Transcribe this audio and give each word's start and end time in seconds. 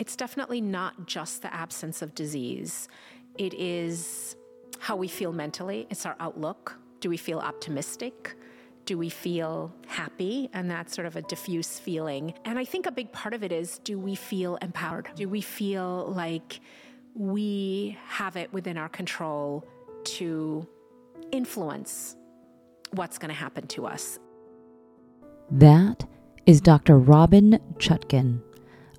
it's 0.00 0.16
definitely 0.16 0.62
not 0.62 1.06
just 1.06 1.42
the 1.42 1.54
absence 1.54 2.00
of 2.00 2.14
disease, 2.14 2.88
it 3.36 3.52
is 3.52 4.34
how 4.80 4.96
we 4.96 5.06
feel 5.06 5.30
mentally, 5.30 5.86
it's 5.90 6.06
our 6.06 6.16
outlook. 6.18 6.78
Do 7.00 7.10
we 7.10 7.18
feel 7.18 7.38
optimistic? 7.38 8.34
Do 8.86 8.96
we 8.96 9.10
feel 9.10 9.72
happy? 9.86 10.48
And 10.54 10.70
that's 10.70 10.94
sort 10.94 11.06
of 11.06 11.16
a 11.16 11.22
diffuse 11.22 11.78
feeling. 11.78 12.32
And 12.46 12.58
I 12.58 12.64
think 12.64 12.86
a 12.86 12.90
big 12.90 13.12
part 13.12 13.34
of 13.34 13.44
it 13.44 13.52
is 13.52 13.78
do 13.84 13.98
we 13.98 14.14
feel 14.14 14.56
empowered? 14.56 15.10
Do 15.16 15.28
we 15.28 15.42
feel 15.42 16.06
like 16.16 16.60
we 17.14 17.98
have 18.06 18.36
it 18.36 18.50
within 18.54 18.78
our 18.78 18.88
control 18.88 19.66
to 20.04 20.66
influence 21.30 22.16
what's 22.92 23.18
going 23.18 23.28
to 23.28 23.34
happen 23.34 23.66
to 23.68 23.86
us? 23.86 24.18
That 25.50 26.06
is 26.46 26.62
Dr. 26.62 26.98
Robynne 26.98 27.60
Chutkan, 27.76 28.40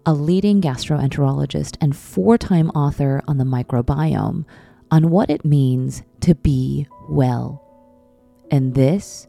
a 0.06 0.14
leading 0.14 0.62
gastroenterologist 0.62 1.78
and 1.80 1.96
four 1.96 2.38
time 2.38 2.70
author 2.72 3.22
on 3.28 3.38
the 3.38 3.44
microbiome, 3.44 4.46
on 4.90 5.10
what 5.10 5.30
it 5.30 5.46
means 5.46 6.02
to 6.22 6.34
be 6.36 6.88
well. 7.08 7.64
And 8.50 8.74
this 8.74 9.28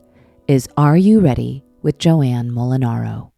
is 0.49 0.69
Are 0.77 0.97
You 0.97 1.21
Ready 1.21 1.63
with 1.83 1.99
Joanne 1.99 2.51
Molinaro. 2.51 3.31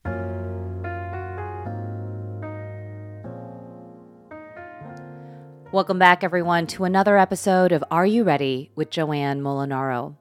Welcome 5.73 5.99
back, 5.99 6.23
everyone, 6.23 6.69
to 6.69 6.85
another 6.85 7.19
episode 7.19 7.73
of 7.73 7.83
Are 7.91 8.07
You 8.07 8.23
Ready 8.23 8.71
with 8.77 8.91
Joanne 8.91 9.41
Molinaro. 9.41 10.15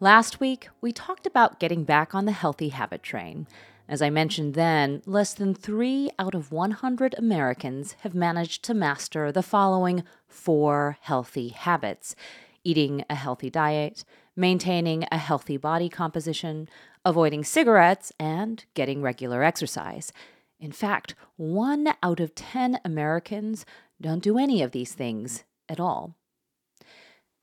Last 0.00 0.40
week, 0.40 0.68
we 0.80 0.92
talked 0.92 1.28
about 1.28 1.60
getting 1.60 1.84
back 1.84 2.12
on 2.12 2.24
the 2.24 2.32
healthy 2.32 2.70
habit 2.70 3.04
train. 3.04 3.46
As 3.86 4.00
I 4.00 4.08
mentioned 4.08 4.54
then, 4.54 5.02
less 5.04 5.34
than 5.34 5.54
three 5.54 6.10
out 6.18 6.34
of 6.34 6.50
100 6.50 7.14
Americans 7.18 7.92
have 8.00 8.14
managed 8.14 8.62
to 8.64 8.74
master 8.74 9.30
the 9.30 9.42
following 9.42 10.04
four 10.26 10.96
healthy 11.00 11.48
habits 11.48 12.16
eating 12.64 13.04
a 13.10 13.14
healthy 13.14 13.50
diet, 13.50 14.04
maintaining 14.34 15.04
a 15.12 15.18
healthy 15.18 15.58
body 15.58 15.88
composition, 15.90 16.66
avoiding 17.04 17.44
cigarettes, 17.44 18.10
and 18.18 18.64
getting 18.72 19.02
regular 19.02 19.42
exercise. 19.42 20.12
In 20.58 20.72
fact, 20.72 21.14
one 21.36 21.92
out 22.02 22.20
of 22.20 22.34
10 22.34 22.80
Americans 22.84 23.66
don't 24.00 24.22
do 24.22 24.38
any 24.38 24.62
of 24.62 24.72
these 24.72 24.94
things 24.94 25.44
at 25.68 25.78
all. 25.78 26.16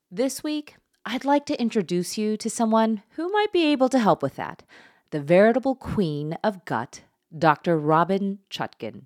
This 0.10 0.44
week, 0.44 0.76
I'd 1.06 1.26
like 1.26 1.46
to 1.46 1.62
introduce 1.62 2.18
you 2.18 2.36
to 2.38 2.50
someone 2.50 3.04
who 3.12 3.30
might 3.30 3.54
be 3.54 3.66
able 3.68 3.90
to 3.90 4.00
help 4.00 4.22
with 4.24 4.36
that 4.36 4.64
the 5.12 5.20
veritable 5.22 5.76
queen 5.76 6.38
of 6.42 6.64
gut, 6.64 7.02
Dr. 7.38 7.78
Robynne 7.78 8.38
Chutkan. 8.50 9.04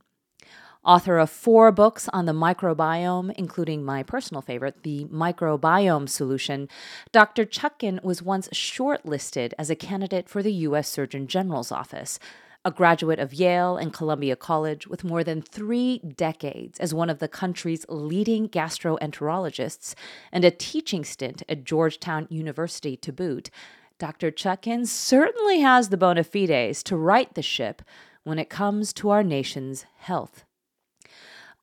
author 0.83 1.17
of 1.17 1.31
four 1.31 1.71
books 1.71 2.07
on 2.13 2.27
the 2.27 2.31
microbiome, 2.31 3.33
including 3.35 3.83
my 3.83 4.03
personal 4.03 4.39
favorite, 4.43 4.83
The 4.83 5.05
Microbiome 5.05 6.07
Solution, 6.07 6.69
Dr. 7.11 7.43
Chutkan 7.43 8.03
was 8.03 8.21
once 8.21 8.47
shortlisted 8.49 9.53
as 9.57 9.71
a 9.71 9.75
candidate 9.75 10.29
for 10.29 10.43
the 10.43 10.53
U.S. 10.53 10.87
Surgeon 10.87 11.25
General's 11.25 11.71
office. 11.71 12.19
A 12.63 12.69
graduate 12.71 13.17
of 13.19 13.33
Yale 13.33 13.77
and 13.77 13.91
Columbia 13.91 14.35
College 14.35 14.85
with 14.85 15.03
more 15.03 15.23
than 15.23 15.41
three 15.41 15.99
decades 15.99 16.79
as 16.79 16.93
one 16.93 17.09
of 17.09 17.17
the 17.17 17.27
country's 17.27 17.85
leading 17.89 18.47
gastroenterologists 18.47 19.95
and 20.31 20.45
a 20.45 20.51
teaching 20.51 21.03
stint 21.03 21.41
at 21.49 21.63
Georgetown 21.63 22.27
University 22.29 22.95
to 22.97 23.11
boot, 23.11 23.49
Dr. 23.97 24.29
Chutkan 24.29 24.85
certainly 24.85 25.59
has 25.61 25.87
the 25.87 25.97
bona 25.97 26.23
fides 26.23 26.83
to 26.83 26.97
right 26.97 27.33
the 27.33 27.41
ship 27.41 27.81
when 28.23 28.39
it 28.39 28.49
comes 28.49 28.91
to 28.93 29.09
our 29.09 29.23
nation's 29.23 29.85
health. 29.97 30.43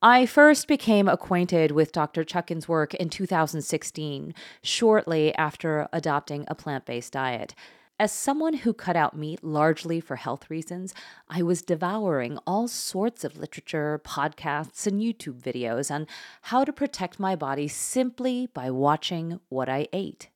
I 0.01 0.25
first 0.25 0.67
became 0.67 1.09
acquainted 1.09 1.73
with 1.73 1.93
Dr. 1.93 2.25
Chutkan's 2.25 2.67
work 2.67 2.95
in 2.95 3.11
2016, 3.11 4.35
shortly 4.63 5.35
after 5.35 5.89
adopting 5.93 6.45
a 6.49 6.55
plant 6.55 6.87
based 6.87 7.13
diet. 7.13 7.55
As 8.01 8.11
someone 8.11 8.55
who 8.55 8.73
cut 8.73 8.97
out 8.97 9.17
meat 9.17 9.45
largely 9.45 10.01
for 10.01 10.17
health 10.17 10.51
reasons, 10.51 10.93
I 11.29 11.43
was 11.43 11.63
devouring 11.63 12.39
all 12.47 12.67
sorts 12.67 13.23
of 13.23 13.37
literature, 13.37 14.01
podcasts, 14.05 14.89
and 14.89 15.01
YouTube 15.01 15.41
videos 15.41 15.89
on 15.89 16.09
how 16.41 16.65
to 16.65 16.73
protect 16.73 17.21
my 17.21 17.37
body 17.37 17.69
simply 17.69 18.49
by 18.53 18.71
watching 18.71 19.39
what 19.51 19.69
I 19.69 19.87
ate. 19.93 20.32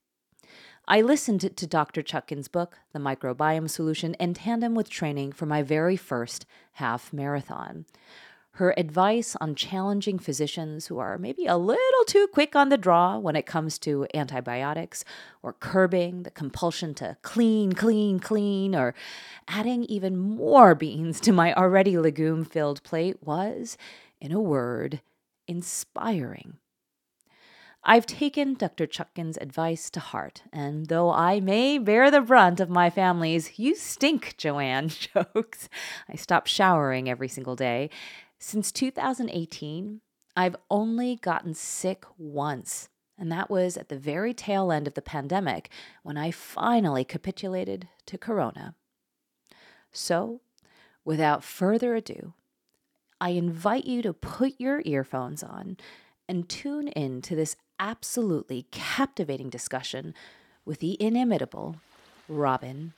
I 0.89 1.01
listened 1.01 1.41
to 1.41 1.67
Dr. 1.67 2.01
Chutkan's 2.01 2.47
book, 2.47 2.79
The 2.93 3.01
Microbiome 3.01 3.69
Solution, 3.69 4.15
in 4.21 4.35
tandem 4.35 4.77
with 4.77 4.89
training 4.89 5.33
for 5.33 5.45
my 5.45 5.61
very 5.61 5.97
first 5.97 6.47
half 6.75 7.13
marathon. 7.13 7.87
Her 8.53 8.73
advice 8.77 9.35
on 9.41 9.57
challenging 9.57 10.21
physicians 10.21 10.87
who 10.87 10.99
are 10.99 11.19
maybe 11.19 11.45
a 11.47 11.57
little 11.57 12.05
too 12.07 12.29
quick 12.33 12.55
on 12.55 12.69
the 12.69 12.79
draw 12.79 13.19
when 13.19 13.35
it 13.35 13.47
comes 13.47 13.81
to 13.81 14.07
antibiotics 14.15 15.05
or 15.43 15.55
curbing 15.55 16.23
the 16.23 16.31
compulsion 16.31 16.95
to 16.95 17.17
clean, 17.21 17.73
clean, 17.73 18.21
clean, 18.21 18.73
or 18.77 18.95
adding 19.49 19.83
even 19.85 20.17
more 20.17 20.77
beans 20.77 21.19
to 21.23 21.33
my 21.33 21.53
already 21.55 21.99
legume 21.99 22.45
filled 22.45 22.81
plate 22.85 23.21
was, 23.25 23.77
in 24.21 24.31
a 24.31 24.41
word, 24.41 25.01
inspiring. 25.49 26.59
I've 27.89 28.05
taken 28.05 28.55
Dr. 28.55 28.89
Chutkan's 28.89 29.39
advice 29.39 29.91
to 29.91 30.01
heart, 30.01 30.43
and 30.53 30.87
though 30.87 31.13
I 31.13 31.39
may 31.39 31.79
bear 31.79 32.11
the 32.11 32.21
brunt 32.21 32.59
of 32.59 32.69
my 32.69 32.91
family's 32.91 33.61
you 33.61 33.77
stink, 33.77 34.35
Joanne 34.37 34.89
jokes, 35.15 35.69
I 36.09 36.17
stop 36.17 36.49
showering 36.49 37.09
every 37.09 37.29
single 37.29 37.55
day 37.55 37.91
since 38.39 38.73
2018, 38.73 40.01
I've 40.37 40.57
only 40.71 41.17
gotten 41.17 41.55
sick 41.55 42.05
once, 42.19 42.89
and 43.17 43.31
that 43.33 43.49
was 43.49 43.77
at 43.77 43.89
the 43.89 43.99
very 43.99 44.35
tail 44.35 44.71
end 44.71 44.87
of 44.87 44.95
the 44.95 45.03
pandemic 45.03 45.71
when 46.03 46.17
I 46.17 46.31
finally 46.31 47.05
capitulated 47.05 47.89
to 48.07 48.19
Corona. 48.19 48.75
So, 49.93 50.41
without 51.05 51.45
further 51.45 51.95
ado, 51.95 52.35
I 53.21 53.31
invite 53.31 53.87
you 53.87 54.03
to 54.03 54.13
put 54.13 54.55
your 54.59 54.83
earphones 54.85 55.43
on 55.43 55.77
and 56.29 56.49
tune 56.49 56.89
in 56.89 57.23
to 57.23 57.37
this 57.37 57.57
absolutely 57.79 58.67
captivating 58.71 59.51
discussion 59.51 60.15
with 60.65 60.81
the 60.81 60.97
inimitable 61.03 61.77
Robynne 62.31 62.93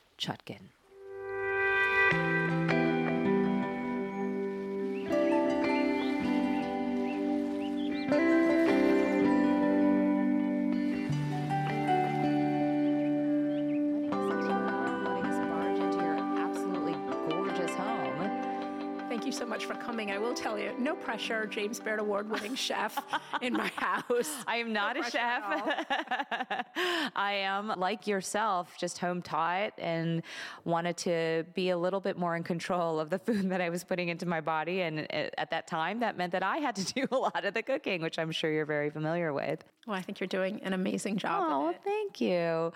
Chutkan. 19.38 20.34
tell 20.34 20.58
you, 20.58 20.72
no 20.78 20.94
pressure, 20.94 21.46
James 21.46 21.78
Beard 21.78 22.00
Award 22.00 22.28
winning 22.28 22.54
chef 22.68 22.98
in 23.40 23.52
my 23.52 23.70
house. 23.76 24.30
I 24.46 24.56
am 24.56 24.72
not 24.72 24.96
no 24.96 25.02
a 25.02 25.10
chef. 25.10 25.42
I 27.16 27.32
am 27.42 27.68
like 27.78 28.06
yourself, 28.06 28.76
just 28.78 28.98
home 28.98 29.22
taught 29.22 29.74
and 29.78 30.22
wanted 30.64 30.96
to 30.98 31.44
be 31.54 31.70
a 31.70 31.78
little 31.78 32.00
bit 32.00 32.18
more 32.18 32.36
in 32.36 32.42
control 32.42 32.98
of 32.98 33.10
the 33.10 33.18
food 33.18 33.50
that 33.50 33.60
I 33.60 33.70
was 33.70 33.84
putting 33.84 34.08
into 34.08 34.26
my 34.26 34.40
body. 34.40 34.82
And 34.82 35.10
at 35.12 35.50
that 35.50 35.66
time, 35.66 36.00
that 36.00 36.16
meant 36.16 36.32
that 36.32 36.42
I 36.42 36.58
had 36.58 36.74
to 36.76 36.84
do 36.94 37.06
a 37.10 37.16
lot 37.16 37.44
of 37.44 37.54
the 37.54 37.62
cooking, 37.62 38.02
which 38.02 38.18
I'm 38.18 38.32
sure 38.32 38.50
you're 38.50 38.66
very 38.66 38.90
familiar 38.90 39.32
with. 39.32 39.64
Well, 39.86 39.96
I 39.96 40.02
think 40.02 40.20
you're 40.20 40.26
doing 40.26 40.60
an 40.62 40.74
amazing 40.74 41.16
job. 41.16 41.44
Oh, 41.48 41.74
thank 41.84 42.20
you. 42.20 42.72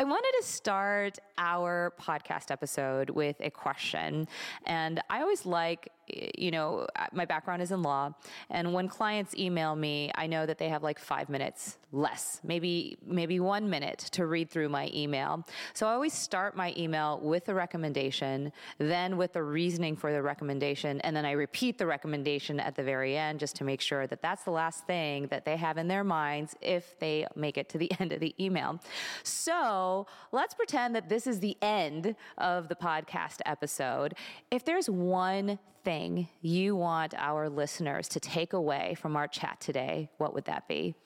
I 0.00 0.04
wanted 0.04 0.32
to 0.40 0.46
start 0.46 1.18
our 1.38 1.92
podcast 2.00 2.50
episode 2.50 3.10
with 3.10 3.36
a 3.40 3.50
question. 3.50 4.26
And 4.64 5.00
I 5.08 5.20
always 5.20 5.46
like, 5.46 5.90
Eh, 6.14 6.30
you 6.36 6.50
know, 6.50 6.86
my 7.12 7.24
background 7.24 7.62
is 7.62 7.72
in 7.72 7.82
law. 7.82 8.12
And 8.50 8.72
when 8.72 8.88
clients 8.88 9.34
email 9.36 9.74
me, 9.74 10.10
I 10.14 10.26
know 10.26 10.46
that 10.46 10.58
they 10.58 10.68
have 10.68 10.82
like 10.82 10.98
five 10.98 11.28
minutes 11.28 11.78
less, 11.92 12.40
maybe, 12.44 12.98
maybe 13.06 13.40
one 13.40 13.70
minute 13.70 13.98
to 14.12 14.26
read 14.26 14.50
through 14.50 14.68
my 14.68 14.90
email. 14.94 15.46
So 15.72 15.86
I 15.86 15.92
always 15.92 16.12
start 16.12 16.56
my 16.56 16.74
email 16.76 17.20
with 17.22 17.48
a 17.48 17.54
recommendation, 17.54 18.52
then 18.78 19.16
with 19.16 19.32
the 19.32 19.42
reasoning 19.42 19.96
for 19.96 20.12
the 20.12 20.20
recommendation, 20.20 21.00
and 21.02 21.16
then 21.16 21.24
I 21.24 21.32
repeat 21.32 21.78
the 21.78 21.86
recommendation 21.86 22.60
at 22.60 22.74
the 22.74 22.82
very 22.82 23.16
end 23.16 23.40
just 23.40 23.56
to 23.56 23.64
make 23.64 23.80
sure 23.80 24.06
that 24.06 24.20
that's 24.20 24.44
the 24.44 24.50
last 24.50 24.86
thing 24.86 25.28
that 25.28 25.44
they 25.44 25.56
have 25.56 25.78
in 25.78 25.88
their 25.88 26.04
minds 26.04 26.54
if 26.60 26.98
they 26.98 27.26
make 27.34 27.56
it 27.56 27.68
to 27.70 27.78
the 27.78 27.90
end 28.00 28.12
of 28.12 28.20
the 28.20 28.34
email. 28.38 28.80
So 29.22 30.06
let's 30.32 30.54
pretend 30.54 30.94
that 30.96 31.08
this 31.08 31.26
is 31.26 31.40
the 31.40 31.56
end 31.62 32.14
of 32.36 32.68
the 32.68 32.76
podcast 32.76 33.40
episode. 33.46 34.14
If 34.50 34.64
there's 34.64 34.90
one 34.90 35.58
thing 35.86 36.28
you 36.42 36.74
want 36.74 37.14
our 37.16 37.48
listeners 37.48 38.08
to 38.08 38.18
take 38.18 38.52
away 38.52 38.96
from 39.00 39.16
our 39.16 39.28
chat 39.28 39.60
today, 39.60 40.10
what 40.18 40.34
would 40.34 40.46
that 40.46 40.66
be? 40.66 40.96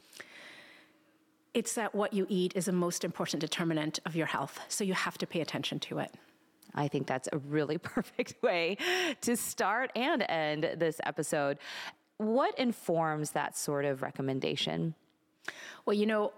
It's 1.52 1.74
that 1.74 1.94
what 1.94 2.14
you 2.14 2.24
eat 2.30 2.54
is 2.56 2.64
the 2.64 2.72
most 2.72 3.04
important 3.04 3.42
determinant 3.42 3.98
of 4.06 4.16
your 4.16 4.24
health, 4.24 4.58
so 4.68 4.82
you 4.82 4.94
have 4.94 5.18
to 5.18 5.26
pay 5.26 5.42
attention 5.42 5.80
to 5.80 5.98
it. 5.98 6.14
I 6.74 6.88
think 6.88 7.06
that's 7.06 7.28
a 7.30 7.36
really 7.36 7.76
perfect 7.96 8.42
way 8.42 8.78
to 9.20 9.36
start 9.36 9.92
and 9.94 10.24
end 10.26 10.62
this 10.78 10.98
episode. 11.04 11.58
What 12.16 12.58
informs 12.58 13.32
that 13.32 13.58
sort 13.58 13.84
of 13.84 14.00
recommendation? 14.00 14.94
Well, 15.84 15.94
you 15.94 16.06
know, 16.06 16.32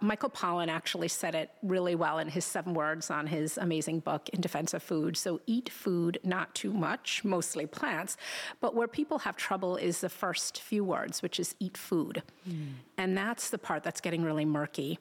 Michael 0.00 0.30
Pollan 0.30 0.68
actually 0.68 1.08
said 1.08 1.34
it 1.34 1.50
really 1.62 1.94
well 1.94 2.18
in 2.18 2.28
his 2.28 2.44
seven 2.44 2.74
words 2.74 3.10
on 3.10 3.26
his 3.26 3.58
amazing 3.58 4.00
book, 4.00 4.28
In 4.30 4.40
Defense 4.40 4.72
of 4.74 4.82
Food. 4.82 5.16
So, 5.16 5.40
eat 5.46 5.68
food, 5.68 6.18
not 6.24 6.54
too 6.54 6.72
much, 6.72 7.22
mostly 7.24 7.66
plants. 7.66 8.16
But 8.60 8.74
where 8.74 8.88
people 8.88 9.18
have 9.20 9.36
trouble 9.36 9.76
is 9.76 10.00
the 10.00 10.08
first 10.08 10.60
few 10.60 10.84
words, 10.84 11.22
which 11.22 11.38
is 11.38 11.54
eat 11.60 11.76
food. 11.76 12.22
Mm. 12.48 12.72
And 12.96 13.16
that's 13.16 13.50
the 13.50 13.58
part 13.58 13.82
that's 13.82 14.00
getting 14.00 14.22
really 14.22 14.44
murky. 14.44 14.98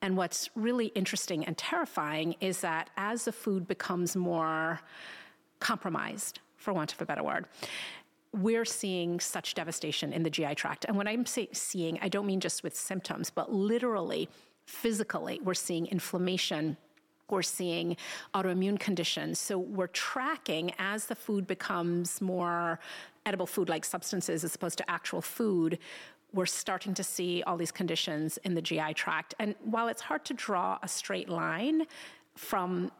And 0.00 0.16
what's 0.16 0.50
really 0.56 0.86
interesting 0.86 1.44
and 1.44 1.56
terrifying 1.56 2.34
is 2.40 2.60
that 2.62 2.90
as 2.96 3.24
the 3.24 3.32
food 3.32 3.68
becomes 3.68 4.16
more 4.16 4.80
compromised, 5.60 6.40
for 6.56 6.72
want 6.72 6.92
of 6.92 7.00
a 7.00 7.06
better 7.06 7.22
word, 7.22 7.46
we're 8.32 8.64
seeing 8.64 9.20
such 9.20 9.54
devastation 9.54 10.12
in 10.12 10.22
the 10.22 10.30
GI 10.30 10.54
tract. 10.54 10.84
And 10.86 10.96
when 10.96 11.06
I'm 11.06 11.26
say, 11.26 11.48
seeing, 11.52 11.98
I 12.00 12.08
don't 12.08 12.26
mean 12.26 12.40
just 12.40 12.62
with 12.62 12.74
symptoms, 12.74 13.30
but 13.30 13.52
literally, 13.52 14.28
physically, 14.64 15.40
we're 15.42 15.54
seeing 15.54 15.86
inflammation. 15.86 16.76
We're 17.28 17.42
seeing 17.42 17.96
autoimmune 18.34 18.78
conditions. 18.78 19.38
So 19.38 19.58
we're 19.58 19.86
tracking 19.88 20.72
as 20.78 21.06
the 21.06 21.14
food 21.14 21.46
becomes 21.46 22.20
more 22.20 22.78
edible 23.26 23.46
food 23.46 23.68
like 23.68 23.84
substances 23.84 24.44
as 24.44 24.54
opposed 24.54 24.78
to 24.78 24.90
actual 24.90 25.22
food. 25.22 25.78
We're 26.32 26.46
starting 26.46 26.94
to 26.94 27.04
see 27.04 27.42
all 27.42 27.56
these 27.56 27.72
conditions 27.72 28.38
in 28.44 28.54
the 28.54 28.62
GI 28.62 28.94
tract. 28.94 29.34
And 29.38 29.54
while 29.62 29.88
it's 29.88 30.02
hard 30.02 30.24
to 30.26 30.34
draw 30.34 30.78
a 30.82 30.88
straight 30.88 31.28
line 31.28 31.86
from 32.34 32.90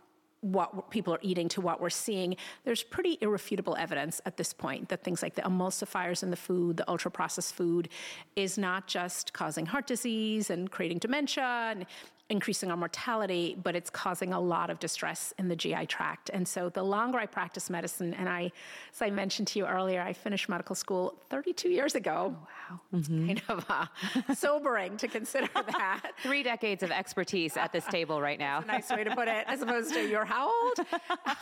what 0.43 0.91
people 0.91 1.15
are 1.15 1.21
eating 1.23 1.49
to 1.49 1.61
what 1.61 1.81
we're 1.81 1.89
seeing, 1.89 2.37
there's 2.65 2.83
pretty 2.83 3.17
irrefutable 3.21 3.77
evidence 3.77 4.21
at 4.27 4.37
this 4.37 4.53
point 4.53 4.89
that 4.89 5.03
things 5.05 5.23
like 5.23 5.35
the 5.35 5.43
emulsifiers 5.43 6.23
in 6.23 6.31
the 6.31 6.37
food, 6.37 6.77
the 6.77 6.89
ultra 6.91 7.11
processed 7.11 7.55
food, 7.55 7.89
is 8.35 8.59
not 8.59 8.89
just 8.89 9.33
causing 9.33 9.67
heart 9.67 9.87
disease 9.87 10.51
and 10.51 10.71
creating 10.71 10.99
dementia 10.99 11.45
and 11.71 11.87
increasing 12.31 12.71
our 12.71 12.77
mortality, 12.77 13.57
but 13.63 13.77
it's 13.77 13.91
causing 13.91 14.33
a 14.33 14.41
lot 14.41 14.71
of 14.71 14.79
distress 14.79 15.35
in 15.39 15.49
the 15.49 15.57
GI 15.57 15.87
tract. 15.87 16.31
And 16.33 16.47
so 16.47 16.69
the 16.69 16.83
longer 16.83 17.19
I 17.19 17.27
practice 17.27 17.69
medicine, 17.69 18.15
and 18.15 18.29
I, 18.29 18.53
as 18.93 19.03
I 19.03 19.11
mentioned 19.11 19.49
to 19.49 19.59
you 19.59 19.67
earlier, 19.67 20.01
I 20.01 20.13
finished 20.13 20.49
medical 20.49 20.75
school 20.75 21.15
32 21.29 21.69
years 21.69 21.95
ago. 21.95 22.35
Oh, 22.35 22.49
wow. 22.71 22.81
Mm-hmm. 22.95 23.27
Kind 23.27 23.43
of 23.49 23.67
uh, 23.69 23.87
sobering 24.35 24.97
to 24.97 25.09
consider 25.09 25.49
that. 25.55 26.13
Three 26.23 26.43
decades 26.43 26.83
of 26.83 26.91
expertise 26.91 27.57
at 27.57 27.73
this 27.73 27.85
table 27.87 28.21
right 28.21 28.39
now. 28.39 28.61
That's 28.61 28.91
a 28.91 28.95
nice 28.95 28.99
way 28.99 29.05
to 29.05 29.15
put 29.15 29.29
it, 29.29 29.45
as 29.47 29.61
opposed 29.61 29.93
to 29.93 30.09
you're 30.09 30.25
how 30.25 30.51
old? 30.51 30.79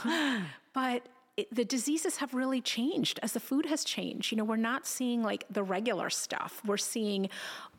but 0.72 1.06
it, 1.40 1.54
the 1.54 1.64
diseases 1.64 2.18
have 2.18 2.34
really 2.34 2.60
changed 2.60 3.18
as 3.22 3.32
the 3.32 3.40
food 3.40 3.66
has 3.66 3.82
changed. 3.82 4.30
You 4.30 4.36
know, 4.36 4.44
we're 4.44 4.56
not 4.56 4.86
seeing 4.86 5.22
like 5.22 5.44
the 5.50 5.62
regular 5.62 6.10
stuff. 6.10 6.60
We're 6.66 6.76
seeing 6.76 7.30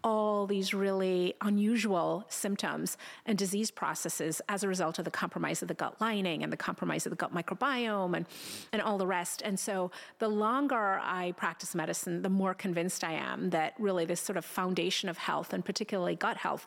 all 0.03 0.47
these 0.47 0.73
really 0.73 1.35
unusual 1.41 2.25
symptoms 2.27 2.97
and 3.27 3.37
disease 3.37 3.69
processes 3.69 4.41
as 4.49 4.63
a 4.63 4.67
result 4.67 4.97
of 4.97 5.05
the 5.05 5.11
compromise 5.11 5.61
of 5.61 5.67
the 5.67 5.75
gut 5.75 6.01
lining 6.01 6.41
and 6.43 6.51
the 6.51 6.57
compromise 6.57 7.05
of 7.05 7.11
the 7.11 7.15
gut 7.15 7.35
microbiome 7.35 8.17
and, 8.17 8.25
and 8.73 8.81
all 8.81 8.97
the 8.97 9.05
rest. 9.05 9.43
And 9.45 9.59
so 9.59 9.91
the 10.17 10.27
longer 10.27 10.99
I 11.03 11.33
practice 11.37 11.75
medicine, 11.75 12.23
the 12.23 12.29
more 12.29 12.55
convinced 12.55 13.03
I 13.03 13.13
am 13.13 13.51
that 13.51 13.75
really 13.77 14.05
this 14.05 14.21
sort 14.21 14.37
of 14.37 14.45
foundation 14.45 15.07
of 15.07 15.19
health 15.19 15.53
and 15.53 15.63
particularly 15.63 16.15
gut 16.15 16.37
health 16.37 16.65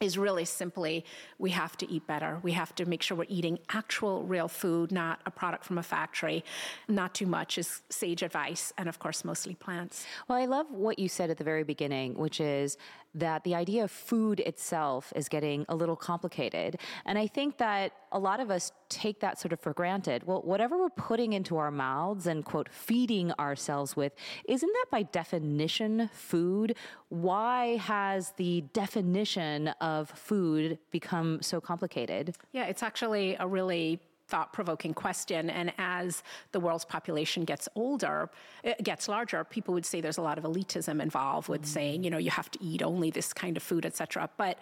is 0.00 0.16
really 0.16 0.46
simply 0.46 1.04
we 1.38 1.50
have 1.50 1.76
to 1.76 1.90
eat 1.90 2.06
better. 2.06 2.38
We 2.42 2.52
have 2.52 2.74
to 2.76 2.86
make 2.86 3.02
sure 3.02 3.18
we're 3.18 3.26
eating 3.28 3.58
actual 3.68 4.22
real 4.22 4.48
food, 4.48 4.90
not 4.90 5.20
a 5.26 5.30
product 5.30 5.62
from 5.62 5.76
a 5.76 5.82
factory. 5.82 6.42
Not 6.88 7.14
too 7.14 7.26
much 7.26 7.58
is 7.58 7.82
sage 7.90 8.22
advice, 8.22 8.72
and 8.78 8.88
of 8.88 8.98
course, 8.98 9.26
mostly 9.26 9.54
plants. 9.54 10.06
Well, 10.26 10.38
I 10.38 10.46
love 10.46 10.70
what 10.70 10.98
you 10.98 11.08
said 11.08 11.28
at 11.28 11.36
the 11.36 11.44
very 11.44 11.64
beginning, 11.64 12.14
which 12.14 12.40
is 12.40 12.78
that 13.12 13.42
the 13.42 13.54
idea 13.56 13.82
of 13.84 13.90
food 13.90 14.38
itself 14.40 15.12
is 15.16 15.28
getting 15.28 15.66
a 15.68 15.74
little 15.74 15.96
complicated. 15.96 16.78
And 17.04 17.18
I 17.18 17.26
think 17.26 17.58
that 17.58 17.92
a 18.12 18.18
lot 18.18 18.38
of 18.38 18.52
us 18.52 18.70
take 18.88 19.18
that 19.20 19.38
sort 19.38 19.52
of 19.52 19.58
for 19.58 19.72
granted. 19.72 20.22
Well, 20.26 20.42
whatever 20.42 20.78
we're 20.78 20.90
putting 20.90 21.32
into 21.32 21.56
our 21.56 21.72
mouths 21.72 22.28
and, 22.28 22.44
quote, 22.44 22.68
feeding 22.70 23.32
ourselves 23.32 23.96
with, 23.96 24.12
isn't 24.46 24.72
that 24.72 24.86
by 24.92 25.02
definition 25.02 26.08
food? 26.12 26.76
Why 27.08 27.78
has 27.78 28.32
the 28.36 28.62
definition 28.72 29.68
of 29.80 29.89
food 30.14 30.78
become 30.90 31.42
so 31.42 31.60
complicated? 31.60 32.36
Yeah, 32.52 32.66
it's 32.66 32.82
actually 32.82 33.36
a 33.38 33.46
really 33.46 34.00
thought 34.30 34.52
provoking 34.52 34.94
question. 34.94 35.50
And 35.50 35.72
as 35.76 36.22
the 36.52 36.60
world's 36.60 36.84
population 36.84 37.44
gets 37.44 37.68
older, 37.74 38.30
it 38.62 38.80
gets 38.84 39.08
larger, 39.08 39.42
people 39.42 39.74
would 39.74 39.84
say 39.84 40.00
there's 40.00 40.18
a 40.18 40.22
lot 40.22 40.38
of 40.38 40.44
elitism 40.44 41.02
involved 41.02 41.48
with 41.48 41.62
mm-hmm. 41.62 41.76
saying, 41.76 42.04
you 42.04 42.10
know, 42.10 42.18
you 42.18 42.30
have 42.30 42.48
to 42.52 42.58
eat 42.62 42.80
only 42.80 43.10
this 43.10 43.32
kind 43.32 43.56
of 43.56 43.62
food, 43.62 43.84
et 43.84 43.96
cetera. 43.96 44.30
But 44.36 44.58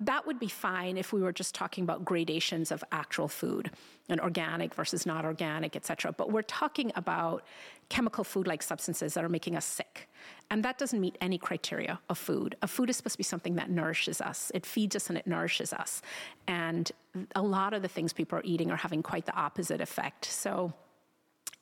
that 0.00 0.26
would 0.26 0.40
be 0.40 0.48
fine 0.48 0.96
if 0.96 1.12
we 1.12 1.20
were 1.20 1.32
just 1.32 1.54
talking 1.54 1.84
about 1.84 2.02
gradations 2.02 2.72
of 2.72 2.82
actual 2.92 3.28
food 3.28 3.70
and 4.08 4.20
organic 4.22 4.74
versus 4.74 5.04
not 5.04 5.26
organic, 5.26 5.76
et 5.76 5.84
cetera. 5.84 6.12
But 6.12 6.32
we're 6.32 6.50
talking 6.62 6.90
about 6.94 7.44
chemical 7.90 8.24
food 8.24 8.46
like 8.46 8.62
substances 8.62 9.12
that 9.14 9.22
are 9.22 9.28
making 9.28 9.54
us 9.54 9.66
sick. 9.66 10.08
And 10.50 10.64
that 10.64 10.78
doesn't 10.78 11.00
meet 11.00 11.16
any 11.20 11.38
criteria 11.38 12.00
of 12.08 12.18
food. 12.18 12.56
A 12.60 12.66
food 12.66 12.90
is 12.90 12.96
supposed 12.96 13.14
to 13.14 13.18
be 13.18 13.24
something 13.24 13.54
that 13.54 13.70
nourishes 13.70 14.20
us. 14.20 14.50
It 14.52 14.66
feeds 14.66 14.96
us 14.96 15.08
and 15.08 15.16
it 15.16 15.26
nourishes 15.26 15.72
us. 15.72 16.02
And 16.48 16.90
a 17.36 17.42
lot 17.42 17.72
of 17.72 17.82
the 17.82 17.88
things 17.88 18.12
people 18.12 18.38
are 18.38 18.44
eating 18.44 18.70
are 18.70 18.76
having 18.76 19.02
quite 19.02 19.26
the 19.26 19.34
opposite 19.34 19.80
effect. 19.80 20.24
So 20.24 20.72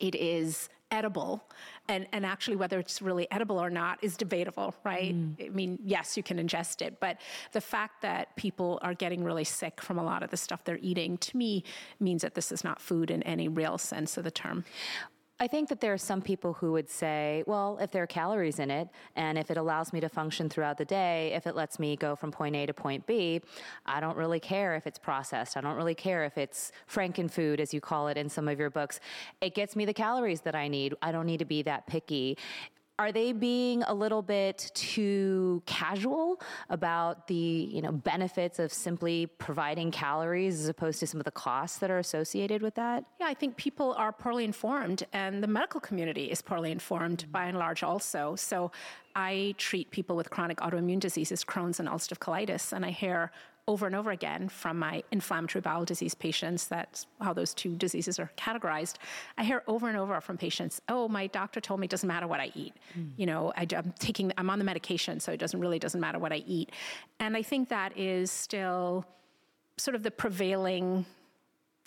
it 0.00 0.14
is 0.14 0.70
edible 0.90 1.44
and, 1.88 2.06
and 2.12 2.25
actually 2.25 2.56
whether 2.56 2.79
it's 2.79 3.02
really 3.02 3.31
edible 3.31 3.61
or 3.61 3.69
not 3.69 3.99
is 4.02 4.17
debatable 4.17 4.75
right 4.85 5.14
mm. 5.14 5.46
i 5.46 5.50
mean 5.50 5.79
yes 5.84 6.17
you 6.17 6.23
can 6.23 6.38
ingest 6.38 6.81
it 6.81 6.99
but 6.99 7.19
the 7.52 7.61
fact 7.61 8.00
that 8.00 8.34
people 8.37 8.79
are 8.81 8.94
getting 8.94 9.23
really 9.23 9.44
sick 9.44 9.82
from 9.82 9.99
a 9.99 10.02
lot 10.02 10.23
of 10.23 10.31
the 10.31 10.37
stuff 10.37 10.64
they're 10.64 10.79
eating 10.81 11.19
to 11.19 11.37
me 11.37 11.62
means 12.00 12.23
that 12.23 12.34
this 12.34 12.50
is 12.50 12.64
not 12.64 12.81
food 12.81 13.11
in 13.11 13.23
any 13.25 13.49
real 13.49 13.76
sense 13.76 14.17
of 14.17 14.25
the 14.25 14.31
term 14.31 14.64
I 15.40 15.46
think 15.46 15.69
that 15.69 15.81
there 15.81 15.93
are 15.93 15.99
some 15.99 16.20
people 16.20 16.52
who 16.52 16.73
would 16.73 16.90
say, 16.90 17.44
well, 17.46 17.79
if 17.81 17.93
there 17.93 18.02
are 18.02 18.08
calories 18.08 18.58
in 18.58 18.73
it, 18.73 18.88
and 19.14 19.38
if 19.38 19.52
it 19.52 19.56
allows 19.56 19.93
me 19.93 20.00
to 20.00 20.08
function 20.08 20.49
throughout 20.49 20.79
the 20.79 20.85
day, 20.85 21.32
if 21.32 21.46
it 21.46 21.55
lets 21.55 21.79
me 21.79 21.94
go 21.94 22.17
from 22.17 22.32
point 22.32 22.56
A 22.56 22.67
to 22.67 22.75
point 22.75 23.06
B, 23.06 23.40
I 23.87 24.00
don't 24.00 24.17
really 24.17 24.40
care 24.40 24.75
if 24.75 24.85
it's 24.85 24.99
processed. 24.99 25.56
I 25.56 25.61
don't 25.61 25.76
really 25.76 25.94
care 25.94 26.25
if 26.25 26.37
it's 26.37 26.73
frankenfood, 26.88 27.61
as 27.61 27.73
you 27.73 27.81
call 27.81 28.08
it 28.08 28.17
in 28.17 28.29
some 28.29 28.49
of 28.49 28.58
your 28.58 28.70
books. 28.70 28.99
It 29.40 29.55
gets 29.55 29.76
me 29.76 29.85
the 29.85 29.94
calories 29.94 30.40
that 30.40 30.56
I 30.56 30.67
need. 30.67 30.94
I 31.02 31.12
don't 31.12 31.26
need 31.26 31.38
to 31.38 31.44
be 31.44 31.62
that 31.62 31.87
picky 31.87 32.37
are 32.99 33.12
they 33.12 33.32
being 33.32 33.84
a 33.84 33.94
little 33.94 34.22
bit 34.22 34.72
too 34.75 35.63
casual 35.67 36.41
about 36.69 37.29
the 37.29 37.34
you 37.34 37.81
know 37.81 37.93
benefits 37.93 38.58
of 38.58 38.72
simply 38.72 39.27
providing 39.27 39.91
calories 39.91 40.61
as 40.61 40.69
opposed 40.69 40.99
to 41.01 41.06
some 41.06 41.20
of 41.20 41.25
the 41.25 41.31
costs 41.31 41.79
that 41.79 41.91
are 41.91 41.99
associated 41.99 42.61
with 42.61 42.75
that? 42.75 43.05
Yeah, 43.20 43.27
I 43.27 43.34
think 43.34 43.56
people 43.56 43.94
are 43.94 44.13
poorly 44.13 44.44
informed, 44.44 45.05
and 45.13 45.43
the 45.43 45.46
medical 45.46 45.81
community 45.81 46.25
is 46.25 46.43
poorly 46.43 46.72
informed 46.72 47.27
by 47.31 47.44
and 47.46 47.58
large 47.58 47.82
also. 47.82 48.34
So 48.34 48.72
I 49.15 49.55
treat 49.58 49.91
people 49.91 50.17
with 50.17 50.31
chronic 50.31 50.58
autoimmune 50.58 51.01
diseases, 51.01 51.44
Crohn's 51.44 51.79
and 51.81 51.89
ulcerative 51.89 52.19
colitis, 52.19 52.72
and 52.72 52.84
I 52.84 52.91
hear 52.91 53.31
over 53.69 53.87
and 53.87 53.94
over 53.94 54.10
again 54.10 54.48
from 54.48 54.79
my 54.79 55.05
inflammatory 55.13 55.60
bowel 55.60 55.84
disease 55.84 56.15
patients. 56.15 56.67
That's 56.67 57.06
how 57.20 57.34
those 57.34 57.53
two 57.53 57.77
diseases 57.77 58.19
are 58.19 58.32
categorized. 58.37 58.94
I 59.37 59.44
hear 59.44 59.63
over 59.69 59.89
and 59.89 59.96
over 59.96 60.20
from 60.20 60.39
patients, 60.39 60.81
"Oh, 60.89 61.06
my 61.06 61.29
doctor 61.29 61.60
told 61.60 61.79
me 61.79 61.84
it 61.84 61.91
doesn't 61.91 62.08
matter 62.08 62.27
what 62.27 62.41
I 62.41 62.51
eat. 62.55 62.75
Mm. 62.98 63.13
You 63.17 63.27
know, 63.27 63.53
I, 63.56 63.67
am 63.72 63.93
taking, 63.98 64.32
I'm 64.39 64.51
on 64.51 64.58
the 64.58 64.65
medication, 64.65 65.20
so 65.20 65.31
it 65.32 65.37
doesn't 65.37 65.60
really 65.60 65.79
doesn't 65.79 66.01
matter 66.01 66.19
what 66.19 66.32
I 66.32 66.43
eat." 66.46 66.72
And 67.20 67.37
I 67.37 67.43
think 67.43 67.69
that 67.69 67.96
is 67.96 68.32
still 68.32 69.05
sort 69.77 69.94
of 69.94 70.03
the 70.03 70.10
prevailing 70.10 71.05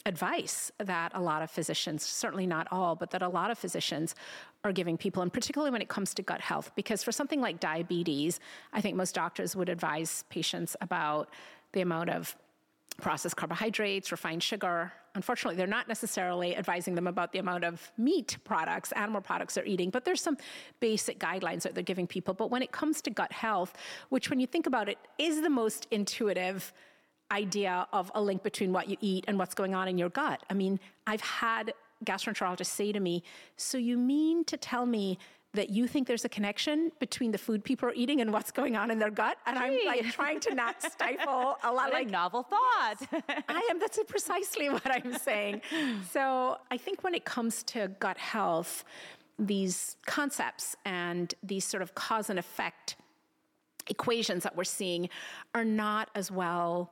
advice 0.06 0.72
that 0.80 1.12
a 1.14 1.22
lot 1.22 1.42
of 1.42 1.52
physicians, 1.52 2.04
certainly 2.04 2.48
not 2.48 2.68
all, 2.72 2.96
but 2.96 3.12
that 3.12 3.22
a 3.22 3.28
lot 3.28 3.52
of 3.52 3.58
physicians 3.58 4.16
are 4.64 4.72
giving 4.72 4.98
people, 4.98 5.22
and 5.22 5.34
particularly 5.34 5.72
when 5.72 5.82
it 5.82 5.90
comes 5.90 6.14
to 6.14 6.22
gut 6.22 6.42
health. 6.42 6.72
Because 6.76 7.04
for 7.04 7.12
something 7.12 7.42
like 7.42 7.60
diabetes, 7.60 8.40
I 8.74 8.82
think 8.82 8.96
most 8.96 9.16
doctors 9.16 9.56
would 9.56 9.70
advise 9.70 10.24
patients 10.30 10.76
about 10.82 11.30
the 11.74 11.82
amount 11.82 12.10
of 12.10 12.36
processed 13.02 13.36
carbohydrates, 13.36 14.12
refined 14.12 14.44
sugar. 14.44 14.92
Unfortunately, 15.16 15.56
they're 15.56 15.68
not 15.68 15.88
necessarily 15.88 16.56
advising 16.56 16.96
them 16.96 17.08
about 17.08 17.34
the 17.34 17.40
amount 17.40 17.64
of 17.64 17.92
meat 17.98 18.38
products, 18.44 18.92
animal 18.94 19.22
products 19.22 19.56
they're 19.56 19.66
eating, 19.66 19.90
but 19.90 20.06
there's 20.06 20.22
some 20.22 20.38
basic 20.80 21.20
guidelines 21.20 21.64
that 21.64 21.74
they're 21.74 21.84
giving 21.84 22.08
people. 22.08 22.34
But 22.34 22.50
when 22.50 22.62
it 22.62 22.72
comes 22.72 23.02
to 23.04 23.10
gut 23.10 23.32
health, 23.32 23.74
which 24.10 24.30
when 24.30 24.40
you 24.40 24.48
think 24.48 24.68
about 24.68 24.88
it 24.88 24.98
is 25.18 25.42
the 25.42 25.50
most 25.50 25.88
intuitive 25.92 26.72
idea 27.32 27.88
of 27.94 28.12
a 28.14 28.22
link 28.22 28.44
between 28.44 28.72
what 28.74 28.90
you 28.90 28.98
eat 29.02 29.26
and 29.28 29.38
what's 29.40 29.56
going 29.56 29.74
on 29.74 29.88
in 29.88 29.98
your 29.98 30.10
gut. 30.10 30.44
I 30.50 30.54
mean, 30.54 30.80
I've 31.08 31.22
had 31.22 31.74
gastroenterologists 32.06 32.66
say 32.68 32.92
to 32.92 33.00
me, 33.00 33.24
So 33.56 33.78
you 33.78 33.98
mean 33.98 34.44
to 34.46 34.58
tell 34.58 34.86
me 34.86 35.18
that 35.54 35.70
you 35.70 35.86
think 35.88 36.08
there's 36.08 36.24
a 36.24 36.30
connection 36.30 36.92
between 37.00 37.32
the 37.32 37.38
food 37.38 37.64
people 37.64 37.90
are 37.90 37.94
eating 37.94 38.22
and 38.22 38.32
what's 38.32 38.52
going 38.52 38.78
on 38.78 38.90
in 38.90 39.00
their 39.00 39.12
gut. 39.12 39.38
And 39.46 39.58
Gee. 39.58 39.82
I'm 39.82 39.88
like 39.88 40.14
trying 40.14 40.40
to 40.42 40.56
not 40.56 40.82
stifle 40.82 41.58
a 41.64 41.72
lot 41.72 41.88
of 41.88 41.94
like 41.94 42.10
novel 42.10 42.44
thought. 42.44 43.24
I 43.50 43.68
am. 43.70 43.80
That's 43.80 44.00
precisely 44.08 44.70
what 44.70 44.90
I'm 44.90 45.18
saying. 45.18 45.62
So 46.12 46.58
I 46.70 46.78
think 46.78 47.04
when 47.04 47.14
it 47.14 47.26
comes 47.26 47.64
to 47.64 47.90
gut 48.00 48.18
health, 48.18 48.84
these 49.38 49.98
concepts 50.06 50.76
and 50.86 51.34
these 51.44 51.66
sort 51.66 51.82
of 51.82 51.96
cause 51.96 52.30
and 52.30 52.38
effect 52.38 52.96
equations 53.88 54.44
that 54.44 54.56
we're 54.56 54.64
seeing 54.64 55.10
are 55.54 55.66
not 55.66 56.10
as 56.16 56.32
well 56.32 56.92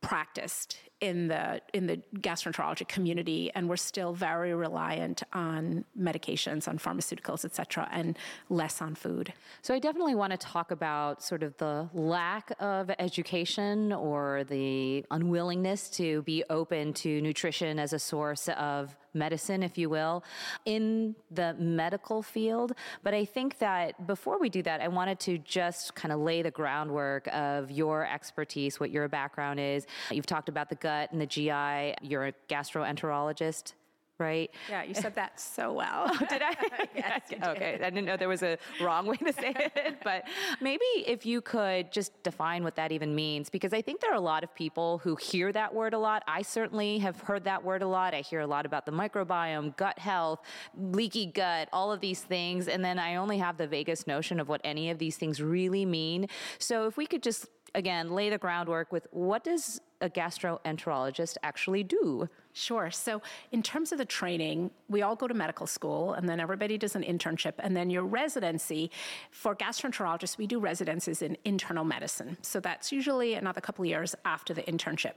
practiced 0.00 0.78
in 1.00 1.28
the 1.28 1.60
in 1.74 1.86
the 1.86 2.00
gastroenterology 2.20 2.88
community 2.88 3.50
and 3.54 3.68
we're 3.68 3.76
still 3.76 4.14
very 4.14 4.54
reliant 4.54 5.22
on 5.34 5.84
medications 5.98 6.66
on 6.66 6.78
pharmaceuticals 6.78 7.44
et 7.44 7.54
cetera 7.54 7.86
and 7.92 8.18
less 8.48 8.80
on 8.80 8.94
food. 8.94 9.32
So 9.60 9.74
i 9.74 9.78
definitely 9.78 10.14
want 10.14 10.30
to 10.32 10.38
talk 10.38 10.70
about 10.70 11.22
sort 11.22 11.42
of 11.42 11.56
the 11.58 11.88
lack 11.92 12.50
of 12.60 12.90
education 12.98 13.92
or 13.92 14.44
the 14.44 15.04
unwillingness 15.10 15.90
to 15.90 16.22
be 16.22 16.42
open 16.48 16.94
to 16.94 17.20
nutrition 17.20 17.78
as 17.78 17.92
a 17.92 17.98
source 17.98 18.48
of 18.48 18.96
medicine, 19.16 19.62
if 19.62 19.76
you 19.76 19.90
will, 19.90 20.22
in 20.64 21.16
the 21.30 21.54
medical 21.58 22.22
field. 22.22 22.72
But 23.02 23.14
I 23.14 23.24
think 23.24 23.58
that 23.58 24.06
before 24.06 24.38
we 24.38 24.48
do 24.48 24.62
that, 24.62 24.80
I 24.80 24.88
wanted 24.88 25.18
to 25.20 25.38
just 25.38 25.94
kind 25.94 26.12
of 26.12 26.20
lay 26.20 26.42
the 26.42 26.50
groundwork 26.50 27.26
of 27.32 27.70
your 27.70 28.06
expertise, 28.06 28.78
what 28.78 28.90
your 28.90 29.08
background 29.08 29.58
is. 29.58 29.86
You've 30.10 30.26
talked 30.26 30.48
about 30.48 30.68
the 30.68 30.76
gut 30.76 31.10
and 31.12 31.20
the 31.20 31.26
GI, 31.26 32.06
you're 32.06 32.26
a 32.26 32.32
gastroenterologist 32.48 33.72
right? 34.18 34.50
Yeah, 34.68 34.82
you 34.82 34.94
said 34.94 35.14
that 35.16 35.40
so 35.40 35.72
well. 35.72 36.04
Oh, 36.08 36.26
did 36.28 36.42
I? 36.42 36.56
yes, 36.94 37.22
okay, 37.42 37.74
I 37.74 37.90
didn't 37.90 38.04
know 38.04 38.16
there 38.16 38.28
was 38.28 38.42
a 38.42 38.58
wrong 38.80 39.06
way 39.06 39.16
to 39.16 39.32
say 39.32 39.54
it, 39.56 39.98
but 40.02 40.24
maybe 40.60 40.84
if 41.06 41.26
you 41.26 41.40
could 41.40 41.92
just 41.92 42.22
define 42.22 42.64
what 42.64 42.76
that 42.76 42.92
even 42.92 43.14
means, 43.14 43.50
because 43.50 43.72
I 43.72 43.82
think 43.82 44.00
there 44.00 44.12
are 44.12 44.16
a 44.16 44.20
lot 44.20 44.44
of 44.44 44.54
people 44.54 44.98
who 44.98 45.16
hear 45.16 45.52
that 45.52 45.74
word 45.74 45.94
a 45.94 45.98
lot. 45.98 46.22
I 46.26 46.42
certainly 46.42 46.98
have 46.98 47.20
heard 47.20 47.44
that 47.44 47.64
word 47.64 47.82
a 47.82 47.88
lot. 47.88 48.14
I 48.14 48.20
hear 48.20 48.40
a 48.40 48.46
lot 48.46 48.66
about 48.66 48.86
the 48.86 48.92
microbiome, 48.92 49.76
gut 49.76 49.98
health, 49.98 50.40
leaky 50.76 51.26
gut, 51.26 51.68
all 51.72 51.92
of 51.92 52.00
these 52.00 52.20
things, 52.20 52.68
and 52.68 52.84
then 52.84 52.98
I 52.98 53.16
only 53.16 53.38
have 53.38 53.56
the 53.56 53.66
vaguest 53.66 54.06
notion 54.06 54.40
of 54.40 54.48
what 54.48 54.60
any 54.64 54.90
of 54.90 54.98
these 54.98 55.16
things 55.16 55.42
really 55.42 55.84
mean. 55.84 56.28
So 56.58 56.86
if 56.86 56.96
we 56.96 57.06
could 57.06 57.22
just 57.22 57.46
again 57.76 58.10
lay 58.10 58.30
the 58.30 58.38
groundwork 58.38 58.90
with 58.90 59.06
what 59.12 59.44
does 59.44 59.80
a 60.00 60.10
gastroenterologist 60.10 61.36
actually 61.42 61.82
do? 61.82 62.28
Sure. 62.52 62.90
So, 62.90 63.22
in 63.52 63.62
terms 63.62 63.92
of 63.92 63.98
the 63.98 64.04
training, 64.04 64.70
we 64.88 65.02
all 65.02 65.16
go 65.16 65.26
to 65.26 65.34
medical 65.34 65.66
school 65.66 66.14
and 66.14 66.28
then 66.28 66.40
everybody 66.40 66.78
does 66.78 66.96
an 66.96 67.02
internship. 67.02 67.54
And 67.58 67.76
then 67.76 67.90
your 67.90 68.04
residency 68.04 68.90
for 69.30 69.54
gastroenterologists, 69.54 70.38
we 70.38 70.46
do 70.46 70.58
residencies 70.58 71.22
in 71.22 71.36
internal 71.44 71.84
medicine. 71.84 72.36
So, 72.42 72.60
that's 72.60 72.92
usually 72.92 73.34
another 73.34 73.60
couple 73.60 73.84
of 73.84 73.88
years 73.88 74.14
after 74.24 74.52
the 74.54 74.62
internship. 74.62 75.12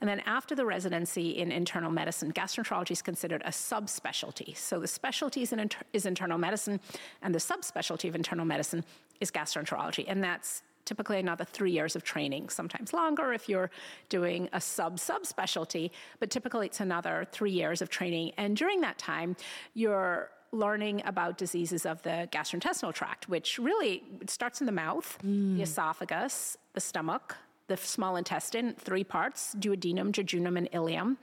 And 0.00 0.08
then 0.08 0.20
after 0.20 0.54
the 0.54 0.66
residency 0.66 1.38
in 1.38 1.50
internal 1.52 1.90
medicine, 1.90 2.32
gastroenterology 2.32 2.92
is 2.92 3.02
considered 3.02 3.42
a 3.44 3.50
subspecialty. 3.50 4.56
So, 4.56 4.80
the 4.80 4.88
specialty 4.88 5.42
is, 5.42 5.52
inter- 5.52 5.84
is 5.92 6.06
internal 6.06 6.38
medicine, 6.38 6.80
and 7.22 7.34
the 7.34 7.38
subspecialty 7.38 8.08
of 8.08 8.14
internal 8.14 8.44
medicine 8.44 8.84
is 9.20 9.30
gastroenterology. 9.30 10.04
And 10.08 10.22
that's 10.22 10.62
typically 10.90 11.20
another 11.20 11.44
three 11.44 11.70
years 11.70 11.94
of 11.94 12.02
training, 12.02 12.48
sometimes 12.48 12.92
longer 12.92 13.32
if 13.32 13.48
you're 13.48 13.70
doing 14.08 14.48
a 14.52 14.60
sub 14.60 14.96
subspecialty, 14.96 15.92
but 16.18 16.30
typically 16.30 16.66
it's 16.66 16.80
another 16.80 17.24
three 17.30 17.52
years 17.52 17.80
of 17.80 17.88
training. 17.88 18.32
And 18.36 18.56
during 18.56 18.80
that 18.80 18.98
time, 18.98 19.36
you're 19.72 20.30
learning 20.50 21.00
about 21.06 21.38
diseases 21.38 21.86
of 21.86 22.02
the 22.02 22.28
gastrointestinal 22.32 22.92
tract, 22.92 23.28
which 23.28 23.56
really 23.60 24.02
starts 24.26 24.58
in 24.60 24.66
the 24.66 24.72
mouth, 24.72 25.16
mm. 25.24 25.58
the 25.58 25.62
esophagus, 25.62 26.56
the 26.72 26.80
stomach, 26.80 27.36
the 27.68 27.76
small 27.76 28.16
intestine, 28.16 28.74
three 28.76 29.04
parts 29.04 29.54
duodenum, 29.60 30.10
jejunum, 30.10 30.58
and 30.58 30.68
ileum. 30.72 31.18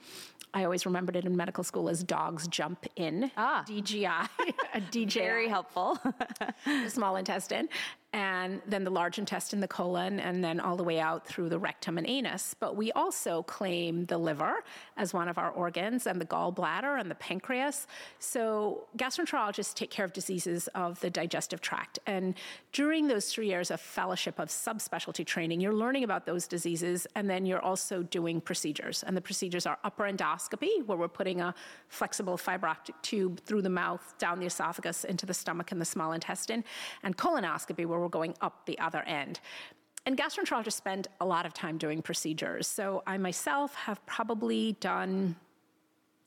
I 0.54 0.64
always 0.64 0.86
remembered 0.86 1.16
it 1.18 1.26
in 1.26 1.36
medical 1.36 1.64
school 1.64 1.90
as 1.90 2.04
dogs 2.04 2.48
jump 2.48 2.86
in. 2.96 3.30
Ah. 3.36 3.66
DGI. 3.68 4.28
a 4.74 4.82
DJ. 4.94 5.14
Very 5.16 5.50
helpful. 5.50 6.00
the 6.66 6.90
small 6.90 7.18
intestine 7.18 7.68
and 8.14 8.62
then 8.66 8.84
the 8.84 8.90
large 8.90 9.20
intestine, 9.20 9.60
the 9.60 9.68
colon, 9.68 10.20
and 10.20 10.44
then 10.44 10.60
all 10.60 10.78
the 10.78 10.84
way 10.84 11.00
out 11.00 11.28
through 11.28 11.50
the 11.50 11.60
rectum 11.60 11.98
and 11.98 12.08
anus. 12.08 12.56
But 12.58 12.76
we 12.76 12.92
also 12.94 13.44
claim 13.44 14.06
the 14.06 14.18
liver 14.18 14.64
as 14.96 15.14
one 15.14 15.28
of 15.28 15.38
our 15.38 15.52
organs, 15.52 16.08
and 16.08 16.20
the 16.20 16.26
gallbladder 16.26 17.00
and 17.00 17.12
the 17.12 17.16
pancreas. 17.16 17.86
So 18.20 18.86
gastroenterologists 18.98 19.74
take 19.74 19.92
care 19.92 20.06
of 20.06 20.14
diseases 20.14 20.68
of 20.70 21.00
the 21.02 21.10
digestive 21.10 21.60
tract. 21.60 22.00
And 22.08 22.36
during 22.72 23.08
those 23.08 23.32
three 23.32 23.48
years 23.48 23.72
of 23.72 23.82
fellowship 23.82 24.40
of 24.40 24.50
subspecialty 24.50 25.26
training, 25.26 25.60
you're 25.60 25.74
learning 25.74 26.04
about 26.04 26.26
those 26.26 26.48
diseases, 26.48 27.08
and 27.16 27.30
then 27.30 27.46
you're 27.46 27.62
also 27.62 28.04
doing 28.04 28.40
procedures. 28.40 29.04
And 29.04 29.18
the 29.18 29.22
procedures 29.22 29.66
are 29.66 29.78
upper 29.84 30.04
endoscopy, 30.06 30.86
where 30.86 30.98
we're 30.98 31.08
putting 31.08 31.42
a 31.42 31.54
flexible 31.90 32.38
fiber 32.38 32.68
optic 32.68 32.96
tube 33.02 33.42
through 33.42 33.64
the 33.64 33.70
mouth, 33.70 34.16
down 34.18 34.40
the 34.40 34.46
esophagus, 34.46 35.04
into 35.04 35.26
the 35.26 35.34
stomach 35.34 35.72
and 35.72 35.82
the 35.82 35.86
small 35.86 36.14
intestine, 36.14 36.64
and 37.04 37.18
colonoscopy, 37.18 37.86
where 37.86 37.97
we're 38.00 38.10
going 38.10 38.36
up 38.42 38.66
the 38.66 38.78
other 38.80 39.02
end. 39.04 39.40
And 40.06 40.18
gastroenterologists 40.18 40.74
spend 40.74 41.10
a 41.20 41.26
lot 41.26 41.46
of 41.46 41.54
time 41.54 41.78
doing 41.78 42.02
procedures. 42.02 42.68
So 42.68 43.04
I 43.06 43.18
myself 43.18 43.76
have 43.76 44.04
probably 44.06 44.78
done 44.80 45.36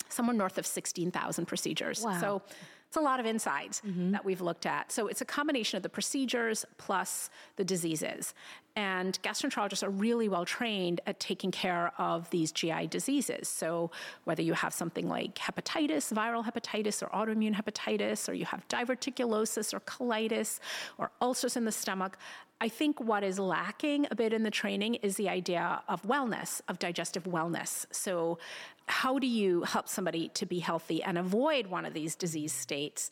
somewhere 0.08 0.36
north 0.36 0.58
of 0.58 0.66
16,000 0.66 1.46
procedures. 1.46 2.02
Wow. 2.02 2.20
So 2.20 2.42
it's 2.90 2.96
a 2.96 3.00
lot 3.00 3.20
of 3.20 3.26
insides 3.26 3.80
mm-hmm. 3.86 4.10
that 4.10 4.24
we've 4.24 4.40
looked 4.40 4.66
at. 4.66 4.90
So 4.90 5.06
it's 5.06 5.20
a 5.20 5.24
combination 5.24 5.76
of 5.76 5.82
the 5.82 5.88
procedures 5.88 6.66
plus 6.76 7.30
the 7.56 7.64
diseases. 7.64 8.34
And 8.76 9.20
gastroenterologists 9.22 9.82
are 9.82 9.90
really 9.90 10.28
well 10.28 10.44
trained 10.44 11.00
at 11.06 11.18
taking 11.18 11.50
care 11.50 11.92
of 11.98 12.30
these 12.30 12.52
GI 12.52 12.86
diseases. 12.86 13.48
So 13.48 13.90
whether 14.24 14.42
you 14.42 14.52
have 14.54 14.72
something 14.72 15.08
like 15.08 15.34
hepatitis, 15.34 16.12
viral 16.12 16.44
hepatitis, 16.44 17.02
or 17.02 17.08
autoimmune 17.08 17.54
hepatitis, 17.54 18.28
or 18.28 18.32
you 18.32 18.44
have 18.46 18.66
diverticulosis 18.68 19.74
or 19.74 19.80
colitis, 19.80 20.60
or 20.98 21.10
ulcers 21.20 21.56
in 21.56 21.64
the 21.64 21.72
stomach, 21.72 22.16
I 22.62 22.68
think 22.68 23.00
what 23.00 23.24
is 23.24 23.38
lacking 23.38 24.06
a 24.10 24.14
bit 24.14 24.34
in 24.34 24.42
the 24.42 24.50
training 24.50 24.96
is 24.96 25.16
the 25.16 25.30
idea 25.30 25.82
of 25.88 26.02
wellness, 26.02 26.60
of 26.68 26.78
digestive 26.78 27.24
wellness. 27.24 27.86
So 27.90 28.38
how 28.86 29.18
do 29.18 29.26
you 29.26 29.62
help 29.62 29.88
somebody 29.88 30.28
to 30.34 30.44
be 30.44 30.58
healthy 30.58 31.02
and 31.02 31.16
avoid 31.16 31.68
one 31.68 31.86
of 31.86 31.94
these 31.94 32.14
disease 32.14 32.52
states? 32.52 33.10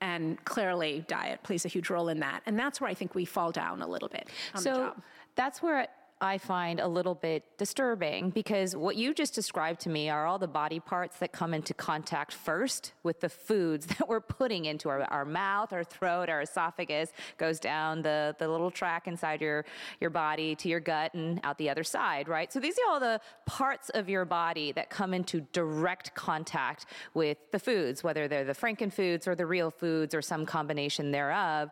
And 0.00 0.42
clearly, 0.44 1.04
diet 1.08 1.42
plays 1.42 1.64
a 1.64 1.68
huge 1.68 1.90
role 1.90 2.08
in 2.08 2.20
that. 2.20 2.42
And 2.46 2.58
that's 2.58 2.80
where 2.80 2.88
I 2.88 2.94
think 2.94 3.14
we 3.14 3.24
fall 3.24 3.52
down 3.52 3.82
a 3.82 3.86
little 3.86 4.08
bit. 4.08 4.28
so 4.56 4.94
that's 5.34 5.62
where 5.62 5.88
I 6.20 6.36
find 6.36 6.80
a 6.80 6.88
little 6.88 7.14
bit 7.14 7.44
disturbing 7.56 8.30
because 8.30 8.76
what 8.76 8.96
you 8.96 9.14
just 9.14 9.34
described 9.34 9.80
to 9.82 9.88
me 9.88 10.10
are 10.10 10.26
all 10.26 10.38
the 10.38 10.46
body 10.46 10.78
parts 10.78 11.16
that 11.18 11.32
come 11.32 11.54
into 11.54 11.72
contact 11.72 12.34
first 12.34 12.92
with 13.02 13.20
the 13.20 13.30
foods 13.30 13.86
that 13.98 14.06
we're 14.06 14.20
putting 14.20 14.66
into 14.66 14.90
our, 14.90 15.02
our 15.04 15.24
mouth, 15.24 15.72
our 15.72 15.82
throat, 15.82 16.28
our 16.28 16.42
esophagus, 16.42 17.12
goes 17.38 17.58
down 17.58 18.02
the, 18.02 18.36
the 18.38 18.46
little 18.46 18.70
track 18.70 19.06
inside 19.06 19.40
your, 19.40 19.64
your 20.00 20.10
body 20.10 20.54
to 20.56 20.68
your 20.68 20.80
gut 20.80 21.14
and 21.14 21.40
out 21.42 21.56
the 21.56 21.70
other 21.70 21.84
side, 21.84 22.28
right? 22.28 22.52
So 22.52 22.60
these 22.60 22.76
are 22.78 22.92
all 22.92 23.00
the 23.00 23.20
parts 23.46 23.88
of 23.90 24.08
your 24.08 24.26
body 24.26 24.72
that 24.72 24.90
come 24.90 25.14
into 25.14 25.40
direct 25.52 26.14
contact 26.14 26.84
with 27.14 27.38
the 27.50 27.58
foods, 27.58 28.04
whether 28.04 28.28
they're 28.28 28.44
the 28.44 28.54
frankenfoods 28.54 29.26
or 29.26 29.34
the 29.34 29.46
real 29.46 29.70
foods 29.70 30.14
or 30.14 30.20
some 30.20 30.44
combination 30.44 31.12
thereof. 31.12 31.70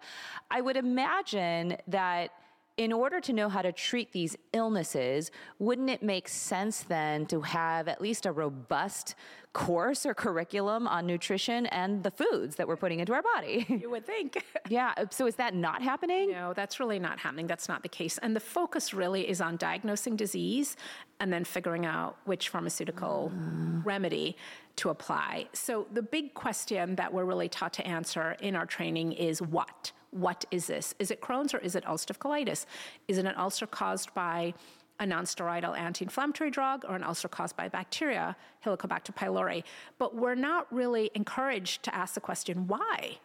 I 0.50 0.62
would 0.62 0.76
imagine 0.76 1.76
that 1.88 2.31
in 2.78 2.92
order 2.92 3.20
to 3.20 3.32
know 3.32 3.49
how 3.49 3.61
to 3.61 3.73
treat 3.73 4.12
these 4.12 4.37
illnesses, 4.52 5.32
wouldn't 5.58 5.90
it 5.90 6.00
make 6.00 6.28
sense 6.28 6.82
then 6.82 7.26
to 7.26 7.40
have 7.40 7.88
at 7.88 8.00
least 8.00 8.25
a 8.25 8.30
robust 8.30 9.16
course 9.52 10.06
or 10.06 10.14
curriculum 10.14 10.87
on 10.87 11.04
nutrition 11.04 11.66
and 11.66 12.04
the 12.04 12.11
foods 12.12 12.54
that 12.54 12.68
we're 12.68 12.76
putting 12.76 13.00
into 13.00 13.12
our 13.12 13.23
body? 13.23 13.66
You 13.78 13.90
would 13.90 14.06
think. 14.06 14.44
yeah. 14.68 14.92
So 15.11 15.26
is 15.26 15.35
that 15.37 15.54
not 15.54 15.82
happening? 15.82 16.30
No, 16.30 16.52
that's 16.52 16.78
really 16.78 16.99
not 16.99 17.18
happening. 17.18 17.47
That's 17.47 17.68
not 17.68 17.82
the 17.82 17.88
case. 17.88 18.18
And 18.18 18.35
the 18.35 18.40
focus 18.40 18.94
really 18.94 19.28
is 19.28 19.40
on 19.40 19.56
diagnosing 19.56 20.14
disease 20.16 20.76
and 21.20 21.32
then 21.32 21.44
figuring 21.44 21.85
out 21.85 22.16
which 22.26 22.49
pharmaceutical 22.49 23.32
uh. 23.35 23.80
remedy 23.85 24.37
to 24.76 24.90
apply. 24.90 25.49
So 25.52 25.87
the 25.92 26.02
big 26.02 26.35
question 26.35 26.94
that 26.97 27.12
we're 27.12 27.25
really 27.25 27.49
taught 27.49 27.73
to 27.75 27.87
answer 27.87 28.37
in 28.40 28.54
our 28.54 28.66
training 28.66 29.12
is 29.12 29.42
what? 29.42 29.92
What 30.10 30.44
is 30.50 30.66
this? 30.66 30.94
Is 30.98 31.10
it 31.10 31.20
Crohn's 31.20 31.54
or 31.54 31.58
is 31.58 31.74
it 31.74 31.84
ulcerative 31.84 32.18
colitis? 32.18 32.66
Is 33.08 33.18
it 33.18 33.26
an 33.26 33.34
ulcer 33.36 33.66
caused 33.66 34.12
by 34.14 34.54
a 35.00 35.04
nonsteroidal 35.04 35.78
anti-inflammatory 35.78 36.50
drug 36.50 36.84
or 36.88 36.96
an 36.96 37.04
ulcer 37.04 37.28
caused 37.28 37.56
by 37.56 37.68
bacteria, 37.68 38.36
Helicobacter 38.64 39.14
pylori? 39.14 39.64
But 39.98 40.14
we're 40.14 40.34
not 40.34 40.72
really 40.72 41.10
encouraged 41.14 41.82
to 41.84 41.94
ask 41.94 42.14
the 42.14 42.20
question, 42.20 42.66
why? 42.66 43.18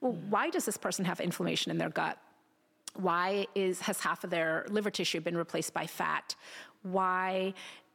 Well, 0.00 0.12
hmm. 0.12 0.30
why 0.30 0.50
does 0.50 0.64
this 0.64 0.76
person 0.76 1.04
have 1.04 1.20
inflammation 1.20 1.70
in 1.70 1.78
their 1.78 1.90
gut? 1.90 2.18
Why 2.94 3.46
is, 3.54 3.80
has 3.80 4.00
half 4.00 4.24
of 4.24 4.30
their 4.30 4.66
liver 4.68 4.90
tissue 4.90 5.20
been 5.20 5.36
replaced 5.36 5.72
by 5.72 5.86
fat? 5.86 6.34
Why 6.82 7.54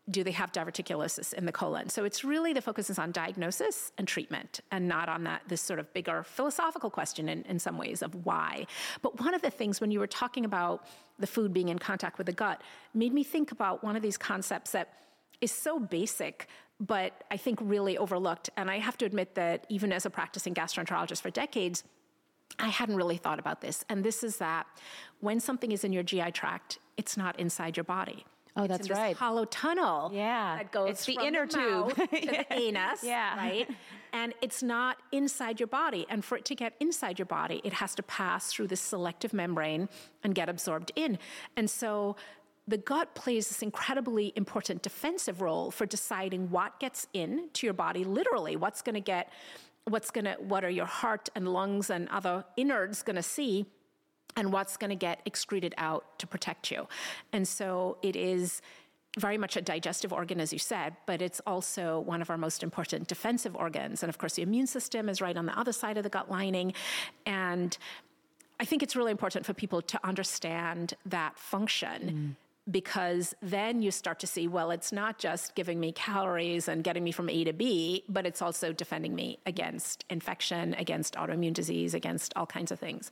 do 0.10 0.24
they 0.24 0.32
have 0.32 0.52
diverticulosis 0.52 1.34
in 1.34 1.46
the 1.46 1.52
colon? 1.52 1.90
So 1.90 2.04
it's 2.04 2.24
really 2.24 2.54
the 2.54 2.62
focus 2.62 2.90
is 2.90 3.00
on 3.00 3.12
diagnosis 3.12 3.92
and 3.98 4.08
treatment 4.08 4.62
and 4.72 4.88
not 4.88 5.10
on 5.10 5.24
that 5.24 5.42
this 5.48 5.62
sort 5.62 5.80
of 5.80 5.92
bigger 5.94 6.24
philosophical 6.24 6.90
question 6.90 7.28
in, 7.28 7.44
in 7.44 7.58
some 7.58 7.78
ways 7.78 8.04
of 8.04 8.26
why. 8.26 8.68
But 9.02 9.20
one 9.20 9.34
of 9.34 9.42
the 9.42 9.50
things 9.50 9.82
when 9.82 9.90
you 9.92 10.00
were 10.00 10.08
talking 10.08 10.46
about 10.46 10.86
the 11.18 11.28
food 11.28 11.54
being 11.54 11.70
in 11.70 11.80
contact 11.80 12.18
with 12.18 12.28
the 12.28 12.34
gut 12.34 12.62
made 12.94 13.14
me 13.14 13.24
think 13.24 13.52
about 13.52 13.84
one 13.84 13.96
of 13.96 14.04
these 14.04 14.18
concepts 14.18 14.72
that 14.72 14.94
is 15.42 15.52
so 15.52 15.80
basic 15.80 16.48
but 16.80 17.24
I 17.32 17.38
think 17.38 17.60
really 17.62 17.98
overlooked. 17.98 18.50
And 18.58 18.70
I 18.70 18.80
have 18.80 18.98
to 18.98 19.06
admit 19.06 19.36
that 19.36 19.66
even 19.70 19.92
as 19.92 20.06
a 20.06 20.10
practicing 20.10 20.54
gastroenterologist 20.54 21.22
for 21.22 21.30
decades, 21.30 21.84
I 22.60 22.68
hadn't 22.68 22.96
really 22.96 23.18
thought 23.18 23.40
about 23.40 23.62
this. 23.62 23.86
And 23.90 24.04
this 24.04 24.24
is 24.24 24.38
that 24.38 24.68
when 25.20 25.40
something 25.40 25.72
is 25.72 25.84
in 25.84 25.94
your 25.94 26.04
GI 26.04 26.32
tract, 26.32 26.80
it's 26.98 27.18
not 27.18 27.40
inside 27.40 27.78
your 27.78 27.84
body. 27.84 28.26
Oh, 28.58 28.68
that's 28.68 28.90
right. 28.90 29.16
hollow 29.16 29.46
tunnel. 29.46 30.12
Yeah. 30.14 30.58
That 30.58 30.72
goes 30.72 30.92
it's 30.92 31.06
the 31.06 31.18
inner 31.22 31.46
the 31.46 31.58
tube 31.58 31.96
to 31.96 32.08
the 32.10 32.54
anus. 32.54 33.04
Yeah. 33.04 33.36
Right. 33.38 33.70
And 34.14 34.34
it's 34.42 34.64
not 34.64 34.98
inside 35.12 35.60
your 35.60 35.68
body. 35.68 36.06
And 36.10 36.24
for 36.24 36.38
it 36.38 36.46
to 36.46 36.56
get 36.56 36.74
inside 36.80 37.20
your 37.20 37.26
body, 37.26 37.60
it 37.66 37.74
has 37.74 37.96
to 37.96 38.04
pass 38.04 38.52
through 38.54 38.68
this 38.68 38.80
selective 38.80 39.34
membrane 39.34 39.90
and 40.24 40.34
get 40.34 40.48
absorbed 40.48 40.94
in. 40.96 41.18
And 41.58 41.70
so 41.70 42.16
the 42.68 42.78
gut 42.78 43.14
plays 43.14 43.50
this 43.50 43.62
incredibly 43.62 44.32
important 44.38 44.82
defensive 44.82 45.42
role 45.42 45.70
for 45.70 45.86
deciding 45.86 46.50
what 46.50 46.80
gets 46.80 47.08
into 47.14 47.68
your 47.68 47.74
body, 47.74 48.04
literally, 48.06 48.56
what's 48.56 48.82
going 48.82 48.96
to 48.96 49.02
get, 49.02 49.32
what's 49.84 50.12
going 50.12 50.26
to, 50.26 50.36
what 50.40 50.64
are 50.64 50.70
your 50.70 50.86
heart 50.86 51.30
and 51.36 51.52
lungs 51.52 51.90
and 51.90 52.08
other 52.10 52.46
innards 52.56 53.04
going 53.04 53.18
to 53.18 53.24
see 53.24 53.66
and 54.36 54.51
what's 54.51 54.77
going 54.77 54.89
to 54.89 54.96
get 54.96 55.22
excreted 55.25 55.74
out 55.77 56.20
to 56.20 56.27
protect 56.27 56.72
you. 56.72 56.88
And 57.32 57.48
so 57.48 57.98
it 58.01 58.15
is 58.15 58.62
very 59.18 59.38
much 59.38 59.56
a 59.56 59.62
digestive 59.62 60.12
organ, 60.12 60.39
as 60.39 60.51
you 60.51 60.60
said, 60.60 60.96
but 61.06 61.22
it's 61.22 61.39
also 61.48 62.00
one 62.01 62.22
of 62.22 62.30
our 62.30 62.38
most 62.38 62.63
important 62.63 63.08
defensive 63.08 63.56
organs. 63.56 64.04
And 64.04 64.10
of 64.10 64.18
course, 64.18 64.34
the 64.34 64.42
immune 64.42 64.68
system 64.68 65.08
is 65.08 65.22
right 65.22 65.38
on 65.38 65.46
the 65.46 65.58
other 65.58 65.72
side 65.72 65.98
of 65.98 66.04
the 66.04 66.10
gut 66.10 66.30
lining. 66.30 66.74
And 67.25 67.77
I 68.60 68.65
think 68.65 68.84
it's 68.84 68.96
really 68.96 69.12
important 69.12 69.46
for 69.46 69.54
people 69.54 69.82
to 69.82 70.00
understand 70.06 70.96
that 71.06 71.38
function. 71.38 72.01
Mm. 72.01 72.36
Because 72.72 73.36
then 73.44 73.84
you 73.84 73.92
start 73.92 74.20
to 74.22 74.27
see, 74.27 74.48
well, 74.48 74.72
it's 74.72 74.92
not 74.92 75.20
just 75.20 75.54
giving 75.54 75.80
me 75.80 75.92
calories 75.92 76.68
and 76.68 76.84
getting 76.84 77.04
me 77.04 77.12
from 77.12 77.30
A 77.30 77.44
to 77.44 77.54
B, 77.54 78.04
but 78.10 78.25
it's 78.25 78.42
also 78.42 78.74
defending 78.74 79.13
me 79.13 79.38
against 79.46 80.04
infection, 80.10 80.74
against 80.74 81.13
autoimmune 81.13 81.54
disease, 81.54 81.94
against 81.94 82.34
all 82.36 82.48
kinds 82.48 82.72
of 82.72 82.80
things. 82.80 83.12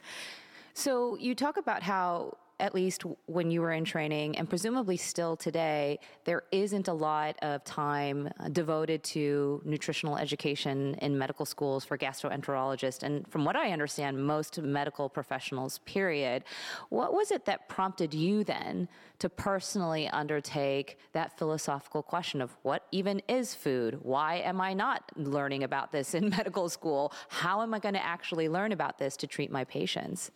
So 0.73 1.17
you 1.17 1.35
talk 1.35 1.57
about 1.57 1.83
how 1.83 2.37
at 2.63 2.73
least 2.73 3.03
when 3.25 3.51
you 3.51 3.59
were 3.59 3.73
in 3.73 3.83
training, 3.83 4.37
and 4.37 4.49
presumably 4.49 4.95
still 4.95 5.35
today, 5.35 5.99
there 6.23 6.43
isn't 6.53 6.87
a 6.87 6.93
lot 6.93 7.35
of 7.41 7.61
time 7.65 8.29
uh, 8.39 8.47
devoted 8.47 9.03
to 9.03 9.61
nutritional 9.65 10.15
education 10.17 10.95
in 11.01 11.17
medical 11.17 11.45
schools 11.45 11.83
for 11.83 11.97
gastroenterologists. 11.97 13.03
And 13.03 13.27
from 13.27 13.43
what 13.43 13.57
I 13.57 13.71
understand, 13.71 14.25
most 14.25 14.61
medical 14.61 15.09
professionals, 15.09 15.79
period. 15.79 16.45
What 16.87 17.13
was 17.13 17.31
it 17.31 17.43
that 17.45 17.67
prompted 17.67 18.13
you 18.13 18.45
then 18.45 18.87
to 19.19 19.27
personally 19.27 20.07
undertake 20.07 20.97
that 21.11 21.37
philosophical 21.37 22.01
question 22.01 22.41
of 22.41 22.55
what 22.61 22.87
even 22.93 23.21
is 23.27 23.53
food? 23.53 23.99
Why 24.01 24.35
am 24.35 24.61
I 24.61 24.73
not 24.73 25.11
learning 25.17 25.63
about 25.63 25.91
this 25.91 26.13
in 26.13 26.29
medical 26.37 26.69
school? 26.69 27.11
How 27.27 27.61
am 27.61 27.73
I 27.73 27.79
going 27.79 27.95
to 27.95 28.05
actually 28.05 28.47
learn 28.47 28.71
about 28.71 28.99
this 28.99 29.17
to 29.17 29.27
treat 29.27 29.51
my 29.51 29.65
patients? 29.65 30.31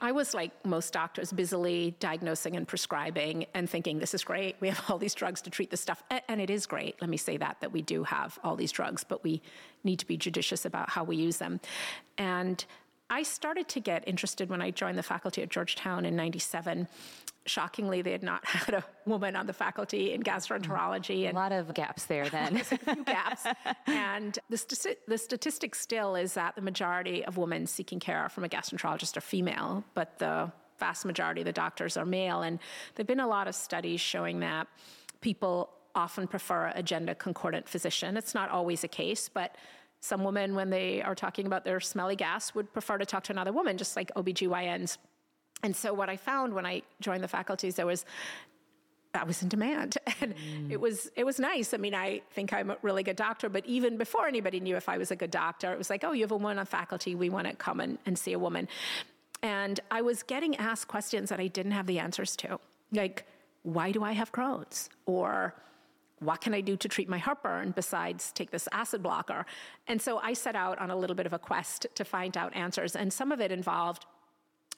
I 0.00 0.12
was 0.12 0.34
like 0.34 0.52
most 0.64 0.92
doctors, 0.92 1.32
busily 1.32 1.96
diagnosing 2.00 2.56
and 2.56 2.66
prescribing 2.66 3.46
and 3.54 3.68
thinking, 3.68 3.98
this 3.98 4.14
is 4.14 4.24
great. 4.24 4.56
We 4.60 4.68
have 4.68 4.82
all 4.88 4.98
these 4.98 5.14
drugs 5.14 5.42
to 5.42 5.50
treat 5.50 5.70
this 5.70 5.80
stuff. 5.80 6.02
And 6.28 6.40
it 6.40 6.50
is 6.50 6.66
great. 6.66 7.00
Let 7.00 7.10
me 7.10 7.16
say 7.16 7.36
that, 7.36 7.60
that 7.60 7.72
we 7.72 7.82
do 7.82 8.04
have 8.04 8.38
all 8.44 8.56
these 8.56 8.72
drugs, 8.72 9.04
but 9.04 9.24
we 9.24 9.42
need 9.84 9.98
to 9.98 10.06
be 10.06 10.16
judicious 10.16 10.64
about 10.64 10.90
how 10.90 11.04
we 11.04 11.16
use 11.16 11.38
them. 11.38 11.60
And 12.16 12.64
I 13.10 13.22
started 13.22 13.68
to 13.68 13.80
get 13.80 14.06
interested 14.06 14.50
when 14.50 14.60
I 14.60 14.70
joined 14.70 14.98
the 14.98 15.02
faculty 15.02 15.42
at 15.42 15.48
Georgetown 15.48 16.04
in 16.04 16.14
97 16.14 16.88
shockingly, 17.48 18.02
they 18.02 18.12
had 18.12 18.22
not 18.22 18.44
had 18.46 18.74
a 18.74 18.84
woman 19.06 19.34
on 19.34 19.46
the 19.46 19.52
faculty 19.52 20.12
in 20.12 20.22
gastroenterology. 20.22 21.22
Mm. 21.22 21.28
And 21.28 21.36
a 21.36 21.40
lot 21.40 21.52
of 21.52 21.74
gaps 21.74 22.04
there 22.04 22.28
then. 22.30 22.56
a 22.56 22.64
few 22.64 23.04
gaps. 23.04 23.46
And 23.86 24.38
the, 24.50 24.58
st- 24.58 24.98
the 25.08 25.18
statistic 25.18 25.74
still 25.74 26.14
is 26.14 26.34
that 26.34 26.54
the 26.54 26.62
majority 26.62 27.24
of 27.24 27.36
women 27.36 27.66
seeking 27.66 27.98
care 27.98 28.28
from 28.28 28.44
a 28.44 28.48
gastroenterologist 28.48 29.16
are 29.16 29.22
female, 29.22 29.84
but 29.94 30.18
the 30.18 30.52
vast 30.78 31.04
majority 31.04 31.40
of 31.40 31.46
the 31.46 31.52
doctors 31.52 31.96
are 31.96 32.04
male. 32.04 32.42
And 32.42 32.58
there 32.94 33.02
have 33.02 33.08
been 33.08 33.20
a 33.20 33.26
lot 33.26 33.48
of 33.48 33.54
studies 33.54 34.00
showing 34.00 34.40
that 34.40 34.68
people 35.20 35.70
often 35.94 36.28
prefer 36.28 36.70
a 36.76 36.82
gender 36.82 37.14
concordant 37.14 37.68
physician. 37.68 38.16
It's 38.16 38.34
not 38.34 38.50
always 38.50 38.84
a 38.84 38.88
case, 38.88 39.28
but 39.28 39.56
some 40.00 40.24
women, 40.24 40.54
when 40.54 40.70
they 40.70 41.02
are 41.02 41.14
talking 41.14 41.46
about 41.46 41.64
their 41.64 41.80
smelly 41.80 42.16
gas, 42.16 42.54
would 42.54 42.72
prefer 42.72 42.98
to 42.98 43.06
talk 43.06 43.24
to 43.24 43.32
another 43.32 43.52
woman, 43.52 43.76
just 43.76 43.96
like 43.96 44.12
OBGYNs 44.14 44.98
and 45.62 45.74
so 45.74 45.92
what 45.92 46.08
I 46.08 46.16
found 46.16 46.54
when 46.54 46.66
I 46.66 46.82
joined 47.00 47.24
the 47.24 47.28
faculties, 47.28 47.76
there 47.76 47.86
was 47.86 48.04
I 49.14 49.24
was 49.24 49.42
in 49.42 49.48
demand, 49.48 49.96
and 50.20 50.34
mm. 50.34 50.70
it 50.70 50.80
was 50.80 51.10
it 51.16 51.24
was 51.24 51.40
nice. 51.40 51.74
I 51.74 51.78
mean, 51.78 51.94
I 51.94 52.22
think 52.30 52.52
I'm 52.52 52.70
a 52.70 52.76
really 52.82 53.02
good 53.02 53.16
doctor, 53.16 53.48
but 53.48 53.64
even 53.66 53.96
before 53.96 54.28
anybody 54.28 54.60
knew 54.60 54.76
if 54.76 54.88
I 54.88 54.98
was 54.98 55.10
a 55.10 55.16
good 55.16 55.30
doctor, 55.30 55.72
it 55.72 55.78
was 55.78 55.90
like, 55.90 56.04
oh, 56.04 56.12
you 56.12 56.22
have 56.22 56.30
a 56.30 56.36
woman 56.36 56.58
on 56.58 56.66
faculty, 56.66 57.14
we 57.14 57.30
want 57.30 57.46
to 57.48 57.54
come 57.54 57.80
and, 57.80 57.98
and 58.06 58.18
see 58.18 58.32
a 58.32 58.38
woman. 58.38 58.68
And 59.42 59.80
I 59.90 60.02
was 60.02 60.22
getting 60.22 60.56
asked 60.56 60.88
questions 60.88 61.30
that 61.30 61.40
I 61.40 61.46
didn't 61.46 61.72
have 61.72 61.86
the 61.86 62.00
answers 62.00 62.36
to, 62.36 62.60
like, 62.92 63.24
why 63.62 63.92
do 63.92 64.02
I 64.02 64.12
have 64.12 64.30
Crohn's, 64.30 64.90
or 65.06 65.54
what 66.20 66.40
can 66.40 66.54
I 66.54 66.60
do 66.60 66.76
to 66.76 66.88
treat 66.88 67.08
my 67.08 67.18
heartburn 67.18 67.72
besides 67.72 68.32
take 68.32 68.50
this 68.50 68.68
acid 68.72 69.02
blocker? 69.02 69.46
And 69.86 70.00
so 70.00 70.18
I 70.18 70.32
set 70.32 70.56
out 70.56 70.78
on 70.78 70.90
a 70.90 70.96
little 70.96 71.16
bit 71.16 71.26
of 71.26 71.32
a 71.32 71.38
quest 71.38 71.86
to 71.94 72.04
find 72.04 72.36
out 72.36 72.54
answers, 72.54 72.96
and 72.96 73.12
some 73.12 73.32
of 73.32 73.40
it 73.40 73.52
involved 73.52 74.06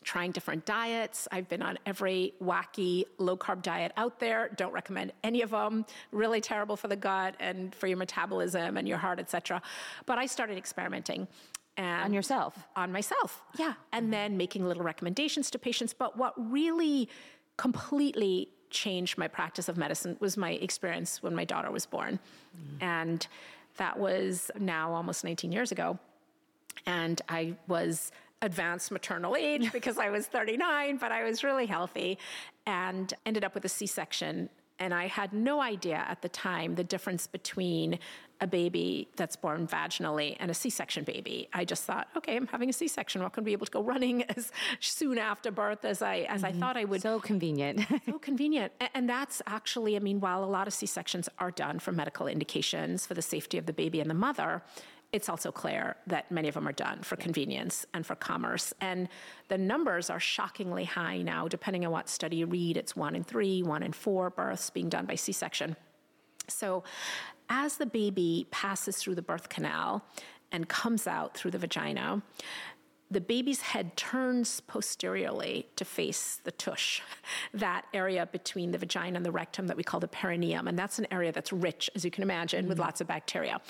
trying 0.03 0.31
different 0.31 0.65
diets. 0.65 1.29
I've 1.31 1.49
been 1.49 1.63
on 1.63 1.79
every 1.85 2.33
wacky 2.43 3.05
low 3.19 3.37
carb 3.37 3.63
diet 3.63 3.93
out 3.97 4.19
there. 4.19 4.51
Don't 4.57 4.73
recommend 4.73 5.13
any 5.23 5.43
of 5.43 5.51
them. 5.51 5.85
Really 6.11 6.41
terrible 6.41 6.77
for 6.77 6.89
the 6.89 6.97
gut 6.97 7.35
and 7.39 7.75
for 7.75 7.87
your 7.87 7.99
metabolism 7.99 8.77
and 8.77 8.89
your 8.89 8.99
heart, 8.99 9.19
etc. 9.19 9.61
But 10.07 10.19
I 10.19 10.27
started 10.27 10.57
experimenting. 10.57 11.29
And 11.77 12.05
on 12.05 12.13
yourself? 12.13 12.67
On 12.77 12.93
myself, 12.93 13.43
yeah. 13.59 13.75
And 13.93 14.05
mm-hmm. 14.05 14.11
then 14.11 14.37
making 14.37 14.67
little 14.67 14.83
recommendations 14.83 15.51
to 15.51 15.59
patients. 15.59 15.95
But 15.95 16.17
what 16.17 16.35
really 16.37 17.09
completely 17.57 18.49
changed 18.71 19.19
my 19.19 19.29
practice 19.29 19.69
of 19.69 19.77
medicine 19.77 20.17
was 20.21 20.37
my 20.37 20.53
experience 20.53 21.23
when 21.23 21.35
my 21.35 21.45
daughter 21.45 21.71
was 21.71 21.87
born. 21.87 22.19
Mm. 22.57 22.83
And 22.83 23.27
that 23.77 23.99
was 23.99 24.51
now 24.59 24.93
almost 24.93 25.25
19 25.25 25.53
years 25.53 25.73
ago. 25.73 25.99
And 26.87 27.21
I 27.29 27.55
was 27.69 28.13
advanced 28.43 28.91
maternal 28.91 29.37
age 29.37 29.73
because 29.73 29.99
I 29.99 30.11
was 30.11 30.27
39, 30.27 30.97
but 30.97 31.13
I 31.13 31.25
was 31.25 31.45
really 31.45 31.67
healthy 31.67 32.19
and 32.67 33.13
ended 33.27 33.45
up 33.45 33.55
with 33.55 33.65
a 33.65 33.69
C 33.69 33.87
section. 33.87 34.49
And 34.79 34.95
I 34.95 35.09
had 35.09 35.33
no 35.33 35.61
idea 35.61 36.05
at 36.09 36.23
the 36.23 36.29
time 36.29 36.75
the 36.75 36.85
difference 36.85 37.27
between 37.27 37.99
a 38.41 38.47
baby 38.47 39.09
that's 39.17 39.37
born 39.37 39.67
vaginally 39.67 40.37
and 40.41 40.51
a 40.51 40.55
C 40.55 40.71
section 40.71 41.05
baby. 41.05 41.49
I 41.53 41.65
just 41.65 41.85
thought, 41.85 42.09
okay, 42.17 42.37
I'm 42.37 42.47
having 42.47 42.71
a 42.71 42.73
C 42.73 42.89
section. 42.89 43.21
Not 43.21 43.33
going 43.33 43.45
to 43.45 43.47
be 43.47 43.53
able 43.53 43.67
to 43.67 43.73
go 43.73 43.83
running 43.83 44.23
as 44.37 44.51
soon 44.81 45.19
after 45.19 45.51
birth 45.51 45.85
as 45.85 46.03
I 46.03 46.21
as 46.29 46.43
mm-hmm. 46.43 46.57
I 46.57 46.61
thought 46.61 46.77
I 46.77 46.85
would. 46.85 47.03
So 47.03 47.21
convenient. 47.21 47.87
so 48.07 48.19
convenient. 48.19 48.73
And 48.95 49.09
that's 49.09 49.43
actually, 49.47 49.97
I 49.97 49.99
mean, 49.99 50.21
while 50.21 50.43
a 50.43 50.47
lot 50.47 50.67
of 50.67 50.73
C 50.73 50.87
sections 50.87 51.29
are 51.39 51.51
done 51.51 51.79
for 51.79 51.93
medical 51.93 52.27
indications 52.27 53.07
for 53.07 53.15
the 53.15 53.23
safety 53.23 53.59
of 53.59 53.67
the 53.67 53.73
baby 53.73 54.01
and 54.01 54.09
the 54.09 54.15
mother, 54.15 54.63
it's 55.13 55.29
also 55.29 55.51
clear 55.51 55.97
that 56.07 56.31
many 56.31 56.49
of 56.49 56.55
them 56.55 56.69
are 56.69 56.73
done 56.73 57.03
for 57.03 57.17
convenience 57.17 57.85
and 57.93 58.07
for 58.07 58.15
commerce. 58.15 58.73
And 58.81 59.09
the 59.49 59.59
numbers 59.59 60.09
are 60.09 60.21
shockingly 60.21 60.85
high 60.85 61.23
now, 61.23 61.49
depending 61.49 61.85
on 61.85 61.91
what 61.91 62.09
study 62.09 62.37
you 62.37 62.47
read. 62.47 62.77
It's 62.77 62.95
one 62.95 63.17
in 63.17 63.25
three, 63.25 63.63
one 63.63 63.83
in 63.83 63.93
four 63.93 64.31
births 64.31 64.71
being 64.71 64.89
done 64.89 65.07
by 65.07 65.17
C 65.17 65.33
section. 65.33 65.77
So, 66.47 66.85
as 67.51 67.77
the 67.77 67.87
baby 67.87 68.47
passes 68.51 68.97
through 68.97 69.17
the 69.17 69.23
birth 69.23 69.49
canal 69.49 70.05
and 70.53 70.69
comes 70.69 71.07
out 71.07 71.37
through 71.37 71.51
the 71.51 71.59
vagina, 71.59 72.23
the 73.13 73.21
baby's 73.21 73.61
head 73.61 73.97
turns 73.97 74.61
posteriorly 74.61 75.67
to 75.75 75.85
face 75.85 76.41
the 76.45 76.53
tush, 76.53 77.03
that 77.53 77.85
area 77.93 78.29
between 78.31 78.71
the 78.71 78.79
vagina 78.79 79.17
and 79.17 79.27
the 79.27 79.33
rectum 79.33 79.67
that 79.67 79.77
we 79.77 79.83
call 79.83 79.99
the 79.99 80.07
perineum. 80.07 80.69
And 80.69 80.79
that's 80.79 81.01
an 81.01 81.09
area 81.11 81.33
that's 81.33 81.53
rich, 81.53 81.91
as 81.97 82.05
you 82.05 82.11
can 82.13 82.23
imagine, 82.23 82.61
mm-hmm. 82.61 82.69
with 82.69 82.79
lots 82.79 83.01
of 83.01 83.09
bacteria. 83.09 83.61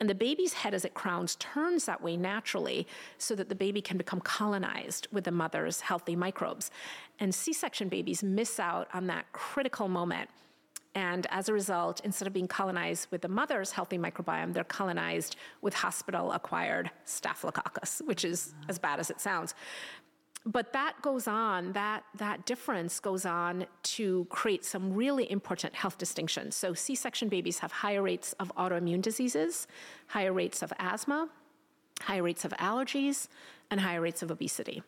And 0.00 0.08
the 0.08 0.14
baby's 0.14 0.54
head, 0.54 0.72
as 0.72 0.86
it 0.86 0.94
crowns, 0.94 1.36
turns 1.36 1.84
that 1.84 2.02
way 2.02 2.16
naturally 2.16 2.86
so 3.18 3.34
that 3.34 3.50
the 3.50 3.54
baby 3.54 3.82
can 3.82 3.98
become 3.98 4.20
colonized 4.20 5.08
with 5.12 5.24
the 5.24 5.30
mother's 5.30 5.82
healthy 5.82 6.16
microbes. 6.16 6.70
And 7.20 7.34
C 7.34 7.52
section 7.52 7.90
babies 7.90 8.22
miss 8.22 8.58
out 8.58 8.88
on 8.94 9.08
that 9.08 9.30
critical 9.32 9.88
moment 9.88 10.30
and 10.96 11.26
as 11.30 11.50
a 11.50 11.52
result, 11.52 12.00
instead 12.04 12.26
of 12.26 12.32
being 12.32 12.48
colonized 12.48 13.08
with 13.10 13.20
the 13.20 13.28
mother's 13.28 13.70
healthy 13.70 13.98
microbiome, 13.98 14.54
they're 14.54 14.64
colonized 14.64 15.36
with 15.60 15.74
hospital 15.74 16.32
acquired 16.32 16.90
staphylococcus, 17.04 18.00
which 18.06 18.24
is 18.24 18.54
as 18.70 18.78
bad 18.78 18.98
as 18.98 19.10
it 19.10 19.20
sounds. 19.20 19.54
but 20.46 20.72
that 20.72 20.94
goes 21.02 21.26
on 21.26 21.72
that 21.72 22.04
that 22.14 22.46
difference 22.46 23.00
goes 23.00 23.26
on 23.26 23.66
to 23.82 24.24
create 24.30 24.64
some 24.64 24.94
really 24.94 25.26
important 25.30 25.74
health 25.74 25.98
distinctions 25.98 26.54
so 26.54 26.72
c-section 26.72 27.28
babies 27.28 27.58
have 27.58 27.72
higher 27.72 28.02
rates 28.10 28.28
of 28.42 28.46
autoimmune 28.54 29.02
diseases 29.02 29.66
higher 30.06 30.32
rates 30.32 30.62
of 30.62 30.72
asthma 30.78 31.28
higher 32.02 32.22
rates 32.22 32.44
of 32.44 32.52
allergies 32.68 33.26
and 33.70 33.80
higher 33.80 34.00
rates 34.00 34.22
of 34.22 34.30
obesity 34.30 34.78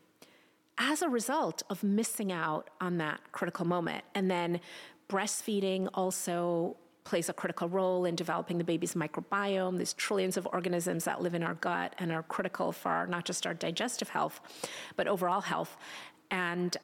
as 0.79 1.03
a 1.03 1.09
result 1.09 1.65
of 1.69 1.83
missing 1.83 2.31
out 2.31 2.71
on 2.81 2.99
that 2.99 3.19
critical 3.33 3.67
moment 3.67 4.05
and 4.15 4.31
then 4.31 4.61
breastfeeding 5.09 5.89
also 5.95 6.77
plays 7.05 7.31
a 7.31 7.33
critical 7.33 7.69
role 7.69 8.05
in 8.05 8.15
developing 8.15 8.59
the 8.59 8.65
baby's 8.65 8.95
microbiome. 8.95 9.77
There's 9.77 9.95
trillions 9.95 10.37
of 10.37 10.47
organisms 10.53 11.05
that 11.05 11.23
live 11.23 11.35
in 11.35 11.43
our 11.43 11.55
gut 11.55 11.95
and 11.99 12.13
are 12.13 12.23
critical 12.23 12.71
for 12.71 12.91
our, 12.91 13.07
not 13.07 13.25
just 13.25 13.47
our 13.47 13.55
digestive 13.55 14.11
health, 14.11 14.41
but 14.95 15.09
overall 15.09 15.41
health. 15.41 15.79
And 16.31 16.77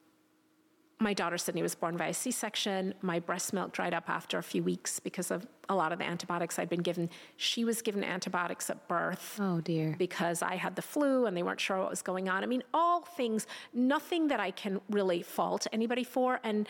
my 0.98 1.12
daughter 1.12 1.36
Sydney 1.36 1.60
was 1.60 1.74
born 1.74 1.98
via 1.98 2.14
C 2.14 2.30
section. 2.30 2.94
My 3.02 3.20
breast 3.20 3.52
milk 3.52 3.72
dried 3.72 3.92
up 3.92 4.08
after 4.08 4.38
a 4.38 4.42
few 4.42 4.62
weeks 4.62 4.98
because 4.98 5.30
of 5.30 5.46
a 5.68 5.74
lot 5.74 5.92
of 5.92 5.98
the 5.98 6.06
antibiotics 6.06 6.58
I'd 6.58 6.70
been 6.70 6.80
given. 6.80 7.10
She 7.36 7.66
was 7.66 7.82
given 7.82 8.02
antibiotics 8.02 8.70
at 8.70 8.88
birth. 8.88 9.38
Oh, 9.38 9.60
dear. 9.60 9.94
Because 9.98 10.40
I 10.40 10.56
had 10.56 10.76
the 10.76 10.82
flu 10.82 11.26
and 11.26 11.36
they 11.36 11.42
weren't 11.42 11.60
sure 11.60 11.78
what 11.78 11.90
was 11.90 12.00
going 12.00 12.30
on. 12.30 12.42
I 12.42 12.46
mean, 12.46 12.62
all 12.72 13.02
things, 13.02 13.46
nothing 13.74 14.28
that 14.28 14.40
I 14.40 14.52
can 14.52 14.80
really 14.88 15.20
fault 15.20 15.66
anybody 15.72 16.04
for. 16.04 16.40
And, 16.42 16.66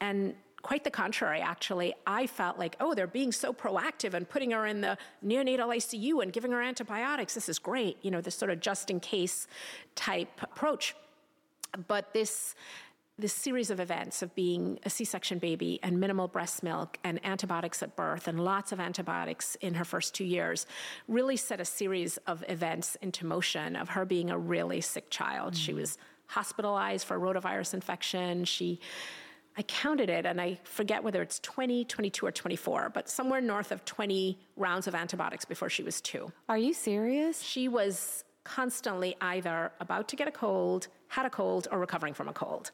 and, 0.00 0.34
quite 0.68 0.84
the 0.84 0.90
contrary, 0.90 1.40
actually. 1.40 1.94
I 2.06 2.26
felt 2.26 2.58
like, 2.58 2.76
oh, 2.78 2.92
they're 2.92 3.06
being 3.06 3.32
so 3.32 3.54
proactive 3.54 4.12
and 4.12 4.28
putting 4.28 4.50
her 4.50 4.66
in 4.66 4.82
the 4.82 4.98
neonatal 5.24 5.74
ICU 5.74 6.22
and 6.22 6.30
giving 6.30 6.52
her 6.52 6.60
antibiotics. 6.60 7.32
This 7.32 7.48
is 7.48 7.58
great, 7.58 7.96
you 8.02 8.10
know, 8.10 8.20
this 8.20 8.34
sort 8.34 8.50
of 8.50 8.60
just 8.60 8.90
in 8.90 9.00
case 9.00 9.46
type 9.94 10.28
approach. 10.42 10.94
But 11.86 12.12
this, 12.12 12.54
this 13.18 13.32
series 13.32 13.70
of 13.70 13.80
events 13.80 14.20
of 14.20 14.34
being 14.34 14.78
a 14.84 14.90
C-section 14.90 15.38
baby 15.38 15.80
and 15.82 15.98
minimal 15.98 16.28
breast 16.28 16.62
milk 16.62 16.98
and 17.02 17.18
antibiotics 17.24 17.82
at 17.82 17.96
birth 17.96 18.28
and 18.28 18.38
lots 18.38 18.70
of 18.70 18.78
antibiotics 18.78 19.54
in 19.62 19.72
her 19.72 19.86
first 19.86 20.14
two 20.14 20.24
years 20.24 20.66
really 21.08 21.38
set 21.38 21.62
a 21.62 21.64
series 21.64 22.18
of 22.26 22.44
events 22.46 22.94
into 23.00 23.24
motion 23.24 23.74
of 23.74 23.88
her 23.88 24.04
being 24.04 24.28
a 24.28 24.36
really 24.36 24.82
sick 24.82 25.08
child. 25.08 25.54
Mm-hmm. 25.54 25.62
She 25.62 25.72
was 25.72 25.96
hospitalized 26.26 27.06
for 27.06 27.16
a 27.16 27.18
rotavirus 27.18 27.72
infection. 27.72 28.44
She 28.44 28.80
I 29.58 29.62
counted 29.62 30.08
it 30.08 30.24
and 30.24 30.40
I 30.40 30.60
forget 30.62 31.02
whether 31.02 31.20
it's 31.20 31.40
20, 31.40 31.84
22, 31.84 32.24
or 32.24 32.30
24, 32.30 32.90
but 32.94 33.08
somewhere 33.08 33.40
north 33.40 33.72
of 33.72 33.84
20 33.84 34.38
rounds 34.56 34.86
of 34.86 34.94
antibiotics 34.94 35.44
before 35.44 35.68
she 35.68 35.82
was 35.82 36.00
two. 36.00 36.32
Are 36.48 36.56
you 36.56 36.72
serious? 36.72 37.42
She 37.42 37.66
was 37.66 38.22
constantly 38.44 39.16
either 39.20 39.72
about 39.80 40.06
to 40.08 40.16
get 40.16 40.28
a 40.28 40.30
cold, 40.30 40.86
had 41.08 41.26
a 41.26 41.30
cold, 41.30 41.66
or 41.72 41.80
recovering 41.80 42.14
from 42.14 42.28
a 42.28 42.32
cold. 42.32 42.70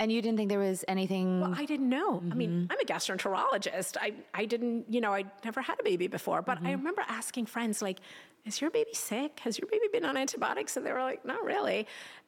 And 0.00 0.10
you 0.10 0.22
didn't 0.22 0.38
think 0.38 0.48
there 0.48 0.58
was 0.58 0.86
anything? 0.88 1.42
Well, 1.42 1.54
I 1.56 1.66
didn't 1.66 1.90
know. 1.90 2.14
Mm-hmm. 2.14 2.32
I 2.32 2.34
mean, 2.34 2.50
mm-hmm. 2.50 2.72
I'm 2.72 2.80
a 2.80 2.84
gastroenterologist. 2.84 3.98
I, 4.00 4.14
I 4.32 4.46
didn't, 4.46 4.86
you 4.88 5.02
know, 5.02 5.12
I'd 5.12 5.30
never 5.44 5.60
had 5.60 5.78
a 5.78 5.82
baby 5.84 6.08
before, 6.08 6.40
but 6.40 6.56
mm-hmm. 6.56 6.66
I 6.66 6.72
remember 6.72 7.04
asking 7.08 7.46
friends, 7.46 7.82
like, 7.82 7.98
is 8.44 8.60
your 8.60 8.70
baby 8.70 8.94
sick? 8.94 9.38
Has 9.40 9.58
your 9.58 9.68
baby 9.70 9.84
been 9.92 10.04
on 10.04 10.16
antibiotics? 10.16 10.76
And 10.76 10.84
they 10.84 10.92
were 10.92 11.02
like, 11.02 11.24
not 11.24 11.44
really. 11.44 11.86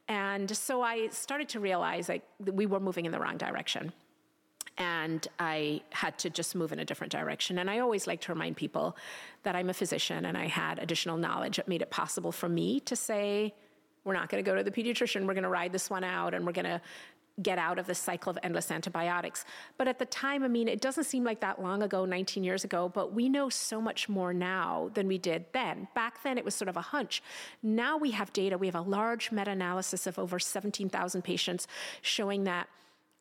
And 0.09 0.55
so 0.55 0.83
I 0.83 1.09
started 1.09 1.49
to 1.51 1.61
realize 1.61 2.09
like 2.09 2.23
we 2.39 2.67
were 2.67 2.81
moving 2.81 3.07
in 3.07 3.13
the 3.13 3.19
wrong 3.19 3.37
direction. 3.37 3.93
And 4.77 5.27
I 5.39 5.83
had 5.91 6.19
to 6.19 6.31
just 6.31 6.55
move 6.57 6.73
in 6.73 6.81
a 6.81 6.85
different 6.85 7.13
direction. 7.13 7.59
And 7.59 7.71
I 7.71 7.79
always 7.79 8.07
like 8.07 8.21
to 8.23 8.33
remind 8.33 8.57
people 8.57 8.97
that 9.45 9.55
I'm 9.55 9.71
a 9.71 9.75
physician 9.75 10.25
and 10.25 10.37
I 10.37 10.49
had 10.49 10.81
additional 10.81 11.17
knowledge 11.17 11.57
that 11.57 11.69
made 11.69 11.81
it 11.81 11.91
possible 11.91 12.33
for 12.33 12.49
me 12.49 12.81
to 12.81 12.97
say, 12.97 13.55
we're 14.03 14.15
not 14.15 14.29
going 14.29 14.45
to 14.45 14.51
go 14.51 14.57
to 14.57 14.63
the 14.63 14.71
pediatrician, 14.71 15.27
we're 15.27 15.35
going 15.35 15.45
to 15.45 15.49
ride 15.49 15.73
this 15.73 15.89
one 15.89 16.05
out 16.05 16.35
and 16.35 16.45
we're 16.45 16.53
going 16.53 16.67
to 16.67 16.81
get 17.43 17.59
out 17.59 17.79
of 17.79 17.87
the 17.87 17.95
cycle 17.95 18.31
of 18.31 18.39
endless 18.43 18.71
antibiotics. 18.71 19.45
But 19.77 19.89
at 19.89 19.99
the 19.99 20.07
time, 20.07 20.45
I 20.45 20.49
mean, 20.49 20.69
it 20.69 20.81
doesn't 20.81 21.05
seem 21.05 21.25
like 21.25 21.41
that 21.41 21.61
long 21.61 21.83
ago, 21.83 22.05
19 22.05 22.45
years 22.45 22.65
ago, 22.65 22.89
but 22.89 23.13
we 23.13 23.29
know 23.29 23.49
so 23.49 23.81
much 23.81 24.09
more 24.09 24.33
now 24.33 24.91
than 24.95 25.09
we 25.09 25.19
did 25.19 25.47
then. 25.53 25.89
Back 25.95 26.23
then, 26.23 26.39
it 26.39 26.45
was 26.45 26.55
sort 26.55 26.69
of 26.69 26.77
a 26.77 26.81
hunch. 26.81 27.23
Now 27.63 27.97
we 27.97 28.13
have 28.13 28.33
data. 28.33 28.57
We 28.57 28.67
have 28.67 28.75
a 28.77 28.81
large 28.81 29.33
meta 29.33 29.51
analysis 29.51 30.07
of 30.07 30.19
over 30.19 30.39
17,000 30.39 31.23
patients 31.23 31.67
showing 32.03 32.45
that 32.45 32.69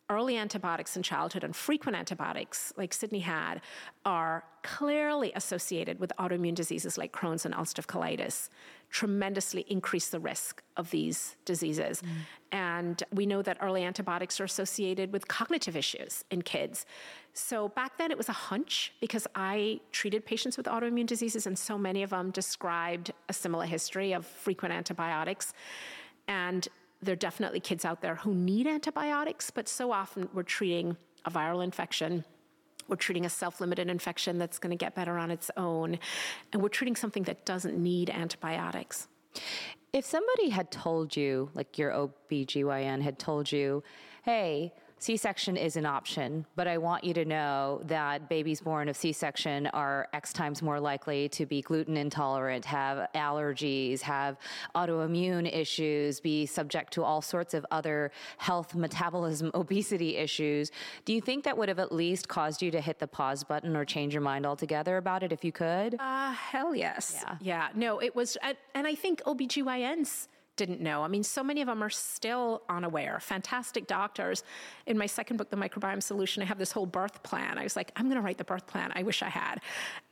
early 0.10 0.38
antibiotics 0.38 0.98
in 0.98 1.04
childhood 1.04 1.44
and 1.44 1.56
frequent 1.56 1.98
antibiotics, 1.98 2.74
like 2.78 2.94
Sydney 2.94 3.20
had, 3.20 3.62
are 4.06 4.44
clearly 4.62 5.32
associated 5.36 6.00
with 6.00 6.12
autoimmune 6.20 6.56
diseases 6.56 6.98
like 6.98 7.12
Crohn's 7.14 7.46
and 7.46 7.54
ulcerative 7.56 7.86
colitis, 7.86 8.50
tremendously 8.90 9.66
increase 9.68 10.10
the 10.10 10.20
risk 10.20 10.62
of 10.78 10.92
these 10.92 11.36
diseases. 11.46 12.02
Mm. 12.02 12.10
And 12.52 13.04
we 13.12 13.26
know 13.26 13.42
that 13.42 13.58
early 13.62 13.84
antibiotics 13.84 14.40
are 14.40 14.44
associated 14.44 15.12
with 15.12 15.28
cognitive 15.28 15.76
issues 15.76 16.24
in 16.30 16.42
kids. 16.42 16.86
So 17.34 17.70
back 17.70 17.98
then 17.98 18.12
it 18.12 18.18
was 18.18 18.30
a 18.30 18.34
hunch 18.34 18.94
because 19.00 19.26
I 19.36 19.80
treated 19.92 20.26
patients 20.26 20.58
with 20.58 20.68
autoimmune 20.68 21.08
diseases, 21.08 21.48
and 21.48 21.58
so 21.58 21.78
many 21.78 22.04
of 22.04 22.12
them 22.12 22.30
described 22.32 23.12
a 23.30 23.34
similar 23.34 23.66
history 23.66 24.12
of 24.14 24.26
frequent 24.26 24.74
antibiotics. 24.74 25.54
And 26.28 26.68
there 27.04 27.14
are 27.14 27.18
definitely 27.18 27.60
kids 27.60 27.86
out 27.86 28.02
there 28.02 28.16
who 28.16 28.34
need 28.34 28.68
antibiotics, 28.68 29.52
but 29.52 29.68
so 29.68 29.92
often 29.92 30.30
we're 30.34 30.44
treating 30.44 30.98
a 31.26 31.32
viral 31.32 31.64
infection. 31.64 32.24
We're 32.88 32.96
treating 32.98 33.26
a 33.26 33.30
self 33.30 33.62
limited 33.62 33.90
infection 33.90 34.38
that's 34.38 34.60
going 34.60 34.72
to 34.72 34.78
get 34.78 34.96
better 34.96 35.18
on 35.18 35.32
its 35.32 35.50
own. 35.58 36.00
And 36.52 36.62
we're 36.62 36.70
treating 36.70 36.96
something 36.96 37.24
that 37.24 37.46
doesn't 37.46 37.78
need 37.78 38.10
antibiotics. 38.10 39.08
If 39.94 40.06
somebody 40.06 40.50
had 40.50 40.72
told 40.72 41.16
you, 41.16 41.50
like 41.54 41.78
your 41.78 41.92
OBGYN 41.92 43.02
had 43.02 43.20
told 43.20 43.52
you, 43.52 43.84
hey, 44.24 44.74
C 45.04 45.18
section 45.18 45.58
is 45.58 45.76
an 45.76 45.86
option, 45.86 46.46
but 46.56 46.66
I 46.66 46.78
want 46.78 47.04
you 47.04 47.14
to 47.16 47.26
know 47.26 47.82
that 47.88 48.30
babies 48.30 48.62
born 48.62 48.88
of 48.88 48.96
C 48.96 49.12
section 49.12 49.68
are 49.68 50.08
X 50.14 50.32
times 50.32 50.62
more 50.62 50.80
likely 50.80 51.28
to 51.28 51.46
be 51.46 51.62
gluten 51.62 51.98
intolerant, 51.98 52.64
have 52.64 53.10
allergies, 53.14 54.00
have 54.00 54.38
autoimmune 54.76 55.54
issues, 55.54 56.22
be 56.22 56.46
subject 56.46 56.94
to 56.94 57.04
all 57.04 57.22
sorts 57.22 57.54
of 57.54 57.66
other 57.70 58.14
health, 58.38 58.76
metabolism, 58.76 59.52
obesity 59.56 60.16
issues. 60.16 60.72
Do 61.04 61.12
you 61.12 61.20
think 61.20 61.44
that 61.44 61.58
would 61.58 61.68
have 61.68 61.80
at 61.80 61.92
least 61.92 62.30
caused 62.30 62.62
you 62.62 62.72
to 62.72 62.80
hit 62.80 63.00
the 63.00 63.08
pause 63.08 63.44
button 63.44 63.76
or 63.76 63.84
change 63.84 64.14
your 64.14 64.22
mind 64.22 64.46
altogether 64.46 64.96
about 64.96 65.22
it 65.22 65.34
if 65.34 65.44
you 65.44 65.52
could? 65.52 65.98
Uh, 66.00 66.32
hell 66.32 66.74
yes. 66.74 67.18
Yeah. 67.22 67.36
yeah. 67.42 67.68
No, 67.76 68.00
it 68.00 68.16
was, 68.16 68.38
and 68.74 68.88
I 68.88 68.96
think 68.96 69.22
OBGYNs 69.24 70.30
didn't 70.56 70.82
know. 70.82 71.04
I 71.04 71.08
mean, 71.08 71.24
so 71.24 71.44
many 71.44 71.62
of 71.62 71.68
them 71.68 71.84
are 71.84 71.90
still 71.90 72.62
unaware. 72.70 73.20
Fantastic 73.20 73.88
doctors. 73.88 74.44
In 74.86 74.98
my 74.98 75.06
second 75.06 75.38
book, 75.38 75.50
The 75.50 75.58
Microbiome 75.58 76.04
Solution, 76.04 76.44
I 76.44 76.46
have 76.46 76.60
this 76.60 76.72
whole 76.72 76.86
birth 76.86 77.24
plan. 77.24 77.58
I 77.58 77.64
was 77.64 77.76
like, 77.76 77.92
I'm 77.96 78.06
going 78.06 78.18
to 78.18 78.22
write 78.22 78.38
the 78.38 78.44
birth 78.44 78.68
plan. 78.68 78.92
I 78.96 79.04
wish 79.04 79.24
I 79.24 79.30
had. 79.30 79.62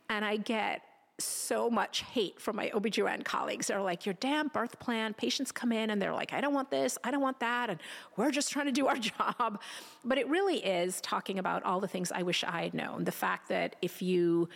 And 0.10 0.26
I 0.26 0.38
get 0.38 0.82
so 1.20 1.70
much 1.70 2.02
hate 2.02 2.40
from 2.42 2.56
my 2.56 2.70
OBGYN 2.70 3.24
colleagues. 3.24 3.68
They're 3.68 3.82
like, 3.82 4.06
your 4.06 4.16
damn 4.16 4.48
birth 4.48 4.80
plan. 4.80 5.14
Patients 5.14 5.52
come 5.52 5.72
in 5.72 5.90
and 5.90 6.02
they're 6.02 6.14
like, 6.14 6.34
I 6.34 6.42
don't 6.42 6.54
want 6.54 6.72
this, 6.72 6.98
I 7.04 7.12
don't 7.12 7.22
want 7.22 7.40
that, 7.40 7.70
and 7.70 7.80
we're 8.18 8.32
just 8.32 8.52
trying 8.52 8.66
to 8.66 8.72
do 8.72 8.88
our 8.88 8.98
job. 8.98 9.62
But 10.04 10.18
it 10.18 10.28
really 10.28 10.58
is 10.58 11.00
talking 11.02 11.40
about 11.40 11.64
all 11.64 11.80
the 11.80 11.88
things 11.88 12.12
I 12.12 12.24
wish 12.24 12.44
I 12.44 12.64
had 12.64 12.74
known. 12.74 13.04
The 13.04 13.12
fact 13.12 13.50
that 13.50 13.76
if 13.82 14.02
you 14.02 14.50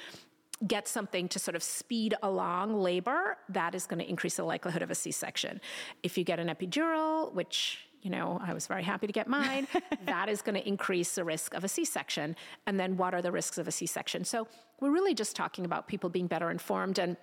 get 0.67 0.87
something 0.87 1.27
to 1.29 1.39
sort 1.39 1.55
of 1.55 1.63
speed 1.63 2.15
along 2.23 2.75
labor, 2.79 3.37
that 3.49 3.75
is 3.75 3.85
going 3.85 3.99
to 3.99 4.09
increase 4.09 4.37
the 4.37 4.43
likelihood 4.43 4.81
of 4.81 4.91
a 4.91 4.95
C 4.95 5.11
section. 5.11 5.61
If 6.03 6.17
you 6.17 6.23
get 6.23 6.39
an 6.39 6.47
epidural, 6.47 7.33
which 7.33 7.79
you 8.05 8.11
know, 8.11 8.39
I 8.39 8.53
was 8.53 8.67
very 8.67 8.83
happy 8.83 9.07
to 9.07 9.13
get 9.13 9.27
mine. 9.27 9.67
that 10.05 10.29
is 10.29 10.43
going 10.43 10.53
to 10.53 10.65
increase 10.67 11.15
the 11.15 11.23
risk 11.23 11.55
of 11.55 11.63
a 11.63 11.67
C 11.67 11.83
section. 11.83 12.35
And 12.67 12.79
then, 12.79 12.97
what 12.97 13.15
are 13.15 13.21
the 13.21 13.31
risks 13.31 13.57
of 13.57 13.67
a 13.67 13.71
C 13.71 13.87
section? 13.87 14.23
So, 14.23 14.47
we're 14.79 14.91
really 14.91 15.15
just 15.15 15.35
talking 15.35 15.65
about 15.65 15.87
people 15.87 16.11
being 16.11 16.27
better 16.27 16.51
informed. 16.51 16.99
And 16.99 17.17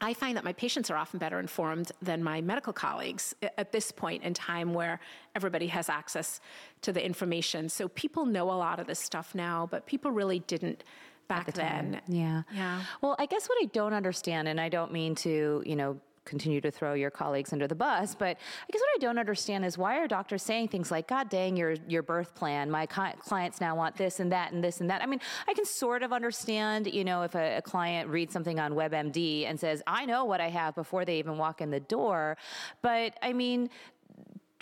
I 0.00 0.14
find 0.14 0.36
that 0.36 0.44
my 0.44 0.52
patients 0.52 0.88
are 0.88 0.96
often 0.96 1.18
better 1.18 1.40
informed 1.40 1.90
than 2.00 2.22
my 2.22 2.40
medical 2.42 2.72
colleagues 2.72 3.34
at 3.58 3.72
this 3.72 3.90
point 3.90 4.22
in 4.22 4.32
time 4.32 4.72
where 4.72 5.00
everybody 5.34 5.66
has 5.66 5.88
access 5.88 6.40
to 6.82 6.92
the 6.92 7.04
information. 7.04 7.68
So, 7.68 7.88
people 7.88 8.24
know 8.24 8.52
a 8.52 8.54
lot 8.54 8.78
of 8.78 8.86
this 8.86 9.00
stuff 9.00 9.34
now, 9.34 9.66
but 9.68 9.84
people 9.84 10.12
really 10.12 10.38
didn't 10.38 10.84
back 11.30 11.46
the 11.46 11.52
then. 11.52 12.00
Yeah. 12.06 12.42
Yeah. 12.52 12.82
Well, 13.00 13.16
I 13.18 13.26
guess 13.26 13.48
what 13.48 13.58
I 13.62 13.66
don't 13.66 13.94
understand, 13.94 14.48
and 14.48 14.60
I 14.60 14.68
don't 14.68 14.92
mean 14.92 15.14
to, 15.16 15.62
you 15.64 15.76
know, 15.76 15.98
continue 16.24 16.60
to 16.60 16.70
throw 16.70 16.94
your 16.94 17.10
colleagues 17.10 17.52
under 17.52 17.66
the 17.66 17.74
bus. 17.74 18.14
But 18.14 18.36
I 18.36 18.72
guess 18.72 18.80
what 18.80 18.90
I 18.94 18.98
don't 19.00 19.18
understand 19.18 19.64
is 19.64 19.78
why 19.78 19.98
are 19.98 20.06
doctors 20.06 20.42
saying 20.42 20.68
things 20.68 20.90
like, 20.90 21.08
"God 21.08 21.28
dang, 21.28 21.56
your 21.56 21.72
your 21.88 22.02
birth 22.02 22.34
plan. 22.34 22.70
My 22.70 22.86
clients 22.86 23.60
now 23.60 23.74
want 23.74 23.96
this 23.96 24.20
and 24.20 24.30
that 24.32 24.52
and 24.52 24.62
this 24.62 24.80
and 24.80 24.90
that." 24.90 25.02
I 25.02 25.06
mean, 25.06 25.20
I 25.48 25.54
can 25.54 25.64
sort 25.64 26.02
of 26.02 26.12
understand, 26.12 26.86
you 26.86 27.04
know, 27.04 27.22
if 27.22 27.34
a, 27.34 27.56
a 27.56 27.62
client 27.62 28.08
reads 28.10 28.32
something 28.32 28.60
on 28.60 28.72
WebMD 28.74 29.46
and 29.46 29.58
says, 29.58 29.82
"I 29.86 30.04
know 30.04 30.24
what 30.24 30.40
I 30.40 30.48
have" 30.48 30.74
before 30.74 31.04
they 31.04 31.18
even 31.18 31.38
walk 31.38 31.60
in 31.60 31.70
the 31.70 31.80
door. 31.80 32.36
But 32.82 33.16
I 33.22 33.32
mean, 33.32 33.70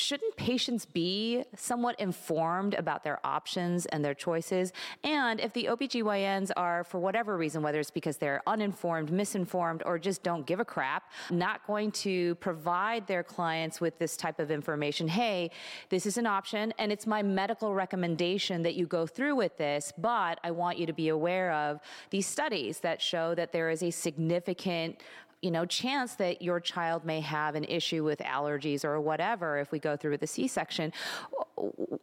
shouldn't 0.01 0.37
patients 0.37 0.85
be 0.85 1.45
somewhat 1.57 1.99
informed 2.01 2.75
about 2.75 3.05
their 3.05 3.19
options 3.25 3.87
and 3.87 4.05
their 4.05 4.15
choices? 4.15 4.73
And 5.05 5.41
if 5.41 5.53
the 5.53 5.65
OBGYNs 5.65 6.51
are, 6.57 6.85
for 6.85 6.99
whatever 6.99 7.37
reason, 7.37 7.63
whether 7.63 7.81
it's 7.81 7.91
because 7.91 8.17
they're 8.17 8.43
uninformed, 8.47 9.11
misinformed, 9.11 9.83
or 9.85 9.99
just 9.99 10.23
don't 10.23 10.47
give 10.47 10.61
a 10.61 10.65
crap, 10.65 11.11
not 11.31 11.67
going 11.67 11.91
to 11.93 12.37
provide 12.37 13.07
their 13.07 13.23
clients 13.23 13.81
with 13.81 13.99
this 13.99 14.17
type 14.17 14.39
of 14.39 14.51
information, 14.51 15.09
hey, 15.09 15.51
this 15.89 16.07
is 16.07 16.17
an 16.17 16.27
option 16.27 16.73
and 16.79 16.93
it's 16.93 17.07
my 17.07 17.23
medical 17.23 17.75
recommendation 17.75 18.63
that 18.63 18.75
you 18.75 18.87
go 18.87 19.07
through 19.07 19.35
with 19.35 19.57
this, 19.59 19.93
but 19.99 20.39
I 20.45 20.51
want 20.51 20.79
you 20.79 20.87
to 20.87 20.93
be 20.93 21.09
aware 21.09 21.53
of 21.53 21.81
these 22.11 22.27
studies 22.27 22.81
that 22.81 23.03
show 23.03 23.35
that 23.35 23.53
there 23.53 23.71
is 23.71 23.83
a 23.83 23.91
significant 23.91 25.03
you 25.43 25.51
know, 25.51 25.65
chance 25.65 26.15
that 26.15 26.43
your 26.43 26.59
child 26.59 27.05
may 27.05 27.21
have 27.21 27.55
an 27.55 27.65
issue 27.65 28.03
with 28.03 28.19
allergies 28.21 28.85
or 28.85 29.01
whatever 29.01 29.59
if 29.59 29.71
we 29.71 29.79
go 29.79 29.97
through 29.97 30.13
with 30.13 30.23
a 30.23 30.27
C-section. 30.27 30.93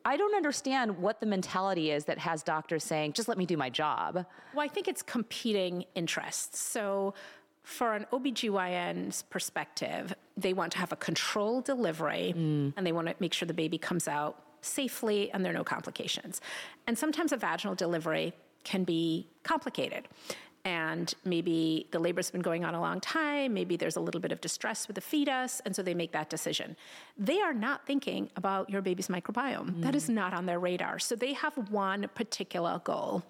I 0.06 0.16
don't 0.16 0.36
understand 0.36 0.98
what 0.98 1.20
the 1.20 1.26
mentality 1.26 1.92
is 1.92 2.06
that 2.06 2.18
has 2.20 2.44
doctors 2.44 2.84
saying, 2.84 3.14
just 3.14 3.28
let 3.28 3.38
me 3.38 3.46
do 3.46 3.58
my 3.58 3.70
job. 3.70 4.26
Well, 4.54 4.66
I 4.66 4.68
think 4.70 4.88
it's 4.88 5.02
competing 5.02 5.86
interests. 5.96 6.60
So 6.60 7.14
for 7.64 7.94
an 7.94 8.06
OBGYN's 8.14 9.24
perspective, 9.24 10.16
they 10.38 10.54
want 10.54 10.72
to 10.74 10.78
have 10.78 10.92
a 10.92 10.96
controlled 10.96 11.66
delivery 11.66 12.34
mm. 12.36 12.74
and 12.78 12.88
they 12.88 12.92
want 12.92 13.08
to 13.08 13.16
make 13.20 13.34
sure 13.34 13.48
the 13.48 13.54
baby 13.54 13.78
comes 13.78 14.08
out 14.08 14.42
safely 14.62 15.32
and 15.32 15.44
there 15.44 15.52
are 15.52 15.56
no 15.56 15.64
complications. 15.64 16.42
And 16.88 16.98
sometimes 16.98 17.32
a 17.32 17.38
vaginal 17.38 17.76
delivery 17.76 18.34
can 18.64 18.84
be 18.84 19.28
complicated 19.44 20.08
and 20.66 21.14
maybe 21.24 21.88
the 21.92 22.00
labor's 22.00 22.32
been 22.32 22.42
going 22.42 22.66
on 22.66 22.74
a 22.74 22.82
long 22.82 23.00
time, 23.00 23.54
maybe 23.54 23.78
there's 23.78 23.96
a 23.96 24.00
little 24.00 24.20
bit 24.20 24.32
of 24.32 24.42
distress 24.42 24.88
with 24.88 24.96
the 24.96 25.02
fetus, 25.02 25.62
and 25.64 25.76
so 25.76 25.84
they 25.84 25.94
make 25.94 26.12
that 26.12 26.30
decision. 26.30 26.76
They 27.18 27.40
are 27.40 27.54
not 27.54 27.86
thinking 27.86 28.32
about 28.36 28.70
your 28.70 28.82
baby's 28.82 29.08
microbiome. 29.08 29.76
Mm. 29.76 29.82
That 29.84 29.94
is 29.94 30.10
not 30.10 30.34
on 30.34 30.48
their 30.48 30.60
radar. 30.60 30.98
So 30.98 31.16
they 31.16 31.34
have 31.34 31.54
one 31.70 32.10
particular 32.16 32.82
goal. 32.84 33.24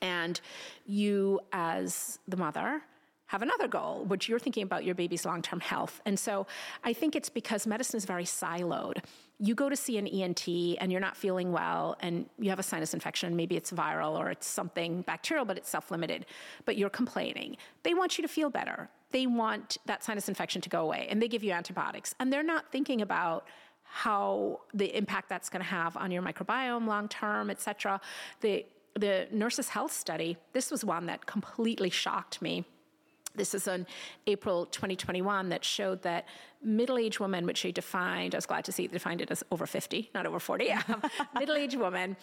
And 0.00 0.40
you, 0.86 1.40
as 1.52 2.18
the 2.26 2.38
mother, 2.38 2.82
have 3.26 3.42
another 3.42 3.68
goal, 3.68 4.04
which 4.06 4.28
you're 4.28 4.38
thinking 4.38 4.62
about 4.62 4.84
your 4.84 4.94
baby's 4.94 5.26
long 5.26 5.42
term 5.42 5.60
health. 5.60 6.00
And 6.06 6.18
so 6.18 6.46
I 6.84 6.92
think 6.92 7.14
it's 7.16 7.28
because 7.28 7.66
medicine 7.66 7.98
is 7.98 8.04
very 8.06 8.24
siloed. 8.24 8.98
You 9.38 9.54
go 9.54 9.68
to 9.68 9.76
see 9.76 9.98
an 9.98 10.06
ENT 10.06 10.48
and 10.48 10.90
you're 10.90 11.00
not 11.00 11.16
feeling 11.16 11.52
well 11.52 11.96
and 12.00 12.26
you 12.38 12.48
have 12.50 12.58
a 12.58 12.62
sinus 12.62 12.94
infection, 12.94 13.36
maybe 13.36 13.56
it's 13.56 13.70
viral 13.70 14.18
or 14.18 14.30
it's 14.30 14.46
something 14.46 15.02
bacterial, 15.02 15.44
but 15.44 15.56
it's 15.58 15.68
self 15.68 15.90
limited, 15.90 16.26
but 16.64 16.76
you're 16.76 16.90
complaining. 16.90 17.56
They 17.82 17.94
want 17.94 18.16
you 18.16 18.22
to 18.22 18.28
feel 18.28 18.50
better. 18.50 18.88
They 19.10 19.26
want 19.26 19.76
that 19.86 20.02
sinus 20.02 20.28
infection 20.28 20.60
to 20.62 20.68
go 20.68 20.82
away 20.82 21.06
and 21.10 21.20
they 21.20 21.28
give 21.28 21.44
you 21.44 21.52
antibiotics. 21.52 22.14
And 22.18 22.32
they're 22.32 22.42
not 22.42 22.72
thinking 22.72 23.02
about 23.02 23.46
how 23.82 24.60
the 24.74 24.96
impact 24.96 25.28
that's 25.28 25.48
going 25.48 25.62
to 25.62 25.68
have 25.68 25.96
on 25.96 26.10
your 26.10 26.22
microbiome 26.22 26.86
long 26.86 27.08
term, 27.08 27.50
et 27.50 27.60
cetera. 27.60 28.00
The, 28.40 28.66
the 28.94 29.28
Nurses 29.30 29.68
Health 29.68 29.92
study, 29.92 30.36
this 30.52 30.70
was 30.70 30.84
one 30.84 31.06
that 31.06 31.26
completely 31.26 31.90
shocked 31.90 32.42
me 32.42 32.64
this 33.36 33.54
is 33.54 33.68
on 33.68 33.86
April 34.26 34.66
2021 34.66 35.48
that 35.50 35.64
showed 35.64 36.02
that 36.02 36.26
middle-aged 36.62 37.20
women, 37.20 37.46
which 37.46 37.58
she 37.58 37.72
defined, 37.72 38.34
I 38.34 38.38
was 38.38 38.46
glad 38.46 38.64
to 38.64 38.72
see 38.72 38.86
they 38.86 38.94
defined 38.94 39.20
it 39.20 39.30
as 39.30 39.44
over 39.50 39.66
50, 39.66 40.10
not 40.14 40.26
over 40.26 40.40
40, 40.40 40.70
um, 40.88 41.02
middle-aged 41.38 41.78
women 41.78 42.16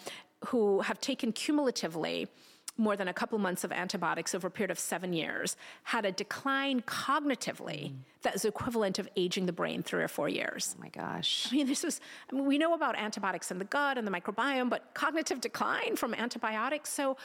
who 0.46 0.80
have 0.80 1.00
taken 1.00 1.32
cumulatively 1.32 2.28
more 2.76 2.96
than 2.96 3.08
a 3.08 3.12
couple 3.12 3.38
months 3.38 3.62
of 3.62 3.70
antibiotics 3.70 4.34
over 4.34 4.48
a 4.48 4.50
period 4.50 4.70
of 4.70 4.78
seven 4.78 5.12
years 5.12 5.56
had 5.84 6.04
a 6.04 6.12
decline 6.12 6.80
cognitively 6.82 7.90
mm. 7.90 7.94
that 8.22 8.34
is 8.34 8.44
equivalent 8.44 8.98
of 8.98 9.08
aging 9.16 9.46
the 9.46 9.52
brain 9.52 9.82
three 9.82 10.02
or 10.02 10.08
four 10.08 10.28
years. 10.28 10.74
Oh 10.76 10.82
my 10.82 10.88
gosh. 10.88 11.48
I 11.50 11.56
mean, 11.56 11.66
this 11.66 11.84
was, 11.84 12.00
I 12.30 12.34
mean, 12.34 12.46
we 12.46 12.58
know 12.58 12.74
about 12.74 12.98
antibiotics 12.98 13.50
in 13.50 13.58
the 13.58 13.64
gut 13.64 13.96
and 13.96 14.06
the 14.06 14.10
microbiome, 14.10 14.70
but 14.70 14.92
cognitive 14.94 15.40
decline 15.40 15.94
from 15.94 16.14
antibiotics. 16.14 16.90
So, 16.90 17.16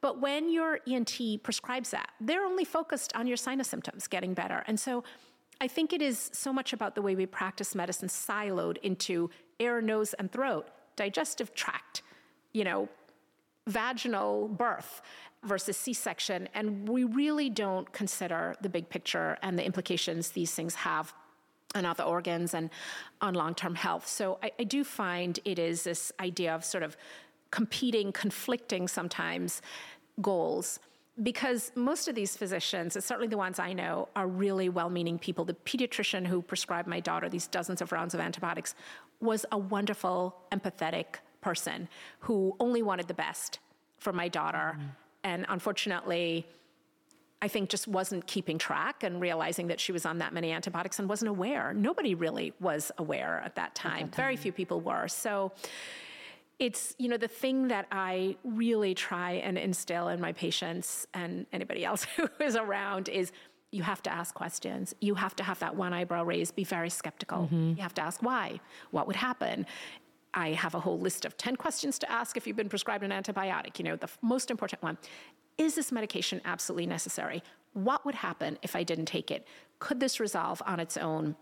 but 0.00 0.20
when 0.20 0.52
your 0.52 0.80
ENT 0.86 1.42
prescribes 1.42 1.90
that, 1.90 2.10
they're 2.20 2.44
only 2.44 2.64
focused 2.64 3.14
on 3.16 3.26
your 3.26 3.38
sinus 3.38 3.68
symptoms 3.68 4.06
getting 4.06 4.34
better. 4.34 4.62
And 4.66 4.78
so 4.78 5.04
I 5.60 5.68
think 5.68 5.92
it 5.92 6.02
is 6.02 6.30
so 6.32 6.52
much 6.52 6.72
about 6.72 6.94
the 6.94 7.02
way 7.02 7.16
we 7.16 7.26
practice 7.26 7.74
medicine 7.74 8.08
siloed 8.08 8.76
into 8.78 9.30
ear, 9.58 9.80
nose, 9.80 10.14
and 10.14 10.30
throat, 10.30 10.68
digestive 10.96 11.54
tract, 11.54 12.02
you 12.52 12.62
know, 12.62 12.88
vaginal 13.68 14.48
birth 14.48 15.02
versus 15.44 15.76
C 15.76 15.92
section, 15.92 16.48
and 16.54 16.88
we 16.88 17.04
really 17.04 17.48
don't 17.50 17.90
consider 17.92 18.54
the 18.60 18.68
big 18.68 18.88
picture 18.88 19.38
and 19.42 19.58
the 19.58 19.64
implications 19.64 20.30
these 20.30 20.52
things 20.54 20.74
have 20.74 21.12
on 21.74 21.84
other 21.84 22.04
organs 22.04 22.54
and 22.54 22.70
on 23.20 23.34
long 23.34 23.54
term 23.54 23.74
health. 23.74 24.06
So 24.08 24.38
I, 24.42 24.50
I, 24.58 24.64
do 24.64 24.84
find 24.84 25.38
it 25.44 25.58
is 25.58 25.84
this 25.84 26.10
idea 26.18 26.54
of 26.54 26.64
sort 26.64 26.82
of 26.82 26.96
competing, 27.50 28.10
conflicting 28.12 28.88
sometimes 28.88 29.62
goals. 30.20 30.80
Because 31.22 31.72
most 31.74 32.08
of 32.08 32.14
these 32.14 32.36
physicians, 32.36 32.92
certainly 33.04 33.26
the 33.26 33.36
ones 33.36 33.58
I 33.58 33.72
know, 33.72 34.08
are 34.14 34.28
really 34.28 34.68
well 34.68 34.88
meaning 34.88 35.18
people. 35.18 35.44
The 35.44 35.54
pediatrician 35.54 36.26
who 36.26 36.40
prescribed 36.40 36.88
my 36.88 37.00
daughter 37.00 37.28
these 37.28 37.48
dozens 37.48 37.82
of 37.82 37.90
rounds 37.90 38.14
of 38.14 38.20
antibiotics 38.20 38.74
was 39.20 39.44
a 39.50 39.58
wonderful, 39.58 40.36
empathetic 40.52 41.16
person 41.48 41.88
who 42.20 42.54
only 42.60 42.82
wanted 42.82 43.08
the 43.08 43.14
best 43.14 43.58
for 43.98 44.12
my 44.12 44.28
daughter. 44.28 44.76
Mm. 44.78 44.84
And 45.24 45.46
unfortunately, 45.48 46.46
I 47.40 47.48
think 47.48 47.70
just 47.70 47.88
wasn't 47.88 48.26
keeping 48.26 48.58
track 48.58 49.02
and 49.02 49.20
realizing 49.20 49.68
that 49.68 49.80
she 49.80 49.92
was 49.92 50.04
on 50.04 50.18
that 50.18 50.32
many 50.34 50.52
antibiotics 50.52 50.98
and 50.98 51.08
wasn't 51.08 51.30
aware. 51.30 51.72
Nobody 51.72 52.14
really 52.14 52.52
was 52.60 52.92
aware 52.98 53.40
at 53.44 53.54
that 53.54 53.74
time. 53.74 53.92
At 53.92 53.98
that 53.98 54.12
time. 54.12 54.24
Very 54.24 54.36
few 54.36 54.52
people 54.52 54.80
were. 54.80 55.08
So 55.08 55.52
it's, 56.58 56.94
you 56.98 57.08
know, 57.08 57.16
the 57.16 57.28
thing 57.28 57.68
that 57.68 57.86
I 57.92 58.36
really 58.44 58.94
try 58.94 59.32
and 59.46 59.56
instill 59.56 60.08
in 60.08 60.20
my 60.20 60.32
patients 60.32 61.06
and 61.14 61.46
anybody 61.52 61.84
else 61.84 62.04
who 62.16 62.28
is 62.40 62.56
around 62.56 63.08
is 63.08 63.32
you 63.70 63.82
have 63.82 64.02
to 64.02 64.12
ask 64.12 64.34
questions. 64.34 64.94
You 65.00 65.14
have 65.14 65.36
to 65.36 65.44
have 65.44 65.58
that 65.60 65.76
one 65.76 65.92
eyebrow 65.92 66.24
raised, 66.24 66.56
be 66.56 66.64
very 66.64 66.90
skeptical. 66.90 67.42
Mm-hmm. 67.42 67.74
You 67.76 67.82
have 67.82 67.94
to 67.94 68.02
ask 68.02 68.22
why, 68.22 68.60
what 68.90 69.06
would 69.06 69.16
happen. 69.16 69.66
I 70.34 70.50
have 70.50 70.74
a 70.74 70.80
whole 70.80 70.98
list 70.98 71.24
of 71.24 71.36
10 71.36 71.56
questions 71.56 71.98
to 72.00 72.10
ask 72.10 72.36
if 72.36 72.46
you've 72.46 72.56
been 72.56 72.68
prescribed 72.68 73.04
an 73.04 73.10
antibiotic. 73.10 73.78
You 73.78 73.84
know, 73.84 73.96
the 73.96 74.04
f- 74.04 74.18
most 74.22 74.50
important 74.50 74.82
one 74.82 74.98
is 75.56 75.74
this 75.74 75.90
medication 75.90 76.40
absolutely 76.44 76.86
necessary? 76.86 77.42
What 77.72 78.06
would 78.06 78.14
happen 78.14 78.58
if 78.62 78.76
I 78.76 78.84
didn't 78.84 79.06
take 79.06 79.30
it? 79.30 79.46
Could 79.80 80.00
this 80.00 80.20
resolve 80.20 80.62
on 80.64 80.80
its 80.80 80.96
own? 80.96 81.36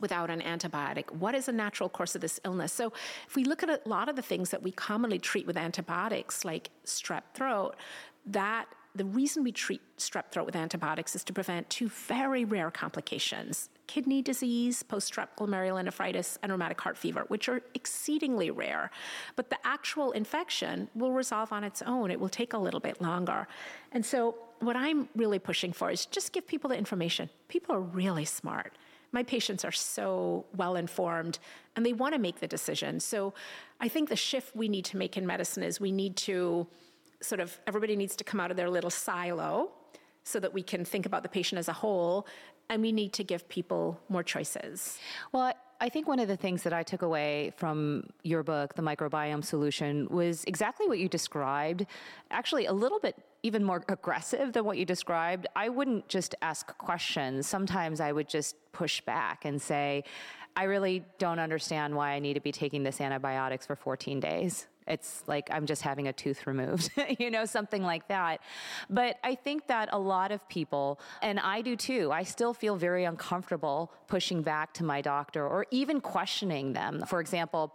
Without 0.00 0.30
an 0.30 0.40
antibiotic? 0.40 1.10
What 1.12 1.34
is 1.34 1.46
a 1.46 1.52
natural 1.52 1.90
course 1.90 2.14
of 2.14 2.22
this 2.22 2.40
illness? 2.42 2.72
So, 2.72 2.90
if 3.28 3.36
we 3.36 3.44
look 3.44 3.62
at 3.62 3.68
a 3.68 3.80
lot 3.86 4.08
of 4.08 4.16
the 4.16 4.22
things 4.22 4.48
that 4.48 4.62
we 4.62 4.72
commonly 4.72 5.18
treat 5.18 5.46
with 5.46 5.58
antibiotics, 5.58 6.42
like 6.42 6.70
strep 6.86 7.20
throat, 7.34 7.76
that 8.24 8.64
the 8.94 9.04
reason 9.04 9.44
we 9.44 9.52
treat 9.52 9.80
strep 9.98 10.32
throat 10.32 10.46
with 10.46 10.56
antibiotics 10.56 11.14
is 11.14 11.22
to 11.24 11.32
prevent 11.32 11.70
two 11.70 11.88
very 11.88 12.44
rare 12.44 12.70
complications 12.70 13.68
kidney 13.90 14.22
disease, 14.22 14.84
post 14.84 15.12
strep 15.12 15.26
glomerulonephritis, 15.36 16.38
and 16.44 16.52
rheumatic 16.52 16.80
heart 16.80 16.96
fever, 16.96 17.24
which 17.26 17.48
are 17.48 17.60
exceedingly 17.74 18.48
rare. 18.48 18.88
But 19.34 19.50
the 19.50 19.58
actual 19.64 20.12
infection 20.12 20.88
will 20.94 21.10
resolve 21.10 21.52
on 21.52 21.64
its 21.64 21.82
own. 21.82 22.12
It 22.12 22.20
will 22.20 22.28
take 22.28 22.52
a 22.52 22.58
little 22.58 22.78
bit 22.78 23.02
longer. 23.02 23.48
And 23.90 24.06
so, 24.06 24.36
what 24.60 24.76
I'm 24.76 25.08
really 25.16 25.40
pushing 25.40 25.72
for 25.72 25.90
is 25.90 26.06
just 26.06 26.32
give 26.32 26.46
people 26.46 26.70
the 26.70 26.78
information. 26.78 27.28
People 27.48 27.74
are 27.74 27.80
really 27.80 28.24
smart. 28.24 28.74
My 29.10 29.24
patients 29.24 29.64
are 29.64 29.72
so 29.72 30.44
well 30.54 30.76
informed 30.76 31.40
and 31.74 31.84
they 31.84 31.92
want 31.92 32.14
to 32.14 32.20
make 32.20 32.38
the 32.38 32.46
decision. 32.46 33.00
So, 33.00 33.34
I 33.80 33.88
think 33.88 34.08
the 34.08 34.14
shift 34.14 34.54
we 34.54 34.68
need 34.68 34.84
to 34.84 34.96
make 34.96 35.16
in 35.16 35.26
medicine 35.26 35.64
is 35.64 35.80
we 35.80 35.90
need 35.90 36.14
to 36.28 36.68
sort 37.22 37.40
of, 37.40 37.58
everybody 37.66 37.96
needs 37.96 38.16
to 38.16 38.24
come 38.24 38.40
out 38.40 38.50
of 38.50 38.56
their 38.56 38.70
little 38.70 38.90
silo 38.90 39.70
so 40.24 40.40
that 40.40 40.52
we 40.52 40.62
can 40.62 40.84
think 40.84 41.06
about 41.06 41.22
the 41.22 41.28
patient 41.28 41.58
as 41.58 41.68
a 41.68 41.72
whole 41.72 42.26
and 42.68 42.82
we 42.82 42.92
need 42.92 43.12
to 43.14 43.24
give 43.24 43.48
people 43.48 44.00
more 44.08 44.22
choices. 44.22 44.98
Well, 45.32 45.52
I 45.82 45.88
think 45.88 46.06
one 46.06 46.18
of 46.18 46.28
the 46.28 46.36
things 46.36 46.62
that 46.62 46.72
I 46.72 46.82
took 46.82 47.02
away 47.02 47.52
from 47.56 48.04
your 48.22 48.42
book, 48.42 48.74
The 48.74 48.82
Microbiome 48.82 49.42
Solution, 49.42 50.06
was 50.08 50.44
exactly 50.44 50.86
what 50.86 50.98
you 50.98 51.08
described. 51.08 51.86
Actually, 52.30 52.66
a 52.66 52.72
little 52.72 53.00
bit 53.00 53.16
even 53.42 53.64
more 53.64 53.82
aggressive 53.88 54.52
than 54.52 54.64
what 54.64 54.76
you 54.76 54.84
described. 54.84 55.46
I 55.56 55.70
wouldn't 55.70 56.06
just 56.06 56.34
ask 56.42 56.76
questions. 56.76 57.46
Sometimes 57.46 57.98
I 57.98 58.12
would 58.12 58.28
just 58.28 58.56
push 58.72 59.00
back 59.00 59.46
and 59.46 59.60
say, 59.60 60.04
I 60.54 60.64
really 60.64 61.04
don't 61.18 61.38
understand 61.38 61.94
why 61.94 62.10
I 62.10 62.18
need 62.18 62.34
to 62.34 62.40
be 62.40 62.52
taking 62.52 62.82
this 62.82 63.00
antibiotics 63.00 63.66
for 63.66 63.74
14 63.74 64.20
days. 64.20 64.66
It's 64.90 65.22
like 65.26 65.48
I'm 65.50 65.66
just 65.66 65.82
having 65.82 66.08
a 66.08 66.12
tooth 66.12 66.46
removed, 66.46 66.90
you 67.18 67.30
know, 67.30 67.44
something 67.44 67.82
like 67.82 68.08
that. 68.08 68.40
But 68.90 69.18
I 69.24 69.34
think 69.34 69.68
that 69.68 69.88
a 69.92 69.98
lot 69.98 70.32
of 70.32 70.46
people, 70.48 71.00
and 71.22 71.38
I 71.38 71.62
do 71.62 71.76
too, 71.76 72.10
I 72.12 72.24
still 72.24 72.52
feel 72.52 72.76
very 72.76 73.04
uncomfortable 73.04 73.92
pushing 74.08 74.42
back 74.42 74.74
to 74.74 74.84
my 74.84 75.00
doctor 75.00 75.46
or 75.46 75.66
even 75.70 76.00
questioning 76.00 76.72
them. 76.72 77.04
For 77.06 77.20
example, 77.20 77.72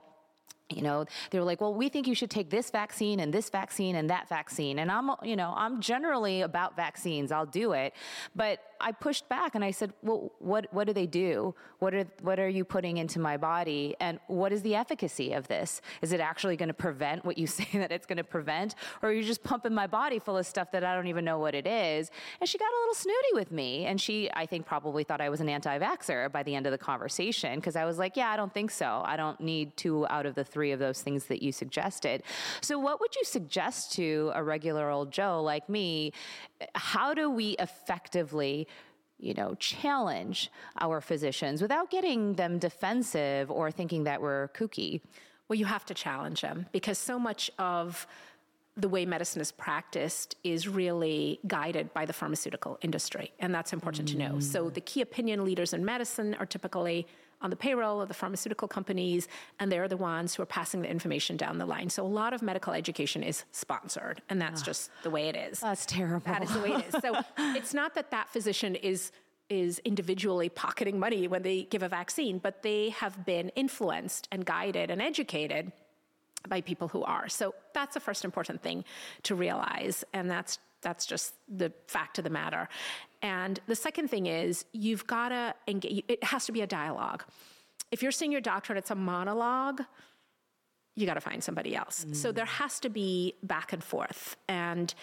you 0.69 0.81
know 0.81 1.05
they 1.29 1.37
were 1.37 1.45
like 1.45 1.61
well 1.61 1.73
we 1.73 1.89
think 1.89 2.07
you 2.07 2.15
should 2.15 2.29
take 2.29 2.49
this 2.49 2.71
vaccine 2.71 3.19
and 3.19 3.31
this 3.31 3.49
vaccine 3.49 3.95
and 3.95 4.09
that 4.09 4.27
vaccine 4.27 4.79
and 4.79 4.91
i'm 4.91 5.11
you 5.23 5.35
know 5.35 5.53
i'm 5.55 5.79
generally 5.79 6.41
about 6.41 6.75
vaccines 6.75 7.31
i'll 7.31 7.45
do 7.45 7.73
it 7.73 7.93
but 8.35 8.59
I 8.79 8.91
pushed 8.91 9.27
back 9.29 9.55
and 9.55 9.63
I 9.63 9.71
said, 9.71 9.93
well, 10.01 10.31
what, 10.39 10.67
what 10.71 10.87
do 10.87 10.93
they 10.93 11.07
do? 11.07 11.55
What 11.79 11.93
are, 11.93 12.05
what 12.21 12.39
are 12.39 12.49
you 12.49 12.65
putting 12.65 12.97
into 12.97 13.19
my 13.19 13.37
body? 13.37 13.95
And 13.99 14.19
what 14.27 14.51
is 14.51 14.61
the 14.61 14.75
efficacy 14.75 15.33
of 15.33 15.47
this? 15.47 15.81
Is 16.01 16.11
it 16.11 16.19
actually 16.19 16.57
going 16.57 16.67
to 16.67 16.73
prevent 16.73 17.25
what 17.25 17.37
you 17.37 17.47
say 17.47 17.67
that 17.73 17.91
it's 17.91 18.05
going 18.05 18.17
to 18.17 18.23
prevent? 18.23 18.75
Or 19.01 19.09
are 19.09 19.13
you 19.13 19.23
just 19.23 19.43
pumping 19.43 19.73
my 19.73 19.87
body 19.87 20.19
full 20.19 20.37
of 20.37 20.45
stuff 20.45 20.71
that 20.71 20.83
I 20.83 20.95
don't 20.95 21.07
even 21.07 21.25
know 21.25 21.39
what 21.39 21.55
it 21.55 21.67
is? 21.67 22.11
And 22.39 22.49
she 22.49 22.57
got 22.57 22.69
a 22.71 22.79
little 22.81 22.95
snooty 22.95 23.33
with 23.33 23.51
me. 23.51 23.85
And 23.85 23.99
she, 23.99 24.29
I 24.33 24.45
think, 24.45 24.65
probably 24.65 25.03
thought 25.03 25.21
I 25.21 25.29
was 25.29 25.41
an 25.41 25.49
anti 25.49 25.79
vaxxer 25.79 26.31
by 26.31 26.43
the 26.43 26.55
end 26.55 26.65
of 26.65 26.71
the 26.71 26.77
conversation 26.77 27.55
because 27.55 27.75
I 27.75 27.85
was 27.85 27.97
like, 27.97 28.17
yeah, 28.17 28.29
I 28.29 28.35
don't 28.35 28.53
think 28.53 28.71
so. 28.71 29.01
I 29.05 29.15
don't 29.15 29.39
need 29.39 29.75
two 29.77 30.05
out 30.07 30.25
of 30.25 30.35
the 30.35 30.43
three 30.55 30.71
of 30.71 30.79
those 30.79 31.01
things 31.01 31.25
that 31.25 31.43
you 31.43 31.51
suggested. 31.51 32.23
So, 32.61 32.79
what 32.79 33.01
would 33.01 33.13
you 33.19 33.25
suggest 33.25 33.91
to 33.97 34.31
a 34.33 34.41
regular 34.41 34.89
old 34.89 35.11
Joe 35.11 35.41
like 35.43 35.67
me? 35.67 36.13
How 36.75 37.13
do 37.13 37.29
we 37.29 37.57
effectively 37.59 38.67
you 39.17 39.33
know, 39.33 39.55
challenge 39.55 40.51
our 40.79 40.99
physicians 41.01 41.61
without 41.61 41.89
getting 41.89 42.33
them 42.33 42.59
defensive 42.59 43.49
or 43.49 43.71
thinking 43.71 44.03
that 44.05 44.21
we're 44.21 44.49
kooky? 44.49 45.01
Well, 45.47 45.57
you 45.57 45.65
have 45.65 45.85
to 45.85 45.93
challenge 45.93 46.41
them 46.41 46.65
because 46.71 46.97
so 46.97 47.17
much 47.19 47.51
of 47.59 48.07
the 48.77 48.89
way 48.89 49.05
medicine 49.05 49.41
is 49.41 49.51
practiced 49.51 50.35
is 50.43 50.67
really 50.67 51.39
guided 51.47 51.93
by 51.93 52.05
the 52.05 52.13
pharmaceutical 52.13 52.77
industry, 52.81 53.31
and 53.39 53.53
that's 53.55 53.71
important 53.73 54.09
mm. 54.09 54.13
to 54.13 54.17
know. 54.17 54.39
So, 54.39 54.69
the 54.69 54.81
key 54.81 55.01
opinion 55.01 55.45
leaders 55.45 55.73
in 55.73 55.85
medicine 55.85 56.35
are 56.39 56.45
typically 56.45 57.07
on 57.45 57.51
the 57.51 57.55
payroll 57.55 58.01
of 58.01 58.07
the 58.07 58.13
pharmaceutical 58.15 58.67
companies, 58.67 59.27
and 59.59 59.71
they're 59.71 59.87
the 59.87 59.95
ones 59.95 60.33
who 60.33 60.41
are 60.41 60.47
passing 60.47 60.81
the 60.81 60.89
information 60.89 61.37
down 61.37 61.59
the 61.59 61.65
line. 61.65 61.89
So, 61.89 62.03
a 62.03 62.07
lot 62.07 62.33
of 62.33 62.41
medical 62.41 62.73
education 62.73 63.21
is 63.21 63.45
sponsored, 63.51 64.21
and 64.29 64.41
that's 64.41 64.63
oh, 64.63 64.65
just 64.65 64.89
the 65.03 65.11
way 65.11 65.29
it 65.29 65.35
is. 65.35 65.59
That's 65.59 65.85
terrible. 65.85 66.25
That 66.25 66.43
is 66.43 66.51
the 66.51 66.59
way 66.59 66.71
it 66.71 66.85
is. 66.87 67.01
So, 67.01 67.21
it's 67.55 67.73
not 67.75 67.93
that 67.93 68.09
that 68.11 68.29
physician 68.29 68.75
is 68.75 69.11
is 69.47 69.79
individually 69.85 70.49
pocketing 70.49 70.97
money 70.97 71.27
when 71.27 71.43
they 71.43 71.61
give 71.69 71.83
a 71.83 71.87
vaccine, 71.87 72.39
but 72.39 72.63
they 72.63 72.89
have 72.89 73.25
been 73.27 73.49
influenced 73.49 74.27
and 74.31 74.43
guided 74.43 74.89
and 74.89 74.99
educated 74.99 75.71
by 76.49 76.61
people 76.61 76.87
who 76.87 77.03
are. 77.03 77.29
So 77.29 77.53
that's 77.75 77.93
the 77.93 77.99
first 77.99 78.25
important 78.25 78.63
thing 78.63 78.83
to 79.21 79.35
realize, 79.35 80.03
and 80.13 80.31
that's 80.31 80.57
that's 80.81 81.05
just 81.05 81.33
the 81.47 81.71
fact 81.87 82.17
of 82.17 82.23
the 82.23 82.29
matter. 82.31 82.69
And 83.25 83.59
the 83.65 83.75
second 83.75 84.09
thing 84.09 84.27
is 84.27 84.65
you've 84.71 85.07
got 85.07 85.29
to 85.29 85.55
engage. 85.67 86.03
It 86.07 86.23
has 86.23 86.45
to 86.45 86.51
be 86.51 86.61
a 86.61 86.67
dialogue. 86.67 87.23
If 87.89 88.03
you're 88.03 88.11
seeing 88.11 88.31
your 88.31 88.39
doctor 88.39 88.71
and 88.71 88.77
it's 88.77 88.91
a 88.91 88.95
monologue, 88.95 89.81
you 90.95 91.07
got 91.07 91.15
to 91.15 91.21
find 91.21 91.43
somebody 91.43 91.75
else. 91.75 92.05
Mm. 92.05 92.15
So 92.15 92.31
there 92.31 92.45
has 92.45 92.79
to 92.81 92.89
be 92.89 93.33
back 93.41 93.73
and 93.73 93.83
forth. 93.83 94.37
And 94.47 94.93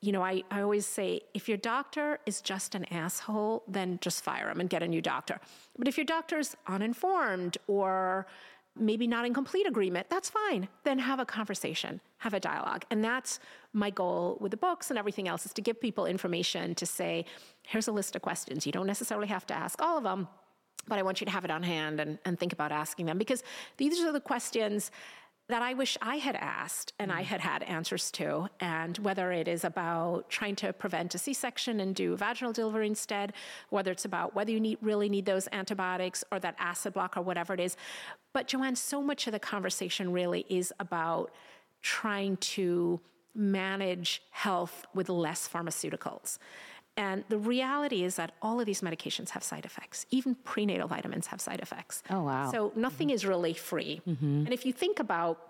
you 0.00 0.12
know, 0.12 0.22
I, 0.22 0.44
I 0.52 0.60
always 0.60 0.86
say 0.86 1.22
if 1.32 1.48
your 1.48 1.56
doctor 1.56 2.20
is 2.26 2.40
just 2.42 2.76
an 2.76 2.84
asshole, 2.92 3.64
then 3.66 3.98
just 4.00 4.22
fire 4.22 4.48
him 4.50 4.60
and 4.60 4.70
get 4.70 4.82
a 4.82 4.86
new 4.86 5.00
doctor. 5.00 5.40
But 5.76 5.88
if 5.88 5.96
your 5.96 6.04
doctor's 6.04 6.54
uninformed 6.68 7.58
or 7.66 8.26
maybe 8.76 9.06
not 9.06 9.24
in 9.24 9.32
complete 9.32 9.66
agreement, 9.66 10.08
that's 10.10 10.28
fine. 10.28 10.68
Then 10.82 10.98
have 10.98 11.20
a 11.20 11.24
conversation, 11.24 12.00
have 12.18 12.34
a 12.34 12.40
dialogue. 12.40 12.84
And 12.90 13.04
that's 13.04 13.38
my 13.72 13.90
goal 13.90 14.36
with 14.40 14.50
the 14.50 14.56
books 14.56 14.90
and 14.90 14.98
everything 14.98 15.28
else 15.28 15.46
is 15.46 15.52
to 15.54 15.62
give 15.62 15.80
people 15.80 16.06
information 16.06 16.74
to 16.76 16.86
say, 16.86 17.24
here's 17.62 17.88
a 17.88 17.92
list 17.92 18.16
of 18.16 18.22
questions. 18.22 18.66
You 18.66 18.72
don't 18.72 18.86
necessarily 18.86 19.28
have 19.28 19.46
to 19.46 19.54
ask 19.54 19.80
all 19.80 19.96
of 19.96 20.04
them, 20.04 20.26
but 20.88 20.98
I 20.98 21.02
want 21.02 21.20
you 21.20 21.24
to 21.26 21.30
have 21.30 21.44
it 21.44 21.50
on 21.50 21.62
hand 21.62 22.00
and, 22.00 22.18
and 22.24 22.38
think 22.38 22.52
about 22.52 22.72
asking 22.72 23.06
them 23.06 23.16
because 23.16 23.42
these 23.76 24.00
are 24.00 24.12
the 24.12 24.20
questions 24.20 24.90
that 25.48 25.60
I 25.60 25.74
wish 25.74 25.98
I 26.00 26.16
had 26.16 26.36
asked 26.36 26.94
and 26.98 27.12
I 27.12 27.22
mm. 27.22 27.26
had 27.26 27.40
had 27.40 27.62
answers 27.64 28.10
to. 28.12 28.48
And 28.60 28.96
whether 28.98 29.30
it 29.30 29.46
is 29.46 29.64
about 29.64 30.30
trying 30.30 30.56
to 30.56 30.72
prevent 30.72 31.14
a 31.14 31.18
C 31.18 31.34
section 31.34 31.80
and 31.80 31.94
do 31.94 32.16
vaginal 32.16 32.52
delivery 32.52 32.86
instead, 32.86 33.32
whether 33.68 33.90
it's 33.90 34.06
about 34.06 34.34
whether 34.34 34.50
you 34.50 34.60
need, 34.60 34.78
really 34.80 35.08
need 35.08 35.26
those 35.26 35.48
antibiotics 35.52 36.24
or 36.32 36.38
that 36.40 36.54
acid 36.58 36.94
block 36.94 37.16
or 37.16 37.22
whatever 37.22 37.52
it 37.52 37.60
is. 37.60 37.76
But 38.32 38.48
Joanne, 38.48 38.76
so 38.76 39.02
much 39.02 39.26
of 39.26 39.32
the 39.32 39.38
conversation 39.38 40.12
really 40.12 40.46
is 40.48 40.72
about 40.80 41.30
trying 41.82 42.38
to 42.38 43.00
manage 43.34 44.22
health 44.30 44.86
with 44.94 45.08
less 45.08 45.48
pharmaceuticals. 45.48 46.38
And 46.96 47.24
the 47.28 47.38
reality 47.38 48.04
is 48.04 48.16
that 48.16 48.32
all 48.40 48.60
of 48.60 48.66
these 48.66 48.80
medications 48.80 49.30
have 49.30 49.42
side 49.42 49.64
effects. 49.64 50.06
Even 50.10 50.36
prenatal 50.36 50.86
vitamins 50.86 51.26
have 51.28 51.40
side 51.40 51.60
effects. 51.60 52.02
Oh, 52.08 52.22
wow. 52.22 52.50
So 52.52 52.72
nothing 52.76 53.08
mm-hmm. 53.08 53.14
is 53.14 53.26
really 53.26 53.54
free. 53.54 54.00
Mm-hmm. 54.06 54.44
And 54.44 54.52
if 54.52 54.64
you 54.64 54.72
think 54.72 55.00
about 55.00 55.40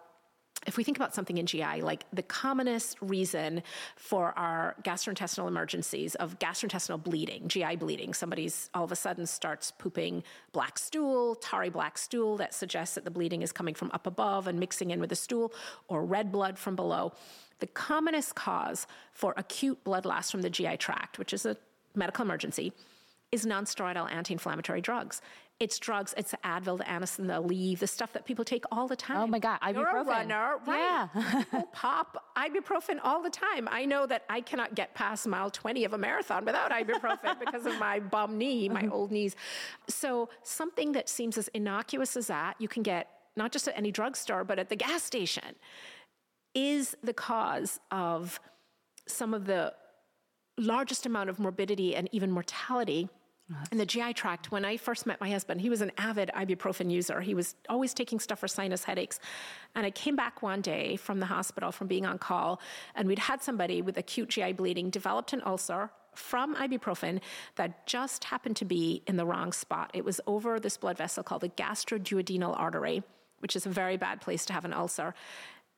if 0.66 0.76
we 0.76 0.84
think 0.84 0.96
about 0.96 1.14
something 1.14 1.36
in 1.36 1.46
GI, 1.46 1.82
like 1.82 2.04
the 2.12 2.22
commonest 2.22 2.96
reason 3.02 3.62
for 3.96 4.32
our 4.38 4.74
gastrointestinal 4.82 5.46
emergencies 5.46 6.14
of 6.14 6.38
gastrointestinal 6.38 7.02
bleeding, 7.02 7.48
GI 7.48 7.76
bleeding, 7.76 8.14
somebody's 8.14 8.70
all 8.72 8.84
of 8.84 8.92
a 8.92 8.96
sudden 8.96 9.26
starts 9.26 9.70
pooping 9.72 10.22
black 10.52 10.78
stool, 10.78 11.34
tarry 11.34 11.68
black 11.68 11.98
stool 11.98 12.36
that 12.38 12.54
suggests 12.54 12.94
that 12.94 13.04
the 13.04 13.10
bleeding 13.10 13.42
is 13.42 13.52
coming 13.52 13.74
from 13.74 13.90
up 13.92 14.06
above 14.06 14.46
and 14.46 14.58
mixing 14.58 14.90
in 14.90 15.00
with 15.00 15.10
the 15.10 15.16
stool, 15.16 15.52
or 15.88 16.04
red 16.04 16.32
blood 16.32 16.58
from 16.58 16.76
below. 16.76 17.12
The 17.60 17.66
commonest 17.66 18.34
cause 18.34 18.86
for 19.12 19.34
acute 19.36 19.82
blood 19.84 20.04
loss 20.04 20.30
from 20.30 20.42
the 20.42 20.50
GI 20.50 20.76
tract, 20.78 21.18
which 21.18 21.32
is 21.32 21.46
a 21.46 21.56
medical 21.94 22.24
emergency, 22.24 22.72
is 23.32 23.44
nonsteroidal 23.44 24.10
anti-inflammatory 24.12 24.80
drugs. 24.80 25.20
It's 25.60 25.78
drugs. 25.78 26.14
It's 26.16 26.34
Advil, 26.44 26.78
the 26.78 26.84
Anacin, 26.84 27.28
the 27.28 27.40
Aleve, 27.40 27.78
the 27.78 27.86
stuff 27.86 28.12
that 28.12 28.24
people 28.24 28.44
take 28.44 28.64
all 28.72 28.88
the 28.88 28.96
time. 28.96 29.18
Oh 29.18 29.26
my 29.26 29.38
God, 29.38 29.60
ibuprofen. 29.60 29.74
You're 29.74 29.98
a 29.98 30.04
runner, 30.04 30.56
right? 30.66 31.08
Yeah. 31.14 31.62
pop 31.72 32.32
ibuprofen 32.36 32.98
all 33.04 33.22
the 33.22 33.30
time. 33.30 33.68
I 33.70 33.84
know 33.84 34.04
that 34.06 34.24
I 34.28 34.40
cannot 34.40 34.74
get 34.74 34.94
past 34.94 35.28
mile 35.28 35.50
20 35.50 35.84
of 35.84 35.92
a 35.92 35.98
marathon 35.98 36.44
without 36.44 36.72
ibuprofen 36.72 37.38
because 37.38 37.66
of 37.66 37.78
my 37.78 38.00
bum 38.00 38.36
knee, 38.36 38.68
my 38.68 38.82
mm-hmm. 38.82 38.92
old 38.92 39.12
knees. 39.12 39.36
So 39.88 40.28
something 40.42 40.90
that 40.92 41.08
seems 41.08 41.38
as 41.38 41.46
innocuous 41.48 42.16
as 42.16 42.26
that, 42.26 42.56
you 42.58 42.66
can 42.66 42.82
get 42.82 43.10
not 43.36 43.52
just 43.52 43.68
at 43.68 43.76
any 43.76 43.92
drugstore, 43.92 44.42
but 44.42 44.58
at 44.58 44.68
the 44.68 44.76
gas 44.76 45.04
station 45.04 45.54
is 46.54 46.96
the 47.02 47.12
cause 47.12 47.80
of 47.90 48.40
some 49.06 49.34
of 49.34 49.46
the 49.46 49.74
largest 50.56 51.04
amount 51.04 51.28
of 51.30 51.38
morbidity 51.38 51.96
and 51.96 52.08
even 52.12 52.30
mortality 52.30 53.08
in 53.70 53.76
the 53.76 53.84
GI 53.84 54.14
tract. 54.14 54.50
When 54.50 54.64
I 54.64 54.78
first 54.78 55.04
met 55.04 55.20
my 55.20 55.30
husband, 55.30 55.60
he 55.60 55.68
was 55.68 55.82
an 55.82 55.92
avid 55.98 56.30
ibuprofen 56.34 56.90
user. 56.90 57.20
He 57.20 57.34
was 57.34 57.54
always 57.68 57.92
taking 57.92 58.18
stuff 58.18 58.38
for 58.38 58.48
sinus 58.48 58.84
headaches. 58.84 59.20
And 59.74 59.84
I 59.84 59.90
came 59.90 60.16
back 60.16 60.42
one 60.42 60.62
day 60.62 60.96
from 60.96 61.20
the 61.20 61.26
hospital 61.26 61.70
from 61.70 61.86
being 61.86 62.06
on 62.06 62.18
call, 62.18 62.60
and 62.94 63.06
we'd 63.06 63.18
had 63.18 63.42
somebody 63.42 63.82
with 63.82 63.98
acute 63.98 64.30
GI 64.30 64.54
bleeding 64.54 64.88
developed 64.88 65.32
an 65.32 65.42
ulcer 65.44 65.90
from 66.14 66.54
ibuprofen 66.54 67.20
that 67.56 67.86
just 67.86 68.24
happened 68.24 68.56
to 68.56 68.64
be 68.64 69.02
in 69.06 69.16
the 69.16 69.26
wrong 69.26 69.52
spot. 69.52 69.90
It 69.92 70.04
was 70.04 70.20
over 70.26 70.58
this 70.58 70.76
blood 70.76 70.96
vessel 70.96 71.22
called 71.22 71.42
the 71.42 71.48
gastroduodenal 71.50 72.58
artery, 72.58 73.02
which 73.40 73.56
is 73.56 73.66
a 73.66 73.70
very 73.70 73.96
bad 73.96 74.20
place 74.20 74.46
to 74.46 74.52
have 74.52 74.64
an 74.64 74.72
ulcer. 74.72 75.14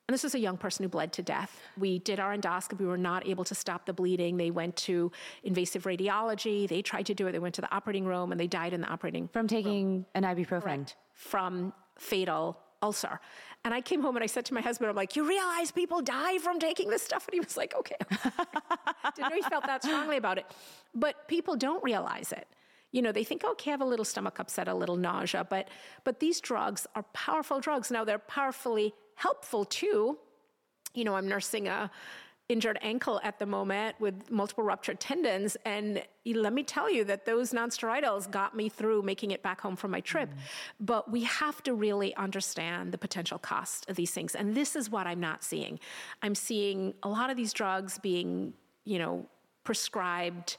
And 0.09 0.15
this 0.15 0.23
was 0.23 0.37
a 0.37 0.39
young 0.39 0.57
person 0.57 0.85
who 0.85 0.89
bled 0.89 1.13
to 1.15 1.23
death. 1.23 1.61
We 1.77 1.99
did 1.99 2.21
our 2.21 2.37
endoscopy. 2.37 2.79
We 2.79 2.87
were 2.87 2.97
not 2.97 3.27
able 3.27 3.43
to 3.45 3.57
stop 3.57 3.87
the 3.87 3.93
bleeding. 3.93 4.37
They 4.37 4.53
went 4.53 4.77
to 4.77 5.11
invasive 5.43 5.83
radiology. 5.83 6.69
They 6.69 6.81
tried 6.81 7.07
to 7.07 7.15
do 7.15 7.27
it. 7.27 7.33
They 7.33 7.41
went 7.41 7.57
to 7.57 7.61
the 7.61 7.75
operating 7.75 8.07
room 8.07 8.31
and 8.31 8.41
they 8.41 8.47
died 8.47 8.73
in 8.73 8.83
the 8.83 8.87
operating 8.87 9.25
room. 9.25 9.31
From 9.33 9.49
taking 9.49 9.87
room. 9.87 10.07
an 10.15 10.23
ibuprofen? 10.23 10.63
Correct. 10.63 10.97
From 11.13 11.73
fatal 11.99 12.57
ulcer. 12.83 13.21
And 13.65 13.75
I 13.75 13.81
came 13.81 14.01
home 14.01 14.15
and 14.15 14.23
I 14.23 14.27
said 14.27 14.45
to 14.45 14.55
my 14.55 14.61
husband, 14.61 14.89
I'm 14.89 14.95
like, 14.95 15.17
you 15.17 15.29
realize 15.29 15.73
people 15.73 16.01
die 16.01 16.39
from 16.39 16.61
taking 16.61 16.89
this 16.89 17.03
stuff? 17.03 17.27
And 17.27 17.35
he 17.35 17.41
was 17.41 17.57
like, 17.57 17.75
okay. 17.75 17.97
Didn't 19.17 19.31
know 19.31 19.35
he 19.35 19.43
felt 19.43 19.67
that 19.67 19.83
strongly 19.83 20.19
about 20.19 20.39
it. 20.39 20.47
But 20.95 21.27
people 21.27 21.57
don't 21.57 21.83
realize 21.83 22.31
it. 22.31 22.47
You 22.97 23.03
know, 23.03 23.13
they 23.13 23.25
think, 23.25 23.45
okay, 23.45 23.71
I 23.71 23.75
have 23.77 23.83
a 23.83 23.91
little 23.95 24.07
stomach 24.13 24.39
upset, 24.39 24.69
a 24.69 24.75
little 24.83 24.97
nausea, 24.97 25.47
but 25.55 25.69
but 26.05 26.19
these 26.19 26.41
drugs 26.41 26.87
are 26.95 27.05
powerful 27.13 27.61
drugs. 27.61 27.91
Now 27.91 28.05
they're 28.05 28.27
powerfully 28.37 28.95
helpful 29.17 29.67
too. 29.67 30.17
You 30.95 31.05
know, 31.05 31.15
I'm 31.15 31.29
nursing 31.29 31.69
a 31.69 31.91
injured 32.49 32.79
ankle 32.81 33.21
at 33.23 33.39
the 33.39 33.45
moment 33.45 33.97
with 34.01 34.31
multiple 34.31 34.65
ruptured 34.65 34.99
tendons. 34.99 35.57
And 35.65 36.03
let 36.25 36.53
me 36.53 36.63
tell 36.63 36.91
you 36.91 37.05
that 37.05 37.27
those 37.27 37.53
nonsteroidals 37.53 38.31
got 38.31 38.57
me 38.57 38.69
through 38.71 39.03
making 39.03 39.33
it 39.33 39.43
back 39.43 39.61
home 39.61 39.77
from 39.77 39.91
my 39.91 40.01
trip. 40.01 40.31
Mm. 40.31 40.39
But 40.81 41.11
we 41.11 41.25
have 41.25 41.63
to 41.65 41.75
really 41.75 42.15
understand 42.15 42.93
the 42.93 42.99
potential 42.99 43.39
cost 43.39 43.91
of 43.91 43.97
these 43.97 44.13
things. 44.13 44.35
And 44.35 44.55
this 44.55 44.77
is 44.77 44.89
what 44.89 45.07
I'm 45.07 45.21
not 45.21 45.43
seeing. 45.43 45.81
I'm 46.23 46.35
seeing 46.35 46.95
a 47.03 47.09
lot 47.09 47.29
of 47.31 47.37
these 47.37 47.53
drugs 47.53 47.99
being, 47.99 48.55
you 48.85 48.99
know, 48.99 49.27
prescribed 49.65 50.57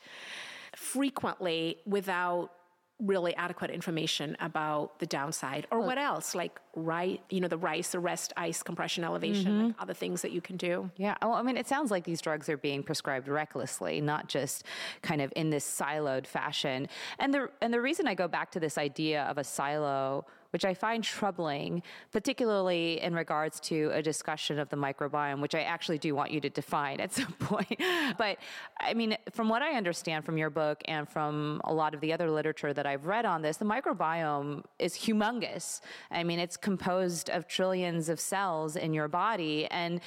frequently 0.78 1.78
without 1.88 2.52
really 3.00 3.36
adequate 3.36 3.72
information 3.72 4.38
about 4.40 5.00
the 5.00 5.06
downside 5.06 5.68
or 5.70 5.82
what 5.82 6.00
else 6.00 6.34
like 6.34 6.60
right 6.76 7.22
you 7.30 7.40
know 7.40 7.48
the 7.48 7.58
rice 7.58 7.90
the 7.90 8.00
rest 8.00 8.34
ice 8.38 8.64
compression 8.64 9.04
elevation 9.04 9.52
mm-hmm. 9.52 9.66
like 9.68 9.76
other 9.80 9.94
things 9.94 10.22
that 10.22 10.32
you 10.32 10.42
can 10.42 10.56
do. 10.56 10.90
Yeah 10.98 11.16
well 11.22 11.34
i 11.34 11.42
mean 11.42 11.58
it 11.58 11.68
sounds 11.68 11.92
like 11.92 12.04
these 12.06 12.22
drugs 12.22 12.48
are 12.48 12.58
being 12.58 12.82
prescribed 12.82 13.28
recklessly 13.28 14.02
not 14.02 14.28
just 14.30 14.64
kind 15.02 15.22
of 15.22 15.34
in 15.36 15.50
this 15.50 15.66
siloed 15.66 16.26
fashion. 16.26 16.88
And 17.18 17.34
the 17.34 17.50
and 17.62 17.74
the 17.74 17.82
reason 17.82 18.08
i 18.08 18.14
go 18.14 18.28
back 18.28 18.52
to 18.52 18.60
this 18.60 18.78
idea 18.78 19.24
of 19.24 19.38
a 19.38 19.44
silo 19.44 20.26
which 20.52 20.66
I 20.66 20.74
find 20.74 21.04
troubling, 21.04 21.84
particularly 22.12 23.02
in 23.02 23.14
regards 23.14 23.60
to 23.62 23.92
a 23.94 24.02
discussion 24.02 24.60
of 24.60 24.70
the 24.70 24.78
microbiome, 24.78 25.42
which 25.42 25.56
I 25.56 25.62
actually 25.62 25.98
do 25.98 26.16
want 26.16 26.32
you 26.32 26.42
to 26.42 26.50
define 26.50 27.00
at 27.00 27.14
some 27.20 27.34
point. 27.34 27.82
but 28.18 28.38
I 28.80 28.94
mean, 28.94 29.18
from 29.32 29.50
what 29.50 29.62
I 29.62 29.74
understand 29.74 30.26
from 30.26 30.38
your 30.38 30.50
book 30.50 30.82
and 30.86 31.08
from 31.08 31.62
a 31.64 31.74
lot 31.74 31.94
of 31.94 32.02
the 32.02 32.14
other 32.14 32.30
literature 32.30 32.74
that 32.74 32.86
I've 32.86 33.06
read 33.06 33.26
on 33.26 33.42
this, 33.42 33.58
the 33.58 33.66
microbiome 33.66 34.64
is 34.80 34.96
humongous. 34.96 35.82
I 36.12 36.24
mean, 36.24 36.40
it's 36.40 36.58
composed 36.58 37.30
of 37.30 37.48
trillions 37.48 38.10
of 38.10 38.20
cells 38.20 38.76
in 38.76 38.94
your 38.94 39.08
body. 39.08 39.68
And 39.68 40.02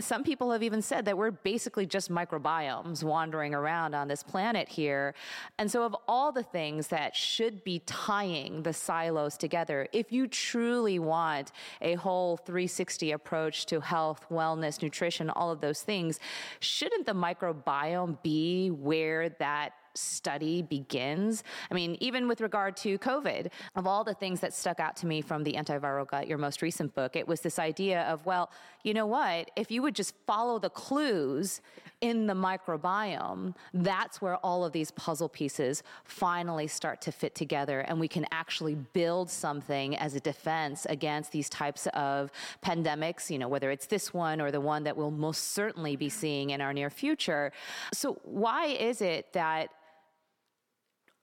some 0.00 0.24
people 0.24 0.50
have 0.50 0.62
even 0.62 0.82
said 0.82 1.04
that 1.06 1.16
we're 1.16 1.30
basically 1.30 1.86
just 1.86 2.10
microbiomes 2.10 3.02
wandering 3.02 3.54
around 3.54 3.94
on 3.94 4.08
this 4.08 4.22
planet 4.22 4.68
here. 4.68 5.14
And 5.58 5.70
so, 5.70 5.84
of 5.84 5.96
all 6.08 6.32
the 6.32 6.42
things 6.42 6.88
that 6.88 7.14
should 7.14 7.64
be 7.64 7.80
tying 7.86 8.62
the 8.62 8.72
silos 8.72 9.36
together, 9.36 9.81
if 9.92 10.12
you 10.12 10.26
truly 10.26 10.98
want 10.98 11.52
a 11.80 11.94
whole 11.94 12.36
360 12.36 13.12
approach 13.12 13.66
to 13.66 13.80
health, 13.80 14.26
wellness, 14.30 14.82
nutrition, 14.82 15.30
all 15.30 15.50
of 15.50 15.60
those 15.60 15.82
things, 15.82 16.20
shouldn't 16.60 17.06
the 17.06 17.12
microbiome 17.12 18.22
be 18.22 18.70
where 18.70 19.28
that 19.30 19.72
study 19.94 20.62
begins. 20.62 21.44
I 21.70 21.74
mean, 21.74 21.96
even 22.00 22.28
with 22.28 22.40
regard 22.40 22.76
to 22.78 22.98
COVID, 22.98 23.50
of 23.76 23.86
all 23.86 24.04
the 24.04 24.14
things 24.14 24.40
that 24.40 24.54
stuck 24.54 24.80
out 24.80 24.96
to 24.96 25.06
me 25.06 25.20
from 25.20 25.44
the 25.44 25.52
Antiviral 25.52 26.06
Gut, 26.06 26.26
your 26.26 26.38
most 26.38 26.62
recent 26.62 26.94
book, 26.94 27.16
it 27.16 27.26
was 27.26 27.40
this 27.40 27.58
idea 27.58 28.02
of, 28.02 28.24
well, 28.24 28.50
you 28.84 28.94
know 28.94 29.06
what? 29.06 29.50
If 29.56 29.70
you 29.70 29.82
would 29.82 29.94
just 29.94 30.14
follow 30.26 30.58
the 30.58 30.70
clues 30.70 31.60
in 32.02 32.26
the 32.26 32.34
microbiome, 32.34 33.54
that's 33.72 34.20
where 34.20 34.36
all 34.38 34.64
of 34.64 34.72
these 34.72 34.90
puzzle 34.90 35.28
pieces 35.28 35.82
finally 36.04 36.66
start 36.66 37.00
to 37.00 37.12
fit 37.12 37.34
together 37.34 37.80
and 37.80 37.98
we 37.98 38.08
can 38.08 38.26
actually 38.32 38.74
build 38.74 39.30
something 39.30 39.96
as 39.96 40.14
a 40.14 40.20
defense 40.20 40.84
against 40.90 41.30
these 41.30 41.48
types 41.48 41.86
of 41.94 42.30
pandemics, 42.62 43.30
you 43.30 43.38
know, 43.38 43.48
whether 43.48 43.70
it's 43.70 43.86
this 43.86 44.12
one 44.12 44.40
or 44.40 44.50
the 44.50 44.60
one 44.60 44.82
that 44.82 44.96
we'll 44.96 45.12
most 45.12 45.52
certainly 45.52 45.94
be 45.94 46.08
seeing 46.08 46.50
in 46.50 46.60
our 46.60 46.74
near 46.74 46.90
future. 46.90 47.52
So, 47.94 48.18
why 48.24 48.66
is 48.66 49.00
it 49.00 49.32
that 49.32 49.70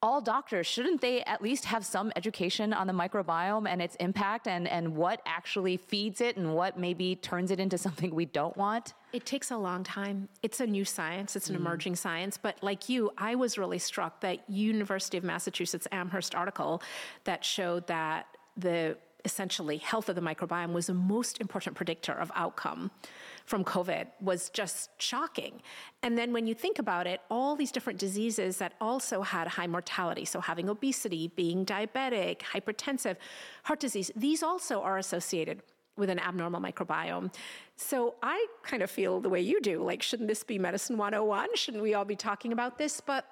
all 0.02 0.22
doctors 0.22 0.66
shouldn't 0.66 1.02
they 1.02 1.22
at 1.24 1.42
least 1.42 1.66
have 1.66 1.86
some 1.86 2.10
education 2.16 2.72
on 2.72 2.88
the 2.88 2.94
microbiome 2.94 3.68
and 3.68 3.82
its 3.82 3.96
impact 3.96 4.48
and, 4.48 4.66
and 4.66 4.96
what 4.96 5.22
actually 5.26 5.76
feeds 5.76 6.22
it 6.22 6.38
and 6.38 6.56
what 6.56 6.80
maybe 6.80 7.18
turns 7.18 7.52
it 7.52 7.60
into 7.60 7.78
something 7.78 8.16
we 8.16 8.24
don't 8.24 8.56
want 8.56 8.94
it 9.12 9.26
takes 9.26 9.52
a 9.52 9.58
long 9.58 9.84
time 9.84 10.28
it's 10.44 10.60
a 10.60 10.68
new 10.68 10.86
science 10.86 11.36
it's 11.36 11.50
an 11.50 11.56
mm. 11.56 11.60
emerging 11.60 11.96
science 11.96 12.38
but 12.38 12.58
like 12.62 12.90
you 12.90 13.12
i 13.18 13.36
was 13.36 13.58
really 13.58 13.80
struck 13.80 14.22
that 14.22 14.48
university 14.50 15.18
of 15.18 15.24
massachusetts 15.24 15.88
amherst 15.92 16.36
article 16.36 16.82
that 17.24 17.44
showed 17.44 17.86
that 17.88 18.26
the 18.58 18.98
essentially 19.26 19.78
health 19.78 20.10
of 20.10 20.16
the 20.16 20.22
microbiome 20.22 20.72
was 20.72 20.88
the 20.88 20.94
most 20.94 21.42
important 21.42 21.76
predictor 21.76 22.14
of 22.14 22.32
outcome 22.36 22.90
from 23.46 23.64
COVID 23.64 24.08
was 24.22 24.50
just 24.50 24.90
shocking. 25.02 25.62
And 26.04 26.18
then 26.18 26.32
when 26.32 26.48
you 26.48 26.54
think 26.54 26.80
about 26.80 27.08
it, 27.08 27.22
all 27.30 27.56
these 27.56 27.72
different 27.72 28.00
diseases 28.00 28.58
that 28.58 28.74
also 28.80 29.22
had 29.22 29.48
high 29.48 29.68
mortality, 29.68 30.26
so 30.26 30.40
having 30.40 30.70
obesity, 30.70 31.28
being 31.36 31.66
diabetic, 31.66 32.40
hypertensive, 32.40 33.18
heart 33.64 33.80
disease, 33.80 34.12
these 34.16 34.44
also 34.44 34.82
are 34.82 34.98
associated 34.98 35.62
with 36.00 36.10
an 36.10 36.20
abnormal 36.20 36.62
microbiome. 36.62 37.32
So 37.76 38.16
I 38.24 38.48
kind 38.64 38.82
of 38.82 38.90
feel 38.90 39.20
the 39.20 39.30
way 39.30 39.42
you 39.42 39.62
do 39.62 39.84
like, 39.84 40.02
shouldn't 40.02 40.28
this 40.28 40.44
be 40.44 40.58
medicine 40.58 40.98
101? 40.98 41.56
Shouldn't 41.56 41.84
we 41.84 41.94
all 41.94 42.06
be 42.06 42.16
talking 42.16 42.52
about 42.54 42.78
this? 42.78 43.02
But 43.02 43.26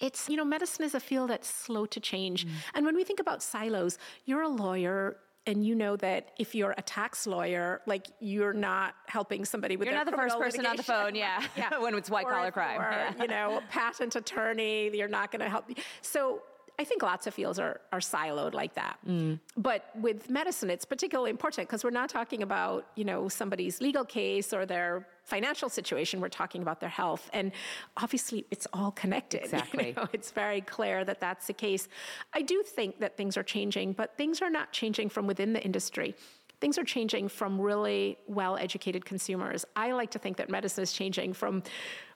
it's, 0.00 0.28
you 0.28 0.36
know, 0.36 0.44
medicine 0.44 0.84
is 0.84 0.94
a 0.94 1.00
field 1.00 1.30
that's 1.30 1.48
slow 1.48 1.86
to 1.86 2.00
change. 2.00 2.46
Mm. 2.46 2.50
And 2.74 2.86
when 2.86 2.94
we 2.94 3.04
think 3.04 3.20
about 3.20 3.42
silos, 3.42 3.98
you're 4.24 4.42
a 4.42 4.48
lawyer, 4.48 5.16
and 5.46 5.64
you 5.64 5.74
know 5.74 5.96
that 5.96 6.32
if 6.38 6.54
you're 6.54 6.74
a 6.76 6.82
tax 6.82 7.26
lawyer, 7.26 7.80
like 7.86 8.08
you're 8.20 8.52
not 8.52 8.94
helping 9.06 9.44
somebody 9.44 9.76
with 9.76 9.86
you're 9.86 9.94
not 9.94 10.06
the 10.06 10.16
first 10.16 10.36
person 10.38 10.62
litigation. 10.62 10.70
on 10.70 10.76
the 10.76 10.82
phone, 10.82 11.14
yeah, 11.14 11.42
yeah. 11.56 11.78
when 11.80 11.94
it's 11.94 12.10
white 12.10 12.26
collar 12.26 12.50
crime, 12.50 12.80
or, 12.80 12.90
yeah. 12.90 13.12
you 13.22 13.28
know, 13.28 13.62
patent 13.70 14.16
attorney, 14.16 14.90
you're 14.96 15.08
not 15.08 15.30
going 15.30 15.40
to 15.40 15.48
help. 15.48 15.70
So 16.02 16.42
I 16.78 16.84
think 16.84 17.02
lots 17.02 17.26
of 17.26 17.32
fields 17.32 17.58
are, 17.58 17.80
are 17.90 18.00
siloed 18.00 18.52
like 18.52 18.74
that. 18.74 18.98
Mm. 19.08 19.40
But 19.56 19.90
with 19.98 20.28
medicine, 20.28 20.68
it's 20.68 20.84
particularly 20.84 21.30
important 21.30 21.68
because 21.68 21.82
we're 21.82 21.90
not 21.90 22.10
talking 22.10 22.42
about, 22.42 22.86
you 22.96 23.04
know, 23.04 23.28
somebody's 23.28 23.80
legal 23.80 24.04
case 24.04 24.52
or 24.52 24.66
their 24.66 25.08
financial 25.24 25.70
situation. 25.70 26.20
We're 26.20 26.28
talking 26.28 26.60
about 26.60 26.80
their 26.80 26.90
health. 26.90 27.30
And 27.32 27.52
obviously, 27.96 28.44
it's 28.50 28.66
all 28.72 28.90
connected. 28.90 29.42
Exactly. 29.46 29.88
You 29.88 29.94
know? 29.94 30.08
It's 30.12 30.32
very 30.32 30.60
clear 30.60 31.04
that 31.04 31.20
that's 31.20 31.46
the 31.46 31.52
case. 31.52 31.88
I 32.34 32.42
do 32.42 32.62
think 32.62 33.00
that 33.00 33.16
things 33.16 33.36
are 33.36 33.42
changing, 33.42 33.92
but 33.92 34.16
things 34.16 34.42
are 34.42 34.50
not 34.50 34.72
changing 34.72 35.08
from 35.08 35.26
within 35.26 35.52
the 35.52 35.62
industry 35.62 36.14
things 36.58 36.78
are 36.78 36.84
changing 36.84 37.28
from 37.28 37.60
really 37.60 38.16
well 38.26 38.56
educated 38.56 39.04
consumers. 39.04 39.66
I 39.76 39.92
like 39.92 40.10
to 40.12 40.18
think 40.18 40.38
that 40.38 40.48
medicine 40.48 40.82
is 40.82 40.90
changing 40.90 41.34
from 41.34 41.62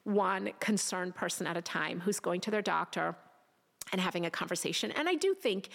one 0.04 0.52
concerned 0.60 1.14
person 1.14 1.46
at 1.46 1.58
a 1.58 1.62
time 1.62 2.00
who's 2.00 2.20
going 2.20 2.40
to 2.40 2.50
their 2.50 2.62
doctor 2.62 3.14
and 3.92 4.00
having 4.00 4.26
a 4.26 4.30
conversation. 4.30 4.90
And 4.92 5.08
I 5.08 5.14
do 5.14 5.34
think 5.34 5.68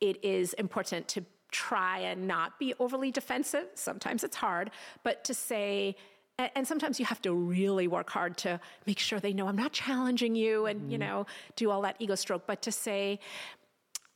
it 0.00 0.22
is 0.24 0.52
important 0.54 1.08
to 1.08 1.24
try 1.50 1.98
and 1.98 2.26
not 2.26 2.58
be 2.58 2.74
overly 2.78 3.10
defensive. 3.10 3.66
Sometimes 3.74 4.24
it's 4.24 4.36
hard, 4.36 4.70
but 5.02 5.24
to 5.24 5.34
say, 5.34 5.96
and 6.38 6.66
sometimes 6.66 6.98
you 6.98 7.06
have 7.06 7.20
to 7.22 7.32
really 7.34 7.86
work 7.86 8.08
hard 8.08 8.36
to 8.38 8.60
make 8.86 8.98
sure 8.98 9.20
they 9.20 9.32
know 9.32 9.46
I'm 9.46 9.56
not 9.56 9.72
challenging 9.72 10.34
you 10.34 10.66
and, 10.66 10.80
mm-hmm. 10.80 10.90
you 10.92 10.98
know, 10.98 11.26
do 11.56 11.70
all 11.70 11.82
that 11.82 11.96
ego 11.98 12.14
stroke, 12.14 12.46
but 12.46 12.62
to 12.62 12.72
say, 12.72 13.20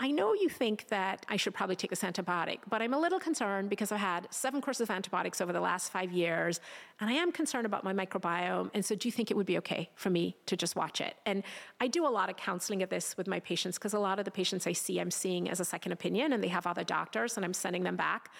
I 0.01 0.11
know 0.11 0.35
you 0.35 0.49
think 0.49 0.89
that 0.89 1.25
I 1.29 1.37
should 1.37 1.55
probably 1.55 1.77
take 1.77 1.91
this 1.91 2.03
antibiotic, 2.03 2.59
but 2.69 2.83
I'm 2.83 2.95
a 2.95 2.99
little 2.99 3.21
concerned 3.21 3.71
because 3.71 3.93
I've 3.93 4.01
had 4.01 4.27
seven 4.31 4.61
courses 4.61 4.83
of 4.83 4.91
antibiotics 4.91 5.41
over 5.41 5.53
the 5.53 5.61
last 5.61 5.93
five 5.93 6.11
years, 6.11 6.61
and 7.01 7.09
I 7.09 7.13
am 7.13 7.31
concerned 7.31 7.65
about 7.65 7.85
my 7.85 7.93
microbiome. 7.93 8.71
And 8.75 8.85
so, 8.85 8.97
do 8.97 9.07
you 9.07 9.13
think 9.13 9.31
it 9.31 9.37
would 9.37 9.47
be 9.47 9.57
okay 9.59 9.91
for 9.95 10.11
me 10.11 10.37
to 10.47 10.57
just 10.57 10.75
watch 10.75 11.01
it? 11.01 11.15
And 11.27 11.45
I 11.81 11.87
do 11.87 12.05
a 12.07 12.11
lot 12.11 12.29
of 12.29 12.37
counseling 12.37 12.83
of 12.83 12.89
this 12.89 13.17
with 13.17 13.29
my 13.29 13.39
patients 13.39 13.79
because 13.79 13.95
a 13.95 14.01
lot 14.01 14.19
of 14.19 14.25
the 14.25 14.33
patients 14.33 14.67
I 14.67 14.73
see, 14.73 14.99
I'm 14.99 15.13
seeing 15.13 15.49
as 15.49 15.61
a 15.61 15.65
second 15.65 15.93
opinion, 15.93 16.33
and 16.33 16.43
they 16.43 16.49
have 16.49 16.67
other 16.67 16.85
doctors, 16.85 17.37
and 17.37 17.45
I'm 17.45 17.55
sending 17.55 17.85
them 17.85 17.97
back. 17.97 18.31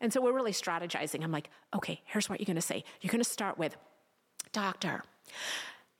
And 0.00 0.10
so, 0.10 0.22
we're 0.22 0.32
really 0.32 0.52
strategizing. 0.52 1.22
I'm 1.22 1.32
like, 1.32 1.50
okay, 1.74 2.00
here's 2.06 2.30
what 2.30 2.40
you're 2.40 2.46
going 2.46 2.56
to 2.56 2.62
say. 2.62 2.82
You're 3.02 3.12
going 3.12 3.22
to 3.22 3.28
start 3.28 3.58
with, 3.58 3.76
Doctor, 4.52 5.02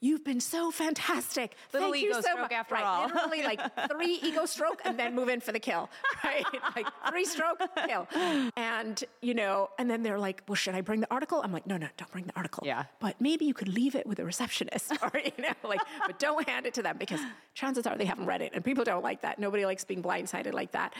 You've 0.05 0.23
been 0.23 0.41
so 0.41 0.71
fantastic. 0.71 1.57
Little 1.73 1.91
Thank 1.91 2.05
ego 2.05 2.13
so 2.17 2.21
stroke 2.21 2.41
much. 2.41 2.53
after 2.53 2.75
right, 2.75 2.85
all. 2.85 3.07
Literally 3.07 3.43
like 3.43 3.59
three 3.91 4.21
ego 4.23 4.45
stroke 4.45 4.83
and 4.85 4.99
then 4.99 5.15
move 5.15 5.31
in 5.31 5.41
for 5.41 5.51
the 5.51 5.59
kill. 5.59 5.89
Right? 6.23 6.45
Like 6.77 6.89
three 7.09 7.25
stroke, 7.25 7.59
kill. 7.89 8.07
And, 8.55 9.03
you 9.23 9.33
know, 9.33 9.71
and 9.79 9.91
then 9.91 10.03
they're 10.03 10.19
like, 10.19 10.43
well, 10.47 10.57
should 10.57 10.75
I 10.75 10.83
bring 10.83 11.01
the 11.01 11.11
article? 11.11 11.41
I'm 11.43 11.53
like, 11.53 11.67
no, 11.67 11.79
no, 11.79 11.89
don't 11.97 12.13
bring 12.13 12.27
the 12.27 12.37
article. 12.37 12.65
Yeah. 12.67 12.85
But 13.01 13.19
maybe 13.19 13.47
you 13.47 13.55
could 13.55 13.69
leave 13.69 13.95
it 13.95 14.07
with 14.07 14.19
a 14.19 14.27
receptionist 14.27 14.93
or, 15.03 15.11
you 15.15 15.33
know, 15.39 15.55
like, 15.67 15.81
but 16.07 16.19
don't 16.19 16.47
hand 16.47 16.67
it 16.67 16.75
to 16.75 16.83
them 16.83 16.99
because 16.99 17.21
chances 17.55 17.87
are 17.87 17.97
they 17.97 18.05
haven't 18.05 18.27
read 18.27 18.43
it 18.43 18.53
and 18.53 18.63
people 18.63 18.85
don't 18.85 19.03
like 19.03 19.23
that. 19.23 19.39
Nobody 19.39 19.65
likes 19.65 19.87
being 19.87 20.03
blindsided 20.03 20.53
like 20.53 20.73
that. 20.73 20.93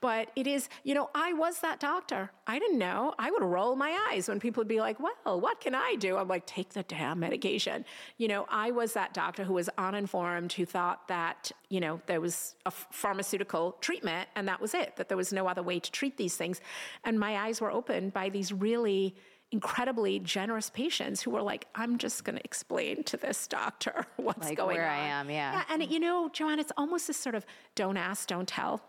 But 0.00 0.30
it 0.36 0.46
is, 0.46 0.68
you 0.84 0.94
know, 0.94 1.10
I 1.16 1.32
was 1.32 1.58
that 1.60 1.80
doctor. 1.80 2.30
I 2.46 2.60
didn't 2.60 2.78
know. 2.78 3.12
I 3.18 3.32
would 3.32 3.42
roll 3.42 3.74
my 3.74 3.98
eyes 4.12 4.28
when 4.28 4.38
people 4.38 4.60
would 4.60 4.68
be 4.68 4.78
like, 4.78 4.98
well, 5.00 5.40
what 5.40 5.60
can 5.60 5.74
I 5.74 5.96
do? 5.98 6.16
I'm 6.16 6.28
like, 6.28 6.46
take 6.46 6.68
the 6.74 6.84
damn 6.84 7.18
medication. 7.18 7.84
You 8.18 8.28
know, 8.28 8.46
I 8.52 8.70
was 8.70 8.92
that 8.92 9.14
doctor 9.14 9.44
who 9.44 9.54
was 9.54 9.68
uninformed 9.78 10.52
who 10.52 10.66
thought 10.66 11.08
that, 11.08 11.50
you 11.70 11.80
know, 11.80 12.00
there 12.06 12.20
was 12.20 12.54
a 12.66 12.70
pharmaceutical 12.70 13.76
treatment 13.80 14.28
and 14.36 14.46
that 14.46 14.60
was 14.60 14.74
it, 14.74 14.96
that 14.96 15.08
there 15.08 15.16
was 15.16 15.32
no 15.32 15.48
other 15.48 15.62
way 15.62 15.80
to 15.80 15.90
treat 15.90 16.18
these 16.18 16.36
things. 16.36 16.60
And 17.02 17.18
my 17.18 17.38
eyes 17.38 17.60
were 17.60 17.72
opened 17.72 18.12
by 18.12 18.28
these 18.28 18.52
really 18.52 19.16
incredibly 19.50 20.18
generous 20.18 20.70
patients 20.70 21.22
who 21.22 21.30
were 21.30 21.42
like, 21.42 21.66
I'm 21.74 21.98
just 21.98 22.24
going 22.24 22.36
to 22.36 22.44
explain 22.44 23.04
to 23.04 23.16
this 23.16 23.46
doctor 23.46 24.06
what's 24.16 24.48
like 24.48 24.56
going 24.56 24.76
where 24.76 24.88
on. 24.88 24.98
I 24.98 25.06
am, 25.08 25.30
yeah. 25.30 25.52
Yeah, 25.52 25.64
and 25.70 25.90
you 25.90 25.98
know, 25.98 26.28
Joanne, 26.28 26.58
it's 26.58 26.72
almost 26.76 27.06
this 27.06 27.16
sort 27.16 27.34
of 27.34 27.46
don't 27.74 27.96
ask, 27.96 28.28
don't 28.28 28.48
tell 28.48 28.82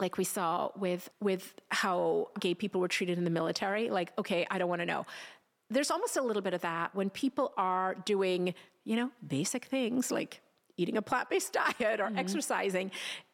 like 0.00 0.16
we 0.16 0.24
saw 0.24 0.70
with 0.76 1.10
with 1.20 1.54
how 1.70 2.28
gay 2.38 2.54
people 2.54 2.80
were 2.80 2.88
treated 2.88 3.18
in 3.18 3.24
the 3.24 3.30
military 3.30 3.90
like 3.90 4.12
okay 4.16 4.46
i 4.50 4.58
don't 4.58 4.68
want 4.68 4.80
to 4.80 4.86
know 4.86 5.04
there's 5.70 5.90
almost 5.90 6.16
a 6.16 6.22
little 6.22 6.42
bit 6.42 6.54
of 6.54 6.62
that 6.62 6.94
when 6.94 7.10
people 7.10 7.52
are 7.56 7.94
doing, 8.04 8.54
you 8.84 8.96
know, 8.96 9.10
basic 9.26 9.66
things 9.66 10.10
like 10.10 10.40
eating 10.76 10.96
a 10.96 11.02
plant 11.02 11.28
based 11.28 11.52
diet 11.78 12.00
or 12.00 12.04
mm-hmm. 12.04 12.18
exercising. 12.18 12.90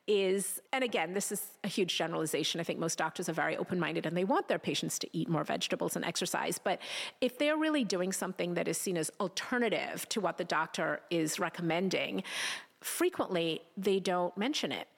Is, 0.06 0.60
and 0.70 0.84
again, 0.84 1.14
this 1.14 1.32
is 1.32 1.52
a 1.62 1.68
huge 1.68 1.96
generalization. 1.96 2.60
I 2.60 2.64
think 2.64 2.78
most 2.78 2.98
doctors 2.98 3.26
are 3.30 3.32
very 3.32 3.56
open 3.56 3.80
minded 3.80 4.04
and 4.04 4.14
they 4.14 4.24
want 4.24 4.48
their 4.48 4.58
patients 4.58 4.98
to 4.98 5.08
eat 5.16 5.30
more 5.30 5.44
vegetables 5.44 5.96
and 5.96 6.04
exercise. 6.04 6.58
But 6.58 6.78
if 7.22 7.38
they're 7.38 7.56
really 7.56 7.84
doing 7.84 8.12
something 8.12 8.52
that 8.52 8.68
is 8.68 8.76
seen 8.76 8.98
as 8.98 9.10
alternative 9.18 10.06
to 10.10 10.20
what 10.20 10.36
the 10.36 10.44
doctor 10.44 11.00
is 11.08 11.38
recommending, 11.38 12.22
frequently 12.82 13.62
they 13.78 13.98
don't 13.98 14.36
mention 14.36 14.72
it. 14.72 14.88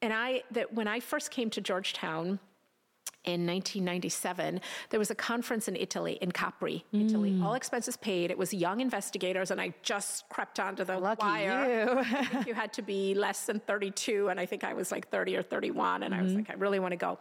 And 0.00 0.14
I, 0.14 0.44
that 0.52 0.72
when 0.72 0.88
I 0.88 0.98
first 0.98 1.30
came 1.30 1.50
to 1.50 1.60
Georgetown, 1.60 2.38
in 3.24 3.46
1997, 3.46 4.60
there 4.90 4.98
was 4.98 5.10
a 5.10 5.14
conference 5.14 5.66
in 5.66 5.76
Italy, 5.76 6.18
in 6.20 6.30
Capri, 6.30 6.84
mm. 6.92 7.08
Italy, 7.08 7.40
all 7.42 7.54
expenses 7.54 7.96
paid. 7.96 8.30
It 8.30 8.36
was 8.36 8.52
young 8.52 8.80
investigators, 8.80 9.50
and 9.50 9.60
I 9.60 9.72
just 9.82 10.28
crept 10.28 10.60
onto 10.60 10.84
the 10.84 10.98
Lucky 10.98 11.24
wire. 11.24 12.04
You. 12.04 12.40
you 12.48 12.54
had 12.54 12.72
to 12.74 12.82
be 12.82 13.14
less 13.14 13.46
than 13.46 13.60
32, 13.60 14.28
and 14.28 14.38
I 14.38 14.46
think 14.46 14.62
I 14.62 14.74
was 14.74 14.92
like 14.92 15.08
30 15.08 15.36
or 15.36 15.42
31, 15.42 16.02
and 16.02 16.12
mm-hmm. 16.12 16.20
I 16.20 16.22
was 16.22 16.32
mm-hmm. 16.32 16.40
like, 16.40 16.50
I 16.50 16.54
really 16.54 16.78
want 16.78 16.92
to 16.92 16.96
go. 16.96 17.18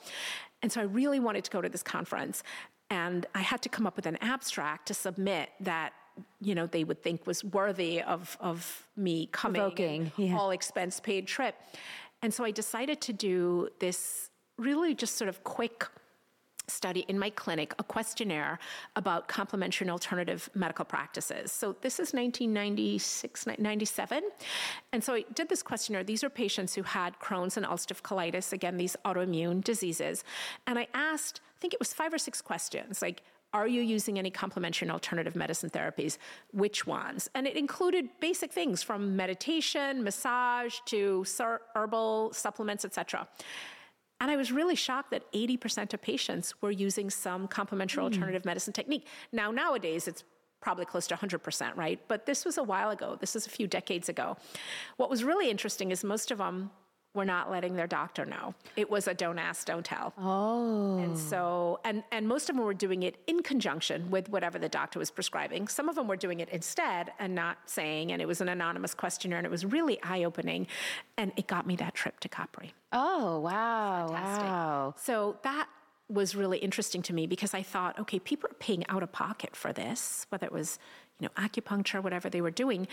And 0.61 0.71
so 0.71 0.81
I 0.81 0.85
really 0.85 1.19
wanted 1.19 1.43
to 1.45 1.51
go 1.51 1.61
to 1.61 1.69
this 1.69 1.83
conference, 1.83 2.43
and 2.89 3.25
I 3.33 3.39
had 3.39 3.61
to 3.61 3.69
come 3.69 3.87
up 3.87 3.95
with 3.95 4.05
an 4.05 4.17
abstract 4.21 4.87
to 4.87 4.93
submit 4.93 5.49
that 5.61 5.93
you 6.41 6.53
know 6.53 6.67
they 6.67 6.83
would 6.83 7.01
think 7.01 7.25
was 7.25 7.43
worthy 7.43 8.01
of 8.01 8.37
of 8.39 8.87
me 8.95 9.27
coming, 9.31 10.11
yeah. 10.17 10.37
all 10.37 10.51
expense 10.51 10.99
paid 10.99 11.27
trip. 11.27 11.55
And 12.21 12.33
so 12.33 12.45
I 12.45 12.51
decided 12.51 13.01
to 13.01 13.13
do 13.13 13.69
this 13.79 14.29
really 14.57 14.93
just 14.93 15.17
sort 15.17 15.29
of 15.29 15.43
quick 15.43 15.87
study 16.67 17.05
in 17.07 17.19
my 17.19 17.29
clinic 17.29 17.73
a 17.77 17.83
questionnaire 17.83 18.57
about 18.95 19.27
complementary 19.27 19.85
and 19.85 19.91
alternative 19.91 20.49
medical 20.53 20.85
practices. 20.85 21.51
So 21.51 21.75
this 21.81 21.95
is 21.95 22.13
1996, 22.13 23.47
97. 23.59 24.23
And 24.91 25.03
so 25.03 25.15
I 25.15 25.25
did 25.33 25.49
this 25.49 25.61
questionnaire. 25.61 26.03
These 26.03 26.23
are 26.23 26.29
patients 26.29 26.73
who 26.73 26.83
had 26.83 27.19
Crohn's 27.19 27.57
and 27.57 27.65
ulcerative 27.65 28.01
colitis, 28.01 28.53
again, 28.53 28.77
these 28.77 28.95
autoimmune 29.05 29.63
diseases. 29.63 30.23
And 30.65 30.79
I 30.79 30.87
asked, 30.93 31.41
I 31.57 31.59
think 31.59 31.73
it 31.73 31.79
was 31.79 31.93
five 31.93 32.13
or 32.13 32.17
six 32.17 32.41
questions, 32.41 33.01
like, 33.01 33.23
are 33.53 33.67
you 33.67 33.81
using 33.81 34.17
any 34.17 34.31
complementary 34.31 34.87
and 34.87 34.91
alternative 34.91 35.35
medicine 35.35 35.69
therapies? 35.69 36.17
Which 36.53 36.87
ones? 36.87 37.29
And 37.35 37.45
it 37.45 37.55
included 37.55 38.09
basic 38.19 38.51
things 38.51 38.81
from 38.81 39.15
meditation, 39.15 40.03
massage 40.03 40.79
to 40.85 41.23
herbal 41.75 42.33
supplements, 42.33 42.83
etc. 42.83 43.27
And 44.23 44.31
I 44.31 44.37
was 44.37 44.53
really 44.53 44.75
shocked 44.75 45.11
that 45.11 45.29
80% 45.33 45.93
of 45.93 46.01
patients 46.01 46.53
were 46.61 46.71
using 46.71 47.09
some 47.09 47.45
complementary 47.45 48.01
mm. 48.01 48.05
alternative 48.05 48.45
medicine 48.45 48.71
technique. 48.71 49.05
Now, 49.33 49.51
nowadays, 49.51 50.07
it's 50.07 50.23
probably 50.61 50.85
close 50.85 51.07
to 51.07 51.15
100%, 51.15 51.75
right? 51.75 51.99
But 52.07 52.25
this 52.25 52.45
was 52.45 52.57
a 52.57 52.63
while 52.63 52.89
ago. 52.89 53.17
This 53.19 53.33
was 53.33 53.45
a 53.45 53.49
few 53.49 53.67
decades 53.67 54.07
ago. 54.07 54.37
What 54.95 55.09
was 55.09 55.25
really 55.25 55.49
interesting 55.49 55.91
is 55.91 56.05
most 56.05 56.31
of 56.31 56.37
them 56.37 56.71
were 57.13 57.25
not 57.25 57.51
letting 57.51 57.75
their 57.75 57.87
doctor 57.87 58.25
know. 58.25 58.55
It 58.75 58.89
was 58.89 59.07
a 59.07 59.13
don't 59.13 59.37
ask, 59.37 59.67
don't 59.67 59.85
tell. 59.85 60.13
Oh. 60.17 60.97
And 60.97 61.17
so, 61.17 61.79
and, 61.83 62.03
and 62.11 62.27
most 62.27 62.49
of 62.49 62.55
them 62.55 62.65
were 62.65 62.73
doing 62.73 63.03
it 63.03 63.17
in 63.27 63.43
conjunction 63.43 64.09
with 64.09 64.29
whatever 64.29 64.57
the 64.57 64.69
doctor 64.69 64.97
was 64.97 65.11
prescribing. 65.11 65.67
Some 65.67 65.89
of 65.89 65.95
them 65.95 66.07
were 66.07 66.15
doing 66.15 66.39
it 66.39 66.49
instead 66.49 67.11
and 67.19 67.35
not 67.35 67.57
saying, 67.65 68.11
and 68.11 68.21
it 68.21 68.27
was 68.27 68.41
an 68.41 68.49
anonymous 68.49 68.95
questionnaire, 68.95 69.37
and 69.37 69.45
it 69.45 69.51
was 69.51 69.63
really 69.63 70.01
eye 70.01 70.23
opening. 70.23 70.67
And 71.17 71.31
it 71.37 71.47
got 71.47 71.67
me 71.67 71.75
that 71.75 71.93
trip 71.93 72.19
to 72.21 72.29
Capri. 72.29 72.73
Oh, 72.91 73.39
wow. 73.39 74.07
Fantastic. 74.07 74.43
Wow. 74.45 74.95
So 74.97 75.37
that 75.43 75.67
was 76.09 76.35
really 76.35 76.57
interesting 76.57 77.01
to 77.03 77.13
me 77.13 77.27
because 77.27 77.53
I 77.53 77.61
thought, 77.61 77.99
okay, 77.99 78.19
people 78.19 78.49
are 78.49 78.55
paying 78.55 78.85
out 78.89 79.03
of 79.03 79.11
pocket 79.11 79.55
for 79.55 79.71
this, 79.71 80.25
whether 80.29 80.45
it 80.45 80.51
was, 80.51 80.79
you 81.19 81.27
know, 81.27 81.43
acupuncture, 81.43 82.01
whatever 82.01 82.29
they 82.29 82.41
were 82.41 82.51
doing. 82.51 82.87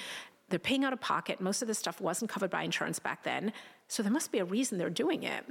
They're 0.48 0.58
paying 0.58 0.84
out 0.84 0.92
of 0.92 1.00
pocket. 1.00 1.40
Most 1.40 1.62
of 1.62 1.68
this 1.68 1.78
stuff 1.78 2.00
wasn't 2.00 2.30
covered 2.30 2.50
by 2.50 2.64
insurance 2.64 2.98
back 2.98 3.22
then. 3.22 3.52
So 3.90 4.04
there 4.04 4.12
must 4.12 4.30
be 4.30 4.38
a 4.38 4.44
reason 4.44 4.78
they're 4.78 4.88
doing 4.88 5.24
it. 5.24 5.44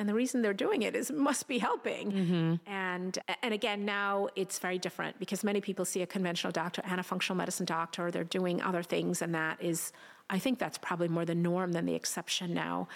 And 0.00 0.08
the 0.08 0.14
reason 0.14 0.42
they're 0.42 0.52
doing 0.52 0.82
it 0.82 0.96
is 0.96 1.10
it 1.10 1.16
must 1.16 1.46
be 1.46 1.58
helping. 1.58 2.10
Mm-hmm. 2.10 2.54
And 2.66 3.18
and 3.42 3.54
again, 3.54 3.84
now 3.84 4.28
it's 4.34 4.58
very 4.58 4.78
different 4.78 5.20
because 5.20 5.44
many 5.44 5.60
people 5.60 5.84
see 5.84 6.02
a 6.02 6.06
conventional 6.06 6.50
doctor 6.50 6.82
and 6.84 6.98
a 6.98 7.02
functional 7.04 7.36
medicine 7.36 7.66
doctor. 7.66 8.10
They're 8.10 8.24
doing 8.24 8.60
other 8.60 8.82
things, 8.82 9.22
and 9.22 9.34
that 9.34 9.62
is, 9.62 9.92
I 10.28 10.38
think 10.38 10.58
that's 10.58 10.78
probably 10.78 11.08
more 11.08 11.24
the 11.24 11.34
norm 11.34 11.72
than 11.72 11.86
the 11.86 11.94
exception 11.94 12.54
now. 12.54 12.88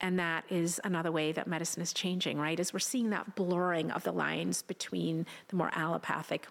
And 0.00 0.18
that 0.18 0.44
is 0.48 0.80
another 0.84 1.12
way 1.12 1.32
that 1.32 1.46
medicine 1.46 1.82
is 1.82 1.92
changing, 1.92 2.38
right? 2.38 2.58
Is 2.58 2.72
we're 2.72 2.78
seeing 2.78 3.10
that 3.10 3.34
blurring 3.34 3.90
of 3.90 4.04
the 4.04 4.12
lines 4.12 4.62
between 4.62 5.26
the 5.48 5.56
more 5.56 5.70
allopathic 5.74 6.46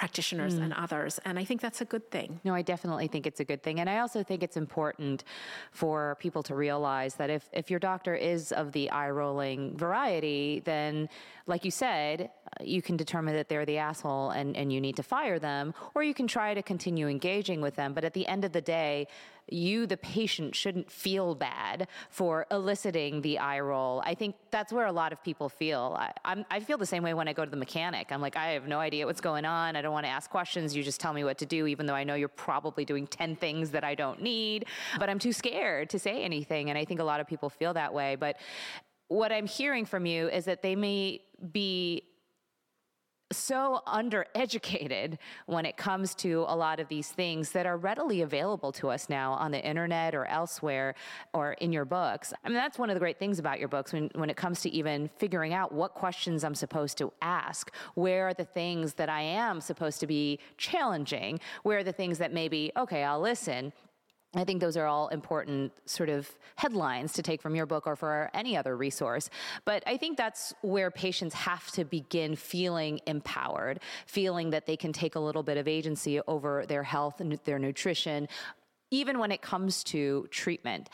practitioners 0.00 0.54
mm. 0.54 0.62
and 0.62 0.72
others. 0.72 1.20
And 1.26 1.38
I 1.38 1.44
think 1.44 1.60
that's 1.60 1.82
a 1.82 1.84
good 1.84 2.10
thing. 2.10 2.40
No, 2.42 2.54
I 2.54 2.62
definitely 2.62 3.06
think 3.06 3.26
it's 3.26 3.40
a 3.40 3.44
good 3.44 3.62
thing. 3.62 3.80
And 3.80 3.88
I 3.94 3.98
also 3.98 4.22
think 4.22 4.42
it's 4.42 4.56
important 4.56 5.24
for 5.72 6.16
people 6.24 6.42
to 6.44 6.54
realize 6.54 7.12
that 7.16 7.28
if, 7.28 7.44
if 7.52 7.70
your 7.70 7.80
doctor 7.90 8.14
is 8.14 8.50
of 8.50 8.72
the 8.72 8.88
eye 8.90 9.10
rolling 9.10 9.76
variety, 9.76 10.62
then, 10.64 11.10
like 11.46 11.66
you 11.66 11.70
said, 11.70 12.30
you 12.62 12.80
can 12.80 12.96
determine 12.96 13.34
that 13.34 13.50
they're 13.50 13.66
the 13.66 13.76
asshole 13.76 14.30
and, 14.30 14.56
and 14.56 14.72
you 14.72 14.80
need 14.80 14.96
to 14.96 15.02
fire 15.02 15.38
them, 15.38 15.74
or 15.94 16.02
you 16.02 16.14
can 16.14 16.26
try 16.26 16.54
to 16.54 16.62
continue 16.62 17.06
engaging 17.06 17.60
with 17.60 17.74
them. 17.76 17.92
But 17.92 18.04
at 18.04 18.14
the 18.14 18.26
end 18.26 18.46
of 18.46 18.52
the 18.52 18.62
day, 18.62 19.06
you, 19.48 19.86
the 19.86 19.96
patient, 19.96 20.54
shouldn't 20.54 20.90
feel 20.90 21.34
bad 21.34 21.88
for 22.10 22.46
eliciting 22.50 23.22
the 23.22 23.38
eye 23.38 23.60
roll. 23.60 24.02
I 24.04 24.14
think 24.14 24.36
that's 24.50 24.72
where 24.72 24.86
a 24.86 24.92
lot 24.92 25.12
of 25.12 25.22
people 25.22 25.48
feel. 25.48 25.96
I, 26.24 26.44
I 26.50 26.60
feel 26.60 26.78
the 26.78 26.86
same 26.86 27.02
way 27.02 27.14
when 27.14 27.28
I 27.28 27.32
go 27.32 27.44
to 27.44 27.50
the 27.50 27.56
mechanic. 27.56 28.10
I'm 28.10 28.20
like, 28.20 28.36
I 28.36 28.48
have 28.52 28.66
no 28.66 28.78
idea 28.78 29.06
what's 29.06 29.20
going 29.20 29.44
on. 29.44 29.76
I 29.76 29.82
don't 29.82 29.92
want 29.92 30.06
to 30.06 30.10
ask 30.10 30.30
questions. 30.30 30.76
You 30.76 30.82
just 30.82 31.00
tell 31.00 31.12
me 31.12 31.24
what 31.24 31.38
to 31.38 31.46
do, 31.46 31.66
even 31.66 31.86
though 31.86 31.94
I 31.94 32.04
know 32.04 32.14
you're 32.14 32.28
probably 32.28 32.84
doing 32.84 33.06
10 33.06 33.36
things 33.36 33.70
that 33.70 33.84
I 33.84 33.94
don't 33.94 34.22
need. 34.22 34.66
But 34.98 35.10
I'm 35.10 35.18
too 35.18 35.32
scared 35.32 35.90
to 35.90 35.98
say 35.98 36.22
anything. 36.22 36.70
And 36.70 36.78
I 36.78 36.84
think 36.84 37.00
a 37.00 37.04
lot 37.04 37.20
of 37.20 37.26
people 37.26 37.50
feel 37.50 37.74
that 37.74 37.92
way. 37.92 38.16
But 38.16 38.36
what 39.08 39.32
I'm 39.32 39.46
hearing 39.46 39.84
from 39.84 40.06
you 40.06 40.28
is 40.28 40.44
that 40.44 40.62
they 40.62 40.76
may 40.76 41.22
be 41.52 42.04
so 43.32 43.82
undereducated 43.86 45.18
when 45.46 45.64
it 45.64 45.76
comes 45.76 46.14
to 46.16 46.44
a 46.48 46.56
lot 46.56 46.80
of 46.80 46.88
these 46.88 47.08
things 47.08 47.52
that 47.52 47.66
are 47.66 47.76
readily 47.76 48.22
available 48.22 48.72
to 48.72 48.90
us 48.90 49.08
now 49.08 49.32
on 49.32 49.50
the 49.50 49.64
internet 49.64 50.14
or 50.14 50.26
elsewhere 50.26 50.94
or 51.32 51.52
in 51.54 51.72
your 51.72 51.84
books. 51.84 52.32
I 52.44 52.48
mean, 52.48 52.56
that's 52.56 52.78
one 52.78 52.90
of 52.90 52.94
the 52.94 53.00
great 53.00 53.18
things 53.18 53.38
about 53.38 53.58
your 53.58 53.68
books 53.68 53.92
when, 53.92 54.10
when 54.14 54.30
it 54.30 54.36
comes 54.36 54.60
to 54.62 54.70
even 54.70 55.08
figuring 55.18 55.54
out 55.54 55.72
what 55.72 55.94
questions 55.94 56.42
I'm 56.44 56.54
supposed 56.54 56.98
to 56.98 57.12
ask. 57.22 57.72
Where 57.94 58.28
are 58.28 58.34
the 58.34 58.44
things 58.44 58.94
that 58.94 59.08
I 59.08 59.22
am 59.22 59.60
supposed 59.60 60.00
to 60.00 60.06
be 60.06 60.38
challenging? 60.56 61.40
Where 61.62 61.78
are 61.78 61.84
the 61.84 61.92
things 61.92 62.18
that 62.18 62.32
maybe, 62.32 62.72
okay, 62.76 63.04
I'll 63.04 63.20
listen, 63.20 63.72
I 64.34 64.44
think 64.44 64.60
those 64.60 64.76
are 64.76 64.86
all 64.86 65.08
important 65.08 65.72
sort 65.86 66.08
of 66.08 66.30
headlines 66.54 67.12
to 67.14 67.22
take 67.22 67.42
from 67.42 67.56
your 67.56 67.66
book 67.66 67.86
or 67.88 67.96
for 67.96 68.30
any 68.32 68.56
other 68.56 68.76
resource. 68.76 69.28
But 69.64 69.82
I 69.86 69.96
think 69.96 70.16
that's 70.16 70.54
where 70.62 70.90
patients 70.92 71.34
have 71.34 71.68
to 71.72 71.84
begin 71.84 72.36
feeling 72.36 73.00
empowered, 73.06 73.80
feeling 74.06 74.50
that 74.50 74.66
they 74.66 74.76
can 74.76 74.92
take 74.92 75.16
a 75.16 75.20
little 75.20 75.42
bit 75.42 75.56
of 75.56 75.66
agency 75.66 76.20
over 76.28 76.64
their 76.66 76.84
health 76.84 77.20
and 77.20 77.40
their 77.44 77.58
nutrition, 77.58 78.28
even 78.92 79.18
when 79.18 79.32
it 79.32 79.42
comes 79.42 79.82
to 79.84 80.28
treatment. 80.30 80.88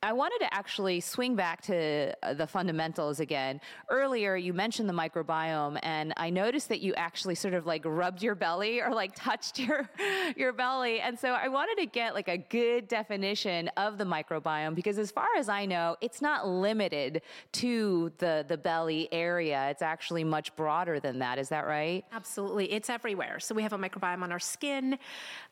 I 0.00 0.12
wanted 0.12 0.38
to 0.42 0.54
actually 0.54 1.00
swing 1.00 1.34
back 1.34 1.60
to 1.62 2.14
uh, 2.22 2.32
the 2.32 2.46
fundamentals 2.46 3.18
again. 3.18 3.60
Earlier, 3.90 4.36
you 4.36 4.52
mentioned 4.52 4.88
the 4.88 4.92
microbiome, 4.92 5.80
and 5.82 6.14
I 6.16 6.30
noticed 6.30 6.68
that 6.68 6.80
you 6.80 6.94
actually 6.94 7.34
sort 7.34 7.52
of 7.52 7.66
like 7.66 7.82
rubbed 7.84 8.22
your 8.22 8.36
belly 8.36 8.80
or 8.80 8.94
like 8.94 9.16
touched 9.16 9.58
your 9.66 9.90
your 10.36 10.52
belly. 10.52 11.00
And 11.00 11.18
so 11.18 11.30
I 11.30 11.48
wanted 11.48 11.78
to 11.80 11.86
get 11.86 12.14
like 12.14 12.28
a 12.28 12.38
good 12.38 12.86
definition 12.86 13.68
of 13.76 13.98
the 13.98 14.04
microbiome 14.04 14.76
because, 14.76 14.98
as 14.98 15.10
far 15.10 15.26
as 15.36 15.48
I 15.48 15.66
know, 15.66 15.96
it's 16.00 16.22
not 16.22 16.46
limited 16.46 17.22
to 17.54 18.12
the 18.18 18.44
the 18.46 18.56
belly 18.56 19.08
area. 19.10 19.68
It's 19.70 19.82
actually 19.82 20.22
much 20.22 20.54
broader 20.54 21.00
than 21.00 21.18
that. 21.18 21.40
Is 21.40 21.48
that 21.48 21.66
right? 21.66 22.04
Absolutely, 22.12 22.70
it's 22.70 22.88
everywhere. 22.88 23.40
So 23.40 23.52
we 23.52 23.62
have 23.64 23.72
a 23.72 23.78
microbiome 23.78 24.22
on 24.22 24.30
our 24.30 24.38
skin, 24.38 24.96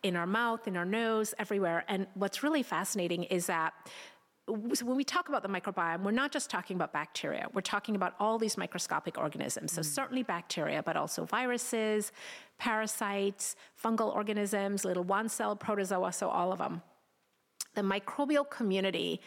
in 0.04 0.14
our 0.14 0.26
mouth, 0.26 0.68
in 0.68 0.76
our 0.76 0.84
nose, 0.84 1.34
everywhere. 1.36 1.84
And 1.88 2.06
what's 2.14 2.44
really 2.44 2.62
fascinating 2.62 3.24
is 3.24 3.46
that 3.46 3.74
so 4.46 4.86
when 4.86 4.96
we 4.96 5.04
talk 5.04 5.28
about 5.28 5.42
the 5.42 5.48
microbiome, 5.48 6.02
we're 6.02 6.12
not 6.12 6.30
just 6.30 6.50
talking 6.50 6.76
about 6.76 6.92
bacteria. 6.92 7.48
We're 7.52 7.62
talking 7.62 7.96
about 7.96 8.14
all 8.20 8.38
these 8.38 8.56
microscopic 8.56 9.18
organisms. 9.18 9.72
So 9.72 9.80
mm. 9.80 9.84
certainly 9.84 10.22
bacteria, 10.22 10.82
but 10.82 10.96
also 10.96 11.24
viruses, 11.24 12.12
parasites, 12.58 13.56
fungal 13.82 14.14
organisms, 14.14 14.84
little 14.84 15.02
one-cell 15.02 15.56
protozoa, 15.56 16.12
so 16.12 16.28
all 16.28 16.52
of 16.52 16.58
them. 16.58 16.82
The 17.74 17.82
microbial 17.82 18.48
community 18.48 19.20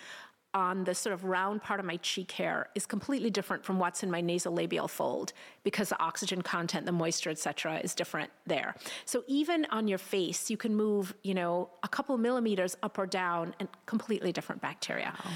on 0.53 0.83
the 0.83 0.95
sort 0.95 1.13
of 1.13 1.23
round 1.23 1.61
part 1.61 1.79
of 1.79 1.85
my 1.85 1.97
cheek 1.97 2.31
hair 2.31 2.69
is 2.73 2.85
completely 2.85 3.29
different 3.29 3.63
from 3.63 3.77
what's 3.77 4.01
in 4.03 4.09
my 4.09 4.21
nasolabial 4.21 4.89
fold 4.89 5.31
because 5.63 5.89
the 5.89 5.99
oxygen 6.01 6.41
content, 6.41 6.85
the 6.85 6.91
moisture, 6.91 7.29
et 7.29 7.37
cetera, 7.37 7.77
is 7.79 7.93
different 7.93 8.31
there. 8.47 8.75
So 9.05 9.23
even 9.27 9.65
on 9.69 9.87
your 9.87 9.99
face, 9.99 10.49
you 10.49 10.57
can 10.57 10.75
move, 10.75 11.13
you 11.23 11.33
know, 11.33 11.69
a 11.83 11.87
couple 11.87 12.17
millimeters 12.17 12.75
up 12.81 12.97
or 12.97 13.05
down 13.05 13.53
and 13.59 13.69
completely 13.85 14.31
different 14.31 14.61
bacteria. 14.61 15.13
Wow. 15.23 15.31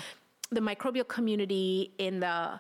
The 0.52 0.62
microbial 0.62 1.08
community 1.08 1.94
in 1.98 2.20
the 2.20 2.60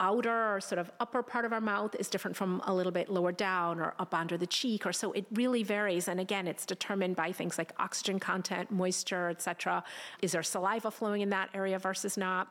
outer 0.00 0.54
or 0.54 0.60
sort 0.60 0.78
of 0.78 0.90
upper 1.00 1.22
part 1.22 1.44
of 1.44 1.52
our 1.52 1.60
mouth 1.60 1.94
is 1.98 2.08
different 2.08 2.36
from 2.36 2.60
a 2.66 2.74
little 2.74 2.92
bit 2.92 3.08
lower 3.08 3.32
down 3.32 3.78
or 3.78 3.94
up 3.98 4.14
under 4.14 4.36
the 4.36 4.46
cheek 4.46 4.84
or 4.84 4.92
so 4.92 5.12
it 5.12 5.24
really 5.32 5.62
varies 5.62 6.08
and 6.08 6.18
again 6.18 6.48
it's 6.48 6.66
determined 6.66 7.14
by 7.14 7.30
things 7.30 7.56
like 7.58 7.72
oxygen 7.78 8.18
content 8.18 8.70
moisture 8.70 9.28
etc 9.28 9.84
is 10.20 10.32
there 10.32 10.42
saliva 10.42 10.90
flowing 10.90 11.20
in 11.20 11.30
that 11.30 11.48
area 11.54 11.78
versus 11.78 12.16
not 12.16 12.48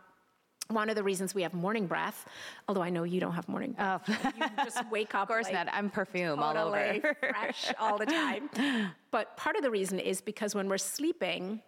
one 0.72 0.89
of 0.89 0.96
the 0.96 1.04
reasons 1.04 1.36
we 1.36 1.42
have 1.42 1.54
morning 1.54 1.86
breath, 1.86 2.26
although 2.68 2.82
I 2.82 2.89
know 2.89 3.04
you 3.04 3.20
don't 3.20 3.34
have 3.34 3.48
morning 3.50 3.74
breath, 3.74 4.04
oh. 4.08 4.32
you 4.38 4.64
just 4.64 4.80
wake 4.92 5.14
up. 5.14 5.24
of 5.24 5.28
course 5.28 5.46
like, 5.46 5.54
not. 5.54 5.68
I'm 5.72 5.89
perfume 5.89 6.39
totally 6.39 6.58
all 6.58 6.96
over, 6.96 7.18
fresh 7.20 7.74
all 7.80 7.98
the 7.98 8.06
time. 8.06 8.50
But 9.12 9.36
part 9.36 9.58
of 9.58 9.62
the 9.62 9.70
reason 9.70 10.00
is 10.00 10.22
because 10.22 10.56
when 10.56 10.70
we're 10.70 10.78
sleeping, 10.78 11.62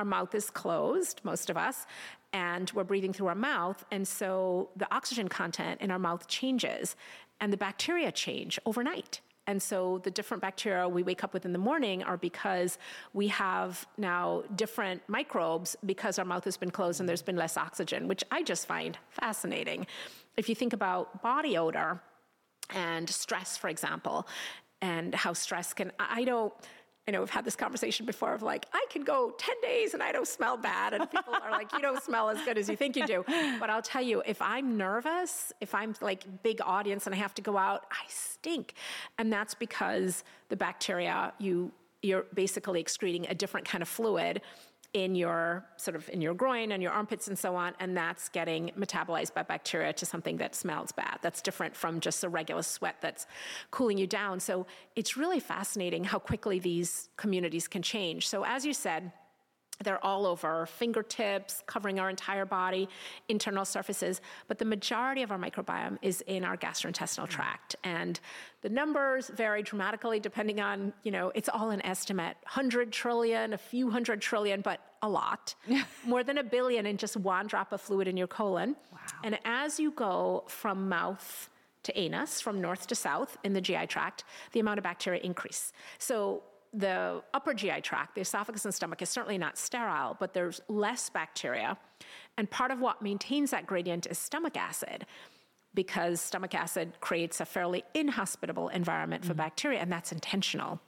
our 0.00 0.04
mouth 0.04 0.34
is 0.34 0.48
closed, 0.50 1.20
most 1.24 1.50
of 1.50 1.56
us, 1.58 1.86
and 2.32 2.70
we're 2.74 2.84
breathing 2.84 3.12
through 3.12 3.26
our 3.26 3.34
mouth. 3.34 3.84
And 3.90 4.08
so 4.08 4.70
the 4.74 4.88
oxygen 4.94 5.28
content 5.28 5.82
in 5.82 5.90
our 5.90 5.98
mouth 5.98 6.26
changes 6.26 6.96
and 7.38 7.52
the 7.52 7.58
bacteria 7.58 8.10
change 8.10 8.58
overnight. 8.64 9.20
And 9.46 9.60
so 9.60 9.98
the 9.98 10.10
different 10.10 10.40
bacteria 10.40 10.88
we 10.88 11.02
wake 11.02 11.22
up 11.22 11.34
with 11.34 11.44
in 11.44 11.52
the 11.52 11.58
morning 11.58 12.02
are 12.02 12.16
because 12.16 12.78
we 13.12 13.28
have 13.28 13.86
now 13.98 14.42
different 14.54 15.02
microbes 15.06 15.76
because 15.84 16.18
our 16.18 16.24
mouth 16.24 16.44
has 16.44 16.56
been 16.56 16.70
closed 16.70 17.00
and 17.00 17.08
there's 17.08 17.22
been 17.22 17.36
less 17.36 17.56
oxygen, 17.58 18.08
which 18.08 18.24
I 18.30 18.42
just 18.42 18.66
find 18.66 18.96
fascinating. 19.10 19.86
If 20.36 20.48
you 20.48 20.54
think 20.54 20.72
about 20.72 21.22
body 21.22 21.58
odor 21.58 22.00
and 22.70 23.10
stress, 23.10 23.56
for 23.56 23.68
example, 23.68 24.26
and 24.80 25.14
how 25.14 25.34
stress 25.34 25.74
can, 25.74 25.92
I 25.98 26.24
don't 26.24 26.54
I 27.10 27.12
know 27.12 27.20
we've 27.22 27.28
had 27.28 27.44
this 27.44 27.56
conversation 27.56 28.06
before 28.06 28.32
of 28.34 28.40
like, 28.40 28.66
I 28.72 28.86
can 28.88 29.02
go 29.02 29.34
10 29.36 29.56
days 29.62 29.94
and 29.94 30.02
I 30.02 30.12
don't 30.12 30.28
smell 30.28 30.56
bad. 30.56 30.92
And 30.92 31.10
people 31.10 31.34
are 31.34 31.50
like, 31.50 31.72
you 31.72 31.80
don't 31.80 32.00
smell 32.00 32.30
as 32.30 32.40
good 32.44 32.56
as 32.56 32.68
you 32.68 32.76
think 32.76 32.94
you 32.94 33.04
do. 33.04 33.24
But 33.58 33.68
I'll 33.68 33.82
tell 33.82 34.00
you, 34.00 34.22
if 34.24 34.40
I'm 34.40 34.76
nervous, 34.76 35.52
if 35.60 35.74
I'm 35.74 35.92
like 36.00 36.22
big 36.44 36.60
audience 36.62 37.06
and 37.06 37.14
I 37.14 37.18
have 37.18 37.34
to 37.34 37.42
go 37.42 37.58
out, 37.58 37.84
I 37.90 38.04
stink. 38.06 38.74
And 39.18 39.32
that's 39.32 39.54
because 39.54 40.22
the 40.50 40.56
bacteria, 40.56 41.32
you, 41.38 41.72
you're 42.00 42.26
basically 42.32 42.80
excreting 42.80 43.26
a 43.28 43.34
different 43.34 43.66
kind 43.66 43.82
of 43.82 43.88
fluid 43.88 44.40
in 44.92 45.14
your 45.14 45.64
sort 45.76 45.94
of 45.94 46.08
in 46.10 46.20
your 46.20 46.34
groin 46.34 46.72
and 46.72 46.82
your 46.82 46.90
armpits 46.90 47.28
and 47.28 47.38
so 47.38 47.54
on 47.54 47.72
and 47.78 47.96
that's 47.96 48.28
getting 48.28 48.72
metabolized 48.76 49.32
by 49.32 49.42
bacteria 49.42 49.92
to 49.92 50.04
something 50.04 50.36
that 50.38 50.54
smells 50.54 50.90
bad. 50.90 51.18
That's 51.22 51.40
different 51.40 51.76
from 51.76 52.00
just 52.00 52.24
a 52.24 52.28
regular 52.28 52.62
sweat 52.62 52.96
that's 53.00 53.26
cooling 53.70 53.98
you 53.98 54.08
down. 54.08 54.40
So 54.40 54.66
it's 54.96 55.16
really 55.16 55.38
fascinating 55.38 56.02
how 56.02 56.18
quickly 56.18 56.58
these 56.58 57.08
communities 57.16 57.68
can 57.68 57.82
change. 57.82 58.28
So 58.28 58.44
as 58.44 58.66
you 58.66 58.74
said 58.74 59.12
they're 59.82 60.04
all 60.04 60.26
over 60.26 60.46
our 60.46 60.66
fingertips, 60.66 61.62
covering 61.66 61.98
our 61.98 62.10
entire 62.10 62.44
body, 62.44 62.88
internal 63.28 63.64
surfaces. 63.64 64.20
But 64.48 64.58
the 64.58 64.64
majority 64.64 65.22
of 65.22 65.30
our 65.30 65.38
microbiome 65.38 65.98
is 66.02 66.22
in 66.22 66.44
our 66.44 66.56
gastrointestinal 66.56 67.26
mm. 67.26 67.28
tract. 67.28 67.76
And 67.84 68.20
the 68.62 68.68
numbers 68.68 69.28
vary 69.28 69.62
dramatically 69.62 70.20
depending 70.20 70.60
on, 70.60 70.92
you 71.02 71.10
know, 71.10 71.32
it's 71.34 71.48
all 71.48 71.70
an 71.70 71.84
estimate 71.84 72.36
100 72.42 72.92
trillion, 72.92 73.52
a 73.52 73.58
few 73.58 73.90
hundred 73.90 74.20
trillion, 74.20 74.60
but 74.60 74.80
a 75.02 75.08
lot. 75.08 75.54
More 76.04 76.22
than 76.22 76.38
a 76.38 76.44
billion 76.44 76.86
in 76.86 76.96
just 76.96 77.16
one 77.16 77.46
drop 77.46 77.72
of 77.72 77.80
fluid 77.80 78.06
in 78.06 78.16
your 78.16 78.26
colon. 78.26 78.76
Wow. 78.92 78.98
And 79.24 79.38
as 79.44 79.80
you 79.80 79.92
go 79.92 80.44
from 80.46 80.88
mouth, 80.88 81.48
to 81.82 81.98
anus 81.98 82.40
from 82.40 82.60
north 82.60 82.86
to 82.88 82.94
south 82.94 83.38
in 83.42 83.54
the 83.54 83.60
GI 83.60 83.86
tract, 83.86 84.24
the 84.52 84.60
amount 84.60 84.78
of 84.78 84.84
bacteria 84.84 85.20
increase. 85.22 85.72
So 85.98 86.42
the 86.72 87.22
upper 87.34 87.52
GI 87.54 87.80
tract, 87.80 88.14
the 88.14 88.20
esophagus 88.20 88.64
and 88.64 88.74
stomach, 88.74 89.02
is 89.02 89.08
certainly 89.08 89.38
not 89.38 89.58
sterile, 89.58 90.16
but 90.20 90.34
there's 90.34 90.60
less 90.68 91.10
bacteria. 91.10 91.76
And 92.36 92.48
part 92.50 92.70
of 92.70 92.80
what 92.80 93.02
maintains 93.02 93.50
that 93.50 93.66
gradient 93.66 94.06
is 94.06 94.18
stomach 94.18 94.56
acid, 94.56 95.06
because 95.74 96.20
stomach 96.20 96.54
acid 96.54 96.92
creates 97.00 97.40
a 97.40 97.44
fairly 97.44 97.84
inhospitable 97.94 98.68
environment 98.68 99.24
for 99.24 99.32
mm-hmm. 99.32 99.38
bacteria, 99.38 99.80
and 99.80 99.90
that's 99.90 100.12
intentional. 100.12 100.80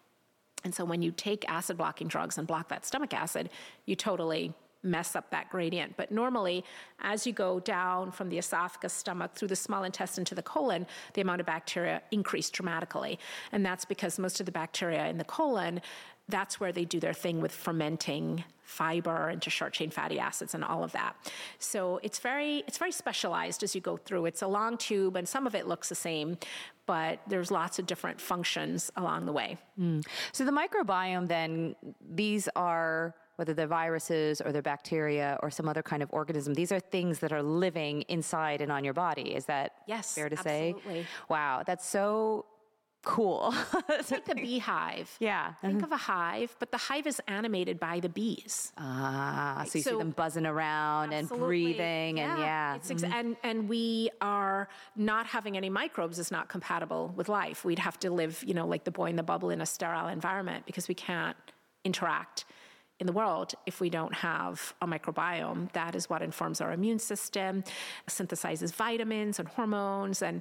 And 0.65 0.75
so 0.75 0.85
when 0.85 1.03
you 1.03 1.11
take 1.11 1.49
acid 1.49 1.77
blocking 1.77 2.07
drugs 2.07 2.39
and 2.39 2.47
block 2.47 2.69
that 2.69 2.87
stomach 2.87 3.13
acid, 3.13 3.51
you 3.85 3.97
totally 3.97 4.55
mess 4.83 5.15
up 5.17 5.31
that 5.31 5.51
gradient. 5.51 5.97
But 5.97 6.11
normally, 6.11 6.65
as 7.01 7.27
you 7.27 7.33
go 7.33 7.61
down 7.61 8.11
from 8.11 8.29
the 8.29 8.39
esophagus, 8.39 8.93
stomach, 8.93 9.35
through 9.35 9.49
the 9.49 9.57
small 9.57 9.85
intestine 9.85 10.25
to 10.27 10.35
the 10.35 10.43
colon, 10.43 10.87
the 11.15 11.21
amount 11.21 11.41
of 11.41 11.47
bacteria 11.47 12.03
increase 12.11 12.51
dramatically. 12.51 13.19
And 13.53 13.65
that's 13.65 13.85
because 13.85 14.19
most 14.19 14.41
of 14.41 14.47
the 14.47 14.53
bacteria 14.53 15.09
in 15.09 15.19
the 15.19 15.25
colon, 15.25 15.81
that's 16.29 16.61
where 16.61 16.73
they 16.73 16.85
do 16.85 17.01
their 17.01 17.13
thing 17.13 17.41
with 17.41 17.53
fermenting 17.53 18.45
fiber 18.65 19.29
into 19.29 19.51
short 19.51 19.73
chain 19.73 19.91
fatty 19.91 20.19
acids 20.19 20.55
and 20.55 20.65
all 20.65 20.83
of 20.83 20.93
that. 20.93 21.15
So 21.59 22.01
it's 22.03 22.19
very 22.19 22.65
it's 22.67 22.79
very 22.79 22.93
specialized 22.93 23.63
as 23.63 23.75
you 23.75 23.81
go 23.81 23.97
through. 23.97 24.27
It's 24.27 24.41
a 24.43 24.47
long 24.47 24.79
tube 24.79 25.17
and 25.17 25.29
some 25.29 25.47
of 25.47 25.55
it 25.55 25.67
looks 25.67 25.89
the 25.89 25.95
same, 25.95 26.39
but 26.87 27.21
there's 27.27 27.51
lots 27.51 27.79
of 27.79 27.87
different 27.87 28.21
functions 28.21 28.91
along 28.97 29.27
the 29.27 29.33
way. 29.33 29.59
Mm. 29.79 30.07
So 30.33 30.45
the 30.45 30.53
microbiome 30.53 31.29
then 31.29 31.77
these 32.01 32.49
are 32.57 33.15
whether 33.37 33.55
they're 33.55 33.67
viruses 33.67 34.41
or 34.41 34.53
they're 34.53 34.63
bacteria 34.63 35.39
or 35.43 35.51
some 35.51 35.69
other 35.69 35.83
kind 35.83 36.03
of 36.03 36.09
organism. 36.13 36.55
These 36.55 36.73
are 36.73 36.81
things 36.81 37.21
that 37.21 37.33
are 37.33 37.43
living 37.43 38.03
inside 38.03 38.61
and 38.61 38.71
on 38.71 38.85
your 38.85 38.95
body. 38.95 39.35
Is 39.35 39.47
that 39.47 39.73
yes, 39.87 40.15
fair 40.15 40.29
to 40.29 40.39
absolutely. 40.39 41.03
say? 41.03 41.07
Wow, 41.29 41.63
that's 41.67 41.87
so 41.87 42.47
cool. 43.05 43.55
it's 43.89 44.11
like 44.11 44.25
the 44.25 44.35
beehive. 44.47 45.17
Yeah. 45.19 45.55
Think 45.61 45.77
mm-hmm. 45.77 45.85
of 45.85 45.93
a 45.93 45.97
hive, 45.97 46.55
but 46.59 46.71
the 46.71 46.79
hive 46.79 47.07
is 47.07 47.21
animated 47.29 47.79
by 47.81 48.01
the 48.01 48.09
bees. 48.09 48.73
Ah, 48.79 49.65
so 49.67 49.79
you 49.79 49.83
so, 49.83 49.91
see 49.91 49.99
them 49.99 50.11
buzzing 50.11 50.47
around 50.47 51.13
absolutely. 51.13 51.37
and 51.37 51.47
breathing 51.47 52.17
yeah. 52.19 52.31
and 52.31 52.41
yeah. 52.41 52.75
Ex- 52.77 53.03
mm-hmm. 53.03 53.13
and 53.13 53.37
and 53.43 53.69
we 53.69 54.11
are 54.21 54.69
not 54.97 55.27
having 55.27 55.57
any 55.57 55.71
microbes 55.71 56.19
is 56.19 56.31
not 56.31 56.49
compatible 56.49 57.13
with 57.17 57.29
life. 57.29 57.65
We'd 57.65 57.79
have 57.81 57.99
to 58.01 58.11
live, 58.11 58.43
you 58.47 58.55
know, 58.55 58.67
like 58.67 58.85
the 58.85 58.91
boy 58.91 59.07
in 59.07 59.17
the 59.17 59.23
bubble 59.23 59.51
in 59.51 59.61
a 59.61 59.67
sterile 59.67 60.09
environment 60.09 60.67
because 60.67 60.89
we 60.89 60.95
can't 60.95 61.37
interact 61.85 62.45
in 63.03 63.07
the 63.07 63.13
world 63.13 63.53
if 63.67 63.81
we 63.81 63.91
don't 63.91 64.15
have 64.15 64.75
a 64.81 64.87
microbiome. 64.87 65.71
That 65.73 65.95
is 65.95 66.09
what 66.09 66.23
informs 66.23 66.61
our 66.63 66.73
immune 66.73 66.99
system, 66.99 67.65
synthesizes 68.09 68.73
vitamins 68.73 69.39
and 69.39 69.47
hormones, 69.49 70.23
and 70.23 70.41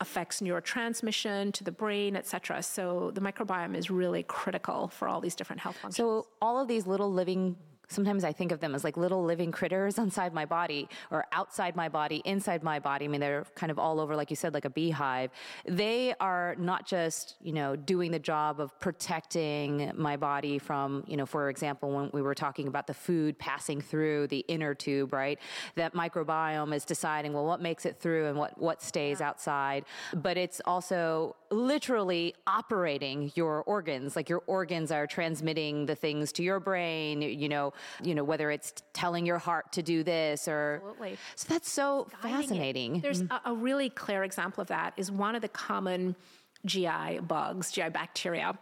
affects 0.00 0.40
neurotransmission 0.40 1.52
to 1.52 1.64
the 1.64 1.72
brain, 1.72 2.16
et 2.16 2.26
cetera. 2.26 2.62
So 2.62 3.10
the 3.12 3.20
microbiome 3.20 3.74
is 3.74 3.90
really 3.90 4.22
critical 4.22 4.88
for 4.88 5.08
all 5.08 5.20
these 5.20 5.34
different 5.34 5.60
health 5.60 5.76
functions. 5.76 5.96
So 5.96 6.28
all 6.40 6.60
of 6.60 6.68
these 6.68 6.86
little 6.86 7.12
living 7.12 7.56
sometimes 7.88 8.24
I 8.24 8.32
think 8.32 8.52
of 8.52 8.60
them 8.60 8.74
as 8.74 8.84
like 8.84 8.96
little 8.96 9.24
living 9.24 9.52
critters 9.52 9.98
inside 10.06 10.32
my 10.34 10.44
body 10.44 10.88
or 11.10 11.26
outside 11.32 11.76
my 11.76 11.88
body, 11.88 12.22
inside 12.24 12.62
my 12.62 12.78
body. 12.78 13.04
I 13.04 13.08
mean, 13.08 13.20
they're 13.20 13.44
kind 13.54 13.70
of 13.70 13.78
all 13.78 14.00
over, 14.00 14.16
like 14.16 14.30
you 14.30 14.36
said, 14.36 14.54
like 14.54 14.64
a 14.64 14.70
beehive. 14.70 15.30
They 15.66 16.14
are 16.20 16.56
not 16.58 16.86
just, 16.86 17.36
you 17.40 17.52
know, 17.52 17.76
doing 17.76 18.10
the 18.10 18.18
job 18.18 18.60
of 18.60 18.78
protecting 18.80 19.92
my 19.94 20.16
body 20.16 20.58
from, 20.58 21.04
you 21.06 21.16
know, 21.16 21.26
for 21.26 21.48
example, 21.50 21.90
when 21.90 22.10
we 22.12 22.22
were 22.22 22.34
talking 22.34 22.68
about 22.68 22.86
the 22.86 22.94
food 22.94 23.38
passing 23.38 23.80
through 23.80 24.28
the 24.28 24.44
inner 24.48 24.74
tube, 24.74 25.12
right? 25.12 25.38
That 25.74 25.94
microbiome 25.94 26.74
is 26.74 26.84
deciding, 26.84 27.32
well, 27.32 27.44
what 27.44 27.60
makes 27.60 27.86
it 27.86 27.98
through 28.00 28.26
and 28.26 28.38
what, 28.38 28.58
what 28.60 28.82
stays 28.82 29.20
yeah. 29.20 29.28
outside. 29.28 29.84
But 30.14 30.36
it's 30.36 30.60
also 30.64 31.36
literally 31.50 32.34
operating 32.46 33.30
your 33.34 33.62
organs 33.64 34.16
like 34.16 34.28
your 34.28 34.42
organs 34.46 34.90
are 34.90 35.06
transmitting 35.06 35.86
the 35.86 35.94
things 35.94 36.32
to 36.32 36.42
your 36.42 36.58
brain 36.58 37.22
you 37.22 37.48
know 37.48 37.72
you 38.02 38.14
know 38.14 38.24
whether 38.24 38.50
it's 38.50 38.72
telling 38.92 39.26
your 39.26 39.38
heart 39.38 39.72
to 39.72 39.82
do 39.82 40.02
this 40.02 40.48
or 40.48 40.76
Absolutely. 40.76 41.18
so 41.34 41.46
that's 41.48 41.70
so 41.70 42.08
fascinating 42.22 42.96
it. 42.96 43.02
there's 43.02 43.22
mm-hmm. 43.22 43.48
a, 43.48 43.52
a 43.52 43.54
really 43.54 43.90
clear 43.90 44.24
example 44.24 44.60
of 44.62 44.68
that 44.68 44.92
is 44.96 45.10
one 45.10 45.34
of 45.34 45.42
the 45.42 45.48
common 45.48 46.16
gi 46.64 47.18
bugs 47.20 47.70
gi 47.72 47.88
bacteria 47.88 48.58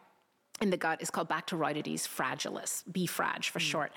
in 0.61 0.71
the 0.71 0.77
gut 0.77 1.03
is 1.03 1.11
called 1.11 1.29
Bacteroides 1.29 2.07
fragilis, 2.07 2.85
B 2.91 3.07
frag 3.07 3.45
for 3.45 3.59
mm. 3.59 3.63
short. 3.63 3.93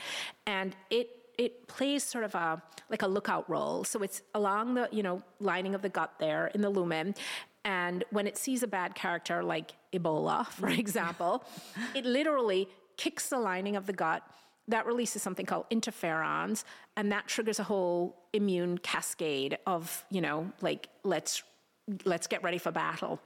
And 0.45 0.75
it 0.89 1.09
it 1.37 1.67
plays 1.67 2.03
sort 2.03 2.23
of 2.23 2.33
a 2.33 2.61
like 2.89 3.01
a 3.03 3.07
lookout 3.07 3.49
role. 3.49 3.83
So 3.83 4.01
it's 4.01 4.21
along 4.33 4.73
the 4.73 4.89
you 4.91 5.03
know 5.03 5.21
lining 5.39 5.75
of 5.75 5.81
the 5.81 5.89
gut 5.89 6.13
there 6.19 6.47
in 6.47 6.61
the 6.61 6.69
lumen, 6.69 7.15
and 7.63 8.03
when 8.09 8.27
it 8.27 8.37
sees 8.37 8.63
a 8.63 8.67
bad 8.67 8.95
character 8.95 9.43
like 9.43 9.73
Ebola, 9.93 10.47
for 10.59 10.69
example, 10.69 11.43
it 11.95 12.05
literally 12.05 12.67
kicks 12.97 13.29
the 13.29 13.39
lining 13.39 13.75
of 13.75 13.85
the 13.85 13.93
gut. 13.93 14.23
That 14.67 14.85
releases 14.85 15.21
something 15.21 15.45
called 15.45 15.65
interferons, 15.69 16.63
and 16.95 17.11
that 17.11 17.27
triggers 17.27 17.59
a 17.59 17.63
whole 17.63 18.17
immune 18.33 18.77
cascade 18.77 19.57
of, 19.65 20.05
you 20.09 20.21
know, 20.21 20.51
like 20.61 20.89
let's 21.03 21.43
let's 22.05 22.27
get 22.27 22.43
ready 22.43 22.57
for 22.57 22.71
battle. 22.71 23.21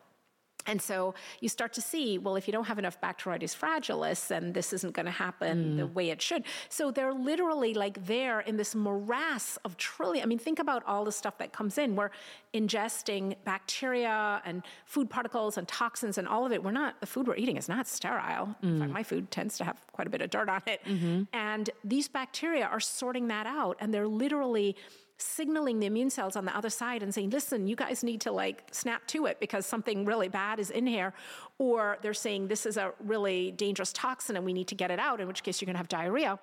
And 0.68 0.82
so 0.82 1.14
you 1.40 1.50
start 1.50 1.74
to 1.74 1.82
see, 1.82 2.18
well, 2.18 2.36
if 2.36 2.48
you 2.48 2.52
don't 2.52 2.66
have 2.66 2.80
enough 2.80 3.00
Bacteroides 3.02 3.56
fragilis, 3.58 4.28
then 4.28 4.54
this 4.54 4.74
isn't 4.74 4.94
going 4.94 5.06
to 5.06 5.12
happen 5.12 5.74
mm. 5.74 5.78
the 5.78 5.88
way 5.88 6.10
it 6.10 6.22
should. 6.22 6.44
So 6.70 6.92
they're 6.92 7.14
literally 7.14 7.74
like 7.74 8.06
there 8.06 8.42
in 8.42 8.58
this 8.58 8.76
morass 8.76 9.58
of 9.66 9.78
trillion. 9.78 10.24
I 10.24 10.28
mean, 10.28 10.40
think 10.40 10.60
about 10.60 10.84
all 10.86 11.06
the 11.06 11.12
stuff 11.12 11.38
that 11.40 11.54
comes 11.54 11.78
in. 11.78 11.96
We're 11.96 12.12
ingesting 12.54 13.36
bacteria 13.44 14.42
and 14.46 14.64
food 14.86 15.10
particles 15.10 15.58
and 15.58 15.68
toxins 15.68 16.18
and 16.18 16.28
all 16.28 16.46
of 16.46 16.52
it. 16.52 16.64
We're 16.64 16.72
not, 16.72 17.00
the 17.00 17.08
food 17.08 17.28
we're 17.28 17.36
eating 17.36 17.58
is 17.58 17.68
not 17.68 17.88
sterile. 17.88 18.56
Mm. 18.64 18.64
In 18.64 18.80
fact, 18.80 18.92
mm. 18.92 18.94
my 18.94 19.04
food 19.04 19.32
tends 19.32 19.58
to 19.58 19.64
have 19.64 19.78
quite 19.92 20.08
a 20.08 20.10
bit 20.10 20.22
of 20.22 20.30
dirt 20.30 20.50
on 20.50 20.62
it. 20.68 20.84
Mm-hmm. 20.86 21.24
And 21.34 21.70
these 21.84 22.08
bacteria 22.08 22.66
are 22.66 22.80
sorting 22.80 23.28
that 23.30 23.48
out 23.48 23.78
and 23.80 23.94
they're 23.94 24.08
literally 24.08 24.76
signaling 25.22 25.80
the 25.80 25.86
immune 25.86 26.10
cells 26.10 26.36
on 26.36 26.46
the 26.46 26.56
other 26.56 26.70
side 26.70 27.04
and 27.04 27.14
saying, 27.14 27.30
listen, 27.30 27.68
you 27.68 27.76
guys 27.76 28.04
need 28.04 28.22
to 28.22 28.32
like 28.32 28.64
snap 28.72 29.06
to 29.08 29.26
it 29.26 29.40
because 29.40 29.66
something 29.66 30.06
really 30.06 30.28
bad 30.28 30.60
is 30.60 30.70
in 30.70 30.88
here. 30.88 31.14
Or 31.58 31.98
they're 32.02 32.14
saying, 32.14 32.48
this 32.48 32.66
is 32.66 32.78
a 32.78 32.94
really 33.00 33.52
dangerous 33.52 33.94
toxin 33.94 34.36
and 34.36 34.46
we 34.46 34.54
need 34.54 34.68
to 34.68 34.76
get 34.76 34.92
it 34.92 35.00
out, 35.00 35.22
in 35.22 35.28
which 35.28 35.44
case 35.44 35.62
you're 35.62 35.68
going 35.68 35.76
to 35.76 35.80
have 35.80 35.90
diarrhea. 35.90 36.40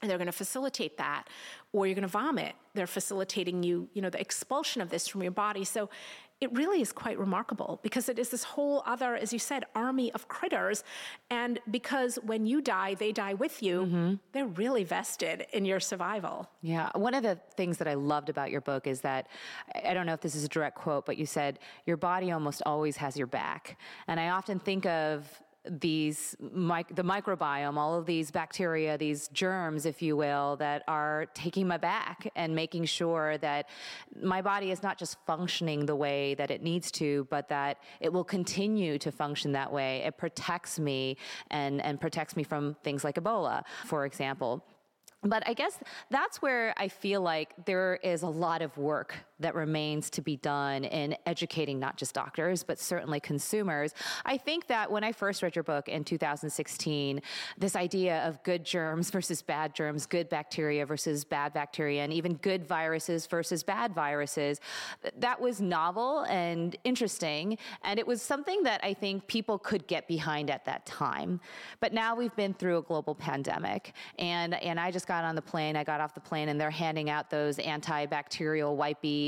And 0.00 0.10
they're 0.10 0.18
going 0.18 0.26
to 0.26 0.32
facilitate 0.32 0.98
that 0.98 1.28
or 1.72 1.86
you're 1.86 1.94
going 1.94 2.02
to 2.02 2.08
vomit 2.08 2.54
they're 2.74 2.86
facilitating 2.86 3.62
you 3.62 3.88
you 3.94 4.02
know 4.02 4.10
the 4.10 4.20
expulsion 4.20 4.82
of 4.82 4.90
this 4.90 5.06
from 5.06 5.22
your 5.22 5.30
body 5.30 5.64
so 5.64 5.88
it 6.42 6.52
really 6.52 6.82
is 6.82 6.92
quite 6.92 7.18
remarkable 7.18 7.78
because 7.82 8.08
it 8.08 8.18
is 8.18 8.28
this 8.30 8.42
whole 8.42 8.82
other 8.84 9.14
as 9.14 9.32
you 9.32 9.38
said 9.38 9.64
army 9.74 10.12
of 10.12 10.26
critters. 10.28 10.82
And 11.30 11.60
because 11.70 12.18
when 12.24 12.46
you 12.46 12.60
die 12.60 12.94
they 12.94 13.12
die 13.12 13.34
with 13.34 13.62
you 13.62 13.82
mm-hmm. 13.82 14.14
they're 14.32 14.46
really 14.46 14.84
vested 14.84 15.46
in 15.52 15.64
your 15.64 15.80
survival. 15.80 16.48
Yeah. 16.60 16.90
One 16.94 17.14
of 17.14 17.22
the 17.22 17.38
things 17.56 17.78
that 17.78 17.88
i 17.88 17.94
loved 17.94 18.28
about 18.28 18.50
your 18.50 18.60
book 18.60 18.86
is 18.86 19.00
that 19.02 19.28
i 19.84 19.94
don't 19.94 20.06
know 20.06 20.14
if 20.14 20.20
this 20.20 20.34
is 20.34 20.44
a 20.44 20.48
direct 20.48 20.76
quote 20.76 21.06
but 21.06 21.16
you 21.16 21.26
said 21.26 21.58
your 21.86 21.96
body 21.96 22.32
almost 22.32 22.62
always 22.66 22.96
has 22.96 23.16
your 23.16 23.28
back. 23.28 23.78
And 24.08 24.18
i 24.18 24.30
often 24.30 24.58
think 24.58 24.84
of 24.86 25.26
these 25.68 26.34
the 26.40 27.04
microbiome, 27.04 27.76
all 27.76 27.94
of 27.94 28.04
these 28.06 28.30
bacteria, 28.30 28.98
these 28.98 29.28
germs, 29.28 29.86
if 29.86 30.02
you 30.02 30.16
will, 30.16 30.56
that 30.56 30.82
are 30.88 31.26
taking 31.34 31.68
my 31.68 31.76
back 31.76 32.30
and 32.34 32.54
making 32.54 32.84
sure 32.84 33.38
that 33.38 33.68
my 34.20 34.42
body 34.42 34.70
is 34.70 34.82
not 34.82 34.98
just 34.98 35.16
functioning 35.26 35.86
the 35.86 35.94
way 35.94 36.34
that 36.34 36.50
it 36.50 36.62
needs 36.62 36.90
to, 36.90 37.26
but 37.30 37.48
that 37.48 37.78
it 38.00 38.12
will 38.12 38.24
continue 38.24 38.98
to 38.98 39.12
function 39.12 39.52
that 39.52 39.72
way. 39.72 39.98
It 39.98 40.18
protects 40.18 40.78
me 40.80 41.16
and, 41.50 41.80
and 41.80 42.00
protects 42.00 42.36
me 42.36 42.42
from 42.42 42.76
things 42.82 43.04
like 43.04 43.14
Ebola, 43.14 43.62
for 43.86 44.04
example. 44.04 44.64
But 45.24 45.46
I 45.46 45.54
guess 45.54 45.78
that's 46.10 46.42
where 46.42 46.74
I 46.76 46.88
feel 46.88 47.20
like 47.20 47.54
there 47.64 48.00
is 48.02 48.22
a 48.22 48.28
lot 48.28 48.60
of 48.60 48.76
work 48.76 49.14
that 49.42 49.54
remains 49.54 50.10
to 50.10 50.22
be 50.22 50.36
done 50.36 50.84
in 50.84 51.16
educating 51.26 51.78
not 51.78 51.96
just 51.96 52.14
doctors, 52.14 52.62
but 52.62 52.78
certainly 52.78 53.20
consumers. 53.20 53.94
I 54.24 54.36
think 54.36 54.66
that 54.68 54.90
when 54.90 55.04
I 55.04 55.12
first 55.12 55.42
read 55.42 55.54
your 55.54 55.62
book 55.62 55.88
in 55.88 56.04
2016, 56.04 57.20
this 57.58 57.76
idea 57.76 58.26
of 58.26 58.42
good 58.42 58.64
germs 58.64 59.10
versus 59.10 59.42
bad 59.42 59.74
germs, 59.74 60.06
good 60.06 60.28
bacteria 60.28 60.86
versus 60.86 61.24
bad 61.24 61.52
bacteria, 61.52 62.02
and 62.02 62.12
even 62.12 62.34
good 62.34 62.66
viruses 62.66 63.26
versus 63.26 63.62
bad 63.62 63.94
viruses, 63.94 64.60
that 65.18 65.40
was 65.40 65.60
novel 65.60 66.22
and 66.22 66.76
interesting. 66.84 67.58
And 67.82 67.98
it 67.98 68.06
was 68.06 68.22
something 68.22 68.62
that 68.62 68.80
I 68.82 68.94
think 68.94 69.26
people 69.26 69.58
could 69.58 69.86
get 69.86 70.08
behind 70.08 70.50
at 70.50 70.64
that 70.64 70.86
time. 70.86 71.40
But 71.80 71.92
now 71.92 72.14
we've 72.14 72.34
been 72.36 72.54
through 72.54 72.78
a 72.78 72.82
global 72.82 73.14
pandemic, 73.14 73.94
and, 74.18 74.54
and 74.54 74.78
I 74.78 74.90
just 74.90 75.06
got 75.06 75.24
on 75.24 75.34
the 75.34 75.42
plane, 75.42 75.76
I 75.76 75.84
got 75.84 76.00
off 76.00 76.14
the 76.14 76.20
plane, 76.20 76.48
and 76.48 76.60
they're 76.60 76.70
handing 76.70 77.10
out 77.10 77.30
those 77.30 77.56
antibacterial 77.56 78.76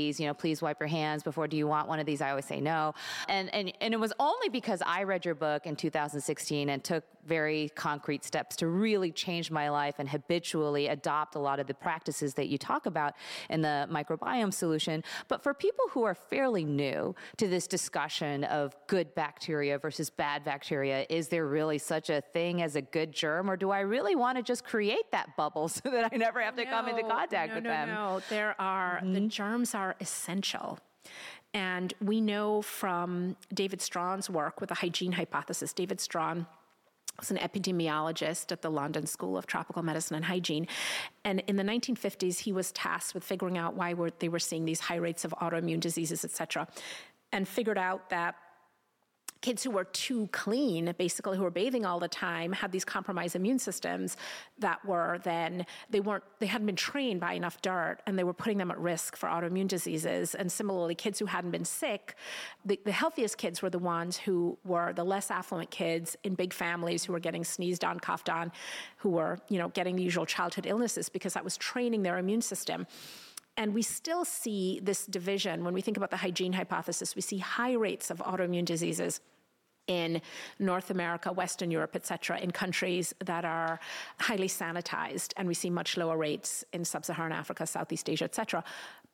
wipes 0.05 0.19
you 0.19 0.27
know, 0.27 0.33
please 0.33 0.61
wipe 0.61 0.79
your 0.79 0.87
hands 0.87 1.23
before, 1.23 1.47
do 1.47 1.57
you 1.57 1.67
want 1.67 1.87
one 1.87 1.99
of 1.99 2.05
these? 2.05 2.21
I 2.21 2.29
always 2.29 2.45
say 2.45 2.61
no. 2.61 2.93
And, 3.29 3.53
and, 3.53 3.73
and 3.81 3.93
it 3.93 3.99
was 3.99 4.13
only 4.19 4.49
because 4.49 4.81
I 4.85 5.03
read 5.03 5.25
your 5.25 5.35
book 5.35 5.65
in 5.65 5.75
2016 5.75 6.69
and 6.69 6.83
took 6.83 7.03
very 7.25 7.69
concrete 7.75 8.23
steps 8.23 8.55
to 8.57 8.67
really 8.67 9.11
change 9.11 9.49
my 9.49 9.69
life 9.69 9.95
and 9.99 10.07
habitually 10.07 10.87
adopt 10.87 11.35
a 11.35 11.39
lot 11.39 11.59
of 11.59 11.67
the 11.67 11.73
practices 11.73 12.35
that 12.35 12.47
you 12.47 12.57
talk 12.57 12.85
about 12.85 13.13
in 13.49 13.61
the 13.61 13.87
microbiome 13.91 14.53
solution. 14.53 15.03
But 15.27 15.41
for 15.41 15.53
people 15.53 15.85
who 15.91 16.03
are 16.03 16.15
fairly 16.15 16.63
new 16.63 17.15
to 17.37 17.47
this 17.47 17.67
discussion 17.67 18.43
of 18.45 18.75
good 18.87 19.13
bacteria 19.15 19.79
versus 19.79 20.09
bad 20.09 20.43
bacteria, 20.43 21.05
is 21.09 21.27
there 21.29 21.47
really 21.47 21.77
such 21.77 22.09
a 22.09 22.21
thing 22.21 22.61
as 22.61 22.75
a 22.75 22.81
good 22.81 23.11
germ, 23.11 23.49
or 23.49 23.57
do 23.57 23.71
I 23.71 23.79
really 23.79 24.15
want 24.15 24.37
to 24.37 24.43
just 24.43 24.63
create 24.63 25.11
that 25.11 25.35
bubble 25.35 25.67
so 25.75 25.89
that 25.89 26.11
I 26.13 26.17
never 26.17 26.41
have 26.41 26.55
to 26.57 26.65
no, 26.65 26.69
come 26.69 26.87
into 26.89 27.03
contact 27.03 27.49
no, 27.49 27.55
with 27.55 27.63
no, 27.63 27.69
them? 27.69 27.89
No, 27.89 28.21
there 28.29 28.55
are 28.59 28.97
mm-hmm. 28.97 29.13
the 29.13 29.21
germs 29.21 29.73
are 29.73 29.94
essential. 29.99 30.79
And 31.53 31.93
we 32.01 32.19
know 32.19 32.61
from 32.61 33.37
David 33.53 33.81
Strachan's 33.81 34.29
work 34.29 34.59
with 34.59 34.69
the 34.69 34.75
hygiene 34.75 35.13
hypothesis, 35.13 35.71
David 35.71 36.01
Strachan 36.01 36.45
was 37.19 37.31
an 37.31 37.37
epidemiologist 37.37 38.51
at 38.51 38.61
the 38.61 38.69
London 38.69 39.05
School 39.05 39.37
of 39.37 39.47
Tropical 39.47 39.81
Medicine 39.81 40.15
and 40.15 40.25
Hygiene. 40.25 40.67
And 41.23 41.41
in 41.47 41.55
the 41.55 41.63
1950s, 41.63 42.39
he 42.39 42.51
was 42.51 42.71
tasked 42.73 43.13
with 43.13 43.23
figuring 43.23 43.57
out 43.57 43.75
why 43.75 43.95
they 44.19 44.27
were 44.27 44.39
seeing 44.39 44.65
these 44.65 44.81
high 44.81 44.97
rates 44.97 45.23
of 45.23 45.33
autoimmune 45.41 45.79
diseases, 45.79 46.25
et 46.25 46.31
cetera, 46.31 46.67
and 47.31 47.47
figured 47.47 47.77
out 47.77 48.09
that 48.09 48.35
kids 49.45 49.63
who 49.63 49.69
were 49.69 49.83
too 49.83 50.27
clean, 50.31 50.91
basically 50.97 51.37
who 51.37 51.43
were 51.43 51.51
bathing 51.51 51.85
all 51.85 51.99
the 51.99 52.07
time, 52.07 52.51
had 52.51 52.71
these 52.71 52.83
compromised 52.83 53.35
immune 53.35 53.59
systems 53.59 54.17
that 54.57 54.83
were 54.83 55.19
then 55.23 55.67
they 55.91 55.99
weren't 55.99 56.23
they 56.39 56.47
hadn't 56.47 56.65
been 56.65 56.75
trained 56.75 57.19
by 57.19 57.33
enough 57.33 57.61
dirt, 57.61 57.97
and 58.07 58.17
they 58.17 58.23
were 58.23 58.33
putting 58.33 58.57
them 58.57 58.71
at 58.71 58.79
risk 58.79 59.15
for 59.15 59.29
autoimmune 59.29 59.67
diseases. 59.67 60.33
And 60.33 60.51
similarly, 60.51 60.95
kids 60.95 61.19
who 61.19 61.27
hadn't 61.27 61.51
been 61.51 61.63
sick, 61.63 62.15
the, 62.65 62.79
the 62.85 62.91
healthiest 62.91 63.37
kids 63.37 63.61
were 63.61 63.69
the 63.69 63.77
ones 63.97 64.17
who 64.17 64.57
were 64.65 64.93
the 64.93 65.03
less 65.03 65.29
affluent 65.29 65.69
kids 65.69 66.17
in 66.23 66.33
big 66.33 66.51
families 66.51 67.05
who 67.05 67.13
were 67.13 67.19
getting 67.19 67.43
sneezed 67.43 67.85
on, 67.85 67.99
coughed 67.99 68.29
on, 68.29 68.51
who 68.97 69.09
were 69.09 69.37
you 69.47 69.59
know 69.59 69.69
getting 69.69 69.95
the 69.95 70.03
usual 70.03 70.25
childhood 70.25 70.65
illnesses 70.65 71.07
because 71.07 71.33
that 71.35 71.43
was 71.43 71.55
training 71.55 72.01
their 72.01 72.17
immune 72.17 72.41
system. 72.41 72.87
And 73.57 73.73
we 73.73 73.83
still 73.83 74.25
see 74.25 74.81
this 74.83 75.05
division 75.05 75.63
when 75.63 75.73
we 75.73 75.81
think 75.81 75.97
about 75.97 76.09
the 76.09 76.17
hygiene 76.17 76.53
hypothesis. 76.53 77.15
We 77.15 77.21
see 77.21 77.37
high 77.37 77.73
rates 77.73 78.11
of 78.11 78.17
autoimmune 78.17 78.65
diseases 78.65 79.21
in 79.87 80.21
North 80.59 80.89
America, 80.89 81.31
Western 81.31 81.71
Europe, 81.71 81.91
et 81.95 82.05
cetera, 82.05 82.39
in 82.39 82.51
countries 82.51 83.13
that 83.23 83.45
are 83.45 83.79
highly 84.19 84.47
sanitized. 84.47 85.33
And 85.37 85.47
we 85.47 85.53
see 85.53 85.69
much 85.69 85.97
lower 85.97 86.17
rates 86.17 86.63
in 86.73 86.85
sub 86.85 87.05
Saharan 87.05 87.31
Africa, 87.31 87.67
Southeast 87.67 88.09
Asia, 88.09 88.25
et 88.25 88.35
cetera. 88.35 88.63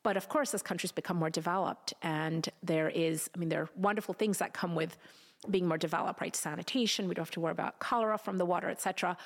But 0.04 0.18
of 0.18 0.30
course, 0.30 0.54
as 0.54 0.62
countries 0.62 0.92
become 0.92 1.18
more 1.18 1.30
developed, 1.30 1.94
and 2.02 2.48
there 2.64 2.90
is, 2.90 3.30
I 3.36 3.40
mean, 3.40 3.50
there 3.50 3.62
are 3.62 3.70
wonderful 3.76 4.14
things 4.14 4.40
that 4.40 4.54
come 4.54 4.76
with 4.76 4.98
being 5.50 5.68
more 5.68 5.78
developed, 5.78 6.22
right? 6.22 6.36
Sanitation, 6.36 7.08
we 7.08 7.16
don't 7.16 7.24
have 7.24 7.32
to 7.32 7.40
worry 7.40 7.52
about 7.52 7.80
cholera 7.80 8.18
from 8.18 8.38
the 8.38 8.46
water, 8.46 8.70
et 8.70 8.82
cetera. 8.82 9.18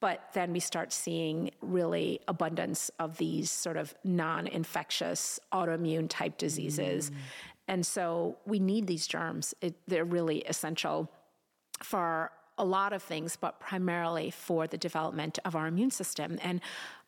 But 0.00 0.30
then 0.32 0.52
we 0.52 0.58
start 0.58 0.92
seeing 0.92 1.52
really 1.60 2.20
abundance 2.26 2.90
of 2.98 3.18
these 3.18 3.50
sort 3.50 3.76
of 3.76 3.94
non 4.02 4.48
infectious 4.48 5.38
autoimmune 5.52 6.08
type 6.08 6.38
diseases. 6.38 7.10
Mm. 7.10 7.14
And 7.68 7.86
so 7.86 8.36
we 8.46 8.58
need 8.58 8.86
these 8.86 9.06
germs. 9.06 9.54
It, 9.60 9.74
they're 9.86 10.04
really 10.04 10.40
essential 10.42 11.10
for 11.82 12.30
a 12.58 12.64
lot 12.64 12.92
of 12.92 13.02
things, 13.02 13.36
but 13.36 13.60
primarily 13.60 14.30
for 14.30 14.66
the 14.66 14.76
development 14.76 15.38
of 15.44 15.56
our 15.56 15.66
immune 15.66 15.90
system. 15.90 16.38
And 16.42 16.60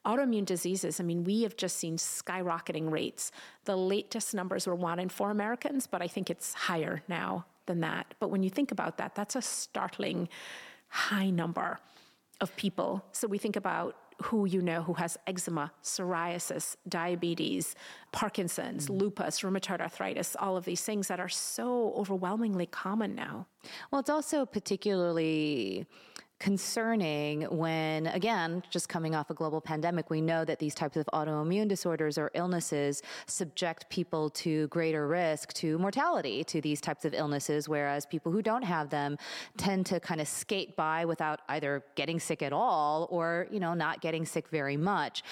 autoimmune 0.06 0.44
diseases, 0.44 1.00
I 1.00 1.04
mean, 1.04 1.24
we 1.24 1.42
have 1.42 1.56
just 1.56 1.76
seen 1.76 1.96
skyrocketing 1.96 2.90
rates. 2.90 3.30
The 3.64 3.76
latest 3.76 4.34
numbers 4.34 4.66
were 4.66 4.74
one 4.74 4.98
in 4.98 5.08
four 5.08 5.30
Americans, 5.30 5.86
but 5.86 6.02
I 6.02 6.08
think 6.08 6.30
it's 6.30 6.54
higher 6.54 7.02
now 7.08 7.46
than 7.66 7.80
that. 7.80 8.14
But 8.18 8.30
when 8.30 8.42
you 8.42 8.50
think 8.50 8.72
about 8.72 8.98
that, 8.98 9.14
that's 9.14 9.36
a 9.36 9.42
startling 9.42 10.28
high 10.88 11.30
number 11.30 11.78
of 12.40 12.54
people. 12.56 13.04
So 13.12 13.28
we 13.28 13.38
think 13.38 13.56
about 13.56 13.96
who 14.22 14.44
you 14.44 14.62
know 14.62 14.82
who 14.82 14.94
has 14.94 15.16
eczema, 15.26 15.72
psoriasis, 15.82 16.76
diabetes, 16.88 17.74
Parkinson's, 18.12 18.88
mm. 18.88 19.00
lupus, 19.00 19.40
rheumatoid 19.40 19.80
arthritis, 19.80 20.36
all 20.38 20.56
of 20.56 20.64
these 20.64 20.82
things 20.82 21.08
that 21.08 21.20
are 21.20 21.28
so 21.28 21.92
overwhelmingly 21.96 22.66
common 22.66 23.14
now. 23.14 23.46
Well, 23.90 24.00
it's 24.00 24.10
also 24.10 24.46
particularly 24.46 25.86
concerning 26.44 27.40
when, 27.44 28.06
again, 28.08 28.62
just 28.68 28.86
coming 28.86 29.14
off 29.14 29.30
a 29.30 29.34
global 29.34 29.62
pandemic, 29.62 30.10
we 30.10 30.20
know 30.20 30.44
that 30.44 30.58
these 30.58 30.74
types 30.74 30.94
of 30.98 31.06
autoimmune 31.14 31.66
disorders 31.66 32.18
or 32.18 32.30
illnesses 32.34 33.00
subject 33.26 33.88
people 33.88 34.28
to 34.28 34.68
greater 34.68 35.08
risk 35.08 35.54
to 35.54 35.78
mortality 35.78 36.44
to 36.44 36.60
these 36.60 36.82
types 36.82 37.06
of 37.06 37.14
illnesses, 37.14 37.66
whereas 37.66 38.04
people 38.04 38.30
who 38.30 38.42
don't 38.42 38.60
have 38.60 38.90
them 38.90 39.16
tend 39.56 39.86
to 39.86 39.98
kind 39.98 40.20
of 40.20 40.28
skate 40.28 40.76
by 40.76 41.06
without 41.06 41.40
either 41.48 41.82
getting 41.94 42.20
sick 42.20 42.42
at 42.42 42.52
all 42.52 43.08
or, 43.10 43.46
you 43.50 43.58
know, 43.58 43.72
not 43.72 44.02
getting 44.02 44.26
sick 44.26 44.46
very 44.48 44.76
much. 44.76 45.22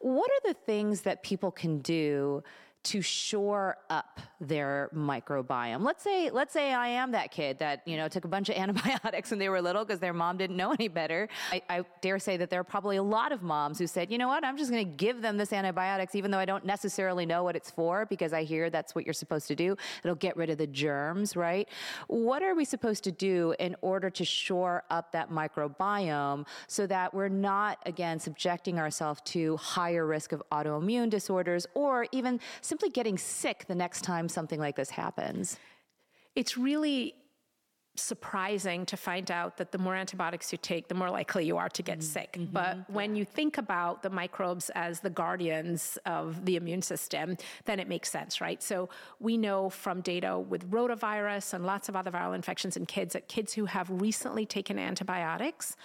What 0.00 0.30
are 0.30 0.52
the 0.52 0.58
things 0.66 1.00
that 1.00 1.22
people 1.22 1.50
can 1.50 1.78
do? 1.78 2.42
To 2.84 3.02
shore 3.02 3.76
up 3.90 4.20
their 4.40 4.88
microbiome. 4.94 5.82
Let's 5.84 6.02
say 6.02 6.30
let's 6.30 6.52
say 6.52 6.72
I 6.72 6.88
am 6.88 7.12
that 7.12 7.32
kid 7.32 7.58
that 7.58 7.82
you 7.86 7.96
know 7.96 8.08
took 8.08 8.24
a 8.24 8.28
bunch 8.28 8.48
of 8.48 8.56
antibiotics 8.56 9.30
when 9.30 9.38
they 9.38 9.48
were 9.48 9.60
little 9.60 9.84
because 9.84 9.98
their 9.98 10.12
mom 10.12 10.36
didn't 10.36 10.56
know 10.56 10.72
any 10.72 10.88
better. 10.88 11.28
I, 11.52 11.62
I, 11.68 11.84
dare 12.00 12.18
say 12.18 12.36
that 12.36 12.50
there 12.50 12.60
are 12.60 12.64
probably 12.64 12.96
a 12.96 13.02
lot 13.02 13.32
of 13.32 13.42
moms 13.42 13.78
who 13.78 13.86
said, 13.86 14.12
you 14.12 14.18
know 14.18 14.28
what, 14.28 14.44
I'm 14.44 14.56
just 14.56 14.70
going 14.70 14.84
to 14.84 14.96
give 14.96 15.22
them 15.22 15.36
this 15.36 15.52
antibiotics 15.52 16.14
even 16.14 16.30
though 16.30 16.38
I 16.38 16.44
don't 16.44 16.64
necessarily 16.64 17.26
know 17.26 17.42
what 17.42 17.56
it's 17.56 17.70
for 17.70 18.06
because 18.06 18.32
I 18.32 18.44
hear 18.44 18.70
that's 18.70 18.94
what 18.94 19.04
you're 19.04 19.14
supposed 19.14 19.48
to 19.48 19.56
do. 19.56 19.76
It'll 20.04 20.14
get 20.14 20.36
rid 20.36 20.50
of 20.50 20.58
the 20.58 20.66
germs, 20.66 21.36
right? 21.36 21.68
What 22.06 22.42
are 22.42 22.54
we 22.54 22.64
supposed 22.64 23.04
to 23.04 23.12
do 23.12 23.54
in 23.58 23.74
order 23.80 24.10
to 24.10 24.24
shore 24.24 24.84
up 24.90 25.12
that 25.12 25.30
microbiome 25.30 26.46
so 26.68 26.86
that 26.86 27.12
we're 27.12 27.28
not 27.28 27.78
again 27.86 28.20
subjecting 28.20 28.78
ourselves 28.78 29.20
to 29.24 29.56
higher 29.56 30.06
risk 30.06 30.32
of 30.32 30.42
autoimmune 30.52 31.10
disorders 31.10 31.66
or 31.74 32.06
even 32.12 32.38
simply 32.68 32.90
getting 32.90 33.18
sick 33.18 33.64
the 33.66 33.74
next 33.74 34.02
time 34.02 34.28
something 34.28 34.60
like 34.60 34.76
this 34.76 34.90
happens? 34.90 35.58
It's 36.34 36.56
really 36.56 37.14
surprising 37.98 38.86
to 38.86 38.96
find 38.96 39.30
out 39.30 39.56
that 39.56 39.72
the 39.72 39.78
more 39.78 39.94
antibiotics 39.94 40.52
you 40.52 40.58
take, 40.58 40.88
the 40.88 40.94
more 40.94 41.10
likely 41.10 41.44
you 41.44 41.56
are 41.56 41.68
to 41.70 41.82
get 41.82 41.98
mm-hmm. 41.98 42.06
sick. 42.06 42.32
Mm-hmm. 42.38 42.52
But 42.52 42.90
when 42.90 43.16
you 43.16 43.24
think 43.24 43.58
about 43.58 44.02
the 44.02 44.10
microbes 44.10 44.70
as 44.74 45.00
the 45.00 45.10
guardians 45.10 45.98
of 46.06 46.44
the 46.44 46.56
immune 46.56 46.82
system, 46.82 47.36
then 47.64 47.80
it 47.80 47.88
makes 47.88 48.10
sense, 48.10 48.40
right? 48.40 48.62
So 48.62 48.88
we 49.20 49.36
know 49.36 49.68
from 49.68 50.00
data 50.00 50.38
with 50.38 50.70
rotavirus 50.70 51.54
and 51.54 51.66
lots 51.66 51.88
of 51.88 51.96
other 51.96 52.10
viral 52.10 52.34
infections 52.34 52.76
in 52.76 52.86
kids 52.86 53.14
that 53.14 53.28
kids 53.28 53.52
who 53.52 53.66
have 53.66 53.90
recently 53.90 54.46
taken 54.46 54.78
antibiotics 54.78 55.76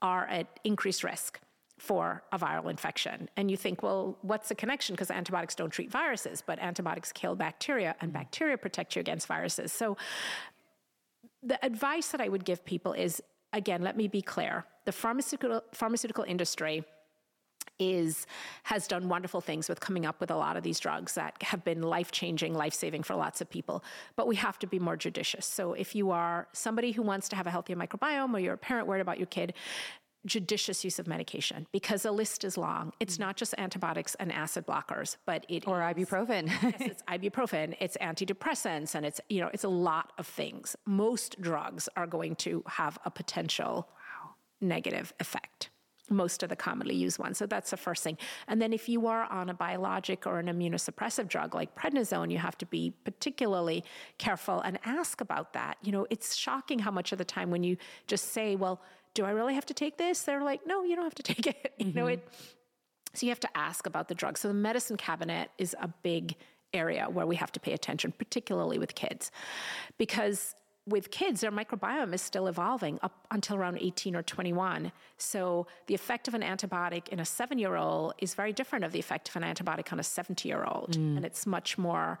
are 0.00 0.26
at 0.26 0.58
increased 0.64 1.04
risk 1.04 1.40
for 1.82 2.22
a 2.30 2.38
viral 2.38 2.70
infection. 2.70 3.28
And 3.36 3.50
you 3.50 3.56
think, 3.56 3.82
well, 3.82 4.16
what's 4.22 4.48
the 4.48 4.54
connection? 4.54 4.94
Because 4.94 5.10
antibiotics 5.10 5.56
don't 5.56 5.70
treat 5.70 5.90
viruses, 5.90 6.40
but 6.46 6.60
antibiotics 6.60 7.10
kill 7.10 7.34
bacteria, 7.34 7.96
and 8.00 8.12
mm-hmm. 8.12 8.20
bacteria 8.20 8.56
protect 8.56 8.94
you 8.94 9.00
against 9.00 9.26
viruses. 9.26 9.72
So 9.72 9.96
the 11.42 11.62
advice 11.66 12.08
that 12.12 12.20
I 12.20 12.28
would 12.28 12.44
give 12.44 12.64
people 12.64 12.92
is 12.92 13.20
again, 13.52 13.82
let 13.82 13.96
me 13.96 14.06
be 14.06 14.22
clear 14.22 14.64
the 14.84 14.92
pharmaceutical, 14.92 15.60
pharmaceutical 15.72 16.22
industry 16.22 16.84
is 17.78 18.26
has 18.62 18.86
done 18.86 19.08
wonderful 19.08 19.40
things 19.40 19.68
with 19.68 19.80
coming 19.80 20.06
up 20.06 20.20
with 20.20 20.30
a 20.30 20.36
lot 20.36 20.56
of 20.56 20.62
these 20.62 20.78
drugs 20.78 21.14
that 21.14 21.34
have 21.42 21.64
been 21.64 21.82
life-changing 21.82 22.54
life-saving 22.54 23.02
for 23.02 23.14
lots 23.14 23.40
of 23.40 23.48
people 23.48 23.82
but 24.14 24.26
we 24.26 24.36
have 24.36 24.58
to 24.58 24.66
be 24.66 24.78
more 24.78 24.96
judicious 24.96 25.46
so 25.46 25.72
if 25.72 25.94
you 25.94 26.10
are 26.10 26.46
somebody 26.52 26.92
who 26.92 27.02
wants 27.02 27.28
to 27.28 27.36
have 27.36 27.46
a 27.46 27.50
healthier 27.50 27.76
microbiome 27.76 28.34
or 28.34 28.40
you're 28.40 28.54
a 28.54 28.58
parent 28.58 28.86
worried 28.86 29.00
about 29.00 29.18
your 29.18 29.26
kid 29.26 29.54
judicious 30.26 30.84
use 30.84 30.98
of 30.98 31.06
medication 31.06 31.66
because 31.72 32.02
the 32.02 32.12
list 32.12 32.44
is 32.44 32.56
long. 32.56 32.92
It's 33.00 33.18
not 33.18 33.36
just 33.36 33.54
antibiotics 33.58 34.14
and 34.16 34.32
acid 34.32 34.66
blockers, 34.66 35.16
but 35.26 35.44
it 35.48 35.66
or 35.66 35.82
is, 35.82 35.96
ibuprofen. 35.96 36.46
yes, 36.62 36.74
it's 36.78 37.02
ibuprofen, 37.02 37.74
it's 37.80 37.96
antidepressants, 38.00 38.94
and 38.94 39.04
it's 39.04 39.20
you 39.28 39.40
know 39.40 39.50
it's 39.52 39.64
a 39.64 39.68
lot 39.68 40.12
of 40.18 40.26
things. 40.26 40.76
Most 40.86 41.40
drugs 41.40 41.88
are 41.96 42.06
going 42.06 42.36
to 42.36 42.62
have 42.66 42.98
a 43.04 43.10
potential 43.10 43.88
wow. 43.90 44.30
negative 44.60 45.12
effect. 45.18 45.70
Most 46.10 46.42
of 46.42 46.50
the 46.50 46.56
commonly 46.56 46.94
used 46.94 47.18
ones. 47.18 47.38
So 47.38 47.46
that's 47.46 47.70
the 47.70 47.76
first 47.76 48.04
thing. 48.04 48.18
And 48.46 48.60
then 48.60 48.72
if 48.72 48.88
you 48.88 49.06
are 49.06 49.24
on 49.24 49.48
a 49.48 49.54
biologic 49.54 50.26
or 50.26 50.40
an 50.40 50.46
immunosuppressive 50.46 51.26
drug 51.26 51.54
like 51.54 51.74
prednisone, 51.74 52.30
you 52.30 52.38
have 52.38 52.58
to 52.58 52.66
be 52.66 52.92
particularly 53.04 53.82
careful 54.18 54.60
and 54.60 54.78
ask 54.84 55.22
about 55.22 55.54
that. 55.54 55.78
You 55.82 55.92
know, 55.92 56.06
it's 56.10 56.36
shocking 56.36 56.80
how 56.80 56.90
much 56.90 57.12
of 57.12 57.18
the 57.18 57.24
time 57.24 57.50
when 57.50 57.62
you 57.62 57.78
just 58.08 58.32
say, 58.32 58.56
well, 58.56 58.82
do 59.14 59.24
I 59.24 59.30
really 59.30 59.54
have 59.54 59.66
to 59.66 59.74
take 59.74 59.98
this? 59.98 60.22
They're 60.22 60.42
like, 60.42 60.66
no, 60.66 60.84
you 60.84 60.96
don't 60.96 61.04
have 61.04 61.14
to 61.16 61.22
take 61.34 61.46
it. 61.46 61.72
Mm-hmm. 61.78 61.88
You 61.88 61.94
know, 61.94 62.06
it. 62.06 62.28
So 63.14 63.26
you 63.26 63.30
have 63.30 63.40
to 63.40 63.56
ask 63.56 63.86
about 63.86 64.08
the 64.08 64.14
drug. 64.14 64.38
So 64.38 64.48
the 64.48 64.54
medicine 64.54 64.96
cabinet 64.96 65.50
is 65.58 65.76
a 65.80 65.88
big 65.88 66.34
area 66.72 67.08
where 67.10 67.26
we 67.26 67.36
have 67.36 67.52
to 67.52 67.60
pay 67.60 67.72
attention, 67.72 68.12
particularly 68.12 68.78
with 68.78 68.94
kids, 68.94 69.30
because 69.98 70.54
with 70.86 71.10
kids, 71.12 71.42
their 71.42 71.52
microbiome 71.52 72.12
is 72.12 72.20
still 72.20 72.48
evolving 72.48 72.98
up 73.02 73.26
until 73.30 73.56
around 73.56 73.78
18 73.80 74.16
or 74.16 74.22
21. 74.22 74.90
So 75.16 75.68
the 75.86 75.94
effect 75.94 76.26
of 76.26 76.34
an 76.34 76.42
antibiotic 76.42 77.08
in 77.08 77.20
a 77.20 77.24
seven 77.24 77.58
year 77.58 77.76
old 77.76 78.14
is 78.18 78.34
very 78.34 78.52
different 78.52 78.84
of 78.84 78.90
the 78.90 78.98
effect 78.98 79.28
of 79.28 79.36
an 79.36 79.42
antibiotic 79.42 79.92
on 79.92 80.00
a 80.00 80.02
70 80.02 80.48
year 80.48 80.64
old. 80.64 80.96
Mm. 80.96 81.18
And 81.18 81.24
it's 81.24 81.46
much 81.46 81.78
more 81.78 82.18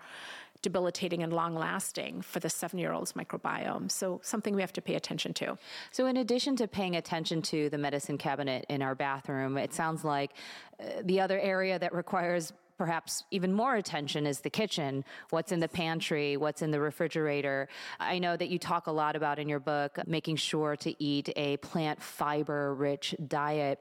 debilitating 0.62 1.22
and 1.22 1.32
long 1.32 1.54
lasting 1.54 2.22
for 2.22 2.40
the 2.40 2.48
seven 2.48 2.78
year 2.78 2.92
old's 2.92 3.12
microbiome. 3.12 3.90
So, 3.90 4.20
something 4.22 4.54
we 4.54 4.60
have 4.60 4.72
to 4.74 4.82
pay 4.82 4.94
attention 4.94 5.34
to. 5.34 5.58
So, 5.90 6.06
in 6.06 6.16
addition 6.16 6.56
to 6.56 6.68
paying 6.68 6.96
attention 6.96 7.42
to 7.42 7.68
the 7.68 7.78
medicine 7.78 8.18
cabinet 8.18 8.64
in 8.68 8.82
our 8.82 8.94
bathroom, 8.94 9.58
it 9.58 9.74
sounds 9.74 10.04
like 10.04 10.32
uh, 10.80 11.02
the 11.04 11.20
other 11.20 11.38
area 11.38 11.78
that 11.78 11.92
requires 11.92 12.52
perhaps 12.78 13.22
even 13.30 13.52
more 13.52 13.76
attention 13.76 14.26
is 14.26 14.40
the 14.40 14.50
kitchen. 14.50 15.04
What's 15.30 15.52
in 15.52 15.60
the 15.60 15.68
pantry? 15.68 16.36
What's 16.36 16.62
in 16.62 16.72
the 16.72 16.80
refrigerator? 16.80 17.68
I 18.00 18.18
know 18.18 18.36
that 18.36 18.48
you 18.48 18.58
talk 18.58 18.88
a 18.88 18.90
lot 18.90 19.14
about 19.14 19.38
in 19.38 19.48
your 19.48 19.60
book 19.60 19.98
making 20.06 20.36
sure 20.36 20.74
to 20.76 21.02
eat 21.02 21.30
a 21.36 21.58
plant 21.58 22.02
fiber 22.02 22.74
rich 22.74 23.14
diet. 23.28 23.80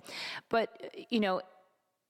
But 0.49 0.93
you 1.09 1.19
know 1.19 1.41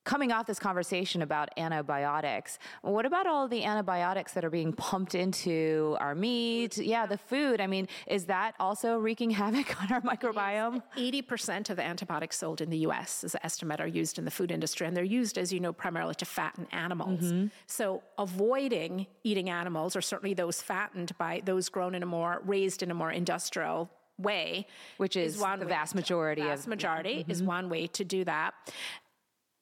coming 0.03 0.31
off 0.31 0.47
this 0.47 0.59
conversation 0.59 1.21
about 1.21 1.49
antibiotics, 1.57 2.57
what 2.81 3.05
about 3.05 3.27
all 3.27 3.47
the 3.47 3.63
antibiotics 3.63 4.33
that 4.33 4.43
are 4.43 4.49
being 4.49 4.73
pumped 4.73 5.15
into 5.15 5.95
our 5.99 6.15
meat? 6.15 6.77
Yeah, 6.77 7.05
the 7.05 7.17
food. 7.17 7.61
I 7.61 7.67
mean, 7.67 7.87
is 8.07 8.25
that 8.25 8.55
also 8.59 8.97
wreaking 8.97 9.31
havoc 9.31 9.81
on 9.81 9.91
our 9.91 10.01
microbiome? 10.01 10.81
80% 10.97 11.69
of 11.69 11.77
the 11.77 11.83
antibiotics 11.83 12.37
sold 12.37 12.61
in 12.61 12.69
the 12.69 12.79
US, 12.79 13.23
as 13.23 13.35
an 13.35 13.41
estimate, 13.43 13.79
are 13.79 13.87
used 13.87 14.17
in 14.17 14.25
the 14.25 14.31
food 14.31 14.51
industry, 14.51 14.87
and 14.87 14.97
they're 14.97 15.03
used, 15.03 15.37
as 15.37 15.53
you 15.53 15.59
know, 15.59 15.73
primarily 15.73 16.15
to 16.15 16.25
fatten 16.25 16.67
animals. 16.71 17.21
Mm-hmm. 17.21 17.47
So 17.67 18.01
avoiding 18.17 19.07
eating 19.23 19.49
animals, 19.49 19.95
or 19.95 20.01
certainly 20.01 20.33
those 20.33 20.61
fattened 20.61 21.17
by 21.17 21.41
those 21.45 21.69
grown 21.69 21.95
in 21.95 22.03
a 22.03 22.07
more, 22.07 22.41
raised 22.45 22.81
in 22.81 22.91
a 22.91 22.95
more 22.95 23.11
industrial 23.11 23.89
way, 24.17 24.67
which 24.97 25.15
is, 25.15 25.35
is 25.35 25.41
one 25.41 25.59
the 25.59 25.65
vast 25.65 25.95
majority 25.95 26.41
to, 26.41 26.47
vast 26.47 26.63
of 26.63 26.67
majority 26.69 27.15
mm-hmm. 27.21 27.31
is 27.31 27.41
one 27.41 27.69
way 27.69 27.87
to 27.87 28.03
do 28.03 28.23
that 28.23 28.53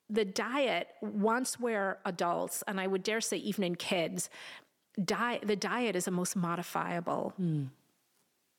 the 0.10 0.26
diet, 0.26 0.88
once 1.02 1.60
we're 1.60 2.00
adults, 2.06 2.64
and 2.68 2.80
I 2.80 2.88
would 2.88 3.04
dare 3.04 3.22
say 3.22 3.38
even 3.38 3.64
in 3.64 3.76
kids, 3.76 4.30
diet, 5.04 5.44
the 5.46 5.56
diet 5.56 5.96
is 5.96 6.08
a 6.08 6.12
most 6.12 6.36
modifiable 6.36 7.34
mm. 7.40 7.70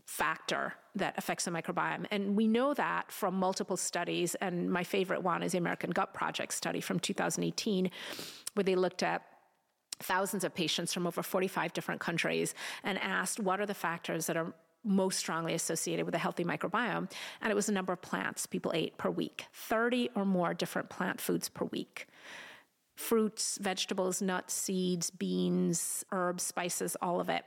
factor 0.06 0.74
that 0.94 1.14
affects 1.18 1.44
the 1.44 1.50
microbiome. 1.50 2.06
And 2.10 2.36
we 2.36 2.46
know 2.46 2.74
that 2.74 3.10
from 3.10 3.34
multiple 3.34 3.76
studies. 3.76 4.34
And 4.36 4.70
my 4.70 4.84
favorite 4.84 5.22
one 5.22 5.42
is 5.42 5.52
the 5.52 5.58
American 5.58 5.90
Gut 5.90 6.14
Project 6.14 6.54
study 6.54 6.80
from 6.80 7.00
2018, 7.00 7.90
where 8.54 8.64
they 8.64 8.76
looked 8.76 9.02
at 9.02 9.22
thousands 10.00 10.44
of 10.44 10.54
patients 10.54 10.94
from 10.94 11.06
over 11.06 11.22
45 11.22 11.72
different 11.72 12.00
countries 12.00 12.54
and 12.84 12.98
asked 12.98 13.38
what 13.38 13.60
are 13.60 13.66
the 13.66 13.74
factors 13.74 14.26
that 14.26 14.36
are 14.36 14.52
most 14.84 15.18
strongly 15.18 15.54
associated 15.54 16.06
with 16.06 16.14
a 16.14 16.18
healthy 16.18 16.44
microbiome. 16.44 17.10
And 17.40 17.50
it 17.50 17.54
was 17.54 17.66
the 17.66 17.72
number 17.72 17.92
of 17.92 18.00
plants 18.00 18.46
people 18.46 18.72
ate 18.74 18.96
per 18.98 19.10
week 19.10 19.46
30 19.52 20.10
or 20.14 20.24
more 20.24 20.54
different 20.54 20.88
plant 20.88 21.20
foods 21.20 21.48
per 21.48 21.66
week. 21.66 22.06
Fruits, 22.96 23.58
vegetables, 23.60 24.20
nuts, 24.20 24.52
seeds, 24.52 25.10
beans, 25.10 26.04
herbs, 26.12 26.42
spices, 26.42 26.96
all 27.00 27.18
of 27.18 27.30
it. 27.30 27.44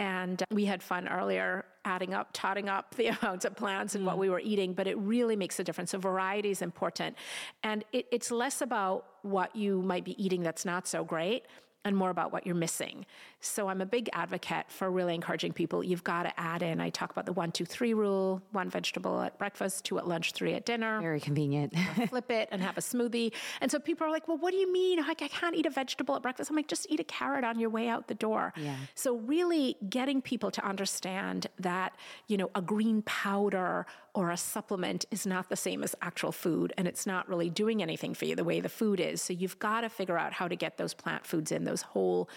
And 0.00 0.42
we 0.50 0.64
had 0.64 0.82
fun 0.82 1.08
earlier 1.08 1.64
adding 1.84 2.14
up, 2.14 2.32
totting 2.32 2.68
up 2.68 2.94
the 2.96 3.08
amounts 3.08 3.44
of 3.44 3.56
plants 3.56 3.94
and 3.94 4.04
mm. 4.04 4.06
what 4.06 4.18
we 4.18 4.28
were 4.28 4.40
eating, 4.40 4.72
but 4.72 4.86
it 4.86 4.98
really 4.98 5.36
makes 5.36 5.58
a 5.58 5.64
difference. 5.64 5.92
So, 5.92 5.98
variety 5.98 6.50
is 6.50 6.62
important. 6.62 7.16
And 7.62 7.84
it, 7.92 8.06
it's 8.10 8.30
less 8.30 8.60
about 8.60 9.06
what 9.22 9.54
you 9.54 9.82
might 9.82 10.04
be 10.04 10.22
eating 10.22 10.42
that's 10.42 10.64
not 10.64 10.86
so 10.86 11.04
great 11.04 11.44
and 11.84 11.96
more 11.96 12.10
about 12.10 12.32
what 12.32 12.46
you're 12.46 12.54
missing. 12.54 13.06
So 13.40 13.68
I'm 13.68 13.80
a 13.80 13.86
big 13.86 14.10
advocate 14.12 14.66
for 14.68 14.90
really 14.90 15.14
encouraging 15.14 15.52
people. 15.52 15.82
You've 15.84 16.04
got 16.04 16.24
to 16.24 16.40
add 16.40 16.62
in. 16.62 16.80
I 16.80 16.90
talk 16.90 17.10
about 17.10 17.24
the 17.24 17.32
one, 17.32 17.52
two, 17.52 17.64
three 17.64 17.94
rule: 17.94 18.42
one 18.52 18.68
vegetable 18.68 19.20
at 19.22 19.38
breakfast, 19.38 19.84
two 19.84 19.98
at 19.98 20.06
lunch, 20.06 20.32
three 20.32 20.54
at 20.54 20.66
dinner. 20.66 21.00
Very 21.00 21.20
convenient. 21.20 21.74
flip 22.08 22.30
it 22.30 22.48
and 22.50 22.60
have 22.62 22.76
a 22.76 22.80
smoothie. 22.80 23.32
And 23.60 23.70
so 23.70 23.78
people 23.78 24.06
are 24.06 24.10
like, 24.10 24.26
"Well, 24.26 24.38
what 24.38 24.50
do 24.50 24.56
you 24.56 24.72
mean? 24.72 24.98
I 25.00 25.14
can't 25.14 25.54
eat 25.54 25.66
a 25.66 25.70
vegetable 25.70 26.16
at 26.16 26.22
breakfast." 26.22 26.50
I'm 26.50 26.56
like, 26.56 26.68
"Just 26.68 26.86
eat 26.90 27.00
a 27.00 27.04
carrot 27.04 27.44
on 27.44 27.58
your 27.58 27.70
way 27.70 27.88
out 27.88 28.08
the 28.08 28.14
door." 28.14 28.52
Yeah. 28.56 28.76
So 28.94 29.16
really 29.16 29.76
getting 29.88 30.20
people 30.20 30.50
to 30.50 30.64
understand 30.64 31.46
that 31.60 31.94
you 32.26 32.36
know 32.36 32.50
a 32.54 32.60
green 32.60 33.02
powder 33.02 33.86
or 34.14 34.30
a 34.30 34.36
supplement 34.36 35.04
is 35.10 35.26
not 35.26 35.48
the 35.48 35.56
same 35.56 35.82
as 35.82 35.94
actual 36.02 36.32
food, 36.32 36.72
and 36.76 36.88
it's 36.88 37.06
not 37.06 37.28
really 37.28 37.50
doing 37.50 37.82
anything 37.82 38.14
for 38.14 38.24
you 38.24 38.34
the 38.34 38.44
way 38.44 38.60
the 38.60 38.68
food 38.68 39.00
is. 39.00 39.22
So 39.22 39.32
you've 39.32 39.58
got 39.58 39.82
to 39.82 39.88
figure 39.88 40.18
out 40.18 40.32
how 40.32 40.48
to 40.48 40.56
get 40.56 40.76
those 40.76 40.94
plant 40.94 41.26
foods 41.26 41.52
in, 41.52 41.64
those 41.64 41.82
whole 41.82 42.28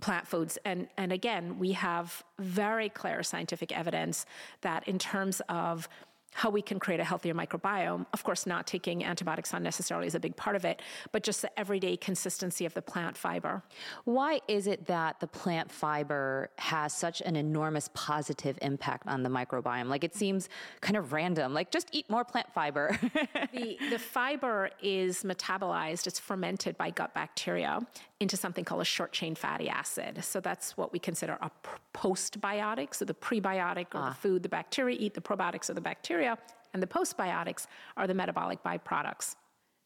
plant 0.00 0.26
foods. 0.26 0.58
And, 0.64 0.88
and 0.96 1.12
again, 1.12 1.58
we 1.58 1.72
have 1.72 2.22
very 2.38 2.88
clear 2.88 3.22
scientific 3.22 3.76
evidence 3.76 4.26
that 4.60 4.86
in 4.86 4.98
terms 4.98 5.40
of 5.48 5.88
how 6.32 6.50
we 6.50 6.60
can 6.60 6.78
create 6.78 7.00
a 7.00 7.04
healthier 7.04 7.32
microbiome. 7.32 8.04
Of 8.12 8.22
course, 8.22 8.46
not 8.46 8.66
taking 8.66 9.02
antibiotics 9.02 9.54
unnecessarily 9.54 10.06
is 10.06 10.14
a 10.14 10.20
big 10.20 10.36
part 10.36 10.54
of 10.54 10.64
it, 10.66 10.82
but 11.10 11.22
just 11.22 11.40
the 11.40 11.58
everyday 11.58 11.96
consistency 11.96 12.66
of 12.66 12.74
the 12.74 12.82
plant 12.82 13.16
fiber. 13.16 13.62
Why 14.04 14.40
is 14.46 14.66
it 14.66 14.86
that 14.86 15.20
the 15.20 15.26
plant 15.26 15.70
fiber 15.70 16.50
has 16.58 16.92
such 16.92 17.22
an 17.22 17.36
enormous 17.36 17.88
positive 17.94 18.58
impact 18.60 19.06
on 19.06 19.22
the 19.22 19.30
microbiome? 19.30 19.88
Like 19.88 20.04
it 20.04 20.14
seems 20.14 20.50
kind 20.82 20.96
of 20.96 21.14
random, 21.14 21.54
like 21.54 21.70
just 21.70 21.88
eat 21.92 22.08
more 22.10 22.24
plant 22.24 22.52
fiber. 22.52 22.98
the, 23.52 23.78
the 23.90 23.98
fiber 23.98 24.70
is 24.82 25.22
metabolized, 25.22 26.06
it's 26.06 26.18
fermented 26.18 26.76
by 26.76 26.90
gut 26.90 27.14
bacteria 27.14 27.80
into 28.20 28.36
something 28.36 28.64
called 28.64 28.80
a 28.80 28.84
short 28.84 29.12
chain 29.12 29.34
fatty 29.34 29.68
acid. 29.68 30.24
So 30.24 30.40
that's 30.40 30.76
what 30.76 30.92
we 30.92 30.98
consider 30.98 31.38
a 31.40 31.50
postbiotic. 31.94 32.94
So 32.94 33.04
the 33.04 33.14
prebiotic 33.14 33.94
or 33.94 34.00
ah. 34.00 34.08
the 34.10 34.14
food 34.14 34.42
the 34.42 34.48
bacteria 34.48 34.96
eat, 34.98 35.14
the 35.14 35.20
probiotics 35.20 35.68
are 35.68 35.74
the 35.74 35.80
bacteria, 35.80 36.38
and 36.72 36.82
the 36.82 36.86
postbiotics 36.86 37.66
are 37.96 38.06
the 38.06 38.14
metabolic 38.14 38.62
byproducts. 38.62 39.36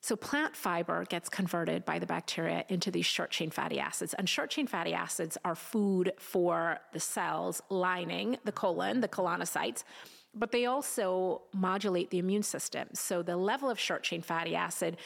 So 0.02 0.16
plant 0.16 0.56
fiber 0.56 1.04
gets 1.04 1.28
converted 1.28 1.84
by 1.84 1.98
the 1.98 2.06
bacteria 2.06 2.64
into 2.68 2.90
these 2.90 3.04
short 3.04 3.30
chain 3.30 3.50
fatty 3.50 3.78
acids. 3.78 4.14
And 4.14 4.28
short 4.28 4.48
chain 4.48 4.66
fatty 4.66 4.94
acids 4.94 5.36
are 5.44 5.54
food 5.54 6.12
for 6.18 6.78
the 6.92 7.00
cells 7.00 7.60
lining 7.68 8.38
the 8.44 8.52
colon, 8.52 9.02
the 9.02 9.08
colonocytes, 9.08 9.84
but 10.34 10.52
they 10.52 10.64
also 10.64 11.42
modulate 11.52 12.10
the 12.10 12.18
immune 12.18 12.44
system. 12.44 12.88
So 12.94 13.22
the 13.22 13.36
level 13.36 13.68
of 13.68 13.78
short 13.78 14.02
chain 14.02 14.22
fatty 14.22 14.54
acid 14.54 14.96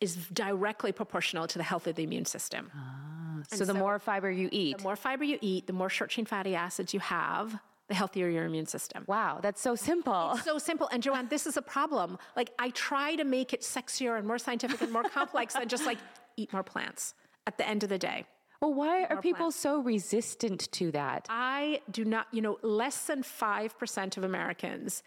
is 0.00 0.16
directly 0.32 0.92
proportional 0.92 1.46
to 1.46 1.58
the 1.58 1.64
health 1.64 1.86
of 1.86 1.94
the 1.96 2.02
immune 2.02 2.24
system. 2.24 2.70
Ah, 2.74 3.42
so 3.50 3.64
the 3.64 3.66
so 3.66 3.74
more 3.74 3.98
fiber 3.98 4.30
you 4.30 4.48
eat, 4.52 4.78
the 4.78 4.84
more 4.84 4.96
fiber 4.96 5.24
you 5.24 5.38
eat, 5.40 5.66
the 5.66 5.72
more 5.72 5.88
short 5.88 6.10
chain 6.10 6.24
fatty 6.24 6.54
acids 6.54 6.92
you 6.92 7.00
have, 7.00 7.58
the 7.88 7.94
healthier 7.94 8.28
your 8.28 8.44
immune 8.44 8.66
system. 8.66 9.04
Wow, 9.06 9.38
that's 9.42 9.60
so 9.60 9.74
simple. 9.74 10.32
It's 10.34 10.44
so 10.44 10.58
simple. 10.58 10.88
And 10.90 11.02
Joanne, 11.02 11.28
this 11.28 11.46
is 11.46 11.56
a 11.56 11.62
problem. 11.62 12.18
Like 12.36 12.50
I 12.58 12.70
try 12.70 13.16
to 13.16 13.24
make 13.24 13.52
it 13.52 13.62
sexier 13.62 14.18
and 14.18 14.26
more 14.26 14.38
scientific 14.38 14.80
and 14.82 14.92
more 14.92 15.04
complex 15.04 15.54
than 15.54 15.68
just 15.68 15.86
like 15.86 15.98
eat 16.36 16.52
more 16.52 16.62
plants 16.62 17.14
at 17.46 17.58
the 17.58 17.66
end 17.66 17.82
of 17.82 17.88
the 17.88 17.98
day. 17.98 18.26
Well, 18.60 18.72
why 18.72 19.04
are 19.04 19.20
people 19.20 19.38
plants. 19.38 19.56
so 19.56 19.80
resistant 19.80 20.72
to 20.72 20.90
that? 20.92 21.26
I 21.28 21.80
do 21.90 22.04
not, 22.04 22.26
you 22.32 22.40
know, 22.40 22.58
less 22.62 23.06
than 23.06 23.22
5% 23.22 24.16
of 24.16 24.24
Americans 24.24 25.02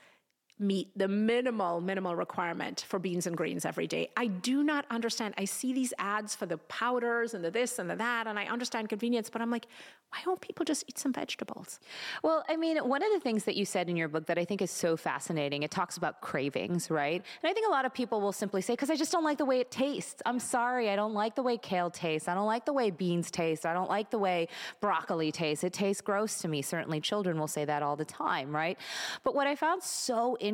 meet 0.60 0.89
the 0.97 1.07
minimal, 1.07 1.80
minimal 1.80 2.16
requirement 2.16 2.86
for 2.88 2.99
beans 2.99 3.26
and 3.26 3.38
greens 3.38 3.66
every 3.66 3.88
day. 3.88 4.10
I 4.18 4.28
do 4.28 4.62
not 4.62 4.86
understand. 4.91 5.34
I 5.38 5.45
see 5.45 5.72
these 5.72 5.93
ads 5.97 6.36
for 6.36 6.45
the 6.45 6.57
powders 6.57 7.34
and 7.34 7.43
the 7.43 7.49
this 7.49 7.80
and 7.80 7.89
the 7.89 7.95
that, 7.95 8.28
and 8.28 8.38
I 8.38 8.45
understand 8.45 8.89
convenience, 8.89 9.30
but 9.30 9.41
I'm 9.41 9.49
like, 9.49 9.68
why 10.12 10.20
don't 10.26 10.41
people 10.41 10.66
just 10.66 10.84
eat 10.88 10.97
some 10.97 11.14
vegetables? 11.14 11.80
Well, 12.24 12.43
I 12.49 12.57
mean, 12.57 12.78
one 12.78 13.03
of 13.03 13.12
the 13.14 13.20
things 13.20 13.45
that 13.45 13.55
you 13.55 13.64
said 13.64 13.89
in 13.89 13.95
your 13.95 14.07
book 14.07 14.26
that 14.26 14.38
I 14.38 14.43
think 14.43 14.62
is 14.62 14.72
so 14.72 14.97
fascinating, 14.97 15.64
it 15.64 15.72
talks 15.72 15.97
about 15.97 16.20
cravings, 16.20 16.89
right? 16.89 17.24
And 17.43 17.49
I 17.49 17.53
think 17.53 17.68
a 17.68 17.72
lot 17.72 17.86
of 17.86 17.93
people 17.93 18.20
will 18.20 18.34
simply 18.34 18.62
say, 18.62 18.74
because 18.74 18.89
I 18.89 18.95
just 18.95 19.12
don't 19.12 19.24
like 19.24 19.38
the 19.38 19.45
way 19.45 19.60
it 19.60 19.72
tastes. 19.72 20.22
I'm 20.26 20.39
sorry, 20.39 20.89
I 20.89 20.95
don't 20.95 21.14
like 21.14 21.36
the 21.36 21.43
way 21.43 21.57
kale 21.57 21.89
tastes. 21.89 22.28
I 22.28 22.34
don't 22.34 22.47
like 22.47 22.66
the 22.66 22.74
way 22.74 22.89
beans 22.89 23.32
taste. 23.32 23.66
I 23.66 23.74
don't 23.74 23.89
like 23.89 24.10
the 24.10 24.20
way 24.20 24.47
broccoli 24.82 25.32
tastes. 25.32 25.64
It 25.64 25.74
tastes 25.74 26.01
gross 26.01 26.39
to 26.39 26.47
me. 26.47 26.64
Certainly, 26.64 27.01
children 27.01 27.39
will 27.39 27.47
say 27.47 27.64
that 27.64 27.84
all 27.84 27.95
the 27.95 28.03
time, 28.03 28.53
right? 28.53 28.78
But 29.24 29.36
what 29.36 29.47
I 29.47 29.55
found 29.55 29.84
so 29.84 30.36
interesting 30.39 30.49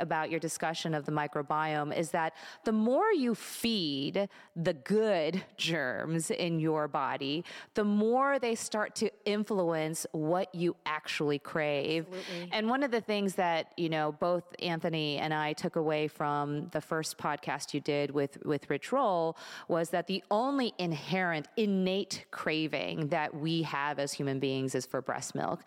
about 0.00 0.30
your 0.30 0.40
discussion 0.40 0.94
of 0.94 1.04
the 1.04 1.12
microbiome 1.12 1.96
is 1.96 2.10
that 2.10 2.34
the 2.64 2.72
more 2.72 3.12
you 3.12 3.34
feed 3.34 4.28
the 4.56 4.74
good 4.74 5.42
germs 5.56 6.30
in 6.30 6.60
your 6.60 6.88
body, 6.88 7.44
the 7.74 7.84
more 7.84 8.38
they 8.38 8.54
start 8.54 8.94
to 8.96 9.10
influence 9.24 10.06
what 10.12 10.54
you 10.54 10.74
actually 10.86 11.38
crave. 11.38 12.06
Absolutely. 12.06 12.48
And 12.52 12.68
one 12.68 12.82
of 12.82 12.90
the 12.90 13.00
things 13.00 13.34
that, 13.36 13.72
you 13.76 13.88
know, 13.88 14.12
both 14.12 14.44
Anthony 14.60 15.18
and 15.18 15.32
I 15.32 15.52
took 15.52 15.76
away 15.76 16.08
from 16.08 16.68
the 16.70 16.80
first 16.80 17.18
podcast 17.18 17.74
you 17.74 17.80
did 17.80 18.10
with, 18.10 18.38
with 18.44 18.68
Rich 18.70 18.92
Roll 18.92 19.36
was 19.68 19.90
that 19.90 20.06
the 20.06 20.22
only 20.30 20.72
inherent, 20.78 21.48
innate 21.56 22.24
craving 22.30 23.08
that 23.08 23.34
we 23.34 23.62
have 23.62 23.98
as 23.98 24.12
human 24.12 24.38
beings 24.38 24.74
is 24.74 24.86
for 24.86 25.00
breast 25.00 25.34
milk. 25.34 25.62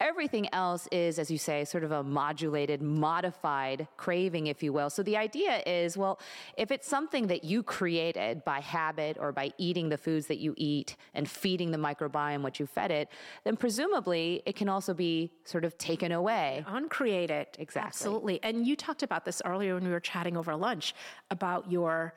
Everything 0.00 0.52
else 0.52 0.88
is, 0.92 1.18
as 1.18 1.30
you 1.30 1.38
say, 1.38 1.64
sort 1.64 1.84
of 1.84 1.92
a 1.92 2.02
modulated, 2.02 2.82
modified 3.08 3.88
craving, 3.96 4.44
if 4.54 4.58
you 4.64 4.70
will. 4.78 4.90
So 4.96 5.00
the 5.02 5.16
idea 5.16 5.54
is, 5.80 5.96
well, 6.02 6.14
if 6.62 6.68
it's 6.74 6.88
something 6.96 7.24
that 7.32 7.42
you 7.50 7.58
created 7.62 8.44
by 8.44 8.60
habit 8.60 9.16
or 9.22 9.30
by 9.40 9.46
eating 9.56 9.86
the 9.88 9.96
foods 10.06 10.26
that 10.26 10.40
you 10.44 10.52
eat 10.56 10.90
and 11.14 11.24
feeding 11.42 11.70
the 11.70 11.82
microbiome 11.88 12.42
what 12.42 12.60
you 12.60 12.66
fed 12.66 12.90
it, 13.00 13.06
then 13.44 13.56
presumably 13.56 14.42
it 14.44 14.56
can 14.60 14.68
also 14.68 14.92
be 15.08 15.32
sort 15.44 15.64
of 15.64 15.72
taken 15.78 16.10
away. 16.12 16.48
Uncreate 16.66 17.30
it. 17.30 17.56
Exactly. 17.58 17.88
Absolutely. 17.88 18.36
And 18.42 18.66
you 18.66 18.74
talked 18.76 19.02
about 19.02 19.24
this 19.24 19.40
earlier 19.50 19.72
when 19.76 19.84
we 19.84 19.90
were 19.90 20.06
chatting 20.12 20.36
over 20.36 20.54
lunch 20.68 20.94
about 21.30 21.62
your 21.76 22.14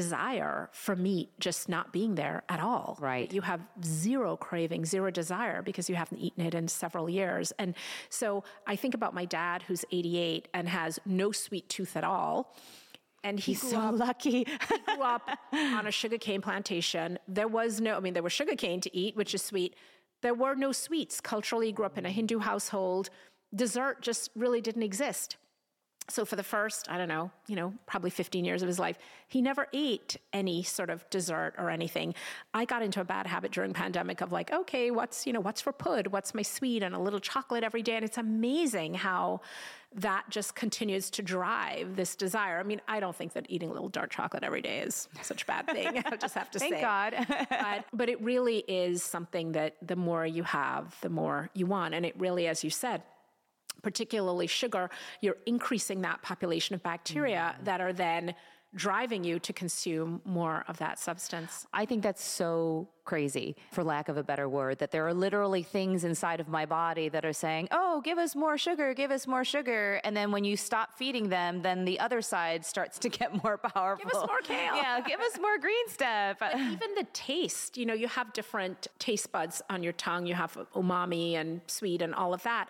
desire 0.00 0.68
for 0.72 0.94
meat 0.94 1.30
just 1.40 1.68
not 1.68 1.92
being 1.92 2.16
there 2.16 2.42
at 2.48 2.60
all. 2.60 2.98
Right. 3.00 3.32
You 3.32 3.40
have 3.40 3.60
zero 3.82 4.36
craving, 4.36 4.84
zero 4.84 5.10
desire 5.10 5.62
because 5.62 5.88
you 5.88 5.96
haven't 5.96 6.18
eaten 6.18 6.44
it 6.44 6.54
in 6.54 6.68
several 6.68 7.08
years. 7.08 7.52
And 7.58 7.74
so 8.10 8.44
I 8.66 8.76
think 8.76 8.94
about 8.94 9.14
my 9.14 9.24
dad 9.24 9.62
who's 9.62 9.84
88 9.90 10.48
and 10.52 10.68
has 10.68 10.98
no 11.06 11.32
sweet 11.32 11.68
tooth 11.68 11.96
at 11.96 12.04
all 12.04 12.54
and 13.24 13.40
he 13.40 13.52
he's 13.52 13.70
so 13.70 13.78
up, 13.78 13.98
lucky. 13.98 14.46
he 14.68 14.94
grew 14.94 15.02
up 15.02 15.28
on 15.52 15.86
a 15.86 15.90
sugarcane 15.90 16.42
plantation. 16.42 17.18
There 17.26 17.48
was 17.48 17.80
no, 17.80 17.96
I 17.96 18.00
mean, 18.00 18.14
there 18.14 18.22
was 18.22 18.32
sugarcane 18.32 18.80
to 18.82 18.96
eat, 18.96 19.16
which 19.16 19.34
is 19.34 19.42
sweet. 19.42 19.74
There 20.22 20.34
were 20.34 20.54
no 20.54 20.70
sweets. 20.72 21.20
Culturally, 21.20 21.72
grew 21.72 21.86
up 21.86 21.98
in 21.98 22.06
a 22.06 22.10
Hindu 22.10 22.38
household. 22.38 23.10
Dessert 23.54 24.00
just 24.02 24.30
really 24.36 24.60
didn't 24.60 24.84
exist. 24.84 25.36
So 26.08 26.24
for 26.24 26.36
the 26.36 26.44
first, 26.44 26.88
I 26.88 26.98
don't 26.98 27.08
know, 27.08 27.32
you 27.48 27.56
know, 27.56 27.74
probably 27.86 28.10
15 28.10 28.44
years 28.44 28.62
of 28.62 28.68
his 28.68 28.78
life, 28.78 28.96
he 29.26 29.42
never 29.42 29.66
ate 29.72 30.16
any 30.32 30.62
sort 30.62 30.88
of 30.88 31.08
dessert 31.10 31.54
or 31.58 31.68
anything. 31.68 32.14
I 32.54 32.64
got 32.64 32.82
into 32.82 33.00
a 33.00 33.04
bad 33.04 33.26
habit 33.26 33.50
during 33.50 33.72
pandemic 33.72 34.20
of 34.20 34.30
like, 34.30 34.52
okay, 34.52 34.92
what's, 34.92 35.26
you 35.26 35.32
know, 35.32 35.40
what's 35.40 35.60
for 35.60 35.72
pud? 35.72 36.08
What's 36.08 36.32
my 36.32 36.42
sweet? 36.42 36.84
And 36.84 36.94
a 36.94 36.98
little 36.98 37.18
chocolate 37.18 37.64
every 37.64 37.82
day. 37.82 37.96
And 37.96 38.04
it's 38.04 38.18
amazing 38.18 38.94
how 38.94 39.40
that 39.96 40.24
just 40.30 40.54
continues 40.54 41.10
to 41.10 41.22
drive 41.22 41.96
this 41.96 42.14
desire. 42.14 42.60
I 42.60 42.62
mean, 42.62 42.80
I 42.86 43.00
don't 43.00 43.16
think 43.16 43.32
that 43.32 43.46
eating 43.48 43.70
a 43.70 43.72
little 43.72 43.88
dark 43.88 44.10
chocolate 44.10 44.44
every 44.44 44.62
day 44.62 44.80
is 44.80 45.08
such 45.22 45.42
a 45.42 45.46
bad 45.46 45.66
thing. 45.66 45.98
I 46.06 46.16
just 46.16 46.34
have 46.34 46.50
to 46.52 46.58
Thank 46.60 46.74
say. 46.74 46.82
Thank 46.82 47.28
God. 47.28 47.46
but, 47.50 47.84
but 47.92 48.08
it 48.08 48.20
really 48.22 48.58
is 48.68 49.02
something 49.02 49.52
that 49.52 49.74
the 49.82 49.96
more 49.96 50.24
you 50.24 50.44
have, 50.44 50.96
the 51.00 51.08
more 51.08 51.50
you 51.54 51.66
want. 51.66 51.94
And 51.94 52.06
it 52.06 52.14
really, 52.16 52.46
as 52.46 52.62
you 52.62 52.70
said, 52.70 53.02
particularly 53.82 54.46
sugar, 54.46 54.90
you're 55.20 55.38
increasing 55.46 56.00
that 56.02 56.22
population 56.22 56.74
of 56.74 56.82
bacteria 56.82 57.54
mm-hmm. 57.54 57.64
that 57.64 57.80
are 57.80 57.92
then 57.92 58.34
driving 58.74 59.24
you 59.24 59.38
to 59.38 59.52
consume 59.52 60.20
more 60.24 60.64
of 60.68 60.76
that 60.78 60.98
substance. 60.98 61.66
I 61.72 61.86
think 61.86 62.02
that's 62.02 62.22
so 62.22 62.88
crazy, 63.06 63.56
for 63.72 63.82
lack 63.82 64.08
of 64.08 64.16
a 64.16 64.22
better 64.22 64.48
word, 64.48 64.78
that 64.80 64.90
there 64.90 65.06
are 65.06 65.14
literally 65.14 65.62
things 65.62 66.04
inside 66.04 66.40
of 66.40 66.48
my 66.48 66.66
body 66.66 67.08
that 67.08 67.24
are 67.24 67.32
saying, 67.32 67.68
oh, 67.70 68.00
give 68.02 68.18
us 68.18 68.34
more 68.34 68.58
sugar, 68.58 68.92
give 68.92 69.10
us 69.10 69.26
more 69.26 69.44
sugar. 69.44 70.00
And 70.04 70.14
then 70.14 70.30
when 70.32 70.44
you 70.44 70.56
stop 70.56 70.98
feeding 70.98 71.28
them, 71.28 71.62
then 71.62 71.84
the 71.84 71.98
other 72.00 72.20
side 72.20 72.66
starts 72.66 72.98
to 72.98 73.08
get 73.08 73.42
more 73.42 73.56
powerful. 73.74 74.04
Give 74.04 74.20
us 74.20 74.28
more 74.28 74.40
kale. 74.40 74.74
Yeah, 74.76 75.00
give 75.00 75.20
us 75.20 75.38
more 75.40 75.56
green 75.58 75.88
stuff. 75.88 76.36
But 76.38 76.54
even 76.58 76.94
the 76.96 77.06
taste, 77.12 77.78
you 77.78 77.86
know, 77.86 77.94
you 77.94 78.08
have 78.08 78.32
different 78.32 78.88
taste 78.98 79.32
buds 79.32 79.62
on 79.70 79.82
your 79.82 79.94
tongue. 79.94 80.26
You 80.26 80.34
have 80.34 80.58
umami 80.74 81.34
and 81.34 81.60
sweet 81.66 82.02
and 82.02 82.14
all 82.14 82.34
of 82.34 82.42
that. 82.42 82.68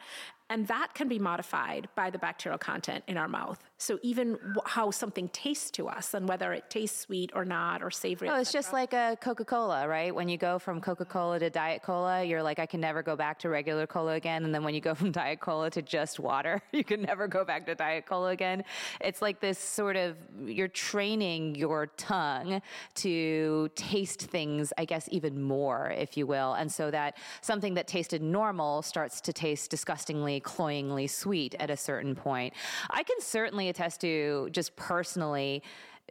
And 0.48 0.66
that 0.68 0.94
can 0.94 1.08
be 1.08 1.18
modified 1.18 1.88
by 1.94 2.10
the 2.10 2.18
bacterial 2.18 2.58
content 2.58 3.04
in 3.08 3.16
our 3.16 3.28
mouth. 3.28 3.65
So 3.78 3.98
even 4.02 4.32
w- 4.32 4.60
how 4.64 4.90
something 4.90 5.28
tastes 5.28 5.70
to 5.72 5.88
us 5.88 6.14
and 6.14 6.26
whether 6.26 6.54
it 6.54 6.70
tastes 6.70 6.98
sweet 6.98 7.30
or 7.34 7.44
not 7.44 7.82
or 7.82 7.90
savory. 7.90 8.30
Oh, 8.30 8.40
it's 8.40 8.52
just 8.52 8.72
like 8.72 8.94
a 8.94 9.18
Coca-Cola, 9.20 9.86
right? 9.86 10.14
When 10.14 10.30
you 10.30 10.38
go 10.38 10.58
from 10.58 10.80
Coca-Cola 10.80 11.38
to 11.40 11.50
Diet 11.50 11.82
Cola, 11.82 12.24
you're 12.24 12.42
like, 12.42 12.58
I 12.58 12.64
can 12.64 12.80
never 12.80 13.02
go 13.02 13.16
back 13.16 13.38
to 13.40 13.50
regular 13.50 13.86
cola 13.86 14.14
again. 14.14 14.44
And 14.44 14.54
then 14.54 14.64
when 14.64 14.74
you 14.74 14.80
go 14.80 14.94
from 15.00 15.12
Diet 15.12 15.40
Cola 15.40 15.70
to 15.70 15.82
just 15.82 16.18
water, 16.18 16.62
you 16.72 16.84
can 16.84 17.02
never 17.02 17.28
go 17.28 17.44
back 17.44 17.66
to 17.66 17.74
Diet 17.74 18.06
Cola 18.06 18.30
again. 18.30 18.64
It's 19.00 19.20
like 19.20 19.40
this 19.40 19.58
sort 19.58 19.96
of, 19.96 20.16
you're 20.46 20.68
training 20.68 21.54
your 21.54 21.88
tongue 21.98 22.62
to 22.94 23.68
taste 23.74 24.22
things, 24.22 24.72
I 24.78 24.86
guess, 24.86 25.06
even 25.12 25.42
more, 25.42 25.90
if 25.90 26.16
you 26.16 26.26
will. 26.26 26.54
And 26.54 26.72
so 26.72 26.90
that 26.90 27.18
something 27.42 27.74
that 27.74 27.86
tasted 27.86 28.22
normal 28.22 28.80
starts 28.80 29.20
to 29.22 29.34
taste 29.34 29.70
disgustingly 29.70 30.40
cloyingly 30.40 31.06
sweet 31.08 31.54
at 31.60 31.68
a 31.68 31.76
certain 31.76 32.14
point. 32.14 32.54
I 32.88 33.02
can 33.02 33.20
certainly 33.20 33.65
attest 33.68 34.00
to 34.02 34.48
just 34.52 34.76
personally 34.76 35.62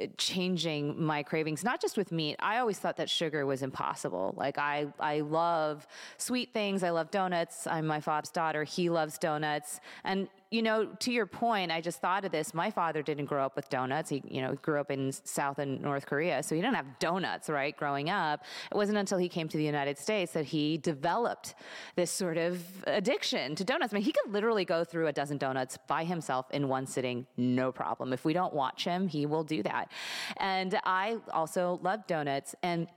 uh, 0.01 0.07
changing 0.17 1.01
my 1.01 1.23
cravings 1.23 1.63
not 1.63 1.79
just 1.81 1.95
with 1.95 2.11
meat. 2.11 2.35
I 2.39 2.57
always 2.57 2.77
thought 2.79 2.97
that 2.97 3.09
sugar 3.09 3.45
was 3.45 3.61
impossible. 3.61 4.33
Like 4.35 4.57
i 4.57 4.87
i 4.99 5.21
love 5.21 5.87
sweet 6.17 6.51
things. 6.53 6.83
I 6.83 6.89
love 6.89 7.11
donuts. 7.11 7.65
I'm 7.65 7.87
my 7.87 8.01
father's 8.01 8.29
daughter. 8.29 8.63
He 8.63 8.89
loves 8.89 9.17
donuts. 9.17 9.79
And 10.03 10.27
you 10.55 10.61
know, 10.61 10.85
to 10.99 11.11
your 11.11 11.25
point, 11.25 11.69
I 11.69 11.81
just 11.81 11.99
thought 11.99 12.23
of 12.23 12.31
this. 12.31 12.53
My 12.53 12.71
father 12.71 13.01
didn't 13.01 13.25
grow 13.25 13.45
up 13.45 13.57
with 13.57 13.67
donuts. 13.69 14.09
He, 14.09 14.23
you 14.25 14.41
know, 14.41 14.55
grew 14.55 14.79
up 14.79 14.89
in 14.89 15.11
South 15.11 15.59
and 15.59 15.81
North 15.81 16.05
Korea, 16.05 16.41
so 16.43 16.55
he 16.55 16.61
didn't 16.61 16.77
have 16.77 16.97
donuts, 16.99 17.49
right, 17.49 17.75
growing 17.75 18.09
up. 18.09 18.45
It 18.71 18.77
wasn't 18.77 18.97
until 18.97 19.17
he 19.17 19.27
came 19.27 19.49
to 19.49 19.57
the 19.57 19.65
United 19.65 19.97
States 19.97 20.31
that 20.31 20.45
he 20.45 20.77
developed 20.77 21.55
this 21.97 22.09
sort 22.09 22.37
of 22.37 22.63
addiction 22.87 23.53
to 23.55 23.65
donuts. 23.65 23.93
I 23.93 23.95
mean, 23.95 24.03
he 24.03 24.13
could 24.13 24.31
literally 24.31 24.63
go 24.63 24.85
through 24.85 25.07
a 25.07 25.13
dozen 25.13 25.37
donuts 25.37 25.77
by 25.87 26.05
himself 26.05 26.49
in 26.51 26.69
one 26.69 26.87
sitting, 26.87 27.27
no 27.35 27.73
problem. 27.73 28.13
If 28.13 28.23
we 28.23 28.31
don't 28.31 28.53
watch 28.53 28.85
him, 28.85 29.09
he 29.09 29.25
will 29.25 29.43
do 29.43 29.61
that. 29.63 29.91
And 30.37 30.79
I 30.85 31.17
also 31.33 31.81
love 31.83 32.07
donuts. 32.07 32.55
And 32.63 32.87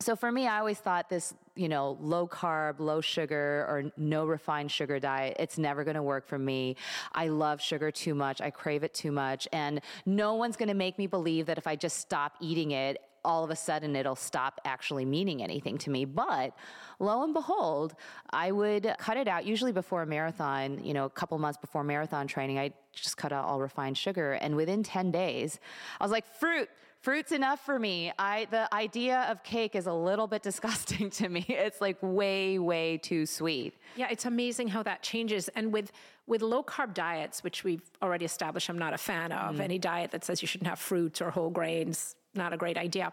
so 0.00 0.16
for 0.16 0.30
me, 0.30 0.46
I 0.46 0.58
always 0.58 0.78
thought 0.78 1.08
this, 1.08 1.34
you 1.54 1.68
know, 1.68 1.96
low 2.00 2.26
carb, 2.26 2.80
low 2.80 3.00
sugar, 3.00 3.64
or 3.68 3.92
no 3.96 4.26
refined 4.26 4.70
sugar 4.70 4.98
diet, 4.98 5.36
it's 5.38 5.56
never 5.56 5.84
going 5.84 5.94
to 5.94 6.02
work 6.02 6.26
for 6.26 6.38
me. 6.38 6.76
I 7.12 7.28
love 7.28 7.60
sugar 7.60 7.90
too 7.90 8.14
much. 8.14 8.40
I 8.40 8.50
crave 8.50 8.82
it 8.82 8.92
too 8.92 9.12
much. 9.12 9.46
And 9.52 9.80
no 10.04 10.34
one's 10.34 10.56
going 10.56 10.68
to 10.68 10.74
make 10.74 10.98
me 10.98 11.06
believe 11.06 11.46
that 11.46 11.58
if 11.58 11.66
I 11.66 11.76
just 11.76 11.98
stop 11.98 12.34
eating 12.40 12.72
it, 12.72 12.98
all 13.24 13.42
of 13.42 13.50
a 13.50 13.56
sudden 13.56 13.96
it'll 13.96 14.16
stop 14.16 14.60
actually 14.64 15.04
meaning 15.04 15.42
anything 15.42 15.78
to 15.78 15.90
me. 15.90 16.04
But 16.04 16.54
lo 16.98 17.22
and 17.22 17.32
behold, 17.32 17.94
I 18.30 18.52
would 18.52 18.94
cut 18.98 19.16
it 19.16 19.28
out 19.28 19.46
usually 19.46 19.72
before 19.72 20.02
a 20.02 20.06
marathon, 20.06 20.84
you 20.84 20.92
know, 20.92 21.06
a 21.06 21.10
couple 21.10 21.38
months 21.38 21.58
before 21.58 21.82
marathon 21.84 22.26
training. 22.26 22.58
I 22.58 22.72
just 22.92 23.16
cut 23.16 23.32
out 23.32 23.44
all 23.46 23.60
refined 23.60 23.96
sugar. 23.96 24.32
And 24.32 24.56
within 24.56 24.82
10 24.82 25.10
days, 25.10 25.58
I 25.98 26.04
was 26.04 26.12
like, 26.12 26.26
fruit, 26.38 26.68
fruit's 27.04 27.32
enough 27.32 27.60
for 27.64 27.78
me. 27.78 28.12
I 28.18 28.46
the 28.50 28.72
idea 28.74 29.26
of 29.30 29.44
cake 29.44 29.76
is 29.76 29.86
a 29.86 29.92
little 29.92 30.26
bit 30.26 30.42
disgusting 30.50 31.10
to 31.10 31.28
me. 31.28 31.44
It's 31.48 31.80
like 31.80 31.98
way 32.00 32.58
way 32.58 32.98
too 32.98 33.26
sweet. 33.26 33.74
Yeah, 33.94 34.08
it's 34.10 34.24
amazing 34.24 34.68
how 34.68 34.82
that 34.82 35.02
changes 35.02 35.48
and 35.48 35.72
with 35.72 35.92
with 36.26 36.40
low 36.40 36.62
carb 36.62 36.94
diets, 36.94 37.44
which 37.44 37.62
we've 37.64 37.82
already 38.02 38.24
established 38.24 38.70
I'm 38.70 38.78
not 38.78 38.94
a 38.94 38.98
fan 38.98 39.30
of. 39.30 39.56
Mm. 39.56 39.60
Any 39.60 39.78
diet 39.78 40.10
that 40.12 40.24
says 40.24 40.40
you 40.40 40.48
shouldn't 40.48 40.68
have 40.68 40.78
fruits 40.78 41.20
or 41.20 41.30
whole 41.30 41.50
grains, 41.50 42.16
not 42.34 42.52
a 42.54 42.56
great 42.56 42.78
idea. 42.78 43.12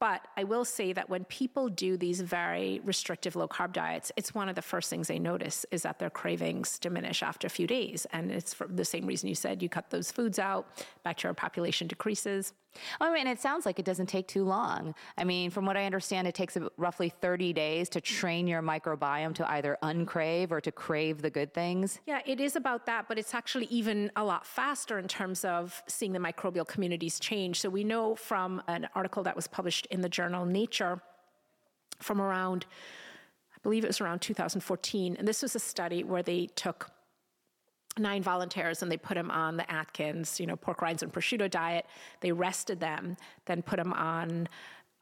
But 0.00 0.26
I 0.36 0.44
will 0.44 0.64
say 0.64 0.92
that 0.92 1.08
when 1.08 1.24
people 1.24 1.68
do 1.68 1.96
these 1.96 2.20
very 2.20 2.80
restrictive 2.84 3.36
low 3.36 3.48
carb 3.48 3.72
diets, 3.72 4.12
it's 4.16 4.34
one 4.34 4.48
of 4.48 4.54
the 4.54 4.62
first 4.62 4.90
things 4.90 5.08
they 5.08 5.18
notice 5.18 5.64
is 5.70 5.82
that 5.82 5.98
their 5.98 6.10
cravings 6.10 6.78
diminish 6.78 7.22
after 7.22 7.46
a 7.46 7.50
few 7.50 7.66
days. 7.66 8.06
And 8.12 8.30
it's 8.30 8.52
for 8.52 8.66
the 8.66 8.84
same 8.84 9.06
reason 9.06 9.28
you 9.28 9.34
said 9.34 9.62
you 9.62 9.68
cut 9.68 9.90
those 9.90 10.10
foods 10.10 10.38
out, 10.38 10.66
bacterial 11.04 11.34
population 11.34 11.86
decreases. 11.86 12.52
Oh, 13.00 13.06
I 13.06 13.14
mean, 13.14 13.26
it 13.26 13.40
sounds 13.40 13.66
like 13.66 13.78
it 13.78 13.84
doesn't 13.84 14.06
take 14.06 14.28
too 14.28 14.44
long. 14.44 14.94
I 15.16 15.24
mean, 15.24 15.50
from 15.50 15.66
what 15.66 15.76
I 15.76 15.84
understand, 15.84 16.26
it 16.26 16.34
takes 16.34 16.56
roughly 16.76 17.08
30 17.08 17.52
days 17.52 17.88
to 17.90 18.00
train 18.00 18.46
your 18.46 18.62
microbiome 18.62 19.34
to 19.36 19.50
either 19.50 19.78
uncrave 19.82 20.52
or 20.52 20.60
to 20.60 20.72
crave 20.72 21.22
the 21.22 21.30
good 21.30 21.54
things. 21.54 22.00
Yeah, 22.06 22.20
it 22.26 22.40
is 22.40 22.56
about 22.56 22.86
that, 22.86 23.08
but 23.08 23.18
it's 23.18 23.34
actually 23.34 23.66
even 23.66 24.10
a 24.16 24.24
lot 24.24 24.46
faster 24.46 24.98
in 24.98 25.08
terms 25.08 25.44
of 25.44 25.82
seeing 25.86 26.12
the 26.12 26.18
microbial 26.18 26.66
communities 26.66 27.18
change. 27.18 27.60
So 27.60 27.68
we 27.68 27.84
know 27.84 28.14
from 28.14 28.62
an 28.68 28.88
article 28.94 29.22
that 29.24 29.36
was 29.36 29.46
published 29.46 29.86
in 29.86 30.00
the 30.00 30.08
journal 30.08 30.44
Nature 30.44 31.00
from 32.00 32.20
around, 32.20 32.66
I 33.54 33.58
believe 33.62 33.84
it 33.84 33.88
was 33.88 34.00
around 34.00 34.20
2014, 34.20 35.16
and 35.16 35.26
this 35.26 35.42
was 35.42 35.54
a 35.54 35.60
study 35.60 36.04
where 36.04 36.22
they 36.22 36.46
took 36.54 36.90
nine 37.98 38.22
volunteers 38.22 38.82
and 38.82 38.90
they 38.90 38.96
put 38.96 39.14
them 39.14 39.30
on 39.30 39.56
the 39.56 39.70
Atkins, 39.70 40.40
you 40.40 40.46
know, 40.46 40.56
pork 40.56 40.82
rinds 40.82 41.02
and 41.02 41.12
prosciutto 41.12 41.48
diet. 41.50 41.86
They 42.20 42.32
rested 42.32 42.80
them, 42.80 43.16
then 43.46 43.62
put 43.62 43.76
them 43.76 43.92
on 43.92 44.48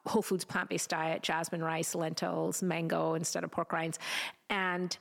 whole 0.07 0.23
foods 0.23 0.45
plant-based 0.45 0.91
diet, 0.91 1.23
jasmine 1.23 1.63
rice, 1.63 1.95
lentils, 1.95 2.63
mango 2.63 3.15
instead 3.15 3.45
of 3.45 3.51
pork 3.51 3.73
rinds. 3.73 3.99
And 4.51 4.97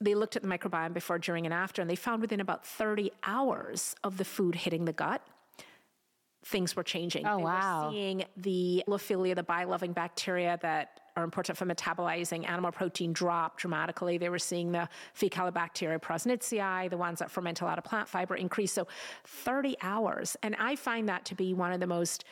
they 0.00 0.14
looked 0.14 0.36
at 0.36 0.42
the 0.42 0.48
microbiome 0.48 0.92
before, 0.92 1.18
during, 1.18 1.46
and 1.46 1.54
after, 1.54 1.80
and 1.80 1.90
they 1.90 1.96
found 1.96 2.20
within 2.20 2.40
about 2.40 2.66
30 2.66 3.10
hours 3.22 3.94
of 4.04 4.18
the 4.18 4.24
food 4.24 4.54
hitting 4.54 4.84
the 4.84 4.92
gut, 4.92 5.22
things 6.44 6.76
were 6.76 6.82
changing. 6.82 7.26
Oh, 7.26 7.38
they 7.38 7.44
wow. 7.44 7.86
were 7.86 7.92
seeing 7.92 8.24
the 8.36 8.84
Bilophila, 8.86 9.34
the 9.34 9.42
bile-loving 9.42 9.92
bacteria 9.92 10.58
that 10.62 11.00
are 11.16 11.22
important 11.24 11.56
for 11.56 11.64
metabolizing 11.64 12.48
animal 12.48 12.72
protein 12.72 13.12
drop 13.12 13.58
dramatically. 13.58 14.18
They 14.18 14.28
were 14.28 14.38
seeing 14.38 14.72
the 14.72 14.88
Faecalibacterium 15.18 16.00
prausnitzii, 16.00 16.90
the 16.90 16.96
ones 16.96 17.20
that 17.20 17.30
ferment 17.30 17.60
a 17.60 17.64
lot 17.64 17.78
of 17.78 17.84
plant 17.84 18.08
fiber, 18.08 18.34
increase. 18.34 18.72
So 18.72 18.88
30 19.24 19.76
hours. 19.80 20.36
And 20.42 20.56
I 20.58 20.74
find 20.76 21.08
that 21.08 21.24
to 21.26 21.34
be 21.34 21.54
one 21.54 21.72
of 21.72 21.80
the 21.80 21.86
most 21.86 22.24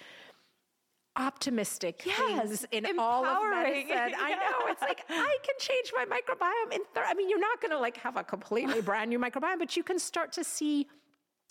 optimistic 1.16 2.03
Yes, 2.07 2.18
things 2.18 2.66
in 2.72 2.87
empowering. 2.87 2.99
all 2.99 3.45
of 3.45 3.51
medicine. 3.51 4.14
I 4.18 4.30
know. 4.30 4.66
It's 4.72 4.80
like 4.80 5.05
I 5.11 5.37
can 5.43 5.55
change 5.59 5.93
my 5.95 6.07
microbiome 6.07 6.72
in 6.74 6.80
thir- 6.95 7.05
I 7.07 7.12
mean, 7.14 7.28
you're 7.28 7.39
not 7.39 7.61
going 7.61 7.70
to 7.72 7.78
like 7.78 7.99
have 7.99 8.16
a 8.16 8.24
completely 8.24 8.80
brand 8.80 9.11
new 9.11 9.18
microbiome, 9.18 9.59
but 9.59 9.76
you 9.76 9.83
can 9.83 9.99
start 9.99 10.33
to 10.33 10.43
see 10.45 10.89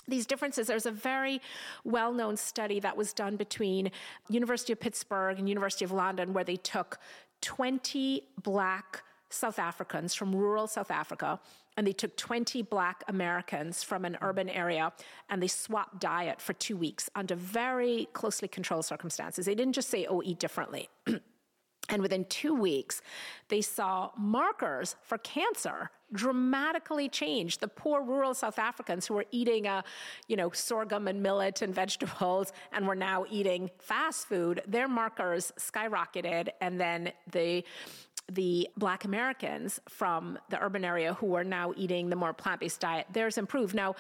these 0.08 0.26
differences 0.26 0.68
there's 0.68 0.86
a 0.86 0.92
very 0.92 1.42
well-known 1.84 2.38
study 2.38 2.80
that 2.80 2.96
was 2.96 3.14
done 3.14 3.36
between 3.36 3.92
university 4.30 4.74
of 4.74 4.80
pittsburgh 4.80 5.38
and 5.40 5.48
university 5.48 5.86
of 5.86 5.92
london 5.92 6.34
where 6.34 6.44
they 6.44 6.56
took 6.56 7.00
20 7.42 8.24
black 8.42 9.04
south 9.30 9.60
africans 9.60 10.14
from 10.14 10.36
rural 10.36 10.68
south 10.68 10.92
africa 10.92 11.40
and 11.78 11.88
they 11.88 11.94
took 11.94 12.16
20 12.18 12.62
black 12.64 13.04
americans 13.08 13.84
from 13.84 14.06
an 14.06 14.18
urban 14.22 14.50
area 14.50 14.92
and 15.30 15.42
they 15.42 15.48
swapped 15.48 16.00
diet 16.00 16.42
for 16.42 16.54
two 16.54 16.76
weeks 16.76 17.10
under 17.16 17.36
very 17.36 18.08
closely 18.14 18.48
controlled 18.48 18.86
circumstances. 18.86 19.46
They 19.46 19.56
didn't 19.56 19.74
just 19.74 19.90
say 19.90 20.06
oh 20.06 20.22
eat 20.24 20.40
differently 20.40 20.90
And 21.92 22.02
within 22.02 22.26
two 22.26 22.56
weeks, 22.56 23.02
they 23.50 23.62
saw 23.62 24.12
markers 24.18 24.96
for 25.04 25.18
cancer 25.20 25.92
dramatically 26.14 27.08
change. 27.10 27.60
The 27.60 27.68
poor 27.68 28.02
rural 28.02 28.34
South 28.34 28.60
Africans 28.60 29.06
who 29.06 29.14
were 29.14 29.26
eating, 29.32 29.68
uh, 29.68 29.82
you 30.28 30.36
know, 30.36 30.50
sorghum 30.52 31.08
and 31.08 31.22
millet 31.22 31.62
and 31.62 31.74
vegetables, 31.84 32.54
and 32.72 32.88
were 32.88 32.96
now 32.96 33.26
eating 33.30 33.70
fast 33.78 34.28
food, 34.28 34.62
their 34.68 34.88
markers 34.88 35.52
skyrocketed. 35.58 36.50
And 36.60 36.80
then 36.80 37.12
the 37.32 37.64
the 38.32 38.70
Black 38.78 39.04
Americans 39.04 39.82
from 39.90 40.38
the 40.50 40.64
urban 40.64 40.86
area 40.86 41.16
who 41.16 41.36
are 41.36 41.44
now 41.44 41.74
eating 41.76 42.10
the 42.10 42.16
more 42.16 42.34
plant 42.34 42.62
based 42.62 42.80
diet, 42.80 43.08
theirs 43.12 43.38
improved. 43.38 43.76
Now, 43.76 43.96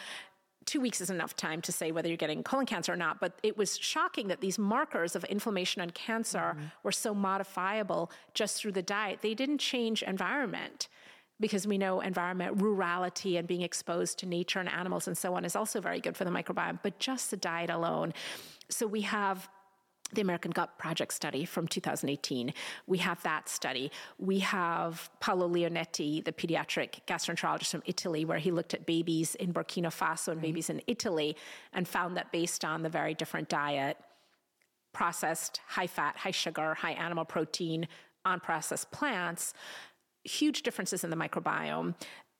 two 0.65 0.79
weeks 0.79 1.01
is 1.01 1.09
enough 1.09 1.35
time 1.35 1.61
to 1.61 1.71
say 1.71 1.91
whether 1.91 2.07
you're 2.07 2.17
getting 2.17 2.43
colon 2.43 2.65
cancer 2.65 2.93
or 2.93 2.95
not, 2.95 3.19
but 3.19 3.33
it 3.43 3.57
was 3.57 3.77
shocking 3.77 4.27
that 4.27 4.41
these 4.41 4.59
markers 4.59 5.15
of 5.15 5.23
inflammation 5.25 5.81
and 5.81 5.93
cancer 5.93 6.55
mm-hmm. 6.55 6.65
were 6.83 6.91
so 6.91 7.13
modifiable 7.13 8.11
just 8.33 8.57
through 8.57 8.71
the 8.71 8.81
diet. 8.81 9.19
They 9.21 9.33
didn't 9.33 9.57
change 9.57 10.03
environment 10.03 10.87
because 11.39 11.65
we 11.65 11.77
know 11.77 12.01
environment, 12.01 12.61
rurality, 12.61 13.37
and 13.37 13.47
being 13.47 13.61
exposed 13.61 14.19
to 14.19 14.27
nature 14.27 14.59
and 14.59 14.69
animals 14.69 15.07
and 15.07 15.17
so 15.17 15.33
on 15.33 15.43
is 15.43 15.55
also 15.55 15.81
very 15.81 15.99
good 15.99 16.15
for 16.15 16.23
the 16.23 16.31
microbiome, 16.31 16.79
but 16.83 16.99
just 16.99 17.31
the 17.31 17.37
diet 17.37 17.71
alone. 17.71 18.13
So 18.69 18.85
we 18.85 19.01
have 19.01 19.49
the 20.13 20.21
American 20.21 20.51
Gut 20.51 20.77
Project 20.77 21.13
study 21.13 21.45
from 21.45 21.67
2018. 21.67 22.53
We 22.87 22.97
have 22.99 23.21
that 23.23 23.49
study. 23.49 23.91
We 24.17 24.39
have 24.39 25.09
Paolo 25.19 25.47
Lionetti, 25.47 26.23
the 26.23 26.31
pediatric 26.31 26.99
gastroenterologist 27.07 27.71
from 27.71 27.83
Italy, 27.85 28.25
where 28.25 28.39
he 28.39 28.51
looked 28.51 28.73
at 28.73 28.85
babies 28.85 29.35
in 29.35 29.53
Burkina 29.53 29.87
Faso 29.87 30.29
and 30.29 30.37
mm-hmm. 30.37 30.41
babies 30.41 30.69
in 30.69 30.81
Italy 30.87 31.35
and 31.73 31.87
found 31.87 32.17
that 32.17 32.31
based 32.31 32.65
on 32.65 32.83
the 32.83 32.89
very 32.89 33.13
different 33.13 33.49
diet, 33.49 33.97
processed, 34.93 35.61
high 35.67 35.87
fat, 35.87 36.17
high 36.17 36.31
sugar, 36.31 36.73
high 36.73 36.91
animal 36.91 37.25
protein, 37.25 37.87
unprocessed 38.25 38.91
plants, 38.91 39.53
huge 40.23 40.63
differences 40.63 41.03
in 41.03 41.09
the 41.09 41.15
microbiome. 41.15 41.95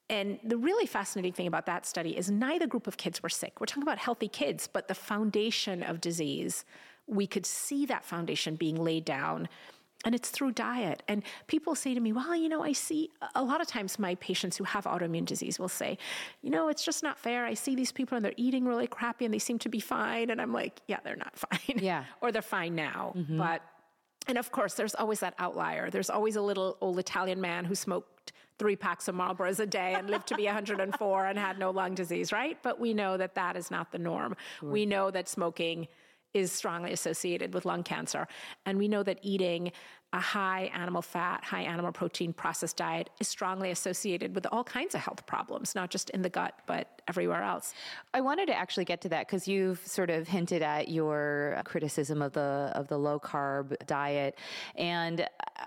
And 0.09 0.39
the 0.43 0.57
really 0.57 0.85
fascinating 0.85 1.31
thing 1.31 1.47
about 1.47 1.65
that 1.67 1.85
study 1.85 2.17
is 2.17 2.29
neither 2.29 2.67
group 2.67 2.85
of 2.85 2.97
kids 2.97 3.23
were 3.23 3.29
sick. 3.29 3.59
We're 3.59 3.65
talking 3.65 3.83
about 3.83 3.97
healthy 3.97 4.27
kids, 4.27 4.67
but 4.71 4.89
the 4.89 4.93
foundation 4.93 5.83
of 5.83 6.01
disease 6.01 6.65
we 7.11 7.27
could 7.27 7.45
see 7.45 7.85
that 7.85 8.05
foundation 8.05 8.55
being 8.55 8.81
laid 8.83 9.05
down. 9.05 9.49
And 10.03 10.15
it's 10.15 10.29
through 10.29 10.53
diet. 10.53 11.03
And 11.07 11.21
people 11.45 11.75
say 11.75 11.93
to 11.93 11.99
me, 11.99 12.11
well, 12.11 12.35
you 12.35 12.49
know, 12.49 12.63
I 12.63 12.71
see 12.71 13.11
a 13.35 13.43
lot 13.43 13.61
of 13.61 13.67
times 13.67 13.99
my 13.99 14.15
patients 14.15 14.57
who 14.57 14.63
have 14.63 14.85
autoimmune 14.85 15.25
disease 15.25 15.59
will 15.59 15.69
say, 15.69 15.99
you 16.41 16.49
know, 16.49 16.69
it's 16.69 16.83
just 16.83 17.03
not 17.03 17.19
fair. 17.19 17.45
I 17.45 17.53
see 17.53 17.75
these 17.75 17.91
people 17.91 18.15
and 18.15 18.25
they're 18.25 18.33
eating 18.35 18.65
really 18.65 18.87
crappy 18.87 19.25
and 19.25 19.33
they 19.33 19.37
seem 19.39 19.59
to 19.59 19.69
be 19.69 19.79
fine. 19.79 20.31
And 20.31 20.41
I'm 20.41 20.53
like, 20.53 20.81
yeah, 20.87 21.01
they're 21.03 21.15
not 21.15 21.37
fine. 21.37 21.77
Yeah. 21.79 22.05
or 22.19 22.31
they're 22.31 22.41
fine 22.41 22.73
now. 22.73 23.13
Mm-hmm. 23.15 23.37
But, 23.37 23.61
and 24.25 24.39
of 24.39 24.51
course, 24.51 24.73
there's 24.73 24.95
always 24.95 25.19
that 25.19 25.35
outlier. 25.37 25.91
There's 25.91 26.09
always 26.09 26.35
a 26.35 26.41
little 26.41 26.77
old 26.81 26.97
Italian 26.97 27.39
man 27.39 27.65
who 27.65 27.75
smoked 27.75 28.31
three 28.57 28.75
packs 28.75 29.07
of 29.07 29.13
Marlboros 29.13 29.59
a 29.59 29.67
day 29.67 29.93
and 29.93 30.09
lived 30.09 30.27
to 30.27 30.35
be 30.35 30.45
104 30.45 31.25
and 31.27 31.37
had 31.37 31.59
no 31.59 31.69
lung 31.69 31.93
disease, 31.93 32.31
right? 32.31 32.57
But 32.63 32.79
we 32.79 32.95
know 32.95 33.17
that 33.17 33.35
that 33.35 33.55
is 33.55 33.69
not 33.69 33.91
the 33.91 33.99
norm. 33.99 34.35
Sure. 34.59 34.69
We 34.69 34.87
know 34.87 35.11
that 35.11 35.29
smoking 35.29 35.87
is 36.33 36.51
strongly 36.51 36.91
associated 36.91 37.53
with 37.53 37.65
lung 37.65 37.83
cancer. 37.83 38.27
And 38.65 38.77
we 38.77 38.87
know 38.87 39.03
that 39.03 39.19
eating 39.21 39.71
a 40.13 40.19
high 40.19 40.69
animal 40.73 41.01
fat, 41.01 41.43
high 41.43 41.61
animal 41.61 41.91
protein 41.91 42.33
processed 42.33 42.75
diet 42.75 43.09
is 43.21 43.29
strongly 43.29 43.71
associated 43.71 44.35
with 44.35 44.45
all 44.51 44.63
kinds 44.63 44.93
of 44.93 44.99
health 44.99 45.25
problems, 45.25 45.73
not 45.73 45.89
just 45.89 46.09
in 46.09 46.21
the 46.21 46.29
gut, 46.29 46.53
but 46.67 47.01
everywhere 47.07 47.41
else. 47.41 47.73
I 48.13 48.19
wanted 48.19 48.47
to 48.47 48.53
actually 48.53 48.83
get 48.85 48.99
to 49.01 49.09
that 49.09 49.27
because 49.27 49.47
you've 49.47 49.79
sort 49.87 50.09
of 50.09 50.27
hinted 50.27 50.63
at 50.63 50.89
your 50.89 51.61
criticism 51.63 52.21
of 52.21 52.33
the 52.33 52.71
of 52.75 52.87
the 52.89 52.97
low 52.97 53.19
carb 53.19 53.73
diet. 53.87 54.37
And 54.75 55.21
uh, 55.21 55.65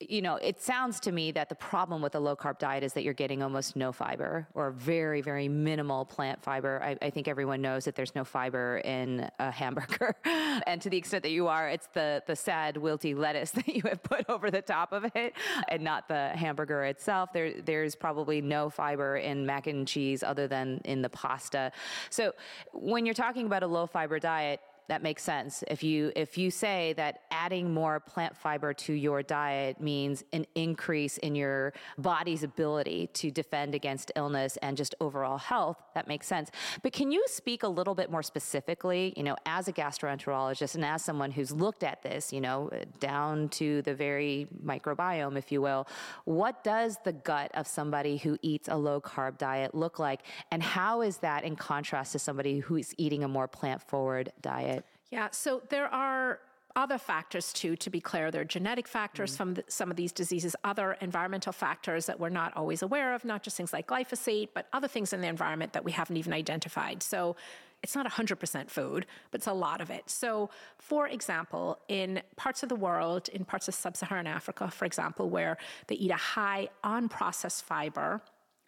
you 0.00 0.20
know, 0.20 0.36
it 0.36 0.60
sounds 0.60 1.00
to 1.00 1.12
me 1.12 1.32
that 1.32 1.48
the 1.48 1.54
problem 1.54 2.02
with 2.02 2.14
a 2.14 2.20
low 2.20 2.36
carb 2.36 2.58
diet 2.58 2.82
is 2.84 2.92
that 2.92 3.02
you're 3.02 3.14
getting 3.14 3.42
almost 3.42 3.76
no 3.76 3.92
fiber 3.92 4.46
or 4.52 4.70
very, 4.70 5.22
very 5.22 5.48
minimal 5.48 6.04
plant 6.04 6.42
fiber. 6.42 6.82
I, 6.82 6.98
I, 7.00 7.08
think 7.08 7.28
everyone 7.28 7.62
knows 7.62 7.86
that 7.86 7.94
there's 7.94 8.14
no 8.14 8.22
fiber 8.22 8.82
in 8.84 9.30
a 9.38 9.50
hamburger. 9.50 10.14
and 10.66 10.82
to 10.82 10.90
the 10.90 10.98
extent 10.98 11.22
that 11.22 11.30
you 11.30 11.48
are, 11.48 11.70
it's 11.70 11.88
the, 11.94 12.22
the 12.26 12.36
sad, 12.36 12.74
wilty 12.74 13.16
lettuce 13.16 13.50
that 13.52 13.68
you 13.68 13.82
have 13.88 14.02
put 14.02 14.28
over 14.28 14.50
the 14.50 14.60
top 14.60 14.92
of 14.92 15.10
it 15.14 15.32
and 15.68 15.82
not 15.82 16.08
the 16.08 16.28
hamburger 16.28 16.84
itself. 16.84 17.32
There, 17.32 17.62
there's 17.62 17.96
probably 17.96 18.42
no 18.42 18.68
fiber 18.68 19.16
in 19.16 19.46
mac 19.46 19.66
and 19.66 19.88
cheese 19.88 20.22
other 20.22 20.46
than 20.46 20.82
in 20.84 21.00
the 21.00 21.08
pasta. 21.08 21.72
So 22.10 22.32
when 22.72 23.06
you're 23.06 23.14
talking 23.14 23.46
about 23.46 23.62
a 23.62 23.66
low 23.66 23.86
fiber 23.86 24.18
diet, 24.18 24.60
that 24.88 25.02
makes 25.02 25.22
sense. 25.22 25.64
If 25.68 25.82
you 25.82 26.12
if 26.14 26.38
you 26.38 26.50
say 26.50 26.94
that 26.96 27.22
adding 27.30 27.74
more 27.74 27.98
plant 28.00 28.36
fiber 28.36 28.72
to 28.72 28.92
your 28.92 29.22
diet 29.22 29.80
means 29.80 30.22
an 30.32 30.46
increase 30.54 31.18
in 31.18 31.34
your 31.34 31.72
body's 31.98 32.42
ability 32.42 33.08
to 33.14 33.30
defend 33.30 33.74
against 33.74 34.12
illness 34.14 34.56
and 34.62 34.76
just 34.76 34.94
overall 35.00 35.38
health, 35.38 35.78
that 35.94 36.06
makes 36.06 36.26
sense. 36.26 36.50
But 36.82 36.92
can 36.92 37.10
you 37.10 37.24
speak 37.26 37.62
a 37.62 37.68
little 37.68 37.94
bit 37.94 38.10
more 38.10 38.22
specifically, 38.22 39.12
you 39.16 39.22
know, 39.22 39.36
as 39.44 39.66
a 39.68 39.72
gastroenterologist 39.72 40.74
and 40.76 40.84
as 40.84 41.02
someone 41.02 41.30
who's 41.32 41.50
looked 41.50 41.82
at 41.82 42.02
this, 42.02 42.32
you 42.32 42.40
know, 42.40 42.70
down 43.00 43.48
to 43.50 43.82
the 43.82 43.94
very 43.94 44.46
microbiome, 44.64 45.36
if 45.36 45.50
you 45.50 45.60
will, 45.60 45.86
what 46.24 46.62
does 46.62 46.98
the 47.04 47.12
gut 47.12 47.50
of 47.54 47.66
somebody 47.66 48.18
who 48.18 48.38
eats 48.42 48.68
a 48.68 48.76
low 48.76 49.00
carb 49.00 49.38
diet 49.38 49.74
look 49.74 49.98
like 49.98 50.20
and 50.50 50.62
how 50.62 51.02
is 51.02 51.18
that 51.18 51.44
in 51.44 51.56
contrast 51.56 52.12
to 52.12 52.18
somebody 52.18 52.58
who's 52.58 52.94
eating 52.98 53.24
a 53.24 53.28
more 53.28 53.48
plant 53.48 53.82
forward 53.82 54.32
diet? 54.40 54.75
Yeah, 55.10 55.28
so 55.30 55.62
there 55.68 55.86
are 55.86 56.40
other 56.76 56.98
factors 56.98 57.52
too, 57.52 57.74
to 57.76 57.88
be 57.88 58.00
clear. 58.00 58.30
There 58.30 58.42
are 58.42 58.44
genetic 58.44 58.86
factors 58.86 59.32
mm. 59.32 59.36
from 59.36 59.54
the, 59.54 59.64
some 59.68 59.90
of 59.90 59.96
these 59.96 60.12
diseases, 60.12 60.54
other 60.62 60.96
environmental 61.00 61.52
factors 61.52 62.04
that 62.06 62.20
we're 62.20 62.28
not 62.28 62.54
always 62.54 62.82
aware 62.82 63.14
of, 63.14 63.24
not 63.24 63.42
just 63.42 63.56
things 63.56 63.72
like 63.72 63.86
glyphosate, 63.86 64.50
but 64.54 64.66
other 64.74 64.86
things 64.86 65.12
in 65.14 65.22
the 65.22 65.28
environment 65.28 65.72
that 65.72 65.84
we 65.84 65.92
haven't 65.92 66.18
even 66.18 66.34
identified. 66.34 67.02
So 67.02 67.34
it's 67.82 67.94
not 67.94 68.06
100% 68.06 68.68
food, 68.68 69.06
but 69.30 69.38
it's 69.38 69.46
a 69.46 69.52
lot 69.52 69.80
of 69.80 69.90
it. 69.90 70.08
So, 70.10 70.50
for 70.78 71.08
example, 71.08 71.78
in 71.88 72.20
parts 72.36 72.62
of 72.62 72.68
the 72.68 72.76
world, 72.76 73.28
in 73.30 73.44
parts 73.44 73.68
of 73.68 73.74
sub 73.74 73.96
Saharan 73.96 74.26
Africa, 74.26 74.70
for 74.70 74.84
example, 74.84 75.30
where 75.30 75.56
they 75.86 75.94
eat 75.94 76.10
a 76.10 76.16
high 76.16 76.68
unprocessed 76.84 77.62
fiber 77.62 78.20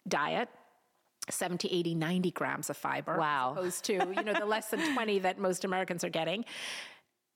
diet, 0.07 0.49
70, 1.31 1.67
80, 1.67 1.95
90 1.95 2.31
grams 2.31 2.69
of 2.69 2.77
fiber. 2.77 3.17
Wow. 3.17 3.51
As 3.51 3.57
opposed 3.57 3.85
to, 3.85 3.93
you 3.93 4.23
know, 4.23 4.33
the 4.33 4.45
less 4.45 4.69
than 4.69 4.93
20 4.93 5.19
that 5.19 5.39
most 5.39 5.65
Americans 5.65 6.03
are 6.03 6.09
getting. 6.09 6.45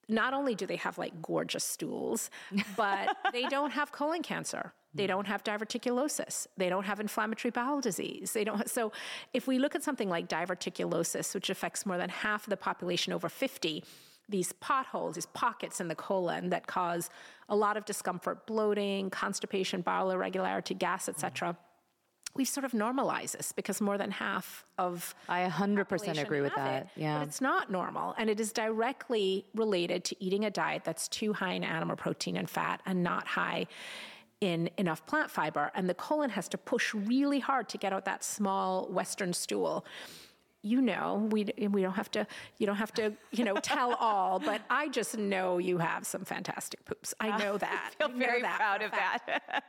Not 0.09 0.33
only 0.33 0.53
do 0.53 0.65
they 0.65 0.75
have 0.77 0.97
like 0.97 1.21
gorgeous 1.21 1.63
stools, 1.63 2.29
but 2.75 3.15
they 3.31 3.43
don't 3.43 3.71
have 3.71 3.91
colon 3.91 4.21
cancer. 4.21 4.73
They 4.95 5.07
don't 5.07 5.25
have 5.25 5.43
diverticulosis. 5.43 6.45
They 6.55 6.69
don't 6.69 6.85
have 6.85 6.99
inflammatory 6.99 7.51
bowel 7.51 7.81
disease. 7.81 8.33
They 8.33 8.43
don't. 8.43 8.69
So, 8.69 8.91
if 9.33 9.47
we 9.47 9.57
look 9.57 9.73
at 9.73 9.81
something 9.81 10.07
like 10.07 10.27
diverticulosis, 10.27 11.33
which 11.33 11.49
affects 11.49 11.85
more 11.85 11.97
than 11.97 12.09
half 12.09 12.45
of 12.45 12.51
the 12.51 12.57
population 12.57 13.11
over 13.11 13.27
50, 13.27 13.83
these 14.29 14.53
potholes, 14.53 15.15
these 15.15 15.25
pockets 15.27 15.81
in 15.81 15.87
the 15.87 15.95
colon 15.95 16.49
that 16.49 16.67
cause 16.67 17.09
a 17.49 17.55
lot 17.55 17.75
of 17.75 17.85
discomfort, 17.85 18.45
bloating, 18.45 19.09
constipation, 19.09 19.81
bowel 19.81 20.11
irregularity, 20.11 20.73
gas, 20.73 21.09
etc. 21.09 21.57
We've 22.35 22.47
sort 22.47 22.65
of 22.65 22.73
normalized 22.73 23.37
this 23.37 23.51
because 23.51 23.79
more 23.79 23.97
than 23.97 24.09
half 24.09 24.65
of 24.77 25.13
I 25.29 25.47
100% 25.47 26.21
agree 26.21 26.41
with 26.41 26.55
that. 26.55 26.83
It, 26.83 26.87
yeah. 26.95 27.19
But 27.19 27.27
it's 27.27 27.41
not 27.41 27.71
normal. 27.71 28.15
And 28.17 28.29
it 28.29 28.39
is 28.39 28.51
directly 28.51 29.45
related 29.53 30.03
to 30.05 30.23
eating 30.23 30.43
a 30.45 30.49
diet 30.49 30.83
that's 30.83 31.07
too 31.07 31.33
high 31.33 31.53
in 31.53 31.63
animal 31.63 31.95
protein 31.95 32.37
and 32.37 32.49
fat 32.49 32.81
and 32.85 33.03
not 33.03 33.27
high 33.27 33.67
in 34.41 34.69
enough 34.77 35.05
plant 35.05 35.29
fiber. 35.29 35.71
And 35.75 35.87
the 35.87 35.93
colon 35.93 36.31
has 36.31 36.49
to 36.49 36.57
push 36.57 36.93
really 36.93 37.39
hard 37.39 37.69
to 37.69 37.77
get 37.77 37.93
out 37.93 38.05
that 38.05 38.23
small 38.23 38.87
Western 38.87 39.33
stool 39.33 39.85
you 40.63 40.81
know, 40.81 41.27
we 41.29 41.45
we 41.69 41.81
don't 41.81 41.93
have 41.93 42.09
to 42.11 42.25
you 42.57 42.65
don't 42.65 42.77
have 42.77 42.93
to 42.93 43.13
you 43.31 43.43
know 43.43 43.55
tell 43.55 43.93
all, 43.99 44.39
but 44.39 44.61
I 44.69 44.87
just 44.87 45.17
know 45.17 45.57
you 45.57 45.77
have 45.77 46.07
some 46.07 46.23
fantastic 46.23 46.83
poops. 46.85 47.13
I 47.19 47.35
oh, 47.35 47.37
know 47.37 47.57
that. 47.57 47.91
I 47.99 48.07
feel 48.07 48.15
I 48.15 48.19
very 48.19 48.41
that 48.41 48.57
proud 48.57 48.81
of 48.81 48.91
that. 48.91 49.63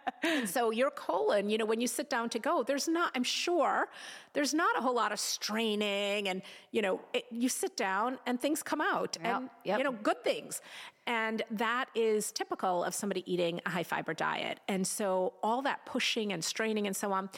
so 0.46 0.70
your 0.70 0.90
colon, 0.90 1.50
you 1.50 1.58
know, 1.58 1.66
when 1.66 1.80
you 1.80 1.88
sit 1.88 2.08
down 2.08 2.30
to 2.30 2.38
go, 2.38 2.62
there's 2.62 2.88
not. 2.88 3.10
I'm 3.16 3.24
sure 3.24 3.88
there's 4.32 4.54
not 4.54 4.78
a 4.78 4.80
whole 4.80 4.94
lot 4.94 5.10
of 5.10 5.18
straining, 5.18 6.28
and 6.28 6.42
you 6.70 6.80
know, 6.80 7.00
it, 7.12 7.24
you 7.30 7.48
sit 7.48 7.76
down 7.76 8.18
and 8.26 8.40
things 8.40 8.62
come 8.62 8.80
out, 8.80 9.16
Yep, 9.20 9.34
and 9.36 9.50
yep. 9.64 9.78
you 9.78 9.84
know, 9.84 9.92
good 9.92 10.22
things. 10.22 10.60
And 11.06 11.42
that 11.50 11.86
is 11.94 12.32
typical 12.32 12.82
of 12.82 12.94
somebody 12.94 13.30
eating 13.30 13.60
a 13.66 13.70
high 13.70 13.82
fiber 13.82 14.14
diet. 14.14 14.60
And 14.68 14.86
so 14.86 15.34
all 15.42 15.60
that 15.62 15.84
pushing 15.84 16.32
and 16.32 16.42
straining 16.42 16.86
and 16.86 16.96
so 16.96 17.12
on, 17.12 17.28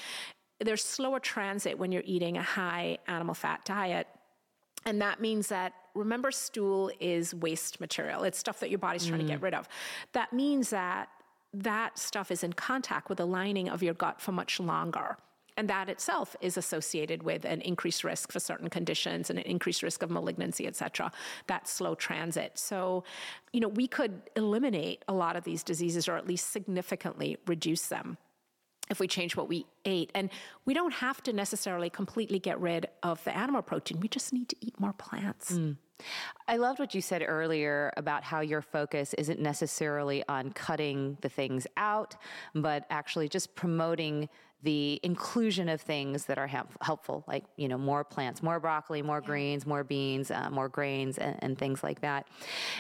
there's 0.61 0.83
slower 0.83 1.21
transit 1.21 1.79
when 1.79 1.93
you're 1.93 2.03
eating 2.07 2.37
a 2.37 2.43
high 2.43 2.99
animal 3.07 3.35
fat 3.35 3.65
diet. 3.65 4.07
And 4.85 5.03
that 5.03 5.21
means 5.21 5.49
that, 5.49 5.73
remember, 5.95 6.31
stool 6.31 6.91
is 7.01 7.35
waste 7.35 7.81
material. 7.81 8.23
It's 8.23 8.39
stuff 8.39 8.61
that 8.61 8.71
your 8.71 8.79
body's 8.79 9.07
trying 9.07 9.21
to 9.21 9.27
get 9.27 9.41
mm. 9.41 9.45
rid 9.45 9.55
of. 9.55 9.69
That 10.13 10.33
means 10.33 10.71
that 10.71 11.09
that 11.53 11.99
stuff 11.99 12.31
is 12.31 12.45
in 12.45 12.53
contact 12.53 13.09
with 13.09 13.19
the 13.19 13.27
lining 13.27 13.69
of 13.69 13.83
your 13.83 13.95
gut 13.95 14.21
for 14.21 14.33
much 14.33 14.61
longer. 14.61 15.17
And 15.59 15.69
that 15.71 15.89
itself 15.89 16.37
is 16.43 16.59
associated 16.59 17.23
with 17.23 17.47
an 17.47 17.63
increased 17.63 18.05
risk 18.05 18.31
for 18.31 18.39
certain 18.41 18.69
conditions 18.69 19.31
and 19.31 19.39
an 19.39 19.45
increased 19.47 19.83
risk 19.83 20.03
of 20.03 20.11
malignancy, 20.11 20.67
et 20.67 20.77
cetera, 20.77 21.11
that 21.47 21.67
slow 21.67 21.95
transit. 21.95 22.59
So, 22.59 23.05
you 23.53 23.61
know, 23.61 23.69
we 23.69 23.87
could 23.87 24.21
eliminate 24.37 25.03
a 25.09 25.15
lot 25.15 25.35
of 25.35 25.45
these 25.45 25.63
diseases 25.63 26.09
or 26.09 26.17
at 26.17 26.27
least 26.27 26.51
significantly 26.53 27.39
reduce 27.47 27.87
them 27.87 28.19
if 28.91 29.01
we 29.01 29.09
change 29.09 29.37
what 29.37 29.49
we 29.49 29.67
ate. 29.85 30.11
And 30.15 30.31
we 30.65 30.75
don't 30.75 30.93
have 30.95 31.23
to 31.25 31.33
necessarily 31.33 31.91
completely 31.91 32.39
get 32.39 32.61
rid 32.61 32.87
of 33.03 33.23
the 33.25 33.37
animal 33.37 33.63
protein. 33.63 34.01
We 34.01 34.09
just 34.09 34.33
need 34.33 34.49
to 34.51 34.57
eat 34.61 34.79
more 34.79 34.93
plants. 34.93 35.53
Mm. 35.53 35.77
I 36.47 36.57
loved 36.59 36.79
what 36.79 36.95
you 36.95 37.01
said 37.01 37.25
earlier 37.27 37.93
about 37.97 38.23
how 38.23 38.41
your 38.41 38.61
focus 38.61 39.15
isn't 39.15 39.41
necessarily 39.41 40.23
on 40.29 40.53
cutting 40.53 41.17
the 41.23 41.29
things 41.29 41.67
out, 41.77 42.17
but 42.55 42.85
actually 42.91 43.29
just 43.29 43.55
promoting 43.55 44.29
the 44.67 44.99
inclusion 45.05 45.69
of 45.69 45.81
things 45.81 46.25
that 46.25 46.39
are 46.39 46.49
helpful, 46.81 47.23
like 47.29 47.45
you 47.57 47.69
know 47.69 47.79
more 47.79 48.03
plants, 48.03 48.43
more 48.43 48.59
broccoli, 48.59 49.01
more 49.01 49.21
greens, 49.21 49.65
more 49.65 49.85
beans, 49.85 50.33
uh, 50.33 50.51
more 50.51 50.69
grains, 50.69 51.19
and, 51.19 51.39
and, 51.39 51.57
things 51.57 51.85
like 51.85 52.01
that. 52.01 52.27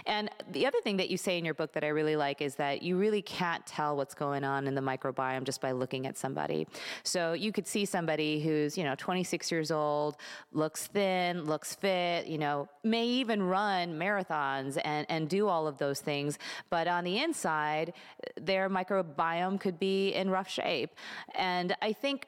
And 0.05 0.29
the 0.51 0.67
other 0.67 0.81
thing 0.83 0.97
that 0.97 1.11
you 1.11 1.17
say 1.17 1.39
in 1.39 1.45
your 1.45 1.55
book 1.55 1.73
that 1.75 1.85
I 1.85 1.89
really 1.89 2.17
like 2.17 2.43
is 2.43 2.57
that 2.57 2.83
you 2.83 2.97
really 2.97 3.23
can't 3.23 3.65
tell 3.67 3.97
what's 3.97 4.15
going 4.15 4.43
on 4.43 4.67
in 4.67 4.75
the 4.75 4.81
microbiome 4.81 5.45
just 5.45 5.61
by 5.61 5.71
looking 5.71 6.09
at 6.09 6.19
somebody. 6.19 6.67
So 7.05 7.35
you 7.35 7.53
could 7.53 7.69
see 7.69 7.85
somebody 7.85 8.41
who's 8.41 8.77
you 8.77 8.83
know 8.83 8.97
26 8.99 9.53
years 9.53 9.71
old, 9.71 10.17
looks 10.53 10.89
thin, 10.89 11.45
looks 11.45 11.77
fit, 11.77 12.27
you 12.27 12.39
know, 12.39 12.69
may 12.83 13.07
even 13.07 13.45
run 13.45 13.95
marathons 13.95 14.77
and 14.85 15.07
and 15.09 15.29
do 15.29 15.47
all 15.47 15.69
of 15.69 15.79
those 15.79 16.01
things, 16.01 16.37
but 16.69 16.89
on 16.89 17.05
the 17.05 17.19
inside, 17.21 17.93
their 18.41 18.69
microbiome 18.69 19.61
could 19.61 19.79
be 19.79 20.13
in 20.15 20.29
rough 20.31 20.49
shape 20.49 20.91
and 21.37 21.76
I 21.82 21.93
think, 21.93 22.27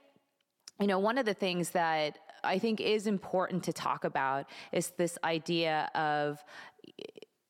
you 0.80 0.86
know, 0.86 0.98
one 0.98 1.18
of 1.18 1.26
the 1.26 1.34
things 1.34 1.70
that 1.70 2.18
I 2.44 2.58
think 2.58 2.80
is 2.80 3.06
important 3.06 3.64
to 3.64 3.72
talk 3.72 4.04
about 4.04 4.46
is 4.72 4.92
this 4.96 5.18
idea 5.24 5.90
of 5.94 6.42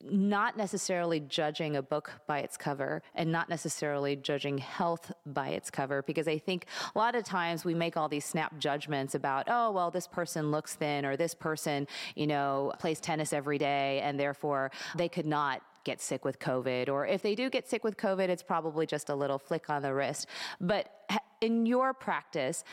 not 0.03 0.57
necessarily 0.57 1.20
judging 1.20 1.77
a 1.77 1.83
book 1.83 2.12
by 2.27 2.39
its 2.39 2.57
cover 2.57 3.03
and 3.15 3.33
not 3.33 3.49
necessarily 3.49 4.15
judging 4.15 4.59
health 4.59 5.12
by 5.27 5.49
its 5.49 5.70
cover 5.70 6.03
because 6.03 6.29
I 6.29 6.39
think 6.39 6.66
a 6.95 6.99
lot 6.99 7.16
of 7.16 7.25
times 7.25 7.65
we 7.65 7.75
make 7.75 7.97
all 7.97 8.09
these 8.09 8.25
snap 8.25 8.57
judgments 8.59 9.16
about 9.16 9.49
oh 9.49 9.73
well 9.73 9.91
this 9.91 10.07
person 10.07 10.53
looks 10.53 10.77
thin 10.77 11.05
or 11.05 11.16
this 11.16 11.35
person 11.35 11.89
you 12.15 12.29
know 12.29 12.73
plays 12.79 13.01
tennis 13.01 13.33
every 13.33 13.59
day 13.59 14.01
and 14.01 14.19
therefore 14.20 14.70
they 14.97 15.09
could 15.09 15.27
not 15.27 15.62
get 15.90 16.01
sick 16.10 16.23
with 16.28 16.36
COVID 16.39 16.85
or 16.89 17.01
if 17.06 17.20
they 17.27 17.35
do 17.35 17.47
get 17.56 17.65
sick 17.73 17.82
with 17.85 17.97
COVID 17.97 18.28
it's 18.35 18.47
probably 18.55 18.86
just 18.94 19.06
a 19.15 19.16
little 19.23 19.39
flick 19.39 19.65
on 19.74 19.81
the 19.82 19.93
wrist 19.98 20.27
but 20.60 20.85
in 21.40 21.66
your 21.66 21.94
practice, 21.94 22.65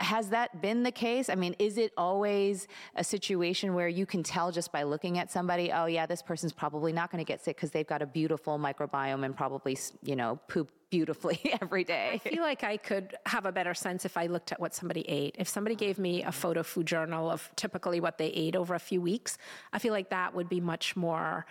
has 0.00 0.28
that 0.28 0.60
been 0.60 0.82
the 0.82 0.92
case? 0.92 1.30
I 1.30 1.36
mean, 1.36 1.56
is 1.58 1.78
it 1.78 1.92
always 1.96 2.68
a 2.96 3.04
situation 3.04 3.72
where 3.72 3.88
you 3.88 4.04
can 4.04 4.22
tell 4.22 4.52
just 4.52 4.70
by 4.70 4.82
looking 4.82 5.18
at 5.18 5.30
somebody, 5.30 5.72
oh, 5.72 5.86
yeah, 5.86 6.04
this 6.04 6.20
person's 6.20 6.52
probably 6.52 6.92
not 6.92 7.10
going 7.10 7.24
to 7.24 7.26
get 7.26 7.42
sick 7.42 7.56
because 7.56 7.70
they've 7.70 7.86
got 7.86 8.02
a 8.02 8.06
beautiful 8.06 8.58
microbiome 8.58 9.24
and 9.24 9.34
probably, 9.34 9.78
you 10.02 10.14
know, 10.14 10.38
poop 10.48 10.70
beautifully 10.90 11.40
every 11.62 11.82
day? 11.82 12.20
I 12.24 12.28
feel 12.28 12.42
like 12.42 12.62
I 12.62 12.76
could 12.76 13.16
have 13.24 13.46
a 13.46 13.52
better 13.52 13.72
sense 13.72 14.04
if 14.04 14.18
I 14.18 14.26
looked 14.26 14.52
at 14.52 14.60
what 14.60 14.74
somebody 14.74 15.00
ate. 15.08 15.34
If 15.38 15.48
somebody 15.48 15.74
uh-huh. 15.74 15.86
gave 15.86 15.98
me 15.98 16.22
a 16.22 16.32
photo 16.32 16.62
food 16.62 16.86
journal 16.86 17.30
of 17.30 17.50
typically 17.56 18.00
what 18.00 18.18
they 18.18 18.28
ate 18.28 18.54
over 18.54 18.74
a 18.74 18.80
few 18.80 19.00
weeks, 19.00 19.38
I 19.72 19.78
feel 19.78 19.92
like 19.92 20.10
that 20.10 20.34
would 20.34 20.50
be 20.50 20.60
much 20.60 20.94
more 20.94 21.46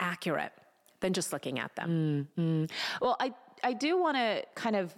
accurate 0.00 0.52
than 1.00 1.12
just 1.12 1.32
looking 1.32 1.58
at 1.58 1.74
them. 1.76 2.28
Mm-hmm. 2.38 2.64
Well, 3.00 3.16
I, 3.20 3.32
I 3.62 3.72
do 3.72 4.00
want 4.00 4.16
to 4.16 4.44
kind 4.54 4.76
of 4.76 4.96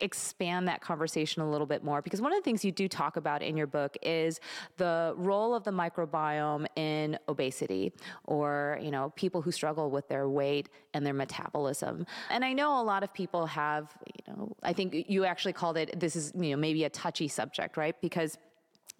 expand 0.00 0.68
that 0.68 0.80
conversation 0.80 1.42
a 1.42 1.50
little 1.50 1.66
bit 1.66 1.82
more 1.82 2.02
because 2.02 2.20
one 2.20 2.32
of 2.32 2.38
the 2.38 2.42
things 2.42 2.64
you 2.64 2.72
do 2.72 2.88
talk 2.88 3.16
about 3.16 3.42
in 3.42 3.56
your 3.56 3.66
book 3.66 3.96
is 4.02 4.40
the 4.76 5.12
role 5.16 5.54
of 5.54 5.64
the 5.64 5.70
microbiome 5.70 6.66
in 6.76 7.18
obesity 7.28 7.92
or 8.24 8.78
you 8.80 8.90
know 8.90 9.12
people 9.16 9.42
who 9.42 9.50
struggle 9.50 9.90
with 9.90 10.08
their 10.08 10.28
weight 10.28 10.68
and 10.94 11.04
their 11.04 11.14
metabolism 11.14 12.06
and 12.30 12.44
i 12.44 12.52
know 12.52 12.80
a 12.80 12.84
lot 12.84 13.02
of 13.02 13.12
people 13.12 13.46
have 13.46 13.92
you 14.06 14.32
know 14.32 14.56
i 14.62 14.72
think 14.72 14.94
you 15.08 15.24
actually 15.24 15.52
called 15.52 15.76
it 15.76 15.98
this 15.98 16.16
is 16.16 16.32
you 16.36 16.50
know 16.50 16.56
maybe 16.56 16.84
a 16.84 16.90
touchy 16.90 17.28
subject 17.28 17.76
right 17.76 18.00
because 18.00 18.38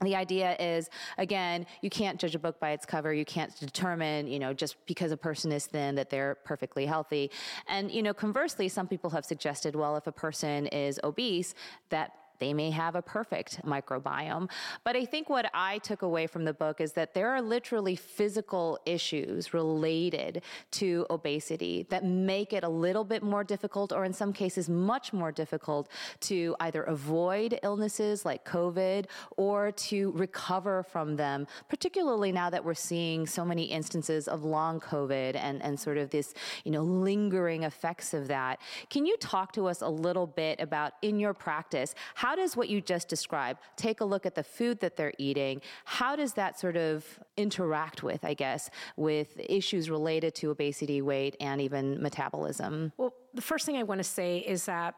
the 0.02 0.16
idea 0.16 0.56
is 0.58 0.90
again 1.18 1.66
you 1.80 1.90
can't 1.90 2.20
judge 2.20 2.34
a 2.34 2.38
book 2.38 2.58
by 2.60 2.70
its 2.70 2.86
cover. 2.86 3.12
You 3.12 3.24
can't 3.24 3.58
determine 3.58 4.26
you 4.26 4.38
know 4.38 4.52
just 4.52 4.76
because 4.86 5.12
a 5.12 5.16
person 5.16 5.52
is 5.52 5.66
thin 5.66 5.94
that 5.96 6.10
they're 6.10 6.36
perfectly 6.44 6.86
healthy. 6.86 7.30
And 7.68 7.90
you 7.90 8.02
know 8.02 8.14
conversely 8.14 8.68
some 8.68 8.86
people 8.86 9.10
have 9.10 9.24
suggested 9.24 9.74
well 9.74 9.96
if 9.96 10.06
a 10.06 10.12
person 10.12 10.66
is 10.68 11.00
obese 11.04 11.54
that 11.90 12.12
they 12.38 12.52
may 12.52 12.70
have 12.70 12.94
a 12.94 13.02
perfect 13.02 13.64
microbiome. 13.64 14.50
But 14.84 14.96
I 14.96 15.04
think 15.04 15.28
what 15.28 15.50
I 15.54 15.78
took 15.78 16.02
away 16.02 16.26
from 16.26 16.44
the 16.44 16.52
book 16.52 16.80
is 16.80 16.92
that 16.92 17.14
there 17.14 17.30
are 17.30 17.40
literally 17.40 17.96
physical 17.96 18.78
issues 18.86 19.54
related 19.54 20.42
to 20.72 21.06
obesity 21.10 21.86
that 21.90 22.04
make 22.04 22.52
it 22.52 22.64
a 22.64 22.68
little 22.68 23.04
bit 23.04 23.22
more 23.22 23.44
difficult, 23.44 23.92
or 23.92 24.04
in 24.04 24.12
some 24.12 24.32
cases, 24.32 24.68
much 24.68 25.12
more 25.12 25.32
difficult 25.32 25.88
to 26.20 26.56
either 26.60 26.82
avoid 26.82 27.58
illnesses 27.62 28.24
like 28.24 28.44
COVID 28.44 29.06
or 29.36 29.72
to 29.72 30.12
recover 30.12 30.82
from 30.82 31.16
them, 31.16 31.46
particularly 31.68 32.32
now 32.32 32.50
that 32.50 32.64
we're 32.64 32.74
seeing 32.74 33.26
so 33.26 33.44
many 33.44 33.64
instances 33.64 34.28
of 34.28 34.44
long 34.44 34.80
COVID 34.80 35.36
and, 35.36 35.62
and 35.62 35.78
sort 35.78 35.98
of 35.98 36.10
this, 36.10 36.34
you 36.64 36.70
know, 36.70 36.82
lingering 36.82 37.64
effects 37.64 38.14
of 38.14 38.28
that. 38.28 38.60
Can 38.90 39.06
you 39.06 39.16
talk 39.18 39.52
to 39.52 39.66
us 39.66 39.82
a 39.82 39.88
little 39.88 40.26
bit 40.26 40.60
about 40.60 40.92
in 41.02 41.18
your 41.18 41.34
practice, 41.34 41.94
how 42.14 42.31
how 42.32 42.36
does 42.36 42.56
what 42.56 42.70
you 42.70 42.80
just 42.80 43.08
described 43.08 43.60
take 43.76 44.00
a 44.00 44.04
look 44.06 44.24
at 44.24 44.34
the 44.34 44.42
food 44.42 44.80
that 44.80 44.96
they're 44.96 45.12
eating? 45.18 45.60
How 45.84 46.16
does 46.16 46.32
that 46.32 46.58
sort 46.58 46.78
of 46.78 47.04
interact 47.36 48.02
with, 48.02 48.24
I 48.24 48.32
guess, 48.32 48.70
with 48.96 49.38
issues 49.38 49.90
related 49.90 50.34
to 50.36 50.50
obesity, 50.50 51.02
weight, 51.02 51.36
and 51.40 51.60
even 51.60 52.02
metabolism? 52.02 52.90
Well, 52.96 53.12
the 53.34 53.42
first 53.42 53.66
thing 53.66 53.76
I 53.76 53.82
want 53.82 53.98
to 53.98 54.04
say 54.04 54.38
is 54.38 54.64
that 54.64 54.94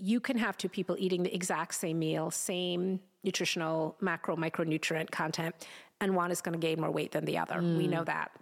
you 0.00 0.18
can 0.18 0.36
have 0.36 0.56
two 0.56 0.68
people 0.68 0.96
eating 0.98 1.22
the 1.22 1.32
exact 1.32 1.76
same 1.76 2.00
meal, 2.00 2.32
same 2.32 2.98
nutritional 3.22 3.94
macro 4.00 4.34
micronutrient 4.34 5.12
content, 5.12 5.54
and 6.00 6.16
one 6.16 6.32
is 6.32 6.40
going 6.40 6.60
to 6.60 6.66
gain 6.66 6.80
more 6.80 6.90
weight 6.90 7.12
than 7.12 7.24
the 7.24 7.38
other. 7.38 7.60
Mm. 7.60 7.78
We 7.78 7.86
know 7.86 8.02
that. 8.02 8.32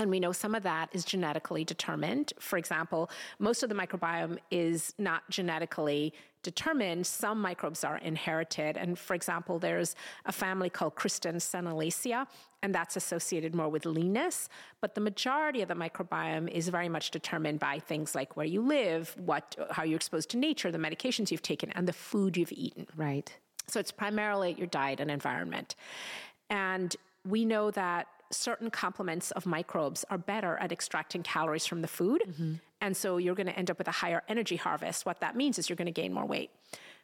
And 0.00 0.10
we 0.10 0.18
know 0.18 0.32
some 0.32 0.54
of 0.54 0.62
that 0.62 0.88
is 0.92 1.04
genetically 1.04 1.62
determined. 1.62 2.32
For 2.40 2.56
example, 2.56 3.10
most 3.38 3.62
of 3.62 3.68
the 3.68 3.74
microbiome 3.74 4.38
is 4.50 4.94
not 4.98 5.28
genetically 5.28 6.14
determined. 6.42 7.06
Some 7.06 7.40
microbes 7.40 7.84
are 7.84 7.98
inherited. 7.98 8.76
And 8.76 8.98
for 8.98 9.14
example, 9.14 9.58
there's 9.58 9.94
a 10.26 10.32
family 10.32 10.70
called 10.70 10.94
Christensenellaceae, 10.94 12.26
and 12.62 12.74
that's 12.74 12.96
associated 12.96 13.54
more 13.54 13.68
with 13.68 13.86
leanness. 13.86 14.48
But 14.80 14.94
the 14.94 15.00
majority 15.00 15.62
of 15.62 15.68
the 15.68 15.74
microbiome 15.74 16.48
is 16.50 16.68
very 16.68 16.88
much 16.88 17.10
determined 17.10 17.60
by 17.60 17.78
things 17.78 18.14
like 18.14 18.36
where 18.36 18.46
you 18.46 18.62
live, 18.62 19.14
what, 19.18 19.56
how 19.70 19.82
you're 19.82 19.96
exposed 19.96 20.30
to 20.30 20.36
nature, 20.36 20.70
the 20.70 20.78
medications 20.78 21.30
you've 21.30 21.42
taken, 21.42 21.70
and 21.70 21.86
the 21.86 21.92
food 21.92 22.36
you've 22.36 22.52
eaten. 22.52 22.86
Right. 22.96 23.36
So 23.66 23.78
it's 23.80 23.92
primarily 23.92 24.54
your 24.58 24.66
diet 24.66 25.00
and 25.00 25.10
environment. 25.10 25.76
And 26.48 26.94
we 27.24 27.44
know 27.44 27.70
that 27.70 28.08
certain 28.30 28.70
complements 28.70 29.30
of 29.32 29.46
microbes 29.46 30.04
are 30.10 30.18
better 30.18 30.56
at 30.58 30.72
extracting 30.72 31.22
calories 31.22 31.66
from 31.66 31.82
the 31.82 31.88
food. 31.88 32.22
Mm-hmm. 32.26 32.54
And 32.80 32.96
so 32.96 33.16
you're 33.16 33.34
going 33.34 33.46
to 33.46 33.58
end 33.58 33.70
up 33.70 33.78
with 33.78 33.88
a 33.88 33.92
higher 33.92 34.22
energy 34.28 34.56
harvest. 34.56 35.04
What 35.04 35.20
that 35.20 35.36
means 35.36 35.58
is 35.58 35.68
you're 35.68 35.76
going 35.76 35.86
to 35.86 35.92
gain 35.92 36.12
more 36.12 36.26
weight 36.26 36.50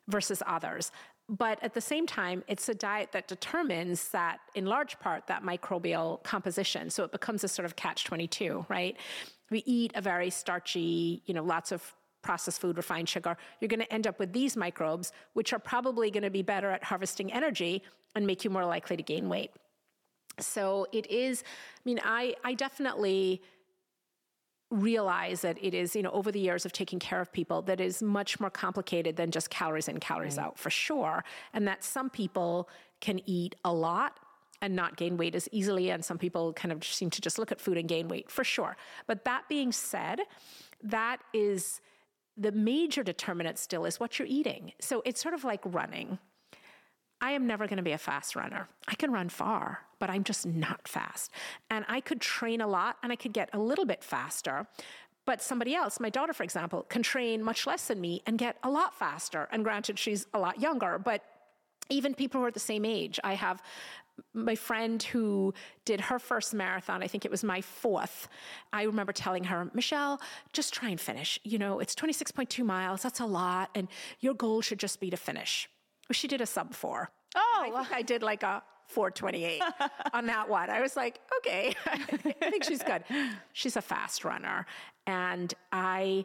versus 0.09 0.43
others. 0.47 0.93
But 1.29 1.61
at 1.63 1.75
the 1.75 1.81
same 1.81 2.07
time, 2.07 2.45
it's 2.47 2.69
a 2.69 2.75
diet 2.75 3.11
that 3.13 3.27
determines 3.27 4.09
that, 4.11 4.39
in 4.55 4.67
large 4.67 4.99
part, 5.01 5.27
that 5.27 5.43
microbial 5.43 6.23
composition. 6.23 6.89
So 6.91 7.03
it 7.03 7.11
becomes 7.11 7.43
a 7.43 7.49
sort 7.49 7.67
of 7.67 7.75
catch 7.75 8.05
22, 8.05 8.67
right? 8.69 8.97
We 9.51 9.65
eat 9.67 9.93
a 9.97 10.01
very 10.01 10.31
starchy, 10.31 11.23
you 11.27 11.35
know, 11.35 11.43
lots 11.43 11.73
of 11.73 11.95
processed 12.23 12.61
food, 12.61 12.77
refined 12.77 13.09
sugar, 13.09 13.37
you're 13.61 13.69
going 13.69 13.81
to 13.81 13.93
end 13.93 14.07
up 14.07 14.19
with 14.19 14.33
these 14.33 14.57
microbes, 14.57 15.13
which 15.35 15.53
are 15.53 15.59
probably 15.59 16.11
going 16.11 16.25
to 16.25 16.31
be 16.31 16.43
better 16.43 16.71
at 16.71 16.83
harvesting 16.85 17.33
energy 17.33 17.83
and 18.15 18.27
make 18.27 18.45
you 18.45 18.51
more 18.51 18.67
likely 18.67 18.97
to 18.97 19.03
gain 19.03 19.29
weight. 19.29 19.53
So 20.39 20.87
it 20.93 21.11
is, 21.11 21.43
I 21.45 21.81
mean, 21.85 22.01
I, 22.05 22.35
I 22.45 22.55
definitely 22.55 23.43
realize 24.71 25.43
that 25.43 25.57
it 25.63 25.75
is, 25.75 25.95
you 25.95 26.03
know, 26.03 26.11
over 26.11 26.33
the 26.33 26.41
years 26.41 26.67
of 26.67 26.73
taking 26.73 26.99
care 26.99 27.21
of 27.21 27.33
people, 27.33 27.63
that 27.63 27.81
is 27.81 28.03
much 28.03 28.41
more 28.41 28.51
complicated 28.51 29.17
than 29.17 29.31
just 29.31 29.49
calories 29.49 29.89
in, 29.89 30.01
calories 30.01 30.37
right. 30.37 30.47
out, 30.47 30.59
for 30.59 30.71
sure. 30.71 31.25
And 31.53 31.67
that 31.69 31.85
some 31.85 32.11
people 32.11 32.69
can 33.01 33.21
eat 33.27 33.55
a 33.65 33.73
lot 33.73 34.19
and 34.61 34.75
not 34.75 34.97
gain 34.97 35.17
weight 35.17 35.35
as 35.35 35.49
easily. 35.53 35.91
And 35.91 36.05
some 36.05 36.19
people 36.19 36.53
kind 36.53 36.73
of 36.73 36.83
seem 36.85 37.11
to 37.11 37.21
just 37.21 37.39
look 37.39 37.53
at 37.53 37.61
food 37.61 37.79
and 37.79 37.89
gain 37.89 38.09
weight, 38.09 38.31
for 38.31 38.43
sure. 38.43 38.77
But 39.07 39.25
that 39.25 39.49
being 39.49 39.71
said, 39.71 40.21
that 40.83 41.19
is 41.33 41.81
the 42.37 42.53
major 42.53 43.03
determinant 43.03 43.59
still 43.59 43.85
is 43.85 44.01
what 44.01 44.19
you're 44.19 44.29
eating. 44.29 44.73
So 44.81 45.03
it's 45.07 45.23
sort 45.23 45.35
of 45.35 45.45
like 45.45 45.61
running. 45.65 46.19
I 47.21 47.33
am 47.33 47.47
never 47.47 47.67
going 47.67 47.79
to 47.79 47.83
be 47.83 47.93
a 47.93 47.99
fast 47.99 48.37
runner. 48.37 48.69
I 48.89 48.95
can 48.95 49.13
run 49.13 49.29
far, 49.29 49.81
but 49.99 50.11
I'm 50.11 50.25
just 50.25 50.45
not 50.47 50.87
fast. 50.87 51.31
And 51.71 51.85
I 51.89 52.01
could 52.01 52.21
train 52.21 52.61
a 52.61 52.67
lot 52.67 52.97
and 53.03 53.11
I 53.13 53.17
could 53.17 53.33
get 53.33 53.49
a 53.53 53.59
little 53.59 53.87
bit 53.87 54.05
faster. 54.05 54.67
But 55.25 55.43
somebody 55.43 55.75
else, 55.75 55.99
my 55.99 56.11
daughter, 56.11 56.33
for 56.33 56.45
example, 56.45 56.87
can 56.89 57.03
train 57.03 57.43
much 57.43 57.67
less 57.67 57.89
than 57.89 58.01
me 58.01 58.23
and 58.27 58.39
get 58.39 58.57
a 58.63 58.71
lot 58.71 58.95
faster. 58.95 59.49
And 59.51 59.65
granted, 59.65 59.99
she's 59.99 60.27
a 60.35 60.39
lot 60.39 60.61
younger, 60.61 60.99
but 60.99 61.23
even 61.89 62.15
people 62.15 62.41
who 62.41 62.47
are 62.47 62.53
the 62.53 62.61
same 62.61 62.85
age. 62.85 63.19
I 63.25 63.35
have 63.35 63.63
my 64.33 64.55
friend 64.55 65.03
who 65.03 65.53
did 65.85 66.01
her 66.01 66.19
first 66.19 66.55
marathon, 66.55 67.03
I 67.03 67.07
think 67.07 67.25
it 67.25 67.31
was 67.31 67.45
my 67.45 67.61
fourth. 67.61 68.29
I 68.73 68.85
remember 68.85 69.13
telling 69.13 69.45
her, 69.45 69.71
Michelle, 69.75 70.21
just 70.53 70.73
try 70.73 70.89
and 70.89 71.01
finish. 71.01 71.39
You 71.45 71.59
know, 71.59 71.81
it's 71.81 71.95
26.2 71.95 72.65
miles, 72.65 73.03
that's 73.03 73.21
a 73.21 73.27
lot, 73.27 73.71
and 73.75 73.89
your 74.21 74.35
goal 74.35 74.63
should 74.63 74.79
just 74.79 75.01
be 75.01 75.11
to 75.11 75.17
finish. 75.17 75.69
She 76.13 76.29
did 76.29 76.41
a 76.41 76.47
sub 76.47 76.75
four. 76.75 77.11
Oh, 77.35 77.63
I 77.65 77.71
think 77.71 77.93
I 77.93 78.03
did 78.03 78.23
like 78.23 78.43
a 78.43 78.63
428 78.89 79.63
on 80.13 80.27
that 80.27 80.49
one. 80.49 80.71
I 80.71 80.81
was 80.81 80.97
like, 80.97 81.21
okay, 81.39 81.75
I 81.87 82.51
think 82.51 82.65
she's 82.65 82.83
good. 82.83 83.05
She's 83.53 83.77
a 83.77 83.83
fast 83.83 84.25
runner. 84.25 84.67
And 85.07 85.53
I, 85.73 86.25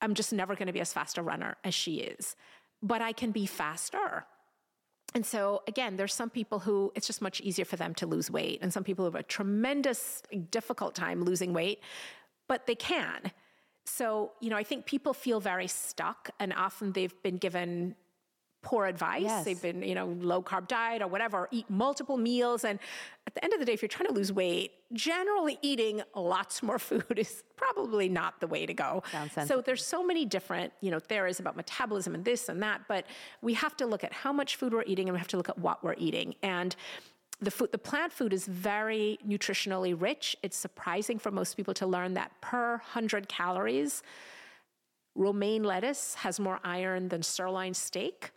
I'm 0.00 0.14
just 0.14 0.32
never 0.32 0.54
going 0.54 0.66
to 0.66 0.72
be 0.72 0.80
as 0.80 0.92
fast 0.92 1.18
a 1.18 1.22
runner 1.22 1.56
as 1.64 1.74
she 1.74 1.96
is, 1.96 2.36
but 2.82 3.02
I 3.02 3.12
can 3.12 3.30
be 3.30 3.46
faster. 3.46 4.24
And 5.14 5.26
so, 5.26 5.62
again, 5.66 5.96
there's 5.96 6.14
some 6.14 6.30
people 6.30 6.60
who 6.60 6.92
it's 6.94 7.06
just 7.06 7.20
much 7.20 7.40
easier 7.40 7.64
for 7.64 7.76
them 7.76 7.94
to 7.94 8.06
lose 8.06 8.30
weight, 8.30 8.60
and 8.62 8.72
some 8.72 8.84
people 8.84 9.04
have 9.06 9.16
a 9.16 9.24
tremendous, 9.24 10.22
difficult 10.50 10.94
time 10.94 11.24
losing 11.24 11.52
weight, 11.52 11.80
but 12.46 12.66
they 12.66 12.76
can. 12.76 13.32
So, 13.86 14.32
you 14.40 14.50
know, 14.50 14.56
I 14.56 14.62
think 14.62 14.86
people 14.86 15.12
feel 15.12 15.40
very 15.40 15.66
stuck, 15.66 16.30
and 16.38 16.52
often 16.52 16.92
they've 16.92 17.22
been 17.22 17.38
given 17.38 17.96
poor 18.62 18.86
advice. 18.86 19.22
Yes. 19.22 19.44
They've 19.44 19.60
been, 19.60 19.82
you 19.82 19.94
know, 19.94 20.06
low 20.20 20.42
carb 20.42 20.68
diet 20.68 21.02
or 21.02 21.06
whatever, 21.06 21.48
eat 21.50 21.68
multiple 21.70 22.16
meals. 22.16 22.64
And 22.64 22.78
at 23.26 23.34
the 23.34 23.42
end 23.44 23.52
of 23.52 23.58
the 23.58 23.64
day, 23.64 23.72
if 23.72 23.82
you're 23.82 23.88
trying 23.88 24.08
to 24.08 24.14
lose 24.14 24.32
weight, 24.32 24.72
generally 24.92 25.58
eating 25.62 26.02
lots 26.14 26.62
more 26.62 26.78
food 26.90 27.18
is 27.18 27.42
probably 27.56 28.08
not 28.08 28.40
the 28.40 28.46
way 28.46 28.66
to 28.66 28.74
go. 28.74 29.02
So 29.46 29.60
there's 29.60 29.84
so 29.84 30.04
many 30.04 30.24
different, 30.24 30.72
you 30.80 30.90
know, 30.90 30.98
theories 30.98 31.40
about 31.40 31.56
metabolism 31.56 32.14
and 32.14 32.24
this 32.24 32.48
and 32.48 32.62
that, 32.62 32.82
but 32.88 33.06
we 33.42 33.54
have 33.54 33.76
to 33.78 33.86
look 33.86 34.04
at 34.04 34.12
how 34.12 34.32
much 34.32 34.56
food 34.56 34.72
we're 34.72 34.84
eating 34.86 35.08
and 35.08 35.14
we 35.14 35.18
have 35.18 35.28
to 35.28 35.36
look 35.36 35.48
at 35.48 35.58
what 35.58 35.82
we're 35.82 35.94
eating. 35.96 36.34
And 36.42 36.76
the 37.40 37.50
food, 37.50 37.72
the 37.72 37.78
plant 37.78 38.12
food 38.12 38.32
is 38.32 38.46
very 38.46 39.18
nutritionally 39.26 39.98
rich. 39.98 40.36
It's 40.42 40.56
surprising 40.56 41.18
for 41.18 41.30
most 41.30 41.56
people 41.56 41.72
to 41.74 41.86
learn 41.86 42.14
that 42.14 42.32
per 42.42 42.72
100 42.72 43.28
calories, 43.28 44.02
romaine 45.14 45.62
lettuce 45.62 46.14
has 46.16 46.38
more 46.38 46.60
iron 46.62 47.08
than 47.08 47.22
sirloin 47.22 47.74
steak. 47.74 48.30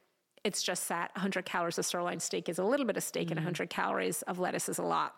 It's 0.44 0.62
just 0.62 0.90
that 0.90 1.12
100 1.16 1.46
calories 1.46 1.78
of 1.78 1.86
sirloin 1.86 2.20
steak 2.20 2.50
is 2.50 2.60
a 2.60 2.64
little 2.64 2.86
bit 2.86 2.98
of 2.98 3.04
steak, 3.04 3.28
mm-hmm. 3.28 3.38
and 3.38 3.46
100 3.46 3.70
calories 3.70 4.22
of 4.24 4.40
lettuce 4.40 4.70
is 4.70 4.78
a 4.78 4.84
lot. 4.84 5.16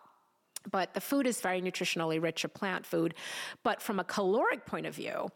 But 0.70 0.94
the 0.94 1.02
food 1.02 1.28
is 1.28 1.42
very 1.42 1.62
nutritionally 1.62 2.22
rich 2.22 2.44
of 2.44 2.54
plant 2.54 2.86
food. 2.86 3.14
But 3.64 3.82
from 3.82 4.00
a 4.00 4.04
caloric 4.04 4.66
point 4.66 4.86
of 4.86 4.96
view, 4.96 5.30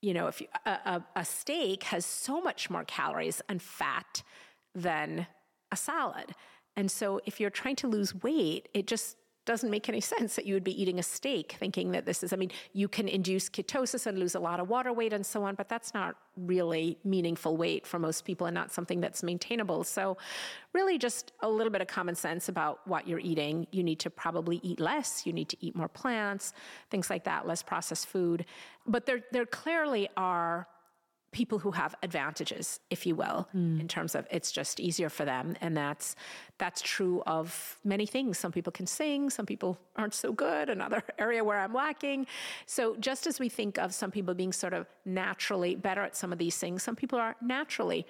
you 0.00 0.14
know, 0.14 0.26
if 0.26 0.40
you, 0.40 0.48
a, 0.66 0.70
a, 0.70 1.04
a 1.16 1.24
steak 1.24 1.84
has 1.84 2.04
so 2.04 2.40
much 2.40 2.70
more 2.70 2.84
calories 2.84 3.40
and 3.48 3.62
fat 3.62 4.22
than 4.74 5.26
a 5.70 5.76
salad. 5.76 6.34
And 6.76 6.90
so 6.90 7.20
if 7.26 7.40
you're 7.40 7.50
trying 7.50 7.76
to 7.76 7.88
lose 7.88 8.14
weight, 8.14 8.68
it 8.74 8.86
just 8.86 9.16
doesn't 9.44 9.70
make 9.70 9.88
any 9.88 10.00
sense 10.00 10.36
that 10.36 10.46
you 10.46 10.54
would 10.54 10.64
be 10.64 10.80
eating 10.80 10.98
a 10.98 11.02
steak 11.02 11.56
thinking 11.58 11.92
that 11.92 12.06
this 12.06 12.22
is, 12.22 12.32
I 12.32 12.36
mean, 12.36 12.50
you 12.72 12.88
can 12.88 13.08
induce 13.08 13.48
ketosis 13.48 14.06
and 14.06 14.18
lose 14.18 14.34
a 14.34 14.40
lot 14.40 14.60
of 14.60 14.68
water 14.68 14.92
weight 14.92 15.12
and 15.12 15.24
so 15.26 15.42
on, 15.42 15.54
but 15.54 15.68
that's 15.68 15.92
not 15.94 16.16
really 16.36 16.96
meaningful 17.04 17.56
weight 17.56 17.86
for 17.86 17.98
most 17.98 18.24
people 18.24 18.46
and 18.46 18.54
not 18.54 18.72
something 18.72 19.00
that's 19.00 19.22
maintainable. 19.22 19.84
So, 19.84 20.16
really, 20.72 20.96
just 20.96 21.32
a 21.40 21.48
little 21.48 21.72
bit 21.72 21.80
of 21.80 21.88
common 21.88 22.14
sense 22.14 22.48
about 22.48 22.86
what 22.86 23.06
you're 23.06 23.18
eating. 23.18 23.66
You 23.70 23.82
need 23.82 23.98
to 24.00 24.10
probably 24.10 24.60
eat 24.62 24.80
less, 24.80 25.26
you 25.26 25.32
need 25.32 25.48
to 25.50 25.56
eat 25.60 25.74
more 25.74 25.88
plants, 25.88 26.52
things 26.90 27.10
like 27.10 27.24
that, 27.24 27.46
less 27.46 27.62
processed 27.62 28.06
food. 28.06 28.44
But 28.86 29.06
there, 29.06 29.22
there 29.32 29.46
clearly 29.46 30.08
are 30.16 30.66
people 31.32 31.58
who 31.58 31.70
have 31.70 31.94
advantages, 32.02 32.78
if 32.90 33.06
you 33.06 33.16
will, 33.16 33.48
mm. 33.56 33.80
in 33.80 33.88
terms 33.88 34.14
of 34.14 34.26
it's 34.30 34.52
just 34.52 34.78
easier 34.78 35.08
for 35.08 35.24
them. 35.24 35.56
And 35.60 35.76
that's 35.76 36.14
that's 36.58 36.82
true 36.82 37.22
of 37.26 37.78
many 37.84 38.06
things. 38.06 38.38
Some 38.38 38.52
people 38.52 38.70
can 38.70 38.86
sing, 38.86 39.30
some 39.30 39.46
people 39.46 39.78
aren't 39.96 40.14
so 40.14 40.32
good, 40.32 40.68
another 40.68 41.02
area 41.18 41.42
where 41.42 41.58
I'm 41.58 41.72
lacking. 41.72 42.26
So 42.66 42.96
just 42.96 43.26
as 43.26 43.40
we 43.40 43.48
think 43.48 43.78
of 43.78 43.94
some 43.94 44.10
people 44.10 44.34
being 44.34 44.52
sort 44.52 44.74
of 44.74 44.86
naturally 45.04 45.74
better 45.74 46.02
at 46.02 46.14
some 46.14 46.32
of 46.32 46.38
these 46.38 46.56
things, 46.58 46.82
some 46.82 46.96
people 46.96 47.18
are 47.18 47.34
naturally 47.40 48.06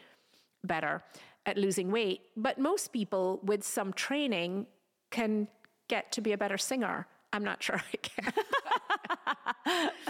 better 0.64 1.02
at 1.46 1.56
losing 1.56 1.90
weight. 1.90 2.22
But 2.36 2.58
most 2.58 2.92
people 2.92 3.40
with 3.42 3.64
some 3.64 3.92
training 3.92 4.66
can 5.10 5.48
get 5.88 6.10
to 6.12 6.20
be 6.20 6.32
a 6.32 6.38
better 6.38 6.58
singer. 6.58 7.06
I'm 7.32 7.44
not 7.44 7.62
sure 7.66 7.76
I 7.76 7.96
can. 7.96 8.32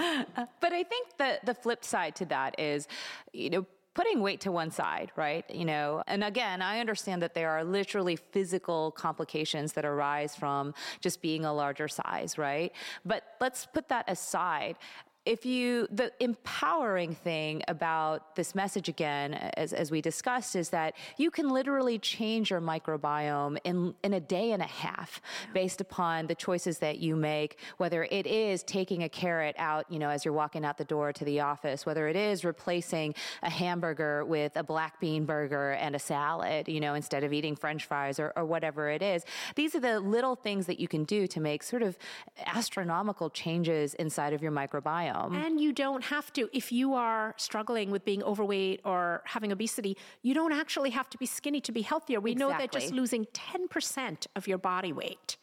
but 0.60 0.72
I 0.72 0.82
think 0.82 1.16
the 1.18 1.38
the 1.44 1.54
flip 1.54 1.84
side 1.84 2.14
to 2.16 2.24
that 2.26 2.58
is, 2.58 2.88
you 3.32 3.50
know, 3.50 3.66
putting 3.94 4.20
weight 4.20 4.40
to 4.40 4.52
one 4.52 4.70
side, 4.70 5.12
right? 5.16 5.44
You 5.50 5.64
know, 5.64 6.02
and 6.06 6.24
again, 6.24 6.62
I 6.62 6.80
understand 6.80 7.20
that 7.22 7.34
there 7.34 7.50
are 7.50 7.62
literally 7.62 8.16
physical 8.16 8.90
complications 8.92 9.74
that 9.74 9.84
arise 9.84 10.34
from 10.34 10.74
just 11.00 11.20
being 11.20 11.44
a 11.44 11.52
larger 11.52 11.88
size, 11.88 12.38
right? 12.38 12.72
But 13.04 13.24
let's 13.40 13.66
put 13.66 13.88
that 13.90 14.06
aside 14.08 14.76
if 15.24 15.46
you 15.46 15.86
the 15.92 16.10
empowering 16.18 17.14
thing 17.14 17.62
about 17.68 18.34
this 18.34 18.56
message 18.56 18.88
again 18.88 19.34
as, 19.56 19.72
as 19.72 19.88
we 19.90 20.00
discussed 20.00 20.56
is 20.56 20.70
that 20.70 20.94
you 21.16 21.30
can 21.30 21.48
literally 21.48 21.96
change 21.96 22.50
your 22.50 22.60
microbiome 22.60 23.56
in 23.62 23.94
in 24.02 24.14
a 24.14 24.20
day 24.20 24.50
and 24.50 24.60
a 24.60 24.66
half 24.66 25.22
based 25.54 25.80
upon 25.80 26.26
the 26.26 26.34
choices 26.34 26.78
that 26.78 26.98
you 26.98 27.14
make 27.14 27.58
whether 27.76 28.02
it 28.10 28.26
is 28.26 28.64
taking 28.64 29.04
a 29.04 29.08
carrot 29.08 29.54
out 29.58 29.86
you 29.88 30.00
know 30.00 30.08
as 30.08 30.24
you're 30.24 30.34
walking 30.34 30.64
out 30.64 30.76
the 30.76 30.84
door 30.84 31.12
to 31.12 31.24
the 31.24 31.38
office 31.38 31.86
whether 31.86 32.08
it 32.08 32.16
is 32.16 32.44
replacing 32.44 33.14
a 33.44 33.50
hamburger 33.50 34.24
with 34.24 34.56
a 34.56 34.62
black 34.64 34.98
bean 34.98 35.24
burger 35.24 35.72
and 35.72 35.94
a 35.94 36.00
salad 36.00 36.66
you 36.66 36.80
know 36.80 36.94
instead 36.94 37.22
of 37.22 37.32
eating 37.32 37.54
french 37.54 37.86
fries 37.86 38.18
or, 38.18 38.32
or 38.34 38.44
whatever 38.44 38.90
it 38.90 39.02
is. 39.02 39.24
These 39.54 39.76
are 39.76 39.80
the 39.80 40.00
little 40.00 40.34
things 40.34 40.66
that 40.66 40.80
you 40.80 40.88
can 40.88 41.04
do 41.04 41.28
to 41.28 41.38
make 41.38 41.62
sort 41.62 41.82
of 41.82 41.96
astronomical 42.44 43.30
changes 43.30 43.94
inside 43.94 44.32
of 44.32 44.42
your 44.42 44.50
microbiome 44.50 45.11
and 45.12 45.60
you 45.60 45.72
don't 45.72 46.04
have 46.04 46.32
to, 46.34 46.48
if 46.52 46.72
you 46.72 46.94
are 46.94 47.34
struggling 47.36 47.90
with 47.90 48.04
being 48.04 48.22
overweight 48.22 48.80
or 48.84 49.22
having 49.24 49.52
obesity, 49.52 49.96
you 50.22 50.34
don't 50.34 50.52
actually 50.52 50.90
have 50.90 51.08
to 51.10 51.18
be 51.18 51.26
skinny 51.26 51.60
to 51.60 51.72
be 51.72 51.82
healthier. 51.82 52.20
We 52.20 52.32
exactly. 52.32 52.52
know 52.52 52.58
that 52.58 52.72
just 52.72 52.92
losing 52.92 53.26
10% 53.26 54.26
of 54.36 54.46
your 54.46 54.58
body 54.58 54.92
weight 54.92 55.36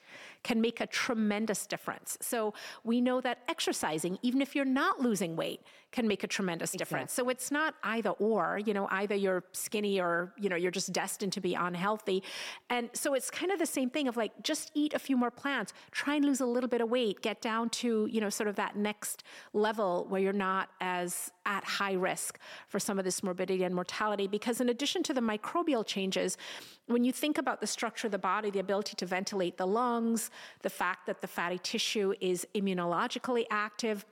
can 0.44 0.62
make 0.62 0.80
a 0.80 0.88
tremendous 0.88 1.66
difference. 1.68 2.18
So 2.22 2.54
we 2.84 3.02
know 3.02 3.22
that 3.22 3.40
exercising, 3.48 4.18
even 4.22 4.42
if 4.42 4.56
you're 4.56 4.66
not 4.66 5.00
losing 5.00 5.36
weight, 5.36 5.62
can 5.92 6.08
make 6.08 6.24
a 6.24 6.28
tremendous 6.28 6.72
difference. 6.72 7.12
So 7.12 7.30
it's 7.30 7.50
not 7.50 7.74
either 7.84 8.12
or, 8.12 8.60
you 8.64 8.74
know, 8.74 8.88
either 8.92 9.16
you're 9.16 9.44
skinny 9.54 10.00
or, 10.00 10.34
you 10.38 10.48
know, 10.48 10.56
you're 10.56 10.72
just 10.72 10.94
destined 10.94 11.34
to 11.34 11.42
be 11.42 11.56
unhealthy. 11.56 12.22
And 12.70 12.90
so 12.94 13.16
it's 13.16 13.32
kind 13.32 13.52
of 13.52 13.58
the 13.58 13.66
same 13.66 13.90
thing 13.90 14.08
of 14.08 14.16
like, 14.16 14.32
just 14.44 14.72
eat 14.76 14.94
a 14.94 15.00
few 15.00 15.18
more 15.18 15.32
plants, 15.32 15.74
try 15.92 16.16
and 16.16 16.26
lose 16.26 16.42
a 16.42 16.46
little 16.46 16.70
bit 16.70 16.82
of 16.82 16.90
weight, 16.90 17.22
get 17.22 17.42
down 17.42 17.70
to, 17.72 18.08
you 18.12 18.22
know, 18.22 18.30
sort 18.30 18.48
of 18.48 18.56
that 18.58 18.76
next 18.76 19.24
level 19.54 20.06
where 20.10 20.22
you're 20.22 20.32
not 20.32 20.70
as 20.80 21.32
at 21.46 21.64
high 21.64 21.94
risk 21.94 22.38
for 22.68 22.80
some 22.80 23.00
of 23.00 23.06
this 23.06 23.24
morbidity 23.24 23.64
and 23.64 23.74
mortality. 23.74 24.28
Because 24.28 24.62
in 24.62 24.70
addition 24.70 25.02
to 25.04 25.14
the 25.14 25.22
microbial 25.22 25.84
changes, 25.86 26.38
when 26.86 27.04
you 27.04 27.12
think 27.12 27.40
about 27.40 27.62
the 27.62 27.68
structure 27.68 28.08
of 28.08 28.12
the 28.12 28.20
body, 28.20 28.52
the 28.52 28.60
ability 28.60 28.96
to 28.98 29.06
ventilate 29.08 29.58
the 29.58 29.66
lungs, 29.66 30.30
the 30.62 30.70
fact 30.70 31.08
that 31.08 31.22
the 31.22 31.28
fatty 31.28 31.58
tissue 31.58 32.14
is 32.22 32.46
immunologically 32.54 33.46
active, 33.50 34.06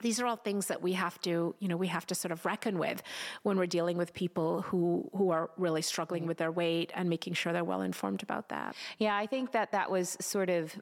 these 0.00 0.20
are 0.20 0.26
all 0.26 0.36
things 0.36 0.66
that 0.66 0.82
we 0.82 0.92
have 0.92 1.20
to 1.20 1.54
you 1.58 1.68
know 1.68 1.76
we 1.76 1.86
have 1.86 2.06
to 2.06 2.14
sort 2.14 2.32
of 2.32 2.44
reckon 2.44 2.78
with 2.78 3.02
when 3.42 3.56
we're 3.58 3.66
dealing 3.66 3.96
with 3.96 4.12
people 4.12 4.62
who 4.62 5.08
who 5.16 5.30
are 5.30 5.50
really 5.56 5.82
struggling 5.82 6.26
with 6.26 6.38
their 6.38 6.52
weight 6.52 6.90
and 6.94 7.08
making 7.08 7.34
sure 7.34 7.52
they're 7.52 7.64
well 7.64 7.82
informed 7.82 8.22
about 8.22 8.48
that. 8.48 8.74
Yeah 8.98 9.16
i 9.16 9.26
think 9.26 9.52
that 9.52 9.72
that 9.72 9.90
was 9.90 10.16
sort 10.20 10.50
of 10.50 10.74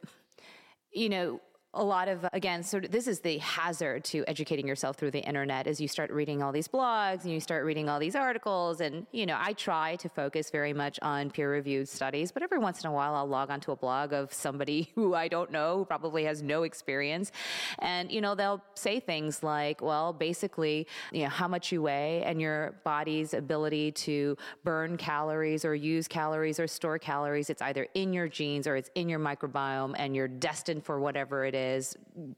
you 0.93 1.09
know 1.09 1.41
a 1.75 1.85
lot 1.85 2.09
of 2.09 2.27
again 2.33 2.65
of 2.73 2.91
this 2.91 3.07
is 3.07 3.21
the 3.21 3.37
hazard 3.39 4.03
to 4.03 4.25
educating 4.27 4.67
yourself 4.67 4.97
through 4.97 5.11
the 5.11 5.21
internet 5.21 5.67
as 5.67 5.79
you 5.79 5.87
start 5.87 6.11
reading 6.11 6.43
all 6.43 6.51
these 6.51 6.67
blogs 6.67 7.25
and 7.25 7.33
you 7.33 7.41
start 7.41 7.63
reading 7.67 7.91
all 7.91 8.01
these 8.01 8.17
articles. 8.17 8.81
And 8.81 9.07
you 9.13 9.27
know 9.27 9.37
i 9.39 9.53
try 9.53 9.97
to 9.97 10.09
focus 10.09 10.51
very 10.51 10.73
much 10.73 10.99
on 11.03 11.31
peer 11.31 11.51
reviewed 11.51 11.89
studies 11.89 12.33
but 12.33 12.43
every 12.43 12.59
once 12.59 12.83
in 12.83 12.91
a 12.91 12.93
while 12.93 13.15
i'll 13.15 13.29
log 13.29 13.51
onto 13.51 13.71
a 13.71 13.77
blog 13.77 14.13
of 14.13 14.33
somebody 14.33 14.91
who 14.95 15.15
i 15.15 15.29
don't 15.29 15.51
know 15.51 15.79
who 15.79 15.85
probably 15.85 16.25
has 16.25 16.43
no 16.43 16.63
experience. 16.63 17.33
And 17.81 18.11
you 18.11 18.23
know 18.23 18.35
they'll 18.35 18.63
say 18.75 18.99
things 18.99 19.43
like 19.43 19.83
well 19.83 20.15
basically 20.15 20.87
you 21.13 21.25
know 21.25 21.29
how 21.29 21.49
much 21.49 21.71
you 21.71 21.83
weigh 21.83 22.23
and 22.25 22.41
your 22.41 22.81
body's 22.83 23.35
ability 23.35 23.93
to 23.93 24.39
burn 24.65 24.97
calories 24.97 25.67
or 25.67 25.75
use 25.75 26.09
calories 26.09 26.59
or 26.59 26.67
store 26.67 26.99
calories 26.99 27.51
it's 27.51 27.61
either 27.61 27.87
in 27.95 28.15
your 28.15 28.27
genes 28.27 28.67
or 28.67 28.75
it's 28.75 28.91
in 28.95 29.07
your 29.09 29.21
microbiome 29.21 29.95
and 29.99 30.17
you're 30.17 30.29
destined 30.29 30.83
for 30.83 30.99
whatever 30.99 31.45
it 31.45 31.55
is 31.55 31.58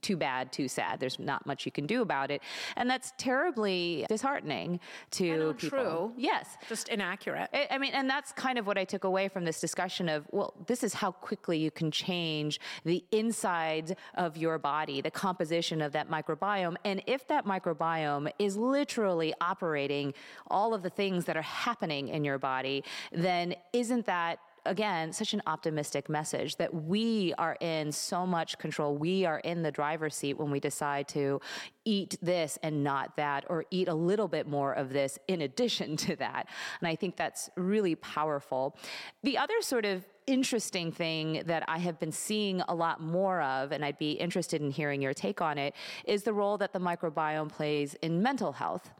too 0.03 0.17
bad, 0.17 0.53
too 0.53 0.69
sad. 0.69 1.01
There's 1.01 1.19
not 1.19 1.47
much 1.47 1.67
you 1.67 1.73
can 1.73 1.87
do 1.87 2.03
about 2.03 2.31
it. 2.31 2.43
And 2.77 2.89
that's 2.89 3.13
terribly 3.17 4.05
disheartening 4.09 4.81
to 5.13 5.55
people. 5.55 5.79
True. 5.79 6.13
Yes. 6.17 6.57
Just 6.69 6.89
inaccurate. 6.89 7.49
I, 7.53 7.69
I 7.73 7.79
mean, 7.79 7.93
and 7.95 8.09
that's 8.09 8.33
kind 8.33 8.59
of 8.59 8.67
what 8.67 8.77
I 8.77 8.85
took 8.85 9.05
away 9.05 9.29
from 9.29 9.45
this 9.45 9.61
discussion 9.61 10.09
of, 10.09 10.27
well, 10.31 10.55
this 10.67 10.83
is 10.85 10.95
how 10.95 11.13
quickly 11.13 11.59
you 11.59 11.71
can 11.71 11.91
change 11.91 12.61
the 12.85 13.05
inside 13.11 13.97
of 14.15 14.37
your 14.37 14.59
body, 14.59 15.01
the 15.01 15.11
composition 15.11 15.81
of 15.81 15.93
that 15.93 16.11
microbiome. 16.11 16.77
And 16.85 17.03
if 17.07 17.27
that 17.29 17.47
microbiome 17.47 18.31
is 18.39 18.57
literally 18.57 19.35
operating 19.41 20.15
all 20.49 20.75
of 20.75 20.83
the 20.83 20.91
things 20.91 21.25
that 21.25 21.37
are 21.37 21.43
happening 21.43 22.09
in 22.09 22.25
your 22.25 22.39
body, 22.39 22.85
then 23.13 23.55
isn't 23.73 24.07
that 24.07 24.39
again, 24.67 25.13
such 25.13 25.35
an 25.35 25.43
optimistic 25.47 26.09
message 26.09 26.57
that 26.57 26.73
we 26.73 27.35
are 27.39 27.57
in 27.61 27.93
so 27.93 28.27
much 28.27 28.59
control. 28.59 28.97
We 28.97 29.25
are 29.25 29.39
in 29.41 29.63
the 29.63 29.71
driver's 29.71 30.15
seat 30.15 30.39
when 30.39 30.51
we 30.51 30.61
decide 30.61 31.09
to 31.09 31.41
eat 31.85 32.17
this 32.23 32.59
and 32.63 32.85
not 32.85 33.17
that, 33.17 33.45
or 33.49 33.65
eat 33.71 33.89
a 33.89 33.95
little 33.95 34.29
bit 34.29 34.47
more 34.47 34.73
of 34.73 34.93
this 34.93 35.19
in 35.29 35.43
addition 35.43 35.97
to 36.09 36.17
that. 36.17 36.49
And 36.81 36.89
I 36.89 36.97
think 36.97 37.17
that's 37.17 37.51
really 37.57 37.95
powerful. 37.95 38.77
The 39.23 39.39
other 39.39 39.61
sort 39.61 39.85
of 39.85 40.05
interesting 40.27 40.93
thing 40.93 41.43
that 41.47 41.65
I 41.67 41.79
have 41.79 41.99
been 41.99 42.13
seeing 42.13 42.61
a 42.69 42.75
lot 42.75 43.01
more 43.01 43.43
of, 43.43 43.73
and 43.73 43.85
I'd 43.85 43.99
be 43.99 44.13
interested 44.13 44.63
in 44.63 44.71
hearing 44.71 45.03
your 45.03 45.15
take 45.15 45.41
on 45.41 45.59
it, 45.59 45.75
is 46.05 46.23
the 46.23 46.33
role 46.33 46.57
that 46.59 46.73
the 46.73 46.79
microbiome 46.79 47.49
plays 47.49 47.95
in 48.03 48.23
mental 48.23 48.53
health. 48.53 48.91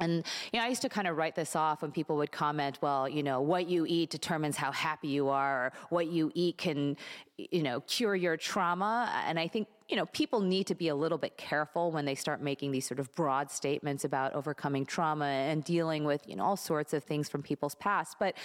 And 0.00 0.24
you 0.52 0.60
know, 0.60 0.64
I 0.64 0.68
used 0.68 0.82
to 0.82 0.88
kind 0.88 1.08
of 1.08 1.16
write 1.16 1.34
this 1.34 1.56
off 1.56 1.82
when 1.82 1.90
people 1.90 2.16
would 2.16 2.30
comment, 2.30 2.78
"Well, 2.80 3.08
you 3.08 3.22
know, 3.22 3.40
what 3.40 3.68
you 3.68 3.84
eat 3.86 4.10
determines 4.10 4.56
how 4.56 4.70
happy 4.70 5.08
you 5.08 5.28
are, 5.28 5.66
or 5.66 5.72
what 5.90 6.06
you 6.06 6.30
eat 6.34 6.58
can, 6.58 6.96
you 7.36 7.62
know, 7.62 7.80
cure 7.80 8.14
your 8.14 8.36
trauma." 8.36 9.10
And 9.26 9.38
I 9.38 9.48
think 9.48 9.68
you 9.88 9.96
know 9.96 10.06
people 10.06 10.40
need 10.40 10.66
to 10.68 10.74
be 10.74 10.88
a 10.88 10.94
little 10.94 11.18
bit 11.18 11.36
careful 11.36 11.90
when 11.90 12.04
they 12.04 12.14
start 12.14 12.40
making 12.40 12.70
these 12.70 12.86
sort 12.86 13.00
of 13.00 13.12
broad 13.14 13.50
statements 13.50 14.04
about 14.04 14.34
overcoming 14.34 14.86
trauma 14.86 15.26
and 15.26 15.64
dealing 15.64 16.04
with 16.04 16.28
you 16.28 16.36
know 16.36 16.44
all 16.44 16.56
sorts 16.56 16.92
of 16.92 17.02
things 17.04 17.28
from 17.28 17.42
people's 17.42 17.74
past. 17.74 18.16
But 18.18 18.36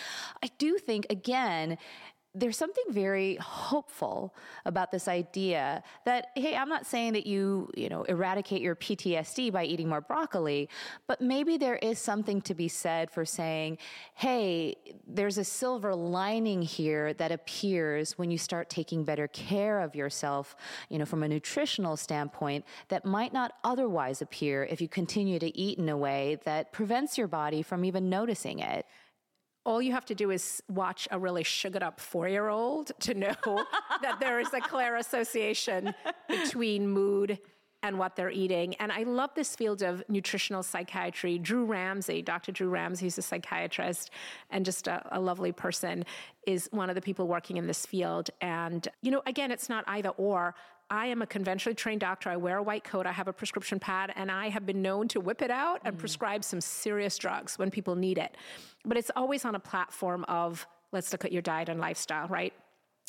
I 0.42 0.50
do 0.58 0.78
think 0.78 1.06
again 1.10 1.78
there's 2.36 2.58
something 2.58 2.86
very 2.90 3.36
hopeful 3.36 4.34
about 4.66 4.92
this 4.92 5.08
idea 5.08 5.84
that 6.06 6.28
hey 6.36 6.56
i'm 6.56 6.70
not 6.70 6.86
saying 6.86 7.14
that 7.14 7.28
you 7.28 7.70
you 7.76 7.90
know 7.90 8.04
eradicate 8.04 8.62
your 8.62 8.76
ptsd 8.76 9.52
by 9.52 9.64
eating 9.64 9.88
more 9.88 10.02
broccoli 10.02 10.68
but 11.08 11.22
maybe 11.22 11.58
there 11.58 11.76
is 11.76 12.00
something 12.00 12.42
to 12.42 12.56
be 12.56 12.68
said 12.68 13.12
for 13.12 13.24
saying 13.24 13.78
hey 14.16 14.76
there's 15.08 15.38
a 15.38 15.44
silver 15.44 15.94
lining 15.94 16.62
here 16.62 17.14
that 17.14 17.32
appears 17.32 18.18
when 18.18 18.32
you 18.32 18.38
start 18.38 18.68
taking 18.68 19.04
better 19.04 19.28
care 19.28 19.80
of 19.80 19.96
yourself 19.96 20.56
you 20.90 20.98
know 20.98 21.06
from 21.06 21.22
a 21.22 21.28
nutritional 21.28 21.96
standpoint 21.96 22.66
that 22.88 23.06
might 23.06 23.32
not 23.32 23.54
otherwise 23.64 24.22
appear 24.24 24.64
if 24.72 24.82
you 24.82 24.88
continue 24.88 25.38
to 25.38 25.56
eat 25.58 25.78
in 25.78 25.88
a 25.88 25.98
way 25.98 26.40
that 26.46 26.72
prevents 26.74 27.16
your 27.16 27.28
body 27.28 27.62
from 27.62 27.86
even 27.86 28.10
noticing 28.10 28.58
it 28.60 28.88
all 29.66 29.82
you 29.82 29.92
have 29.94 30.06
to 30.06 30.16
do 30.16 30.32
is 30.32 30.62
watch 30.70 31.08
a 31.12 31.18
really 31.18 31.44
sugared 31.44 31.84
up 31.84 32.00
four 32.00 32.28
year 32.28 32.50
old 32.50 32.92
to 33.00 33.14
know 33.14 33.36
that 34.02 34.20
there 34.20 34.40
is 34.40 34.54
a 34.54 34.62
clear 34.62 34.98
association 34.98 35.94
between 36.28 36.88
mood 36.88 37.40
and 37.84 38.00
what 38.00 38.16
they're 38.16 38.32
eating. 38.32 38.74
And 38.76 38.92
I 38.92 39.04
love 39.04 39.32
this 39.36 39.56
field 39.56 39.82
of 39.84 40.04
nutritional 40.08 40.64
psychiatry. 40.64 41.38
Drew 41.38 41.66
Ramsey, 41.66 42.22
Dr. 42.22 42.54
Drew 42.54 42.70
Ramsey, 42.70 43.06
who's 43.06 43.18
a 43.18 43.22
psychiatrist 43.22 44.10
and 44.50 44.66
just 44.66 44.88
a, 44.88 45.06
a, 45.12 45.20
lovely 45.20 45.52
person, 45.52 46.06
is 46.48 46.70
one 46.72 46.90
of 46.90 46.96
the 46.96 47.02
people 47.02 47.28
working 47.28 47.58
in 47.58 47.68
this 47.68 47.86
field. 47.86 48.30
And, 48.40 48.88
you 49.02 49.12
know, 49.12 49.22
again, 49.26 49.52
it's 49.52 49.68
not 49.68 49.84
either 49.88 50.10
or. 50.10 50.56
I 50.94 51.08
am 51.08 51.24
a 51.24 51.26
conventionally 51.26 51.74
trained 51.74 52.02
doctor. 52.02 52.30
I 52.30 52.38
wear 52.38 52.58
a 52.60 52.64
white 52.64 52.84
coat. 52.84 53.08
I 53.08 53.12
have 53.12 53.28
a 53.28 53.34
prescription 53.34 53.80
pad, 53.80 54.14
and 54.16 54.30
I 54.30 54.50
have 54.50 54.64
been 54.64 54.84
known 54.84 55.08
to 55.08 55.20
whip 55.20 55.42
it 55.42 55.50
out 55.50 55.82
and 55.84 55.96
mm. 55.96 56.00
prescribe 56.00 56.44
some 56.44 56.62
serious 56.62 57.18
drugs 57.18 57.58
when 57.58 57.72
people 57.72 57.96
need 57.96 58.20
it. 58.20 58.38
But 58.86 58.98
it's 58.98 59.10
always 59.16 59.44
on 59.44 59.56
a 59.56 59.60
platform 59.60 60.24
of 60.26 60.68
let's 60.92 61.12
look 61.12 61.26
at 61.26 61.32
your 61.32 61.42
diet 61.42 61.68
and 61.68 61.80
lifestyle, 61.80 62.28
right? 62.28 62.54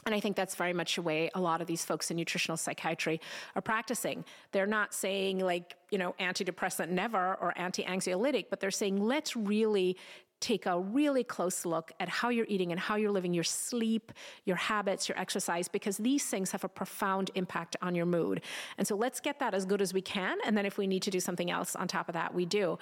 And 0.06 0.14
I 0.14 0.20
think 0.20 0.34
that's 0.34 0.54
very 0.54 0.72
much 0.72 0.96
the 0.96 1.02
way 1.02 1.30
a 1.34 1.40
lot 1.40 1.60
of 1.60 1.66
these 1.66 1.84
folks 1.84 2.10
in 2.10 2.16
nutritional 2.16 2.56
psychiatry 2.56 3.20
are 3.54 3.60
practicing. 3.60 4.24
They're 4.52 4.66
not 4.66 4.94
saying, 4.94 5.40
like, 5.40 5.76
you 5.90 5.98
know, 5.98 6.14
antidepressant 6.18 6.88
never 6.88 7.34
or 7.34 7.52
anti 7.56 7.84
anxiolytic, 7.84 8.46
but 8.48 8.60
they're 8.60 8.70
saying, 8.70 9.04
let's 9.04 9.36
really 9.36 9.98
take 10.44 10.66
a 10.66 10.78
really 10.78 11.24
close 11.24 11.64
look 11.64 11.90
at 11.98 12.08
how 12.08 12.28
you're 12.28 12.46
eating 12.50 12.70
and 12.70 12.78
how 12.78 12.96
you're 12.96 13.10
living 13.10 13.32
your 13.32 13.44
sleep, 13.44 14.12
your 14.44 14.56
habits, 14.56 15.08
your 15.08 15.18
exercise, 15.18 15.68
because 15.68 15.96
these 15.96 16.26
things 16.26 16.50
have 16.50 16.64
a 16.64 16.68
profound 16.68 17.30
impact 17.34 17.76
on 17.80 17.94
your 17.94 18.04
mood. 18.04 18.42
And 18.76 18.86
so 18.86 18.94
let's 18.94 19.20
get 19.20 19.38
that 19.40 19.54
as 19.54 19.64
good 19.64 19.80
as 19.80 19.94
we 19.94 20.02
can. 20.02 20.36
And 20.44 20.56
then 20.56 20.66
if 20.66 20.76
we 20.76 20.86
need 20.86 21.02
to 21.04 21.10
do 21.10 21.18
something 21.18 21.50
else 21.50 21.74
on 21.74 21.88
top 21.88 22.10
of 22.10 22.12
that, 22.12 22.34
we 22.34 22.44
do 22.44 22.78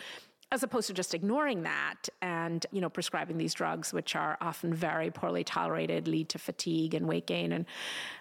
as 0.51 0.63
opposed 0.63 0.87
to 0.87 0.93
just 0.93 1.15
ignoring 1.15 1.63
that 1.63 2.11
and 2.21 2.67
you 2.73 2.81
know 2.83 2.91
prescribing 2.91 3.39
these 3.39 3.55
drugs 3.55 3.91
which 3.95 4.15
are 4.15 4.37
often 4.43 4.75
very 4.75 5.11
poorly 5.11 5.43
tolerated 5.43 6.07
lead 6.07 6.29
to 6.29 6.39
fatigue 6.39 6.93
and 6.93 7.09
weight 7.09 7.27
gain 7.27 7.53
and 7.53 7.65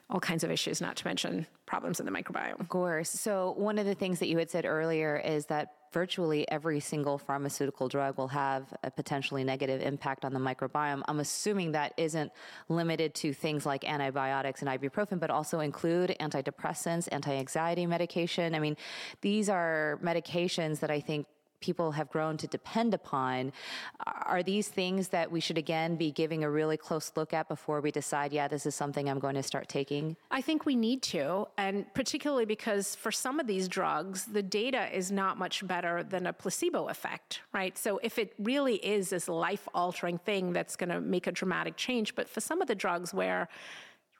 all 0.09 0.21
kinds 0.21 0.41
of 0.45 0.49
issues 0.49 0.79
not 0.79 0.95
to 0.95 1.05
mention 1.05 1.45
problems 1.65 1.99
in 1.99 2.05
the 2.05 2.11
microbiome 2.11 2.57
of 2.57 2.69
course 2.69 3.09
so 3.09 3.53
one 3.57 3.77
of 3.77 3.85
the 3.85 3.93
things 3.93 4.19
that 4.19 4.29
you 4.29 4.37
had 4.37 4.49
said 4.49 4.65
earlier 4.65 5.17
is 5.17 5.47
that 5.47 5.73
virtually 5.91 6.49
every 6.49 6.79
single 6.79 7.17
pharmaceutical 7.17 7.87
drug 7.87 8.17
will 8.17 8.29
have 8.29 8.73
a 8.83 8.91
potentially 8.91 9.43
negative 9.43 9.81
impact 9.81 10.25
on 10.25 10.33
the 10.33 10.39
microbiome. 10.39 11.01
I'm 11.07 11.19
assuming 11.19 11.73
that 11.73 11.93
isn't 11.97 12.31
limited 12.69 13.13
to 13.15 13.33
things 13.33 13.65
like 13.65 13.83
antibiotics 13.83 14.61
and 14.61 14.69
ibuprofen, 14.69 15.19
but 15.19 15.29
also 15.29 15.59
include 15.59 16.15
antidepressants, 16.19 17.07
anti 17.11 17.33
anxiety 17.33 17.85
medication. 17.85 18.55
I 18.55 18.59
mean, 18.59 18.77
these 19.21 19.49
are 19.49 19.99
medications 20.03 20.79
that 20.79 20.91
I 20.91 20.99
think 20.99 21.27
people 21.61 21.91
have 21.91 22.09
grown 22.09 22.37
to 22.37 22.47
depend 22.47 22.93
upon. 22.93 23.53
Are 24.05 24.43
these 24.43 24.67
things 24.67 25.09
that 25.09 25.31
we 25.31 25.39
should 25.39 25.57
again 25.57 25.95
be 25.95 26.11
giving 26.11 26.43
a 26.43 26.49
really 26.49 26.77
close 26.77 27.11
look 27.15 27.33
at 27.33 27.47
before 27.47 27.79
we 27.79 27.91
decide, 27.91 28.33
yeah, 28.33 28.47
this 28.47 28.65
is 28.65 28.75
something 28.75 29.09
I'm 29.09 29.19
going 29.19 29.35
to 29.35 29.43
start 29.43 29.69
taking? 29.69 30.17
I 30.29 30.41
think 30.41 30.65
we 30.65 30.75
need 30.75 31.01
to, 31.03 31.47
and 31.57 31.91
particularly 31.93 32.45
because 32.45 32.95
for 32.95 33.11
some 33.11 33.39
of 33.39 33.47
these 33.47 33.67
drugs, 33.67 34.25
the 34.25 34.43
data 34.43 34.93
is 34.95 35.11
not 35.11 35.37
much 35.37 35.65
better 35.65 36.03
than 36.03 36.27
a 36.27 36.33
placebo 36.33 36.89
effect, 36.89 37.41
right? 37.53 37.77
So 37.77 37.99
if 38.03 38.17
it 38.17 38.33
really 38.39 38.75
is 38.75 39.11
this 39.11 39.29
life 39.29 39.67
altering 39.73 40.17
thing 40.17 40.53
that's 40.53 40.75
going 40.75 40.89
to 40.89 40.99
make 40.99 41.27
a 41.27 41.31
dramatic 41.31 41.77
change, 41.77 42.15
but 42.15 42.27
for 42.27 42.41
some 42.41 42.61
of 42.61 42.67
the 42.67 42.75
drugs 42.75 43.13
where 43.13 43.47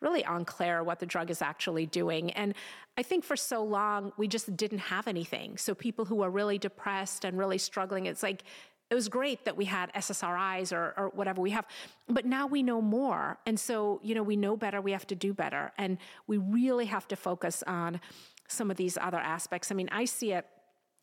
really 0.02 0.24
unclear 0.24 0.84
what 0.84 1.00
the 1.00 1.06
drug 1.06 1.30
is 1.30 1.42
actually 1.42 1.86
doing. 1.86 2.32
And 2.32 2.54
I 2.98 3.04
think 3.04 3.24
for 3.24 3.36
so 3.36 3.64
long, 3.64 4.12
we 4.18 4.28
just 4.28 4.56
didn't 4.58 4.80
have 4.80 5.08
anything. 5.08 5.58
So 5.58 5.74
people 5.74 6.06
who 6.06 6.22
are 6.24 6.30
really 6.30 6.58
depressed 6.58 7.24
and 7.24 7.38
really 7.38 7.58
struggling, 7.58 8.08
it's 8.08 8.24
like, 8.24 8.44
it 8.90 8.96
was 8.96 9.08
great 9.08 9.46
that 9.46 9.56
we 9.56 9.66
had 9.66 9.94
SSRIs 9.94 10.74
or, 10.74 10.94
or 10.98 11.10
whatever 11.16 11.42
we 11.42 11.52
have, 11.52 11.66
but 12.10 12.26
now 12.26 12.46
we 12.46 12.62
know 12.62 12.82
more. 12.82 13.38
And 13.46 13.58
so, 13.58 14.02
you 14.04 14.14
know, 14.14 14.24
we 14.24 14.36
know 14.36 14.58
better, 14.58 14.82
we 14.82 14.92
have 14.92 15.08
to 15.08 15.16
do 15.16 15.34
better. 15.34 15.72
And 15.78 15.98
we 16.28 16.38
really 16.38 16.88
have 16.88 17.08
to 17.08 17.16
focus 17.16 17.64
on 17.66 18.02
some 18.50 18.70
of 18.70 18.76
these 18.76 18.98
other 18.98 19.20
aspects. 19.20 19.72
I 19.72 19.76
mean, 19.76 19.88
I 19.94 20.04
see 20.04 20.34
it 20.34 20.46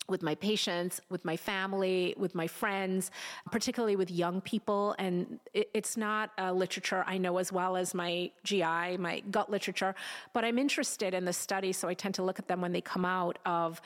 with 0.09 0.22
my 0.22 0.35
patients, 0.35 1.01
with 1.10 1.24
my 1.24 1.36
family, 1.36 2.14
with 2.16 2.35
my 2.35 2.47
friends, 2.47 3.10
particularly 3.51 3.97
with 3.97 4.10
young 4.10 4.40
people. 4.40 4.94
And 4.98 5.39
it, 5.52 5.70
it's 5.74 5.97
not 5.97 6.30
a 6.39 6.52
literature 6.52 7.05
I 7.06 7.18
know 7.18 7.39
as 7.39 7.52
well 7.52 7.76
as 7.76 7.94
my 7.94 8.30
GI, 8.44 8.97
my 8.98 9.22
gut 9.30 9.51
literature, 9.51 9.94
but 10.32 10.44
I'm 10.44 10.59
interested 10.59 11.14
in 11.14 11.24
the 11.24 11.32
study, 11.32 11.72
so 11.72 11.89
I 11.89 11.94
tend 11.94 12.14
to 12.16 12.22
look 12.22 12.39
at 12.39 12.48
them 12.48 12.60
when 12.60 12.72
they 12.72 12.80
come 12.80 13.05
out 13.05 13.39
of 13.44 13.80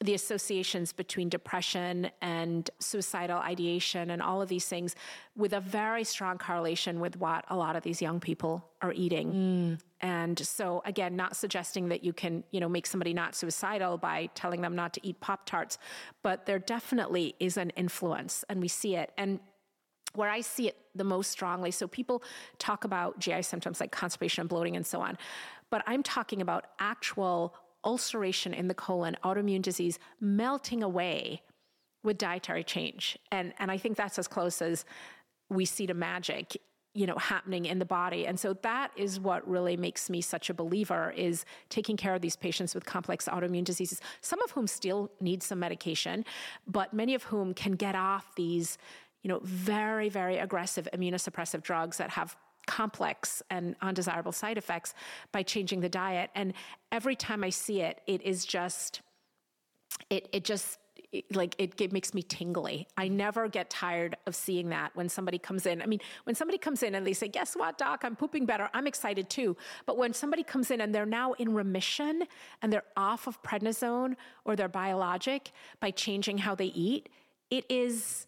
the 0.00 0.14
associations 0.14 0.92
between 0.92 1.28
depression 1.28 2.08
and 2.22 2.70
suicidal 2.78 3.38
ideation 3.38 4.10
and 4.10 4.22
all 4.22 4.40
of 4.40 4.48
these 4.48 4.66
things 4.66 4.94
with 5.34 5.52
a 5.52 5.60
very 5.60 6.04
strong 6.04 6.38
correlation 6.38 7.00
with 7.00 7.16
what 7.16 7.44
a 7.48 7.56
lot 7.56 7.74
of 7.74 7.82
these 7.82 8.00
young 8.00 8.20
people 8.20 8.64
are 8.80 8.92
eating. 8.92 9.32
Mm. 9.32 9.80
And 10.00 10.38
so 10.38 10.82
again, 10.84 11.16
not 11.16 11.34
suggesting 11.34 11.88
that 11.88 12.04
you 12.04 12.12
can, 12.12 12.44
you 12.52 12.60
know, 12.60 12.68
make 12.68 12.86
somebody 12.86 13.12
not 13.12 13.34
suicidal 13.34 13.98
by 13.98 14.30
telling 14.36 14.60
them 14.60 14.76
not 14.76 14.92
to 14.94 15.00
eat 15.02 15.18
Pop 15.20 15.46
Tarts, 15.46 15.78
but 16.22 16.46
there 16.46 16.60
definitely 16.60 17.34
is 17.40 17.56
an 17.56 17.70
influence 17.70 18.44
and 18.48 18.60
we 18.60 18.68
see 18.68 18.94
it. 18.94 19.10
And 19.18 19.40
where 20.14 20.30
I 20.30 20.42
see 20.42 20.68
it 20.68 20.76
the 20.94 21.04
most 21.04 21.32
strongly, 21.32 21.72
so 21.72 21.88
people 21.88 22.22
talk 22.58 22.84
about 22.84 23.18
GI 23.18 23.42
symptoms 23.42 23.80
like 23.80 23.90
constipation 23.90 24.42
and 24.42 24.48
bloating 24.48 24.76
and 24.76 24.86
so 24.86 25.00
on, 25.00 25.18
but 25.70 25.82
I'm 25.86 26.04
talking 26.04 26.40
about 26.40 26.66
actual 26.78 27.54
ulceration 27.84 28.52
in 28.54 28.68
the 28.68 28.74
colon, 28.74 29.16
autoimmune 29.24 29.62
disease 29.62 29.98
melting 30.20 30.82
away 30.82 31.42
with 32.02 32.18
dietary 32.18 32.64
change. 32.64 33.18
And, 33.32 33.52
and 33.58 33.70
I 33.70 33.78
think 33.78 33.96
that's 33.96 34.18
as 34.18 34.28
close 34.28 34.62
as 34.62 34.84
we 35.50 35.64
see 35.64 35.86
to 35.86 35.94
magic 35.94 36.56
you 36.94 37.06
know 37.06 37.16
happening 37.16 37.66
in 37.66 37.78
the 37.78 37.84
body 37.84 38.26
and 38.26 38.40
so 38.40 38.54
that 38.54 38.90
is 38.96 39.20
what 39.20 39.46
really 39.48 39.76
makes 39.76 40.08
me 40.08 40.20
such 40.20 40.50
a 40.50 40.54
believer 40.54 41.12
is 41.16 41.44
taking 41.68 41.96
care 41.96 42.14
of 42.14 42.22
these 42.22 42.34
patients 42.34 42.74
with 42.74 42.84
complex 42.84 43.26
autoimmune 43.26 43.62
diseases 43.62 44.00
some 44.20 44.40
of 44.42 44.50
whom 44.52 44.66
still 44.66 45.10
need 45.20 45.42
some 45.42 45.60
medication 45.60 46.24
but 46.66 46.92
many 46.94 47.14
of 47.14 47.22
whom 47.24 47.52
can 47.52 47.72
get 47.72 47.94
off 47.94 48.34
these 48.36 48.78
you 49.22 49.28
know 49.28 49.38
very 49.44 50.08
very 50.08 50.38
aggressive 50.38 50.88
immunosuppressive 50.94 51.62
drugs 51.62 51.98
that 51.98 52.10
have 52.10 52.36
complex 52.68 53.42
and 53.50 53.74
undesirable 53.80 54.30
side 54.30 54.58
effects 54.58 54.94
by 55.32 55.42
changing 55.42 55.80
the 55.80 55.88
diet. 55.88 56.30
And 56.34 56.52
every 56.92 57.16
time 57.16 57.42
I 57.42 57.50
see 57.50 57.80
it, 57.80 58.00
it 58.06 58.22
is 58.22 58.44
just, 58.44 59.00
it, 60.10 60.28
it 60.32 60.44
just, 60.44 60.78
like 61.32 61.54
it, 61.58 61.80
it, 61.80 61.90
makes 61.90 62.12
me 62.12 62.22
tingly. 62.22 62.86
I 62.98 63.08
never 63.08 63.48
get 63.48 63.70
tired 63.70 64.18
of 64.26 64.34
seeing 64.34 64.68
that 64.68 64.94
when 64.94 65.08
somebody 65.08 65.38
comes 65.38 65.64
in. 65.64 65.80
I 65.80 65.86
mean, 65.86 66.00
when 66.24 66.34
somebody 66.36 66.58
comes 66.58 66.82
in 66.82 66.94
and 66.94 67.06
they 67.06 67.14
say, 67.14 67.28
"Guess 67.28 67.56
what, 67.56 67.78
doc? 67.78 68.02
I'm 68.04 68.14
pooping 68.14 68.44
better." 68.44 68.68
I'm 68.74 68.86
excited 68.86 69.30
too. 69.30 69.56
But 69.86 69.96
when 69.96 70.12
somebody 70.12 70.42
comes 70.42 70.70
in 70.70 70.82
and 70.82 70.94
they're 70.94 71.06
now 71.06 71.32
in 71.32 71.54
remission 71.54 72.24
and 72.60 72.70
they're 72.70 72.90
off 72.94 73.26
of 73.26 73.42
prednisone 73.42 74.16
or 74.44 74.54
their 74.54 74.68
biologic 74.68 75.52
by 75.80 75.92
changing 75.92 76.36
how 76.36 76.54
they 76.54 76.66
eat, 76.66 77.08
it 77.50 77.64
is 77.70 78.26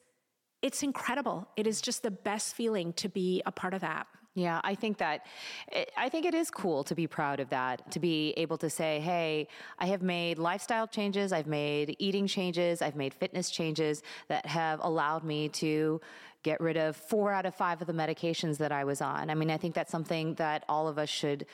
it's 0.62 0.82
incredible. 0.82 1.48
It 1.56 1.66
is 1.66 1.80
just 1.80 2.02
the 2.02 2.10
best 2.10 2.54
feeling 2.54 2.92
to 2.94 3.10
be 3.10 3.42
a 3.46 3.52
part 3.52 3.74
of 3.74 3.80
that. 3.82 4.06
Yeah, 4.34 4.60
I 4.62 4.76
think 4.76 4.98
that 4.98 5.26
eh, 5.72 5.84
I 5.96 6.08
think 6.08 6.24
it 6.24 6.34
is 6.34 6.50
cool 6.50 6.84
to 6.84 6.94
be 6.94 7.06
proud 7.08 7.40
of 7.40 7.48
that, 7.50 7.90
to 7.90 7.98
be 7.98 8.32
able 8.36 8.58
to 8.58 8.70
say, 8.70 9.00
"Hey, 9.00 9.48
I 9.78 9.86
have 9.86 10.02
made 10.02 10.38
lifestyle 10.38 10.86
changes, 10.86 11.32
I've 11.32 11.48
made 11.48 11.96
eating 11.98 12.26
changes, 12.28 12.80
I've 12.80 12.94
made 12.94 13.12
fitness 13.12 13.50
changes 13.50 14.02
that 14.28 14.46
have 14.46 14.78
allowed 14.82 15.24
me 15.24 15.48
to 15.48 16.00
get 16.44 16.60
rid 16.60 16.76
of 16.76 16.96
4 16.96 17.32
out 17.32 17.44
of 17.44 17.54
5 17.54 17.80
of 17.80 17.86
the 17.88 17.92
medications 17.92 18.58
that 18.58 18.70
I 18.70 18.84
was 18.84 19.00
on." 19.02 19.30
I 19.30 19.34
mean, 19.34 19.50
I 19.50 19.56
think 19.56 19.74
that's 19.74 19.90
something 19.90 20.34
that 20.34 20.64
all 20.68 20.86
of 20.86 20.96
us 20.96 21.08
should 21.08 21.46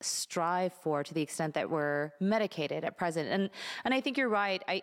strive 0.00 0.72
for 0.72 1.04
to 1.04 1.14
the 1.14 1.22
extent 1.22 1.54
that 1.54 1.70
we're 1.70 2.12
medicated 2.18 2.82
at 2.82 2.96
present. 2.96 3.28
And 3.28 3.50
and 3.84 3.92
I 3.94 4.00
think 4.00 4.16
you're 4.16 4.28
right. 4.30 4.62
I 4.66 4.82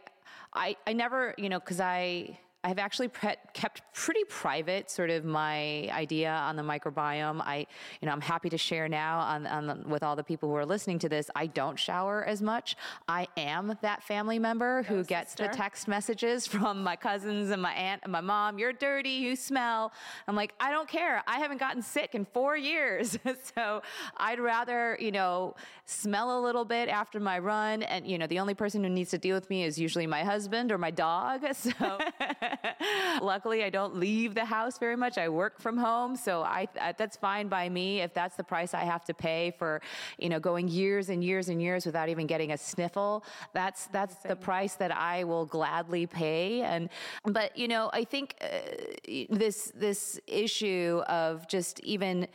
I 0.54 0.76
I 0.86 0.94
never, 0.94 1.34
you 1.38 1.50
know, 1.50 1.60
cuz 1.60 1.80
I 1.82 2.38
I've 2.62 2.78
actually 2.78 3.08
pre- 3.08 3.38
kept 3.54 3.82
pretty 3.94 4.26
private 4.26 4.92
sort 4.92 5.10
of 5.10 5.24
my 5.24 5.90
idea 5.92 6.30
on 6.30 6.58
the 6.58 6.62
microbiome. 6.62 7.40
I, 7.40 7.66
you 8.02 8.06
know, 8.06 8.12
I'm 8.12 8.20
happy 8.20 8.50
to 8.50 8.58
share 8.58 8.90
now 8.90 9.20
on, 9.20 9.48
on 9.48 9.68
the, 9.68 9.76
with 9.88 10.04
all 10.04 10.18
the 10.18 10.26
people 10.26 10.50
who 10.50 10.56
are 10.56 10.66
listening 10.66 11.00
to 11.00 11.10
this. 11.10 11.30
I 11.38 11.48
don't 11.48 11.80
shower 11.80 12.26
as 12.26 12.42
much. 12.42 12.76
I 13.08 13.28
am 13.38 13.78
that 13.82 14.04
family 14.04 14.40
member 14.40 14.84
who 14.84 15.06
gets 15.06 15.32
sister. 15.32 15.48
the 15.48 15.54
text 15.54 15.88
messages 15.88 16.48
from 16.48 16.84
my 16.84 16.98
cousins 16.98 17.50
and 17.52 17.62
my 17.62 17.72
aunt 17.72 18.02
and 18.04 18.12
my 18.12 18.20
mom. 18.20 18.60
You're 18.60 18.74
dirty. 18.74 19.10
You 19.10 19.38
smell. 19.38 19.94
I'm 20.28 20.36
like, 20.36 20.54
I 20.60 20.70
don't 20.72 20.88
care. 20.90 21.24
I 21.28 21.40
haven't 21.40 21.60
gotten 21.60 21.82
sick 21.82 22.14
in 22.14 22.26
four 22.26 22.58
years, 22.58 23.18
so 23.56 23.82
I'd 24.18 24.40
rather, 24.40 24.98
you 25.00 25.14
know, 25.14 25.56
smell 25.86 26.38
a 26.38 26.42
little 26.42 26.66
bit 26.66 26.90
after 26.90 27.22
my 27.22 27.40
run. 27.40 27.84
And 27.84 28.06
you 28.06 28.18
know, 28.18 28.28
the 28.28 28.40
only 28.40 28.54
person 28.54 28.84
who 28.84 28.90
needs 28.90 29.12
to 29.12 29.18
deal 29.18 29.36
with 29.36 29.50
me 29.50 29.64
is 29.64 29.80
usually 29.80 30.08
my 30.08 30.24
husband 30.26 30.74
or 30.74 30.78
my 30.78 30.92
dog. 30.92 31.46
So. 31.60 32.00
Luckily, 33.22 33.64
I 33.64 33.70
don't 33.70 33.96
leave 33.96 34.36
the 34.36 34.46
house 34.46 34.78
very 34.78 34.96
much. 34.96 35.18
I 35.18 35.30
work 35.30 35.60
from 35.60 35.78
home, 35.78 36.16
so 36.16 36.42
I 36.44 36.68
that's 36.98 37.18
fine 37.18 37.48
by 37.48 37.70
me. 37.70 38.02
If 38.02 38.14
that's 38.14 38.36
the 38.36 38.44
price 38.44 38.74
I 38.74 38.84
have 38.84 39.04
to 39.06 39.14
pay 39.14 39.54
for, 39.58 39.82
you 40.18 40.30
know, 40.30 40.40
going 40.40 40.68
years 40.68 41.10
and 41.10 41.24
years 41.24 41.50
and 41.50 41.62
years 41.62 41.86
without 41.86 42.10
even 42.10 42.28
getting 42.28 42.52
a 42.52 42.58
sniffle, 42.58 43.24
that's 43.54 43.88
that's 43.88 44.16
the 44.16 44.36
price 44.36 44.76
that 44.76 44.96
I 44.96 45.24
will 45.24 45.46
gladly 45.46 46.06
pay. 46.06 46.62
And 46.62 46.90
but 47.24 47.58
you 47.58 47.68
know, 47.68 47.90
I 47.94 48.04
think 48.04 48.36
uh, 48.42 48.48
this 49.30 49.72
this 49.76 50.20
issue 50.28 51.02
of 51.08 51.48
just 51.48 51.80
even 51.82 52.28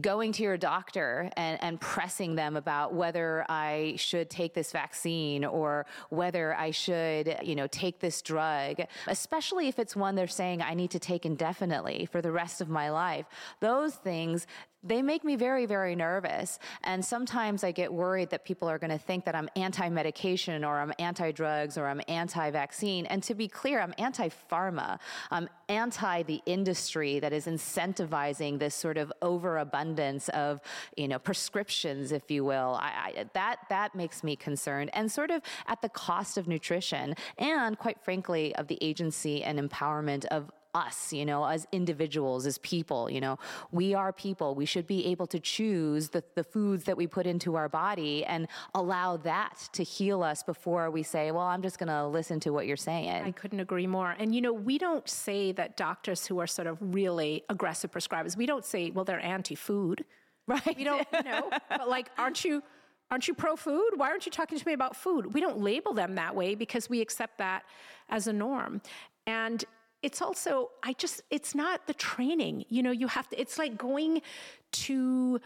going 0.00 0.32
to 0.32 0.42
your 0.42 0.56
doctor 0.56 1.30
and, 1.36 1.62
and 1.62 1.80
pressing 1.80 2.34
them 2.34 2.56
about 2.56 2.94
whether 2.94 3.44
I 3.48 3.94
should 3.96 4.30
take 4.30 4.54
this 4.54 4.72
vaccine 4.72 5.44
or 5.44 5.86
whether 6.10 6.54
I 6.54 6.70
should, 6.70 7.38
you 7.42 7.54
know, 7.54 7.66
take 7.66 8.00
this 8.00 8.22
drug, 8.22 8.80
especially 9.06 9.68
if 9.68 9.78
it's 9.78 9.94
one 9.94 10.14
they're 10.14 10.26
saying 10.26 10.62
I 10.62 10.74
need 10.74 10.90
to 10.92 10.98
take 10.98 11.26
indefinitely 11.26 12.08
for 12.10 12.20
the 12.22 12.32
rest 12.32 12.60
of 12.60 12.68
my 12.68 12.90
life. 12.90 13.26
Those 13.60 13.94
things 13.94 14.46
they 14.84 15.02
make 15.02 15.24
me 15.24 15.34
very, 15.34 15.66
very 15.66 15.96
nervous. 15.96 16.58
And 16.84 17.04
sometimes 17.04 17.64
I 17.64 17.72
get 17.72 17.92
worried 17.92 18.30
that 18.30 18.44
people 18.44 18.68
are 18.68 18.78
going 18.78 18.90
to 18.90 18.98
think 18.98 19.24
that 19.24 19.34
I'm 19.34 19.48
anti 19.56 19.88
medication 19.88 20.64
or 20.64 20.78
I'm 20.78 20.92
anti 20.98 21.32
drugs 21.32 21.76
or 21.76 21.88
I'm 21.88 22.00
anti 22.06 22.50
vaccine. 22.50 23.04
And 23.06 23.22
to 23.24 23.34
be 23.34 23.48
clear, 23.48 23.80
I'm 23.80 23.94
anti 23.98 24.28
pharma. 24.50 24.98
I'm 25.30 25.48
anti 25.68 26.22
the 26.22 26.40
industry 26.46 27.18
that 27.18 27.32
is 27.32 27.46
incentivizing 27.46 28.58
this 28.58 28.74
sort 28.74 28.98
of 28.98 29.12
overabundance 29.20 30.28
of, 30.30 30.60
you 30.96 31.08
know, 31.08 31.18
prescriptions, 31.18 32.12
if 32.12 32.30
you 32.30 32.44
will. 32.44 32.78
I, 32.80 32.88
I, 33.18 33.26
that, 33.34 33.58
that 33.70 33.94
makes 33.96 34.22
me 34.22 34.36
concerned 34.36 34.90
and 34.92 35.10
sort 35.10 35.30
of 35.32 35.42
at 35.66 35.82
the 35.82 35.88
cost 35.88 36.38
of 36.38 36.46
nutrition 36.46 37.14
and, 37.38 37.76
quite 37.76 38.00
frankly, 38.00 38.54
of 38.54 38.68
the 38.68 38.78
agency 38.80 39.42
and 39.42 39.58
empowerment 39.58 40.24
of 40.26 40.50
us, 40.78 41.12
you 41.12 41.26
know, 41.26 41.44
as 41.44 41.66
individuals, 41.72 42.46
as 42.46 42.58
people, 42.58 43.10
you 43.10 43.20
know, 43.20 43.38
we 43.72 43.94
are 43.94 44.12
people. 44.12 44.54
We 44.54 44.66
should 44.66 44.86
be 44.86 45.06
able 45.06 45.26
to 45.28 45.40
choose 45.40 46.08
the, 46.10 46.22
the 46.34 46.44
foods 46.44 46.84
that 46.84 46.96
we 46.96 47.06
put 47.06 47.26
into 47.26 47.56
our 47.56 47.68
body 47.68 48.24
and 48.24 48.48
allow 48.74 49.16
that 49.18 49.68
to 49.72 49.82
heal 49.82 50.22
us 50.22 50.42
before 50.42 50.90
we 50.90 51.02
say, 51.02 51.30
well, 51.30 51.44
I'm 51.44 51.62
just 51.62 51.78
going 51.78 51.88
to 51.88 52.06
listen 52.06 52.40
to 52.40 52.50
what 52.50 52.66
you're 52.66 52.76
saying. 52.76 53.24
I 53.24 53.32
couldn't 53.32 53.60
agree 53.60 53.86
more. 53.86 54.14
And, 54.18 54.34
you 54.34 54.40
know, 54.40 54.52
we 54.52 54.78
don't 54.78 55.08
say 55.08 55.52
that 55.52 55.76
doctors 55.76 56.26
who 56.26 56.38
are 56.38 56.46
sort 56.46 56.68
of 56.68 56.78
really 56.80 57.44
aggressive 57.48 57.90
prescribers, 57.90 58.36
we 58.36 58.46
don't 58.46 58.64
say, 58.64 58.90
well, 58.90 59.04
they're 59.04 59.20
anti 59.20 59.54
food. 59.54 60.04
Right. 60.46 60.78
We 60.78 60.84
don't, 60.84 61.06
you 61.12 61.22
know, 61.24 61.50
but 61.68 61.90
like, 61.90 62.10
aren't 62.16 62.42
you? 62.42 62.62
Aren't 63.10 63.26
you 63.26 63.34
pro 63.34 63.56
food? 63.56 63.92
Why 63.96 64.08
aren't 64.10 64.26
you 64.26 64.32
talking 64.32 64.58
to 64.58 64.66
me 64.66 64.74
about 64.74 64.94
food? 64.94 65.32
We 65.32 65.40
don't 65.40 65.60
label 65.60 65.94
them 65.94 66.14
that 66.16 66.34
way 66.34 66.54
because 66.54 66.90
we 66.90 67.00
accept 67.00 67.38
that 67.38 67.64
as 68.08 68.26
a 68.26 68.32
norm. 68.32 68.82
And 69.26 69.64
it's 70.02 70.22
also 70.22 70.70
i 70.82 70.92
just 70.94 71.22
it's 71.30 71.54
not 71.54 71.86
the 71.86 71.94
training 71.94 72.64
you 72.68 72.82
know 72.82 72.90
you 72.90 73.08
have 73.08 73.28
to 73.28 73.40
it's 73.40 73.58
like 73.58 73.76
going 73.76 74.22
to 74.70 75.40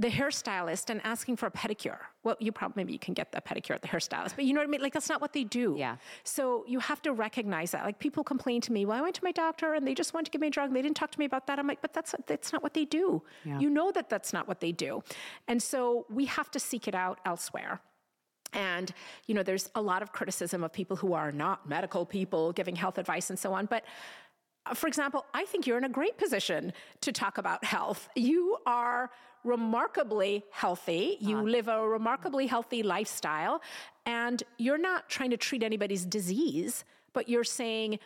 the 0.00 0.08
hairstylist 0.08 0.88
and 0.88 1.00
asking 1.04 1.36
for 1.36 1.46
a 1.46 1.50
pedicure. 1.50 1.98
Well, 2.22 2.36
you 2.40 2.52
probably 2.52 2.80
maybe 2.80 2.92
you 2.94 2.98
can 2.98 3.12
get 3.12 3.32
the 3.32 3.40
pedicure 3.42 3.74
at 3.74 3.82
the 3.82 3.88
hairstylist, 3.88 4.34
but 4.34 4.46
you 4.46 4.54
know 4.54 4.60
what 4.60 4.68
I 4.68 4.70
mean? 4.70 4.80
Like 4.80 4.94
that's 4.94 5.10
not 5.10 5.20
what 5.20 5.34
they 5.34 5.44
do. 5.44 5.74
Yeah. 5.76 5.96
So 6.24 6.64
you 6.66 6.78
have 6.80 7.02
to 7.02 7.12
recognize 7.12 7.72
that. 7.72 7.84
Like 7.84 7.98
people 7.98 8.24
complain 8.24 8.62
to 8.62 8.72
me, 8.72 8.86
well, 8.86 8.96
I 8.96 9.02
went 9.02 9.14
to 9.16 9.24
my 9.24 9.32
doctor 9.32 9.74
and 9.74 9.86
they 9.86 9.94
just 9.94 10.14
wanted 10.14 10.26
to 10.26 10.30
give 10.30 10.40
me 10.40 10.46
a 10.46 10.50
drug. 10.50 10.72
They 10.72 10.80
didn't 10.80 10.96
talk 10.96 11.10
to 11.10 11.18
me 11.18 11.26
about 11.26 11.46
that. 11.48 11.58
I'm 11.58 11.66
like, 11.66 11.82
but 11.82 11.92
that's 11.92 12.14
that's 12.26 12.50
not 12.50 12.62
what 12.62 12.72
they 12.72 12.86
do. 12.86 13.22
Yeah. 13.44 13.58
You 13.58 13.68
know 13.68 13.90
that 13.92 14.08
that's 14.08 14.32
not 14.32 14.48
what 14.48 14.60
they 14.60 14.72
do. 14.72 15.02
And 15.48 15.62
so 15.62 16.06
we 16.08 16.24
have 16.26 16.50
to 16.52 16.60
seek 16.60 16.88
it 16.88 16.94
out 16.94 17.20
elsewhere. 17.26 17.82
And, 18.52 18.92
you 19.26 19.34
know, 19.34 19.42
there's 19.42 19.70
a 19.74 19.82
lot 19.82 20.02
of 20.02 20.12
criticism 20.12 20.64
of 20.64 20.72
people 20.72 20.96
who 20.96 21.12
are 21.12 21.32
not 21.32 21.68
medical 21.68 22.04
people 22.04 22.52
giving 22.52 22.76
health 22.76 22.98
advice 22.98 23.30
and 23.30 23.38
so 23.38 23.52
on. 23.52 23.66
But 23.66 23.84
uh, 24.66 24.74
for 24.74 24.86
example, 24.86 25.24
I 25.34 25.44
think 25.44 25.66
you're 25.66 25.78
in 25.78 25.84
a 25.84 25.90
great 25.90 26.18
position 26.18 26.72
to 27.00 27.12
talk 27.12 27.38
about 27.38 27.64
health. 27.64 28.08
You 28.14 28.58
are 28.66 29.10
remarkably 29.44 30.44
healthy. 30.50 31.16
You 31.20 31.38
uh, 31.38 31.42
live 31.42 31.68
a 31.68 31.86
remarkably 31.86 32.46
healthy 32.46 32.82
lifestyle. 32.82 33.62
And 34.04 34.42
you're 34.58 34.78
not 34.78 35.08
trying 35.08 35.30
to 35.30 35.36
treat 35.36 35.62
anybody's 35.62 36.04
disease, 36.04 36.84
but 37.12 37.28
you're 37.28 37.44
saying, 37.44 37.98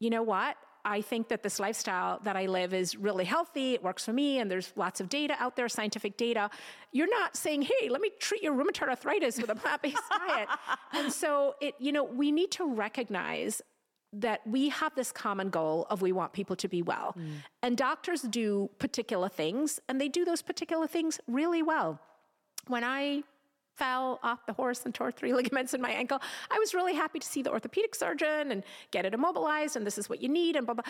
you 0.00 0.10
know 0.10 0.22
what? 0.22 0.56
I 0.84 1.00
think 1.00 1.28
that 1.28 1.42
this 1.42 1.60
lifestyle 1.60 2.20
that 2.24 2.36
I 2.36 2.46
live 2.46 2.74
is 2.74 2.96
really 2.96 3.24
healthy. 3.24 3.74
It 3.74 3.82
works 3.82 4.04
for 4.04 4.12
me, 4.12 4.38
and 4.38 4.50
there's 4.50 4.72
lots 4.76 5.00
of 5.00 5.08
data 5.08 5.36
out 5.38 5.56
there, 5.56 5.68
scientific 5.68 6.16
data. 6.16 6.50
You're 6.90 7.10
not 7.10 7.36
saying, 7.36 7.62
"Hey, 7.62 7.88
let 7.88 8.00
me 8.00 8.10
treat 8.18 8.42
your 8.42 8.54
rheumatoid 8.54 8.88
arthritis 8.88 9.40
with 9.40 9.50
a 9.50 9.54
plant-based 9.54 10.02
diet." 10.26 10.48
And 10.92 11.12
so, 11.12 11.54
it 11.60 11.74
you 11.78 11.92
know, 11.92 12.04
we 12.04 12.32
need 12.32 12.50
to 12.52 12.72
recognize 12.72 13.62
that 14.12 14.46
we 14.46 14.68
have 14.68 14.94
this 14.94 15.10
common 15.10 15.48
goal 15.48 15.86
of 15.88 16.02
we 16.02 16.12
want 16.12 16.32
people 16.32 16.56
to 16.56 16.68
be 16.68 16.82
well. 16.82 17.14
Mm. 17.18 17.36
And 17.62 17.76
doctors 17.76 18.22
do 18.22 18.68
particular 18.78 19.28
things, 19.28 19.80
and 19.88 20.00
they 20.00 20.08
do 20.08 20.24
those 20.24 20.42
particular 20.42 20.86
things 20.86 21.18
really 21.26 21.62
well. 21.62 22.00
When 22.66 22.84
I 22.84 23.22
fell 23.76 24.20
off 24.22 24.46
the 24.46 24.52
horse 24.52 24.84
and 24.84 24.94
tore 24.94 25.10
three 25.10 25.32
ligaments 25.38 25.74
in 25.74 25.80
my 25.80 25.90
ankle, 25.90 26.20
I 26.50 26.58
was 26.58 26.74
really 26.74 26.94
happy 26.94 27.18
to 27.18 27.26
see 27.26 27.42
the 27.42 27.50
orthopedic 27.50 27.94
surgeon 27.94 28.52
and 28.52 28.62
get 28.90 29.04
it 29.04 29.14
immobilized, 29.14 29.76
and 29.76 29.86
this 29.86 29.98
is 29.98 30.08
what 30.08 30.22
you 30.22 30.28
need, 30.28 30.56
and 30.56 30.66
blah, 30.66 30.74
blah. 30.74 30.84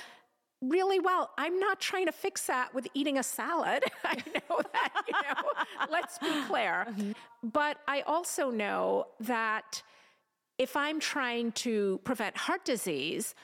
Really 0.60 1.00
well. 1.00 1.30
I'm 1.36 1.58
not 1.58 1.80
trying 1.80 2.06
to 2.06 2.12
fix 2.12 2.46
that 2.46 2.72
with 2.72 2.86
eating 2.94 3.18
a 3.18 3.22
salad. 3.24 3.82
I 4.04 4.22
know 4.32 4.60
that, 4.72 5.02
you 5.08 5.12
know, 5.12 5.88
let's 5.90 6.18
be 6.18 6.30
clear. 6.46 6.86
Mm-hmm. 6.88 7.12
But 7.42 7.78
I 7.88 8.02
also 8.02 8.50
know 8.50 9.08
that 9.18 9.82
if 10.58 10.76
I'm 10.76 11.00
trying 11.00 11.50
to 11.52 12.00
prevent 12.04 12.36
heart 12.36 12.64
disease, 12.64 13.34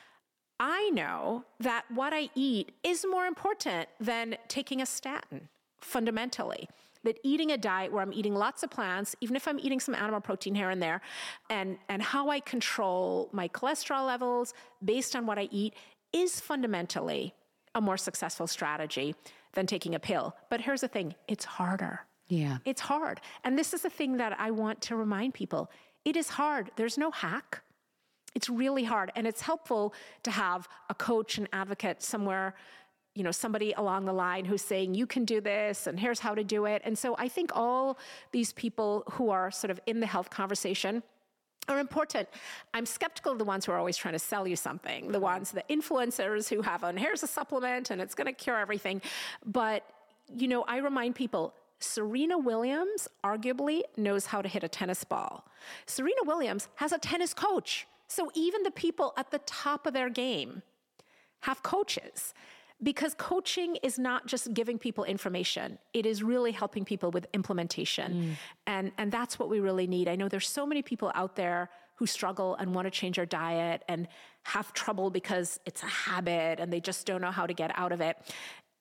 I 0.60 0.90
know 0.90 1.44
that 1.60 1.84
what 1.92 2.12
I 2.12 2.30
eat 2.34 2.72
is 2.82 3.04
more 3.08 3.26
important 3.26 3.88
than 4.00 4.36
taking 4.48 4.80
a 4.80 4.86
statin 4.86 5.48
fundamentally. 5.80 6.68
That 7.04 7.18
eating 7.22 7.52
a 7.52 7.56
diet 7.56 7.92
where 7.92 8.02
I'm 8.02 8.12
eating 8.12 8.34
lots 8.34 8.62
of 8.62 8.70
plants, 8.70 9.14
even 9.20 9.36
if 9.36 9.46
I'm 9.46 9.58
eating 9.60 9.80
some 9.80 9.94
animal 9.94 10.20
protein 10.20 10.54
here 10.54 10.70
and 10.70 10.82
there, 10.82 11.00
and, 11.48 11.78
and 11.88 12.02
how 12.02 12.28
I 12.28 12.40
control 12.40 13.28
my 13.32 13.48
cholesterol 13.48 14.06
levels 14.06 14.52
based 14.84 15.14
on 15.14 15.24
what 15.24 15.38
I 15.38 15.48
eat 15.52 15.74
is 16.12 16.40
fundamentally 16.40 17.34
a 17.74 17.80
more 17.80 17.96
successful 17.96 18.46
strategy 18.46 19.14
than 19.52 19.66
taking 19.66 19.94
a 19.94 19.98
pill. 19.98 20.34
But 20.50 20.60
here's 20.60 20.80
the 20.80 20.88
thing 20.88 21.14
it's 21.28 21.44
harder. 21.44 22.00
Yeah. 22.28 22.58
It's 22.64 22.80
hard. 22.80 23.20
And 23.44 23.58
this 23.58 23.72
is 23.72 23.82
the 23.82 23.90
thing 23.90 24.18
that 24.18 24.36
I 24.38 24.50
want 24.50 24.80
to 24.82 24.96
remind 24.96 25.34
people 25.34 25.70
it 26.04 26.16
is 26.16 26.28
hard. 26.28 26.70
There's 26.76 26.98
no 26.98 27.10
hack. 27.10 27.62
It's 28.34 28.48
really 28.48 28.84
hard. 28.84 29.10
And 29.16 29.26
it's 29.26 29.40
helpful 29.40 29.94
to 30.22 30.30
have 30.30 30.68
a 30.90 30.94
coach, 30.94 31.38
an 31.38 31.48
advocate 31.52 32.02
somewhere, 32.02 32.54
you 33.14 33.22
know, 33.22 33.30
somebody 33.32 33.72
along 33.72 34.04
the 34.04 34.12
line 34.12 34.44
who's 34.44 34.62
saying, 34.62 34.94
you 34.94 35.06
can 35.06 35.24
do 35.24 35.40
this 35.40 35.86
and 35.86 35.98
here's 35.98 36.20
how 36.20 36.34
to 36.34 36.44
do 36.44 36.66
it. 36.66 36.82
And 36.84 36.96
so 36.96 37.16
I 37.18 37.28
think 37.28 37.50
all 37.54 37.98
these 38.32 38.52
people 38.52 39.04
who 39.12 39.30
are 39.30 39.50
sort 39.50 39.70
of 39.70 39.80
in 39.86 40.00
the 40.00 40.06
health 40.06 40.30
conversation, 40.30 41.02
are 41.68 41.78
important. 41.78 42.28
I'm 42.72 42.86
skeptical 42.86 43.32
of 43.32 43.38
the 43.38 43.44
ones 43.44 43.66
who 43.66 43.72
are 43.72 43.78
always 43.78 43.96
trying 43.96 44.14
to 44.14 44.18
sell 44.18 44.48
you 44.48 44.56
something, 44.56 45.12
the 45.12 45.20
ones, 45.20 45.50
the 45.50 45.64
influencers 45.70 46.48
who 46.48 46.62
have 46.62 46.82
on 46.82 46.96
here's 46.96 47.22
a 47.22 47.26
supplement 47.26 47.90
and 47.90 48.00
it's 48.00 48.14
going 48.14 48.26
to 48.26 48.32
cure 48.32 48.58
everything. 48.58 49.02
But, 49.44 49.84
you 50.34 50.48
know, 50.48 50.64
I 50.66 50.78
remind 50.78 51.14
people 51.14 51.54
Serena 51.80 52.38
Williams 52.38 53.06
arguably 53.22 53.82
knows 53.96 54.26
how 54.26 54.42
to 54.42 54.48
hit 54.48 54.64
a 54.64 54.68
tennis 54.68 55.04
ball. 55.04 55.44
Serena 55.86 56.22
Williams 56.24 56.68
has 56.76 56.92
a 56.92 56.98
tennis 56.98 57.34
coach. 57.34 57.86
So 58.08 58.30
even 58.34 58.62
the 58.62 58.70
people 58.70 59.12
at 59.16 59.30
the 59.30 59.38
top 59.40 59.86
of 59.86 59.92
their 59.92 60.10
game 60.10 60.62
have 61.40 61.62
coaches 61.62 62.34
because 62.82 63.14
coaching 63.14 63.76
is 63.82 63.98
not 63.98 64.26
just 64.26 64.52
giving 64.54 64.78
people 64.78 65.04
information 65.04 65.78
it 65.92 66.06
is 66.06 66.22
really 66.22 66.52
helping 66.52 66.84
people 66.84 67.10
with 67.10 67.26
implementation 67.32 68.12
mm. 68.12 68.34
and 68.66 68.92
and 68.98 69.10
that's 69.10 69.38
what 69.38 69.48
we 69.48 69.60
really 69.60 69.86
need 69.86 70.08
i 70.08 70.16
know 70.16 70.28
there's 70.28 70.48
so 70.48 70.66
many 70.66 70.82
people 70.82 71.10
out 71.14 71.36
there 71.36 71.70
who 71.96 72.06
struggle 72.06 72.54
and 72.56 72.74
want 72.74 72.86
to 72.86 72.90
change 72.90 73.16
their 73.16 73.26
diet 73.26 73.82
and 73.88 74.06
have 74.44 74.72
trouble 74.72 75.10
because 75.10 75.58
it's 75.66 75.82
a 75.82 75.86
habit 75.86 76.60
and 76.60 76.72
they 76.72 76.80
just 76.80 77.04
don't 77.06 77.20
know 77.20 77.32
how 77.32 77.46
to 77.46 77.54
get 77.54 77.72
out 77.76 77.90
of 77.90 78.00
it 78.00 78.16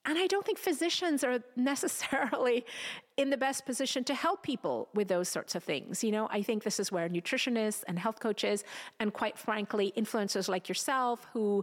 and 0.08 0.16
I 0.16 0.26
don't 0.26 0.44
think 0.44 0.58
physicians 0.58 1.22
are 1.22 1.42
necessarily 1.56 2.64
in 3.18 3.28
the 3.28 3.36
best 3.36 3.66
position 3.66 4.04
to 4.04 4.14
help 4.14 4.42
people 4.42 4.88
with 4.94 5.08
those 5.08 5.28
sorts 5.28 5.54
of 5.54 5.62
things. 5.62 6.02
You 6.02 6.12
know, 6.12 6.28
I 6.30 6.40
think 6.40 6.64
this 6.64 6.80
is 6.80 6.90
where 6.90 7.08
nutritionists 7.10 7.84
and 7.86 7.98
health 7.98 8.18
coaches, 8.18 8.64
and 8.98 9.12
quite 9.12 9.36
frankly, 9.36 9.92
influencers 9.96 10.48
like 10.48 10.68
yourself 10.68 11.26
who 11.34 11.62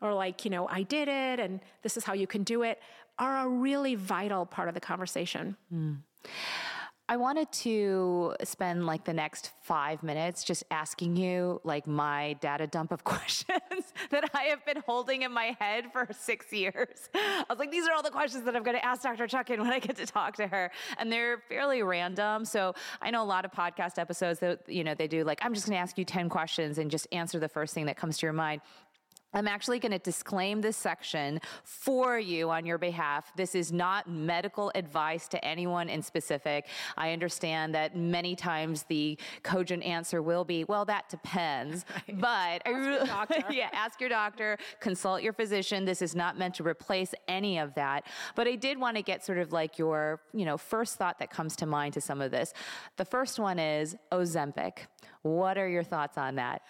are 0.00 0.14
like, 0.14 0.44
you 0.44 0.50
know, 0.50 0.68
I 0.68 0.82
did 0.82 1.08
it 1.08 1.40
and 1.40 1.60
this 1.82 1.96
is 1.96 2.04
how 2.04 2.12
you 2.12 2.26
can 2.26 2.42
do 2.42 2.62
it, 2.62 2.80
are 3.18 3.46
a 3.46 3.48
really 3.48 3.94
vital 3.94 4.46
part 4.46 4.68
of 4.68 4.74
the 4.74 4.80
conversation. 4.80 5.56
Mm. 5.72 5.98
I 7.06 7.18
wanted 7.18 7.52
to 7.52 8.34
spend 8.44 8.86
like 8.86 9.04
the 9.04 9.12
next 9.12 9.50
five 9.62 10.02
minutes 10.02 10.42
just 10.42 10.64
asking 10.70 11.16
you 11.16 11.60
like 11.62 11.86
my 11.86 12.32
data 12.40 12.66
dump 12.66 12.92
of 12.92 13.04
questions 13.04 13.92
that 14.10 14.30
I 14.32 14.44
have 14.44 14.64
been 14.64 14.82
holding 14.86 15.20
in 15.20 15.30
my 15.30 15.54
head 15.60 15.92
for 15.92 16.08
six 16.12 16.50
years. 16.50 17.10
I 17.14 17.44
was 17.50 17.58
like, 17.58 17.70
these 17.70 17.86
are 17.86 17.92
all 17.92 18.02
the 18.02 18.10
questions 18.10 18.44
that 18.44 18.56
I'm 18.56 18.62
going 18.62 18.76
to 18.76 18.84
ask 18.84 19.02
Dr. 19.02 19.26
Chutkan 19.26 19.58
when 19.58 19.70
I 19.70 19.80
get 19.80 19.96
to 19.96 20.06
talk 20.06 20.36
to 20.36 20.46
her. 20.46 20.70
And 20.96 21.12
they're 21.12 21.42
fairly 21.46 21.82
random. 21.82 22.46
So 22.46 22.74
I 23.02 23.10
know 23.10 23.22
a 23.22 23.26
lot 23.26 23.44
of 23.44 23.52
podcast 23.52 23.98
episodes 23.98 24.40
that, 24.40 24.60
you 24.66 24.82
know, 24.82 24.94
they 24.94 25.06
do 25.06 25.24
like, 25.24 25.40
I'm 25.44 25.52
just 25.52 25.66
going 25.66 25.76
to 25.76 25.82
ask 25.82 25.98
you 25.98 26.06
10 26.06 26.30
questions 26.30 26.78
and 26.78 26.90
just 26.90 27.06
answer 27.12 27.38
the 27.38 27.50
first 27.50 27.74
thing 27.74 27.84
that 27.84 27.98
comes 27.98 28.16
to 28.18 28.24
your 28.24 28.32
mind. 28.32 28.62
I'm 29.34 29.48
actually 29.48 29.80
going 29.80 29.92
to 29.92 29.98
disclaim 29.98 30.60
this 30.60 30.76
section 30.76 31.40
for 31.64 32.18
you 32.18 32.50
on 32.50 32.64
your 32.64 32.78
behalf. 32.78 33.32
This 33.36 33.56
is 33.56 33.72
not 33.72 34.08
medical 34.08 34.70
advice 34.76 35.26
to 35.28 35.44
anyone 35.44 35.88
in 35.88 36.02
specific. 36.02 36.68
I 36.96 37.12
understand 37.12 37.74
that 37.74 37.96
many 37.96 38.36
times 38.36 38.84
the 38.84 39.18
cogent 39.42 39.82
answer 39.82 40.22
will 40.22 40.44
be, 40.44 40.62
well, 40.64 40.84
that 40.86 41.08
depends. 41.08 41.84
Right. 42.04 42.20
But 42.20 42.66
ask 42.66 43.30
I, 43.30 43.44
yeah, 43.50 43.68
ask 43.72 44.00
your 44.00 44.08
doctor, 44.08 44.58
consult 44.80 45.22
your 45.22 45.32
physician. 45.32 45.84
This 45.84 46.02
is 46.02 46.14
not 46.14 46.38
meant 46.38 46.54
to 46.56 46.62
replace 46.62 47.14
any 47.28 47.58
of 47.58 47.74
that. 47.74 48.06
But 48.34 48.46
I 48.46 48.56
did 48.56 48.78
want 48.78 48.96
to 48.96 49.02
get 49.02 49.24
sort 49.24 49.38
of 49.38 49.52
like 49.52 49.78
your, 49.78 50.20
you 50.32 50.44
know, 50.44 50.56
first 50.56 50.96
thought 50.96 51.18
that 51.20 51.30
comes 51.30 51.56
to 51.56 51.66
mind 51.66 51.94
to 51.94 52.00
some 52.00 52.20
of 52.20 52.30
this. 52.30 52.52
The 52.96 53.04
first 53.04 53.38
one 53.38 53.58
is 53.58 53.96
Ozempic. 54.12 54.86
What 55.22 55.56
are 55.56 55.68
your 55.68 55.82
thoughts 55.82 56.18
on 56.18 56.36
that? 56.36 56.62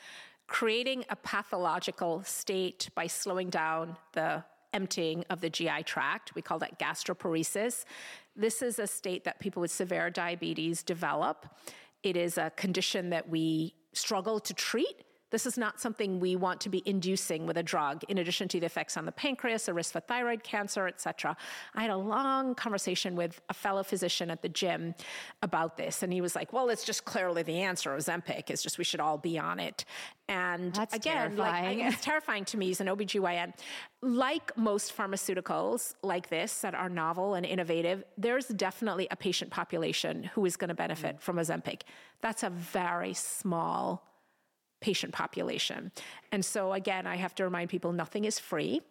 Creating 0.46 1.04
a 1.10 1.16
pathological 1.16 2.22
state 2.22 2.88
by 2.94 3.06
slowing 3.06 3.50
down 3.50 3.96
the 4.12 4.44
emptying 4.72 5.24
of 5.30 5.40
the 5.40 5.48
GI 5.48 5.84
tract. 5.84 6.34
We 6.34 6.42
call 6.42 6.58
that 6.58 6.78
gastroparesis. 6.78 7.84
This 8.36 8.60
is 8.60 8.78
a 8.78 8.86
state 8.86 9.24
that 9.24 9.38
people 9.38 9.62
with 9.62 9.70
severe 9.70 10.10
diabetes 10.10 10.82
develop. 10.82 11.46
It 12.02 12.16
is 12.16 12.36
a 12.36 12.50
condition 12.50 13.10
that 13.10 13.28
we 13.28 13.74
struggle 13.92 14.40
to 14.40 14.52
treat 14.52 15.03
this 15.35 15.47
is 15.47 15.59
not 15.59 15.81
something 15.81 16.20
we 16.20 16.36
want 16.36 16.61
to 16.61 16.69
be 16.69 16.81
inducing 16.86 17.44
with 17.44 17.56
a 17.56 17.62
drug, 17.62 18.05
in 18.05 18.19
addition 18.19 18.47
to 18.47 18.61
the 18.61 18.66
effects 18.66 18.97
on 18.97 19.05
the 19.05 19.11
pancreas, 19.11 19.66
a 19.66 19.74
risk 19.74 19.94
for 19.94 19.98
thyroid 19.98 20.44
cancer, 20.44 20.86
et 20.86 21.01
cetera. 21.01 21.36
I 21.74 21.82
had 21.82 21.90
a 21.90 21.97
long 21.97 22.55
conversation 22.55 23.16
with 23.16 23.40
a 23.48 23.55
fellow 23.55 23.82
physician 23.82 24.31
at 24.31 24.43
the 24.43 24.48
gym 24.48 24.94
about 25.43 25.77
this, 25.77 26.05
and 26.05 26.12
he 26.12 26.20
was 26.20 26.36
like, 26.36 26.52
Well, 26.52 26.69
it's 26.69 26.85
just 26.85 27.05
clearly 27.05 27.43
the 27.43 27.59
answer. 27.62 27.90
Ozempic 27.97 28.48
is 28.48 28.62
just 28.62 28.78
we 28.78 28.85
should 28.85 29.01
all 29.01 29.19
be 29.19 29.36
on 29.36 29.59
it. 29.59 29.85
And 30.28 30.73
That's 30.73 30.94
again, 30.94 31.35
terrifying. 31.35 31.78
like, 31.81 31.93
it's 31.93 32.05
terrifying 32.05 32.44
to 32.44 32.56
me 32.56 32.70
as 32.70 32.81
an 32.81 32.86
OBGYN. 32.86 33.55
Like 34.02 34.56
most 34.56 34.97
pharmaceuticals 34.97 35.97
like 36.05 36.28
this 36.28 36.61
that 36.61 36.77
are 36.77 36.89
novel 36.89 37.35
and 37.35 37.44
innovative, 37.44 38.05
there's 38.16 38.47
definitely 38.47 39.09
a 39.11 39.16
patient 39.16 39.51
population 39.51 40.31
who 40.35 40.47
is 40.47 40.56
going 40.56 40.69
to 40.69 40.74
benefit 40.74 41.16
mm. 41.16 41.20
from 41.20 41.39
Ozempic. 41.39 41.82
That's 42.20 42.44
a 42.44 42.51
very 42.51 43.15
small 43.15 44.13
patient 44.85 45.15
population. 45.15 45.90
And 46.31 46.44
so, 46.44 46.74
again, 46.74 47.06
I 47.06 47.16
have 47.16 47.35
to 47.36 47.44
remind 47.44 47.70
people 47.70 47.90
nothing 47.93 48.27
is 48.27 48.39
free. 48.39 48.82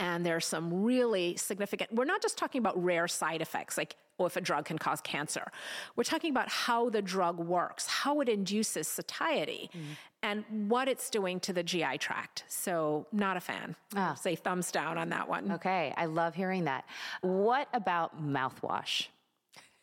And 0.00 0.26
there 0.26 0.34
are 0.34 0.40
some 0.40 0.82
really 0.82 1.36
significant, 1.36 1.94
we're 1.94 2.04
not 2.04 2.20
just 2.20 2.36
talking 2.36 2.58
about 2.58 2.82
rare 2.82 3.06
side 3.06 3.40
effects 3.40 3.78
like, 3.78 3.94
oh, 4.18 4.26
if 4.26 4.36
a 4.36 4.40
drug 4.40 4.64
can 4.64 4.76
cause 4.76 5.00
cancer. 5.00 5.52
We're 5.94 6.02
talking 6.02 6.32
about 6.32 6.48
how 6.48 6.90
the 6.90 7.00
drug 7.00 7.38
works, 7.38 7.86
how 7.86 8.20
it 8.22 8.28
induces 8.28 8.88
satiety, 8.88 9.70
mm. 9.72 9.80
and 10.24 10.44
what 10.68 10.88
it's 10.88 11.08
doing 11.10 11.38
to 11.40 11.52
the 11.52 11.62
GI 11.62 11.98
tract. 11.98 12.42
So, 12.48 13.06
not 13.12 13.36
a 13.36 13.40
fan. 13.40 13.76
Oh. 13.96 14.16
Say 14.20 14.34
thumbs 14.34 14.72
down 14.72 14.98
on 14.98 15.10
that 15.10 15.28
one. 15.28 15.52
Okay, 15.52 15.94
I 15.96 16.06
love 16.06 16.34
hearing 16.34 16.64
that. 16.64 16.86
What 17.20 17.68
about 17.72 18.20
mouthwash? 18.20 19.06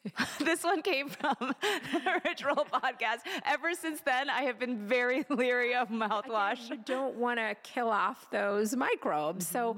this 0.39 0.63
one 0.63 0.81
came 0.81 1.09
from 1.09 1.35
the 1.61 2.21
Rich 2.25 2.43
Roll 2.43 2.65
podcast. 2.65 3.19
Ever 3.45 3.73
since 3.73 4.01
then, 4.01 4.29
I 4.29 4.43
have 4.43 4.59
been 4.59 4.87
very 4.87 5.25
leery 5.29 5.75
of 5.75 5.89
mouthwash. 5.89 6.65
Again, 6.65 6.77
you 6.77 6.83
don't 6.85 7.15
want 7.15 7.39
to 7.39 7.55
kill 7.63 7.89
off 7.89 8.29
those 8.31 8.75
microbes. 8.75 9.45
Mm-hmm. 9.45 9.53
So 9.53 9.77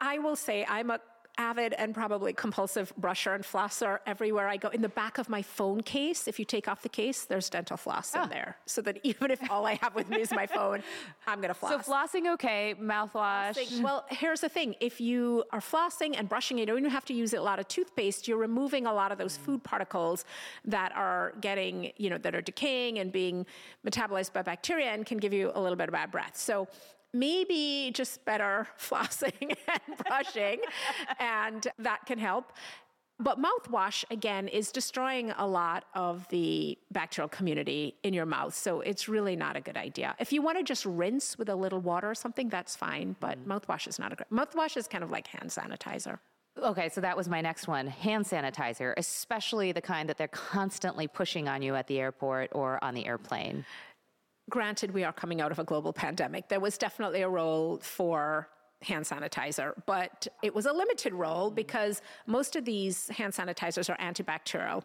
I 0.00 0.18
will 0.18 0.36
say 0.36 0.66
I'm 0.68 0.90
a 0.90 1.00
avid 1.38 1.72
and 1.74 1.94
probably 1.94 2.32
compulsive 2.32 2.92
brusher 3.00 3.34
and 3.34 3.44
flosser 3.44 4.00
everywhere 4.06 4.48
I 4.48 4.56
go. 4.56 4.68
In 4.68 4.82
the 4.82 4.88
back 4.88 5.18
of 5.18 5.28
my 5.28 5.40
phone 5.40 5.80
case, 5.80 6.26
if 6.26 6.38
you 6.38 6.44
take 6.44 6.68
off 6.68 6.82
the 6.82 6.88
case, 6.88 7.24
there's 7.24 7.48
dental 7.48 7.76
floss 7.76 8.14
in 8.14 8.22
ah. 8.22 8.26
there. 8.26 8.56
So 8.66 8.82
that 8.82 8.98
even 9.04 9.30
if 9.30 9.50
all 9.50 9.64
I 9.64 9.74
have 9.74 9.94
with 9.94 10.10
me 10.10 10.20
is 10.20 10.32
my 10.32 10.46
phone, 10.46 10.82
I'm 11.26 11.40
going 11.40 11.48
to 11.48 11.54
floss. 11.54 11.86
So 11.86 11.92
flossing, 11.92 12.32
okay. 12.34 12.74
Mouthwash. 12.80 13.54
Flossing, 13.54 13.82
well, 13.82 14.04
here's 14.10 14.40
the 14.40 14.48
thing. 14.48 14.74
If 14.80 15.00
you 15.00 15.44
are 15.52 15.60
flossing 15.60 16.14
and 16.18 16.28
brushing, 16.28 16.58
you 16.58 16.66
don't 16.66 16.78
even 16.78 16.90
have 16.90 17.04
to 17.06 17.14
use 17.14 17.32
a 17.32 17.40
lot 17.40 17.58
of 17.58 17.68
toothpaste. 17.68 18.26
You're 18.26 18.38
removing 18.38 18.86
a 18.86 18.92
lot 18.92 19.12
of 19.12 19.18
those 19.18 19.36
food 19.36 19.62
particles 19.62 20.24
that 20.64 20.92
are 20.96 21.34
getting, 21.40 21.92
you 21.96 22.10
know, 22.10 22.18
that 22.18 22.34
are 22.34 22.42
decaying 22.42 22.98
and 22.98 23.12
being 23.12 23.46
metabolized 23.86 24.32
by 24.32 24.42
bacteria 24.42 24.90
and 24.90 25.06
can 25.06 25.18
give 25.18 25.32
you 25.32 25.52
a 25.54 25.60
little 25.60 25.76
bit 25.76 25.88
of 25.88 25.92
bad 25.92 26.10
breath. 26.10 26.36
So 26.36 26.66
maybe 27.12 27.90
just 27.94 28.24
better 28.24 28.68
flossing 28.78 29.56
and 29.68 29.98
brushing, 30.06 30.60
and 31.18 31.66
that 31.78 32.06
can 32.06 32.18
help. 32.18 32.52
But 33.20 33.38
mouthwash, 33.42 34.04
again, 34.12 34.46
is 34.46 34.70
destroying 34.70 35.32
a 35.32 35.46
lot 35.46 35.86
of 35.94 36.28
the 36.28 36.78
bacterial 36.92 37.28
community 37.28 37.96
in 38.04 38.14
your 38.14 38.26
mouth. 38.26 38.54
So 38.54 38.80
it's 38.80 39.08
really 39.08 39.34
not 39.34 39.56
a 39.56 39.60
good 39.60 39.76
idea. 39.76 40.14
If 40.20 40.32
you 40.32 40.40
want 40.40 40.58
to 40.58 40.62
just 40.62 40.86
rinse 40.86 41.36
with 41.36 41.48
a 41.48 41.56
little 41.56 41.80
water 41.80 42.08
or 42.08 42.14
something, 42.14 42.48
that's 42.48 42.76
fine. 42.76 43.16
But 43.18 43.44
mm. 43.44 43.46
mouthwash 43.46 43.88
is 43.88 43.98
not 43.98 44.12
a 44.12 44.16
great. 44.16 44.30
Mouthwash 44.30 44.76
is 44.76 44.86
kind 44.86 45.02
of 45.02 45.10
like 45.10 45.26
hand 45.26 45.50
sanitizer. 45.50 46.20
Okay, 46.62 46.88
so 46.88 47.00
that 47.00 47.16
was 47.16 47.28
my 47.28 47.40
next 47.40 47.68
one 47.68 47.86
hand 47.86 48.24
sanitizer, 48.24 48.94
especially 48.96 49.72
the 49.72 49.80
kind 49.80 50.08
that 50.08 50.18
they're 50.18 50.28
constantly 50.28 51.06
pushing 51.06 51.48
on 51.48 51.62
you 51.62 51.74
at 51.74 51.86
the 51.86 52.00
airport 52.00 52.50
or 52.52 52.82
on 52.82 52.94
the 52.94 53.06
airplane. 53.06 53.64
Granted, 54.48 54.92
we 54.92 55.04
are 55.04 55.12
coming 55.12 55.40
out 55.40 55.52
of 55.52 55.58
a 55.58 55.64
global 55.64 55.92
pandemic. 55.92 56.48
There 56.48 56.60
was 56.60 56.78
definitely 56.78 57.22
a 57.22 57.28
role 57.28 57.78
for 57.78 58.48
hand 58.82 59.04
sanitizer, 59.04 59.72
but 59.86 60.28
it 60.42 60.54
was 60.54 60.66
a 60.66 60.72
limited 60.72 61.12
role 61.12 61.50
because 61.50 62.00
most 62.26 62.56
of 62.56 62.64
these 62.64 63.08
hand 63.08 63.32
sanitizers 63.32 63.90
are 63.90 63.96
antibacterial. 63.98 64.82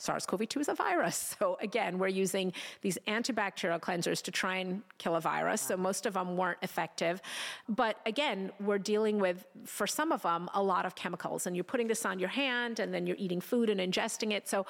SARS 0.00 0.26
CoV 0.26 0.48
2 0.48 0.60
is 0.60 0.68
a 0.68 0.74
virus. 0.74 1.36
So, 1.38 1.58
again, 1.60 1.98
we're 1.98 2.08
using 2.08 2.52
these 2.82 2.98
antibacterial 3.06 3.80
cleansers 3.80 4.22
to 4.22 4.30
try 4.30 4.56
and 4.56 4.82
kill 4.98 5.16
a 5.16 5.20
virus. 5.20 5.60
So, 5.60 5.76
most 5.76 6.06
of 6.06 6.14
them 6.14 6.36
weren't 6.36 6.58
effective. 6.62 7.20
But 7.68 7.96
again, 8.06 8.50
we're 8.60 8.78
dealing 8.78 9.18
with, 9.18 9.44
for 9.64 9.86
some 9.86 10.10
of 10.12 10.22
them, 10.22 10.48
a 10.54 10.62
lot 10.62 10.86
of 10.86 10.94
chemicals. 10.94 11.46
And 11.46 11.56
you're 11.56 11.64
putting 11.64 11.88
this 11.88 12.04
on 12.04 12.18
your 12.18 12.28
hand 12.28 12.78
and 12.80 12.94
then 12.94 13.06
you're 13.06 13.16
eating 13.18 13.40
food 13.40 13.68
and 13.70 13.80
ingesting 13.80 14.32
it. 14.32 14.48
So, 14.48 14.66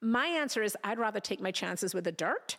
my 0.00 0.26
answer 0.26 0.62
is 0.62 0.76
I'd 0.82 0.98
rather 0.98 1.20
take 1.20 1.40
my 1.40 1.52
chances 1.52 1.94
with 1.94 2.04
the 2.04 2.12
dirt 2.12 2.56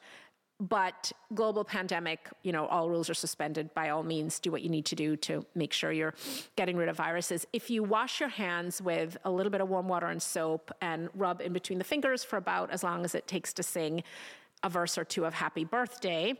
but 0.59 1.11
global 1.33 1.63
pandemic 1.63 2.29
you 2.43 2.51
know 2.51 2.67
all 2.67 2.89
rules 2.89 3.09
are 3.09 3.13
suspended 3.15 3.73
by 3.73 3.89
all 3.89 4.03
means 4.03 4.39
do 4.39 4.51
what 4.51 4.61
you 4.61 4.69
need 4.69 4.85
to 4.85 4.95
do 4.95 5.15
to 5.15 5.45
make 5.55 5.73
sure 5.73 5.91
you're 5.91 6.13
getting 6.55 6.77
rid 6.77 6.89
of 6.89 6.95
viruses 6.95 7.45
if 7.53 7.69
you 7.69 7.83
wash 7.83 8.19
your 8.19 8.29
hands 8.29 8.81
with 8.81 9.17
a 9.25 9.31
little 9.31 9.51
bit 9.51 9.61
of 9.61 9.69
warm 9.69 9.87
water 9.87 10.07
and 10.07 10.21
soap 10.21 10.71
and 10.81 11.09
rub 11.15 11.41
in 11.41 11.53
between 11.53 11.79
the 11.79 11.83
fingers 11.83 12.23
for 12.23 12.37
about 12.37 12.69
as 12.71 12.83
long 12.83 13.03
as 13.03 13.15
it 13.15 13.27
takes 13.27 13.51
to 13.53 13.63
sing 13.63 14.03
a 14.63 14.69
verse 14.69 14.97
or 14.97 15.03
two 15.03 15.25
of 15.25 15.33
happy 15.33 15.65
birthday 15.65 16.33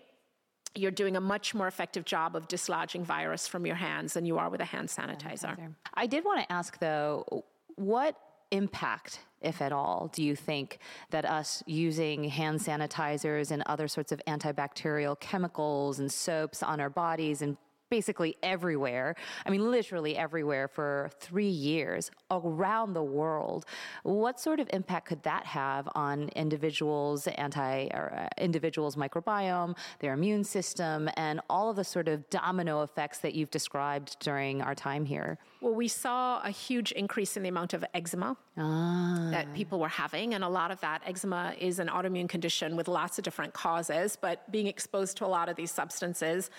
you're 0.76 0.92
doing 0.92 1.16
a 1.16 1.22
much 1.22 1.54
more 1.54 1.68
effective 1.68 2.06
job 2.06 2.36
of 2.36 2.48
dislodging 2.48 3.04
virus 3.04 3.48
from 3.48 3.66
your 3.66 3.76
hands 3.76 4.14
than 4.14 4.26
you 4.26 4.38
are 4.38 4.50
with 4.50 4.60
a 4.62 4.66
hand 4.66 4.90
sanitizer. 4.90 5.56
sanitizer. 5.56 5.76
I 5.94 6.08
did 6.08 6.26
want 6.26 6.42
to 6.42 6.52
ask 6.52 6.80
though, 6.80 7.46
what 7.76 8.18
impact, 8.54 9.20
if 9.42 9.62
at 9.62 9.74
all, 9.74 10.10
do 10.14 10.24
you 10.24 10.36
think 10.36 10.80
that 11.10 11.26
us 11.26 11.64
using 11.66 12.24
hand 12.24 12.60
sanitizers 12.60 13.52
and 13.52 13.64
other 13.66 13.88
sorts 13.88 14.12
of 14.12 14.22
antibacterial 14.28 15.20
chemicals 15.20 16.00
and 16.00 16.10
soaps 16.12 16.64
on 16.64 16.80
our 16.80 16.90
bodies 16.90 17.42
and 17.42 17.58
basically 17.94 18.36
everywhere. 18.42 19.14
I 19.46 19.52
mean, 19.52 19.70
literally 19.70 20.18
everywhere 20.18 20.68
for 20.68 21.12
three 21.20 21.56
years 21.70 22.10
around 22.32 22.94
the 22.94 23.04
world. 23.04 23.68
What 24.02 24.40
sort 24.40 24.60
of 24.60 24.68
impact 24.74 25.10
could 25.10 25.22
that 25.22 25.46
have 25.46 25.88
on 25.94 26.30
individuals' 26.30 27.28
anti 27.28 27.90
or 27.94 28.12
uh, 28.18 28.44
individuals' 28.44 28.96
microbiome, 28.96 29.78
their 30.00 30.14
immune 30.14 30.44
system, 30.44 31.08
and 31.18 31.40
all 31.52 31.70
of 31.70 31.76
the 31.76 31.84
sort 31.84 32.08
of 32.08 32.28
domino 32.32 32.82
effects 32.82 33.20
that 33.20 33.36
you've 33.36 33.52
described 33.52 34.18
during 34.20 34.64
our 34.64 34.74
time 34.74 35.06
here? 35.06 35.38
Well, 35.62 35.76
we 35.76 35.88
saw 35.88 36.42
a 36.42 36.50
huge 36.50 36.94
increase 36.94 37.38
in 37.38 37.44
the 37.44 37.50
amount 37.50 37.76
of 37.76 37.86
eczema 37.94 38.36
ah. 38.58 39.28
that 39.30 39.54
people 39.54 39.80
were 39.80 39.96
having, 40.04 40.34
and 40.34 40.44
a 40.44 40.50
lot 40.50 40.72
of 40.72 40.80
that 40.82 41.04
eczema 41.06 41.54
is 41.60 41.78
an 41.78 41.90
autoimmune 41.90 42.28
condition 42.28 42.76
with 42.76 42.88
lots 42.88 43.20
of 43.20 43.24
different 43.24 43.54
causes. 43.54 44.18
But 44.20 44.52
being 44.52 44.66
exposed 44.66 45.16
to 45.18 45.26
a 45.28 45.32
lot 45.38 45.48
of 45.48 45.56
these 45.56 45.72
substances 45.72 46.50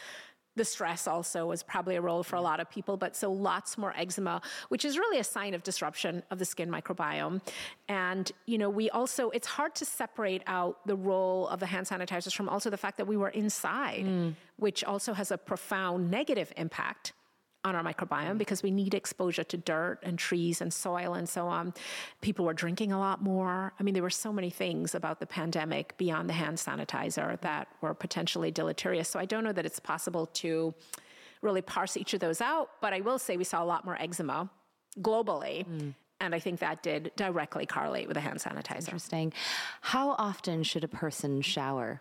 the 0.56 0.64
stress 0.64 1.06
also 1.06 1.46
was 1.46 1.62
probably 1.62 1.96
a 1.96 2.00
role 2.00 2.22
for 2.22 2.36
a 2.36 2.40
lot 2.40 2.60
of 2.60 2.70
people, 2.70 2.96
but 2.96 3.16
so 3.16 3.32
lots 3.32 3.76
more 3.76 3.92
eczema, 3.96 4.40
which 4.68 4.84
is 4.84 4.98
really 4.98 5.18
a 5.18 5.24
sign 5.24 5.54
of 5.54 5.62
disruption 5.62 6.22
of 6.30 6.38
the 6.38 6.44
skin 6.44 6.70
microbiome. 6.70 7.40
And, 7.88 8.30
you 8.46 8.58
know, 8.58 8.70
we 8.70 8.90
also, 8.90 9.30
it's 9.30 9.46
hard 9.46 9.74
to 9.76 9.84
separate 9.84 10.42
out 10.46 10.86
the 10.86 10.96
role 10.96 11.48
of 11.48 11.60
the 11.60 11.66
hand 11.66 11.86
sanitizers 11.86 12.34
from 12.34 12.48
also 12.48 12.70
the 12.70 12.76
fact 12.76 12.96
that 12.98 13.06
we 13.06 13.16
were 13.16 13.30
inside, 13.30 14.04
mm. 14.04 14.34
which 14.56 14.84
also 14.84 15.12
has 15.12 15.30
a 15.30 15.38
profound 15.38 16.10
negative 16.10 16.52
impact 16.56 17.12
on 17.64 17.74
our 17.74 17.82
microbiome 17.82 18.36
because 18.36 18.62
we 18.62 18.70
need 18.70 18.94
exposure 18.94 19.44
to 19.44 19.56
dirt 19.56 19.98
and 20.02 20.18
trees 20.18 20.60
and 20.60 20.72
soil 20.72 21.14
and 21.14 21.28
so 21.28 21.46
on. 21.46 21.72
People 22.20 22.44
were 22.44 22.52
drinking 22.52 22.92
a 22.92 22.98
lot 22.98 23.22
more. 23.22 23.72
I 23.80 23.82
mean, 23.82 23.94
there 23.94 24.02
were 24.02 24.10
so 24.10 24.32
many 24.32 24.50
things 24.50 24.94
about 24.94 25.18
the 25.18 25.26
pandemic 25.26 25.96
beyond 25.96 26.28
the 26.28 26.34
hand 26.34 26.58
sanitizer 26.58 27.40
that 27.40 27.68
were 27.80 27.94
potentially 27.94 28.50
deleterious. 28.50 29.08
So 29.08 29.18
I 29.18 29.24
don't 29.24 29.44
know 29.44 29.52
that 29.52 29.64
it's 29.64 29.80
possible 29.80 30.26
to 30.26 30.74
really 31.40 31.62
parse 31.62 31.96
each 31.96 32.14
of 32.14 32.20
those 32.20 32.40
out, 32.40 32.70
but 32.80 32.92
I 32.92 33.00
will 33.00 33.18
say 33.18 33.36
we 33.36 33.44
saw 33.44 33.62
a 33.62 33.66
lot 33.66 33.84
more 33.84 34.00
eczema 34.00 34.50
globally. 35.00 35.66
Mm. 35.66 35.94
And 36.20 36.34
I 36.34 36.38
think 36.38 36.60
that 36.60 36.82
did 36.82 37.12
directly 37.16 37.66
correlate 37.66 38.06
with 38.08 38.14
the 38.14 38.20
hand 38.20 38.38
sanitizer. 38.38 38.88
Interesting. 38.88 39.32
How 39.80 40.10
often 40.10 40.62
should 40.62 40.84
a 40.84 40.88
person 40.88 41.42
shower? 41.42 42.00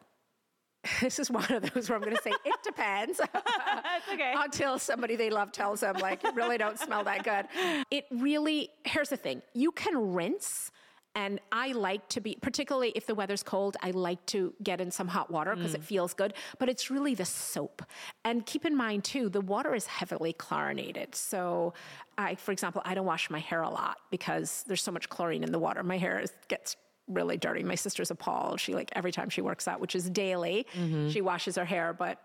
this 1.02 1.20
is 1.20 1.32
one 1.32 1.52
of 1.52 1.74
those 1.74 1.90
where 1.90 1.98
I'm 1.98 2.04
going 2.04 2.16
to 2.16 2.22
say 2.22 2.34
it 2.46 2.64
depends. 2.64 3.20
okay. 4.14 4.34
Until 4.38 4.78
somebody 4.80 5.16
they 5.16 5.30
love 5.30 5.52
tells 5.52 5.80
them 5.80 5.98
like 5.98 6.24
you 6.24 6.32
really 6.34 6.58
don't 6.58 6.80
smell 6.80 7.04
that 7.06 7.24
good. 7.24 7.48
It 7.90 8.06
really 8.12 8.70
here's 8.84 9.10
the 9.10 9.18
thing. 9.18 9.42
You 9.54 9.72
can 9.72 10.14
rinse 10.14 10.72
and 11.16 11.40
I 11.52 11.74
like 11.74 12.08
to 12.10 12.22
be, 12.22 12.38
particularly 12.42 12.92
if 12.96 13.06
the 13.06 13.14
weather's 13.14 13.44
cold, 13.44 13.78
I 13.84 13.92
like 13.92 14.26
to 14.28 14.54
get 14.64 14.82
in 14.82 14.90
some 14.90 15.08
hot 15.08 15.30
water 15.30 15.56
because 15.56 15.74
mm. 15.74 15.76
it 15.76 15.84
feels 15.84 16.14
good. 16.16 16.34
But 16.58 16.70
it's 16.70 16.90
really 16.90 17.14
the 17.14 17.26
soap. 17.26 17.84
And 18.26 18.44
keep 18.46 18.66
in 18.66 18.76
mind, 18.76 19.04
too, 19.04 19.30
the 19.30 19.42
water 19.42 19.76
is 19.76 19.86
heavily 19.86 20.34
chlorinated. 20.34 21.14
So, 21.14 21.76
I, 22.18 22.34
for 22.34 22.52
example, 22.52 22.82
I 22.84 22.96
don't 22.96 23.06
wash 23.06 23.30
my 23.30 23.38
hair 23.38 23.62
a 23.62 23.70
lot 23.70 23.98
because 24.10 24.64
there's 24.68 24.82
so 24.82 24.92
much 24.92 25.08
chlorine 25.08 25.44
in 25.44 25.52
the 25.52 25.60
water. 25.60 25.84
My 25.84 26.00
hair 26.00 26.20
is, 26.20 26.32
gets 26.48 26.78
really 27.08 27.38
dirty. 27.38 27.64
My 27.64 27.76
sister's 27.76 28.12
appalled. 28.12 28.60
She 28.60 28.74
like 28.74 28.92
every 28.94 29.12
time 29.12 29.30
she 29.30 29.42
works 29.42 29.68
out, 29.68 29.80
which 29.80 29.96
is 29.96 30.10
daily, 30.10 30.68
mm-hmm. 30.74 31.10
she 31.10 31.22
washes 31.22 31.56
her 31.56 31.66
hair, 31.66 31.94
but 31.94 32.20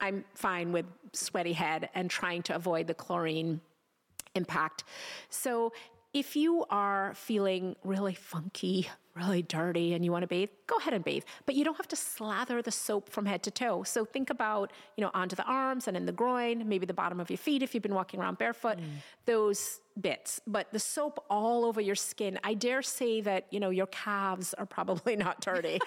I'm 0.00 0.24
fine 0.34 0.72
with 0.72 0.86
sweaty 1.12 1.52
head 1.52 1.90
and 1.94 2.08
trying 2.10 2.42
to 2.44 2.54
avoid 2.54 2.86
the 2.86 2.94
chlorine 2.94 3.60
impact. 4.34 4.84
So 5.28 5.72
if 6.12 6.34
you 6.34 6.64
are 6.70 7.12
feeling 7.14 7.76
really 7.84 8.14
funky, 8.14 8.88
really 9.14 9.42
dirty, 9.42 9.94
and 9.94 10.04
you 10.04 10.10
want 10.10 10.22
to 10.22 10.26
bathe, 10.26 10.48
go 10.66 10.76
ahead 10.76 10.94
and 10.94 11.04
bathe. 11.04 11.22
But 11.46 11.54
you 11.54 11.64
don't 11.64 11.76
have 11.76 11.88
to 11.88 11.96
slather 11.96 12.62
the 12.62 12.70
soap 12.72 13.10
from 13.10 13.26
head 13.26 13.42
to 13.44 13.50
toe. 13.50 13.84
So 13.84 14.04
think 14.04 14.30
about, 14.30 14.72
you 14.96 15.04
know, 15.04 15.10
onto 15.14 15.36
the 15.36 15.44
arms 15.44 15.86
and 15.86 15.96
in 15.96 16.06
the 16.06 16.12
groin, 16.12 16.68
maybe 16.68 16.86
the 16.86 16.94
bottom 16.94 17.20
of 17.20 17.30
your 17.30 17.36
feet 17.36 17.62
if 17.62 17.74
you've 17.74 17.82
been 17.82 17.94
walking 17.94 18.20
around 18.20 18.38
barefoot. 18.38 18.78
Mm. 18.78 18.84
Those 19.26 19.80
bits, 20.00 20.40
but 20.46 20.72
the 20.72 20.78
soap 20.78 21.24
all 21.30 21.64
over 21.64 21.80
your 21.80 21.94
skin. 21.94 22.38
I 22.44 22.54
dare 22.54 22.82
say 22.82 23.20
that, 23.22 23.46
you 23.50 23.60
know, 23.60 23.70
your 23.70 23.86
calves 23.86 24.54
are 24.54 24.66
probably 24.66 25.16
not 25.24 25.40
dirty. 25.40 25.78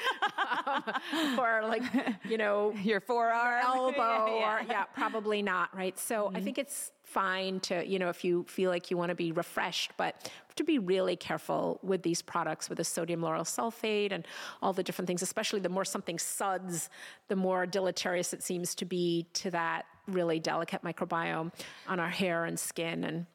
um, 0.68 1.40
or 1.40 1.64
like, 1.66 1.84
you 2.30 2.38
know, 2.38 2.74
your 2.84 3.00
forearm, 3.00 3.64
elbow, 3.64 3.98
yeah. 4.40 4.58
or 4.58 4.62
yeah, 4.68 4.84
probably 4.96 5.42
not, 5.42 5.76
right? 5.76 5.98
So 5.98 6.26
mm-hmm. 6.26 6.36
I 6.36 6.42
think 6.42 6.58
it's 6.58 6.92
fine 7.04 7.60
to, 7.60 7.86
you 7.88 8.00
know, 8.00 8.10
if 8.10 8.24
you 8.24 8.44
feel 8.48 8.72
like 8.72 8.90
you 8.90 8.98
want 8.98 9.10
to 9.10 9.16
be 9.16 9.32
refreshed, 9.32 9.92
but 9.98 10.32
to 10.56 10.64
be 10.64 10.80
really 10.80 11.16
careful 11.16 11.80
with 11.84 12.02
these 12.02 12.22
products 12.22 12.70
with 12.70 12.78
the 12.78 12.84
sodium 12.84 13.22
lauryl 13.22 13.44
sulfate 13.44 14.12
and 14.12 14.26
all 14.62 14.74
the 14.74 14.84
different 14.84 15.08
things, 15.08 15.22
especially 15.22 15.60
the 15.60 15.70
more 15.70 15.86
something 15.86 16.18
suds, 16.18 16.90
the 17.28 17.36
more 17.36 17.66
deleterious 17.66 18.34
it 18.34 18.42
seems 18.42 18.74
to 18.76 18.86
be 18.86 19.28
to 19.34 19.52
that 19.52 19.86
really 20.08 20.40
delicate 20.40 20.82
microbiome 20.84 21.52
on 21.88 22.00
our 22.00 22.10
hair 22.10 22.46
and 22.46 22.60
skin 22.60 23.04
and 23.04 23.26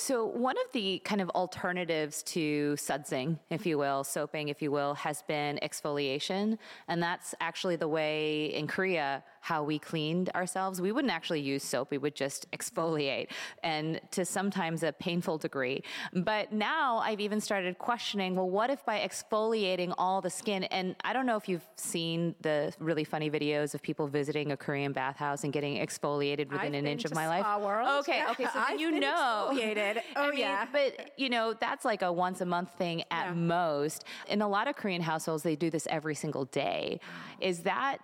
so, 0.00 0.24
one 0.24 0.56
of 0.56 0.72
the 0.72 0.98
kind 1.04 1.20
of 1.20 1.28
alternatives 1.30 2.22
to 2.22 2.74
sudsing, 2.76 3.38
if 3.50 3.66
you 3.66 3.76
will, 3.76 4.02
soaping, 4.02 4.48
if 4.48 4.62
you 4.62 4.70
will, 4.70 4.94
has 4.94 5.20
been 5.20 5.58
exfoliation. 5.62 6.56
And 6.88 7.02
that's 7.02 7.34
actually 7.38 7.76
the 7.76 7.86
way 7.86 8.46
in 8.46 8.66
Korea 8.66 9.22
how 9.40 9.62
we 9.62 9.78
cleaned 9.78 10.30
ourselves. 10.34 10.80
We 10.80 10.92
wouldn't 10.92 11.12
actually 11.12 11.40
use 11.40 11.62
soap, 11.62 11.90
we 11.90 11.98
would 11.98 12.14
just 12.14 12.50
exfoliate, 12.52 13.28
and 13.62 14.00
to 14.12 14.24
sometimes 14.24 14.82
a 14.82 14.92
painful 14.92 15.38
degree. 15.38 15.82
But 16.12 16.52
now 16.52 16.98
I've 16.98 17.20
even 17.20 17.40
started 17.40 17.78
questioning 17.78 18.36
well, 18.36 18.50
what 18.50 18.70
if 18.70 18.84
by 18.84 19.00
exfoliating 19.00 19.94
all 19.98 20.20
the 20.20 20.30
skin, 20.30 20.64
and 20.64 20.94
I 21.04 21.12
don't 21.12 21.26
know 21.26 21.36
if 21.36 21.48
you've 21.48 21.66
seen 21.76 22.34
the 22.40 22.72
really 22.78 23.04
funny 23.04 23.30
videos 23.30 23.74
of 23.74 23.82
people 23.82 24.06
visiting 24.06 24.52
a 24.52 24.56
Korean 24.56 24.92
bathhouse 24.92 25.44
and 25.44 25.52
getting 25.52 25.76
exfoliated 25.84 26.50
within 26.50 26.74
I've 26.74 26.80
an 26.80 26.86
inch 26.86 27.04
of 27.04 27.14
my 27.14 27.28
life. 27.28 27.44
World. 27.60 27.88
Okay, 28.00 28.24
okay, 28.30 28.46
so 28.52 28.74
you 28.74 29.00
know. 29.00 29.50
Exfoliated. 29.52 30.00
Oh, 30.16 30.24
I 30.24 30.30
mean, 30.30 30.40
yeah. 30.40 30.66
But, 30.70 31.12
you 31.16 31.30
know, 31.30 31.54
that's 31.54 31.84
like 31.84 32.02
a 32.02 32.12
once 32.12 32.40
a 32.40 32.46
month 32.46 32.72
thing 32.76 33.02
at 33.10 33.26
yeah. 33.26 33.32
most. 33.32 34.04
In 34.28 34.42
a 34.42 34.48
lot 34.48 34.68
of 34.68 34.76
Korean 34.76 35.00
households, 35.00 35.42
they 35.42 35.56
do 35.56 35.70
this 35.70 35.86
every 35.90 36.14
single 36.14 36.46
day. 36.46 37.00
Is 37.40 37.60
that 37.60 37.98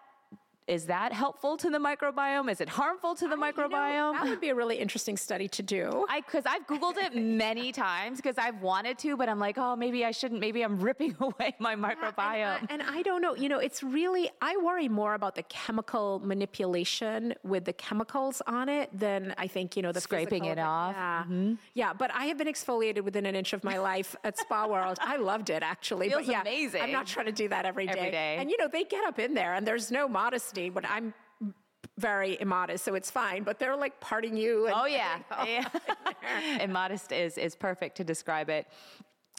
is 0.69 0.87
that 0.87 1.13
helpful 1.13 1.57
to 1.59 1.71
the 1.71 1.79
microbiome? 1.79 2.51
Is 2.51 2.61
it 2.61 2.69
harmful 2.69 3.15
to 3.17 3.29
the 3.29 3.37
I, 3.37 3.53
microbiome? 3.53 3.63
You 3.63 3.99
know, 3.99 4.13
that 4.15 4.25
would 4.25 4.41
be 4.41 4.49
a 4.49 4.55
really 4.55 4.77
interesting 4.77 5.17
study 5.17 5.47
to 5.49 5.63
do. 5.63 6.07
I 6.09 6.21
because 6.21 6.45
I've 6.45 6.67
googled 6.67 6.97
it 6.97 7.15
many 7.15 7.71
times 7.87 8.19
because 8.19 8.37
I've 8.37 8.61
wanted 8.61 8.99
to, 8.99 9.17
but 9.17 9.29
I'm 9.29 9.39
like, 9.39 9.59
oh, 9.59 9.77
maybe 9.77 10.05
I 10.05 10.11
shouldn't. 10.11 10.41
Maybe 10.41 10.63
I'm 10.63 10.81
ripping 10.81 11.17
away 11.21 11.55
my 11.61 11.77
microbiome. 11.77 12.17
Yeah, 12.17 12.59
and, 12.69 12.83
and, 12.83 12.83
I 12.83 13.03
don't 13.03 13.23
know. 13.23 13.37
You 13.37 13.49
know, 13.49 13.59
it's 13.59 13.83
really 13.83 14.29
I 14.43 14.57
worry 14.57 14.89
more 14.89 15.15
about 15.15 15.37
the 15.37 15.45
chemical 15.45 16.21
manipulation 16.25 17.35
with 17.45 17.65
the 17.65 17.73
chemicals 17.73 18.43
on 18.47 18.69
it 18.69 18.91
than 18.93 19.35
I 19.39 19.47
think 19.47 19.77
you 19.77 19.83
know 19.83 19.93
the 19.93 20.01
scraping 20.01 20.47
it 20.47 20.59
off. 20.59 20.95
Yeah, 20.97 21.23
mm-hmm. 21.23 21.55
yeah. 21.75 21.93
But 21.93 22.13
I 22.13 22.27
have 22.27 22.39
been 22.39 22.49
exfoliated 22.49 23.03
within 23.03 23.25
an 23.27 23.37
inch 23.37 23.53
of 23.53 23.63
my 23.63 23.79
life 23.79 24.17
at 24.25 24.37
Spa 24.39 24.67
World. 24.67 24.99
I 25.01 25.17
loved 25.17 25.51
it 25.51 25.63
actually. 25.63 26.09
Feels 26.09 26.27
but 26.27 26.33
yeah, 26.33 26.41
amazing. 26.41 26.83
I'm 26.83 26.93
not 26.93 27.07
trying 27.07 27.27
to 27.27 27.33
do 27.33 27.49
that 27.49 27.65
every 27.65 27.87
day. 27.87 27.93
Every 27.93 28.11
day. 28.11 28.37
And 28.41 28.51
you 28.51 28.57
know, 28.59 28.69
they 28.69 28.83
get 28.83 29.05
up 29.05 29.21
in 29.21 29.35
there 29.35 29.55
and 29.55 29.65
there's 29.65 29.93
no 29.93 30.09
modesty 30.09 30.56
but 30.71 30.85
I'm 30.89 31.15
very 31.99 32.37
immodest, 32.41 32.85
so 32.85 32.95
it's 32.95 33.11
fine. 33.11 33.43
But 33.43 33.59
they're 33.59 33.77
like 33.77 34.01
parting 34.01 34.37
you. 34.37 34.67
And, 34.67 34.75
oh 34.77 34.87
yeah, 34.87 35.19
yeah. 35.47 35.69
immodest 36.61 37.13
is 37.13 37.39
is 37.39 37.55
perfect 37.55 37.97
to 37.99 38.05
describe 38.05 38.51
it. 38.51 38.67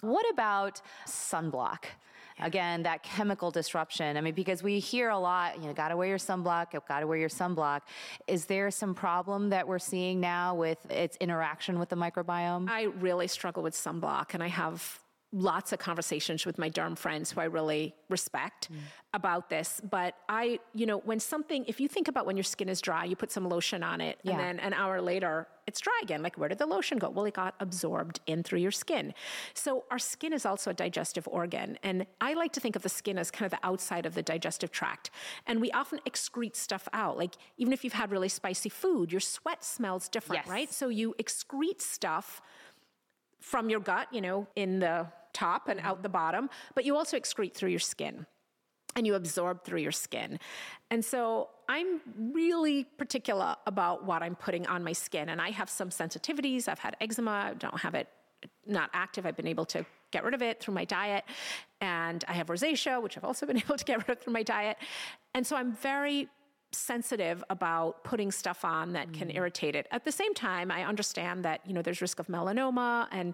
What 0.02 0.26
about 0.32 0.82
sunblock? 1.08 1.86
Again, 2.40 2.84
that 2.84 3.02
chemical 3.02 3.50
disruption. 3.50 4.16
I 4.16 4.22
mean, 4.22 4.36
because 4.36 4.62
we 4.62 4.78
hear 4.78 5.10
a 5.10 5.18
lot, 5.18 5.60
you 5.60 5.66
know, 5.66 5.74
got 5.74 5.90
to 5.90 5.98
wear 5.98 6.08
your 6.08 6.20
sunblock, 6.20 6.68
got 6.88 7.00
to 7.00 7.08
wear 7.08 7.18
your 7.18 7.30
sunblock. 7.30 7.82
Is 8.28 8.46
there 8.46 8.70
some 8.70 8.94
problem 8.94 9.50
that 9.50 9.68
we're 9.68 9.80
seeing 9.80 10.20
now 10.20 10.54
with 10.54 10.78
its 10.92 11.18
interaction 11.18 11.80
with 11.80 11.90
the 11.90 11.96
microbiome? 11.96 12.70
I 12.70 12.84
really 12.84 13.28
struggle 13.28 13.64
with 13.64 13.74
sunblock, 13.74 14.36
and 14.36 14.44
I 14.44 14.50
have 14.50 15.00
lots 15.34 15.74
of 15.74 15.80
conversations 15.80 16.46
with 16.46 16.58
my 16.58 16.70
derm 16.70 16.98
friends 16.98 17.32
who 17.32 17.42
I 17.42 17.46
really 17.46 17.94
respect 18.10 18.72
mm. 18.72 18.78
about 19.14 19.50
this. 19.50 19.82
But 19.90 20.16
I, 20.30 20.60
you 20.74 20.86
know, 20.86 21.00
when 21.00 21.20
something, 21.20 21.66
if 21.68 21.82
you 21.82 21.88
think 21.88 22.08
about 22.08 22.26
when 22.26 22.38
your 22.38 22.46
skin 22.46 22.70
is 22.70 22.80
dry, 22.80 23.04
you 23.04 23.16
put 23.16 23.32
some 23.32 23.48
lotion 23.48 23.84
on 23.84 24.00
it, 24.00 24.20
yeah. 24.24 24.32
and 24.32 24.40
then 24.40 24.60
an 24.60 24.74
hour 24.74 25.02
later, 25.02 25.48
it's 25.68 25.82
dry 25.82 26.00
again. 26.02 26.24
Like, 26.24 26.38
where 26.38 26.48
did 26.48 26.60
the 26.60 26.66
lotion 26.66 26.98
go? 26.98 27.10
Well, 27.10 27.26
it 27.26 27.34
got 27.34 27.56
absorbed 27.60 28.22
in 28.26 28.42
through 28.42 28.60
your 28.60 28.72
skin. 28.72 29.14
So, 29.54 29.84
our 29.92 30.00
skin 30.00 30.32
is 30.32 30.46
also 30.46 30.72
a 30.72 30.74
digestive 30.74 31.28
organ. 31.28 31.78
And 31.84 32.06
I 32.22 32.36
like 32.36 32.54
to 32.54 32.62
think 32.62 32.78
of 32.78 32.84
the 32.84 32.90
skin 32.90 33.18
as 33.18 33.30
kind 33.30 33.46
of 33.46 33.60
the 33.60 33.68
outside 33.68 34.06
of 34.06 34.16
the 34.16 34.24
digestive 34.24 34.72
tract. 34.72 35.12
And 35.46 35.60
we 35.60 35.70
often 35.72 36.00
excrete 36.08 36.56
stuff 36.56 36.88
out. 36.94 37.18
Like, 37.18 37.36
even 37.58 37.74
if 37.74 37.84
you've 37.84 37.94
had 37.94 38.12
really 38.12 38.30
spicy 38.30 38.70
food, 38.70 39.12
your 39.12 39.20
sweat 39.20 39.64
smells 39.64 40.08
different, 40.08 40.46
yes. 40.46 40.50
right? 40.50 40.72
So, 40.72 40.88
you 40.88 41.14
excrete 41.20 41.82
stuff 41.82 42.42
from 43.40 43.70
your 43.70 43.80
gut, 43.80 44.08
you 44.12 44.22
know, 44.22 44.48
in 44.56 44.80
the 44.80 45.08
top 45.34 45.68
and 45.68 45.80
out 45.82 46.02
the 46.02 46.10
bottom, 46.10 46.50
but 46.74 46.86
you 46.86 46.96
also 46.96 47.18
excrete 47.18 47.54
through 47.54 47.70
your 47.70 47.80
skin 47.80 48.26
and 48.96 49.06
you 49.06 49.14
absorb 49.14 49.64
through 49.64 49.80
your 49.80 49.92
skin. 49.92 50.40
And 50.90 51.06
so 51.06 51.50
I'm 51.70 52.02
really 52.18 52.84
particular 52.84 53.56
about 53.68 54.06
what 54.06 54.24
I'm 54.24 54.36
putting 54.36 54.66
on 54.66 54.84
my 54.84 54.94
skin. 54.94 55.30
And 55.30 55.40
I 55.40 55.52
have 55.52 55.70
some 55.70 55.90
sensitivities. 55.90 56.68
I've 56.68 56.80
had 56.80 56.98
eczema, 57.00 57.52
I 57.52 57.54
don't 57.54 57.80
have 57.80 57.94
it 57.94 58.08
not 58.66 58.90
active. 58.94 59.26
I've 59.26 59.36
been 59.36 59.48
able 59.48 59.66
to 59.66 59.86
get 60.12 60.24
rid 60.24 60.34
of 60.34 60.42
it 60.42 60.60
through 60.60 60.74
my 60.74 60.86
diet. 60.86 61.24
And 61.82 62.24
I 62.28 62.34
have 62.34 62.48
rosacea, 62.48 63.02
which 63.02 63.18
I've 63.18 63.24
also 63.24 63.46
been 63.52 63.58
able 63.58 63.78
to 63.78 63.86
get 63.86 64.00
rid 64.00 64.18
of 64.18 64.24
through 64.24 64.34
my 64.34 64.44
diet. 64.44 64.78
And 65.34 65.46
so 65.46 65.56
I'm 65.56 65.74
very 65.74 66.28
sensitive 66.72 67.44
about 67.50 68.04
putting 68.04 68.32
stuff 68.32 68.66
on 68.66 68.94
that 68.94 69.14
can 69.14 69.30
mm. 69.30 69.36
irritate 69.36 69.76
it. 69.76 69.88
At 69.92 70.06
the 70.06 70.12
same 70.12 70.34
time, 70.34 70.72
I 70.72 70.84
understand 70.84 71.46
that, 71.46 71.62
you 71.66 71.74
know, 71.74 71.82
there's 71.82 72.02
risk 72.02 72.20
of 72.20 72.28
melanoma 72.28 73.08
and 73.12 73.34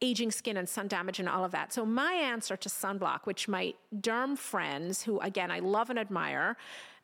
aging 0.00 0.30
skin 0.30 0.56
and 0.56 0.68
sun 0.68 0.88
damage 0.88 1.18
and 1.18 1.28
all 1.28 1.44
of 1.44 1.50
that. 1.52 1.72
So 1.72 1.84
my 1.84 2.12
answer 2.12 2.56
to 2.56 2.68
sunblock, 2.68 3.20
which 3.24 3.48
my 3.48 3.74
derm 4.00 4.38
friends, 4.38 5.02
who 5.02 5.18
again 5.20 5.50
I 5.50 5.58
love 5.58 5.90
and 5.90 5.98
admire 5.98 6.56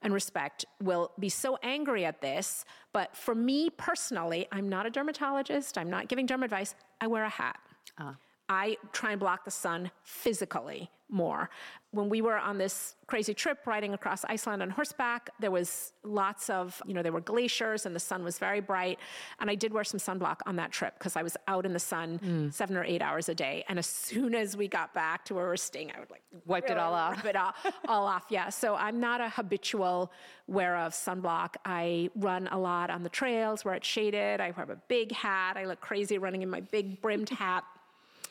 and 0.03 0.15
respect, 0.15 0.65
will 0.81 1.11
be 1.19 1.29
so 1.29 1.59
angry 1.63 2.05
at 2.05 2.21
this. 2.21 2.65
But 2.93 3.17
for 3.17 3.35
me 3.35 3.71
personally, 3.71 4.47
I'm 4.53 4.69
not 4.69 4.87
a 4.87 4.91
dermatologist. 4.91 5.77
I'm 5.77 5.91
not 5.91 6.09
giving 6.09 6.27
derm 6.27 6.45
advice. 6.45 6.75
I 7.01 7.09
wear 7.09 7.25
a 7.25 7.29
hat. 7.29 7.59
Uh. 7.99 8.13
I 8.49 8.77
try 8.93 9.13
and 9.13 9.21
block 9.21 9.45
the 9.45 9.51
sun 9.51 9.91
physically 10.03 10.91
more. 11.15 11.49
When 11.93 12.09
we 12.09 12.21
were 12.21 12.37
on 12.37 12.59
this 12.59 12.97
crazy 13.07 13.35
trip 13.35 13.67
riding 13.67 13.95
across 13.95 14.25
Iceland 14.25 14.63
on 14.63 14.71
horseback, 14.71 15.31
there 15.39 15.51
was 15.51 15.93
lots 16.03 16.51
of, 16.51 16.83
you 16.87 16.93
know, 16.93 17.03
there 17.03 17.13
were 17.13 17.21
glaciers 17.21 17.87
and 17.87 17.95
the 17.95 18.01
sun 18.01 18.25
was 18.25 18.39
very 18.39 18.61
bright. 18.61 18.99
And 19.39 19.49
I 19.49 19.55
did 19.55 19.73
wear 19.73 19.85
some 19.85 20.01
sunblock 20.01 20.41
on 20.47 20.57
that 20.57 20.73
trip 20.73 20.95
because 20.99 21.17
I 21.17 21.23
was 21.23 21.37
out 21.47 21.65
in 21.65 21.73
the 21.73 21.79
sun 21.79 22.19
mm. 22.19 22.53
seven 22.53 22.77
or 22.77 22.85
eight 22.85 23.01
hours 23.01 23.29
a 23.29 23.35
day. 23.35 23.65
And 23.69 23.79
as 23.79 23.87
soon 23.87 24.35
as 24.35 24.57
we 24.57 24.67
got 24.67 24.93
back 24.93 25.25
to 25.27 25.35
where 25.35 25.45
we 25.45 25.51
were 25.51 25.57
staying, 25.57 25.93
I 25.97 26.01
would 26.01 26.11
like 26.11 26.23
wiped 26.45 26.69
really 26.69 26.81
it 26.81 26.83
all 26.83 26.95
off. 26.95 27.25
it 27.25 27.37
all, 27.37 27.55
all 27.87 28.07
off, 28.07 28.25
yeah. 28.29 28.49
So 28.49 28.75
I'm 28.75 28.99
not 28.99 29.21
a 29.21 29.29
habitual 29.29 30.11
wearer 30.49 30.79
of 30.79 30.93
sunblock. 30.93 31.55
I 31.65 32.11
run 32.17 32.49
a 32.49 32.59
lot 32.59 32.91
on 32.91 33.05
the 33.05 33.09
trails 33.09 33.65
where 33.65 33.75
it's 33.75 33.87
shaded. 33.87 34.41
I 34.41 34.51
wear 34.51 34.71
a 34.71 34.81
big 34.89 35.13
hat. 35.13 35.57
I 35.57 35.65
look 35.65 35.81
crazy 35.81 36.19
running 36.19 36.43
in 36.43 36.51
my 36.51 36.61
big 36.61 37.01
brimmed 37.01 37.31
hat 37.31 37.65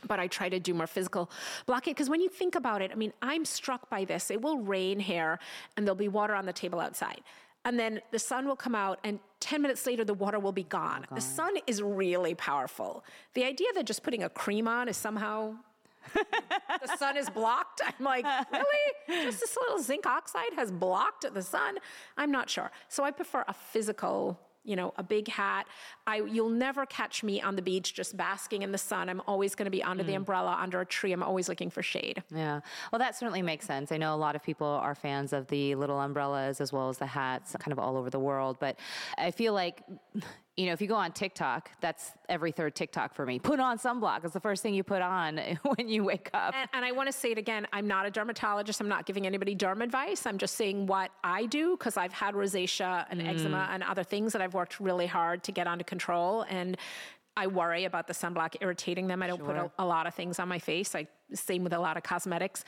but 0.08 0.20
I 0.20 0.28
try 0.28 0.50
to 0.50 0.60
do 0.60 0.74
more 0.74 0.88
physical 0.88 1.30
blockade. 1.66 1.96
Because 1.96 2.10
when 2.10 2.22
you 2.22 2.30
think 2.30 2.56
about 2.56 2.82
it, 2.82 2.92
I 2.92 2.96
mean, 2.96 3.14
I'm 3.22 3.46
struck 3.46 3.90
by 3.90 4.06
this. 4.06 4.32
It 4.32 4.42
will 4.42 4.60
rain 4.60 5.00
here 5.00 5.40
and 5.76 5.86
there'll 5.86 5.96
be 5.96 6.08
water 6.08 6.36
on 6.36 6.46
the 6.46 6.54
table 6.54 6.80
outside. 6.80 7.22
And 7.66 7.80
then 7.80 8.02
the 8.12 8.20
sun 8.20 8.46
will 8.46 8.58
come 8.58 8.76
out, 8.76 9.00
and 9.06 9.20
10 9.40 9.62
minutes 9.62 9.86
later, 9.86 10.04
the 10.04 10.14
water 10.14 10.38
will 10.38 10.52
be 10.52 10.64
gone. 10.64 11.06
gone. 11.08 11.16
The 11.16 11.22
sun 11.22 11.54
is 11.66 11.82
really 11.82 12.36
powerful. 12.36 13.06
The 13.36 13.46
idea 13.46 13.68
that 13.76 13.86
just 13.86 14.04
putting 14.04 14.24
a 14.24 14.30
cream 14.30 14.68
on 14.68 14.90
is 14.90 14.98
somehow 14.98 15.56
the 16.14 16.98
sun 16.98 17.16
is 17.16 17.30
blocked. 17.30 17.82
I'm 17.86 18.04
like, 18.04 18.26
really? 18.52 19.24
Just 19.24 19.40
this 19.40 19.58
little 19.62 19.80
zinc 19.82 20.06
oxide 20.06 20.54
has 20.58 20.72
blocked 20.72 21.26
the 21.34 21.42
sun? 21.42 21.78
I'm 22.18 22.32
not 22.32 22.50
sure. 22.50 22.70
So 22.90 23.06
I 23.06 23.12
prefer 23.12 23.46
a 23.48 23.54
physical 23.54 24.38
you 24.64 24.76
know, 24.76 24.94
a 24.98 25.04
big 25.04 25.28
hat. 25.28 25.68
I 26.08 26.18
you'll 26.18 26.50
never 26.50 26.86
catch 26.86 27.24
me 27.24 27.42
on 27.42 27.56
the 27.56 27.62
beach 27.62 27.94
just 27.94 28.16
basking 28.16 28.62
in 28.62 28.72
the 28.72 28.78
sun. 28.78 29.10
I'm 29.10 29.22
always 29.28 29.56
going 29.56 29.66
to 29.66 29.72
be 29.72 29.84
under 29.84 30.04
mm. 30.04 30.08
the 30.08 30.14
umbrella, 30.16 30.58
under 30.60 30.82
a 30.82 30.86
tree. 30.86 31.12
I'm 31.12 31.24
always 31.24 31.50
looking 31.50 31.70
for 31.70 31.84
shade. 31.84 32.24
Yeah. 32.34 32.62
Well, 32.92 33.00
that 33.00 33.16
certainly 33.16 33.42
makes 33.42 33.66
sense. 33.66 33.92
I 33.92 33.98
know 33.98 34.14
a 34.14 34.18
lot 34.18 34.36
of 34.36 34.44
people 34.44 34.68
are 34.68 34.96
fans 34.96 35.34
of 35.34 35.48
the 35.48 35.76
little 35.76 36.00
umbrellas 36.00 36.62
as 36.62 36.72
well 36.72 36.90
as 36.90 36.98
the 36.98 37.06
hats 37.06 37.56
kind 37.60 37.72
of 37.72 37.80
all 37.80 37.98
over 37.98 38.10
the 38.10 38.20
world, 38.20 38.58
but 38.60 38.78
I 39.18 39.32
feel 39.32 39.54
like 39.54 39.84
you 40.56 40.68
know, 40.68 40.74
if 40.74 40.82
you 40.82 40.88
go 40.88 40.96
on 40.96 41.12
TikTok, 41.12 41.72
that's 41.82 42.12
every 42.30 42.52
third 42.52 42.76
TikTok 42.76 43.16
for 43.16 43.26
me. 43.26 43.40
Put 43.40 43.60
on 43.60 43.80
sunblock. 43.80 44.24
It's 44.24 44.34
the 44.34 44.40
first 44.40 44.62
thing 44.62 44.76
you 44.76 44.84
put 44.84 45.02
on 45.02 45.38
when 45.64 45.88
you 45.88 46.04
wake 46.04 46.30
up. 46.34 46.54
And, 46.56 46.70
and 46.74 46.86
I 46.86 46.92
want 46.92 47.08
to 47.08 47.14
say 47.14 47.32
it 47.32 47.40
again. 47.40 47.66
I'm 47.74 47.88
not 47.88 48.06
a 48.06 48.12
dermatologist. 48.12 48.80
I'm 48.80 48.88
not 48.88 49.08
giving 49.08 49.26
anybody 49.26 49.56
derm 49.56 49.84
advice. 49.84 50.28
I'm 50.28 50.38
just 50.38 50.56
saying 50.56 50.86
what 50.86 51.12
I 51.24 51.48
do 51.48 51.76
because 51.76 51.98
I've 51.98 52.14
had 52.14 52.36
rosacea 52.36 53.06
and 53.10 53.20
mm. 53.20 53.28
eczema 53.28 53.68
and 53.72 53.82
other 53.82 54.04
things 54.04 54.34
that 54.34 54.42
I've 54.42 54.54
worked 54.54 54.80
really 54.80 55.08
hard 55.08 55.44
to 55.46 55.52
get 55.52 55.66
under 55.66 55.84
control. 55.84 56.46
And 56.48 56.78
I 57.36 57.48
worry 57.48 57.86
about 57.86 58.06
the 58.06 58.14
sunblock 58.14 58.58
irritating 58.62 59.08
them. 59.08 59.24
I 59.24 59.28
don't 59.28 59.40
sure. 59.40 59.48
put 59.48 59.56
a, 59.56 59.72
a 59.80 59.86
lot 59.86 60.06
of 60.06 60.14
things 60.14 60.38
on 60.38 60.48
my 60.48 60.60
face. 60.60 60.94
I 60.94 61.08
same 61.34 61.64
with 61.64 61.74
a 61.74 61.80
lot 61.80 61.98
of 61.98 62.04
cosmetics. 62.04 62.64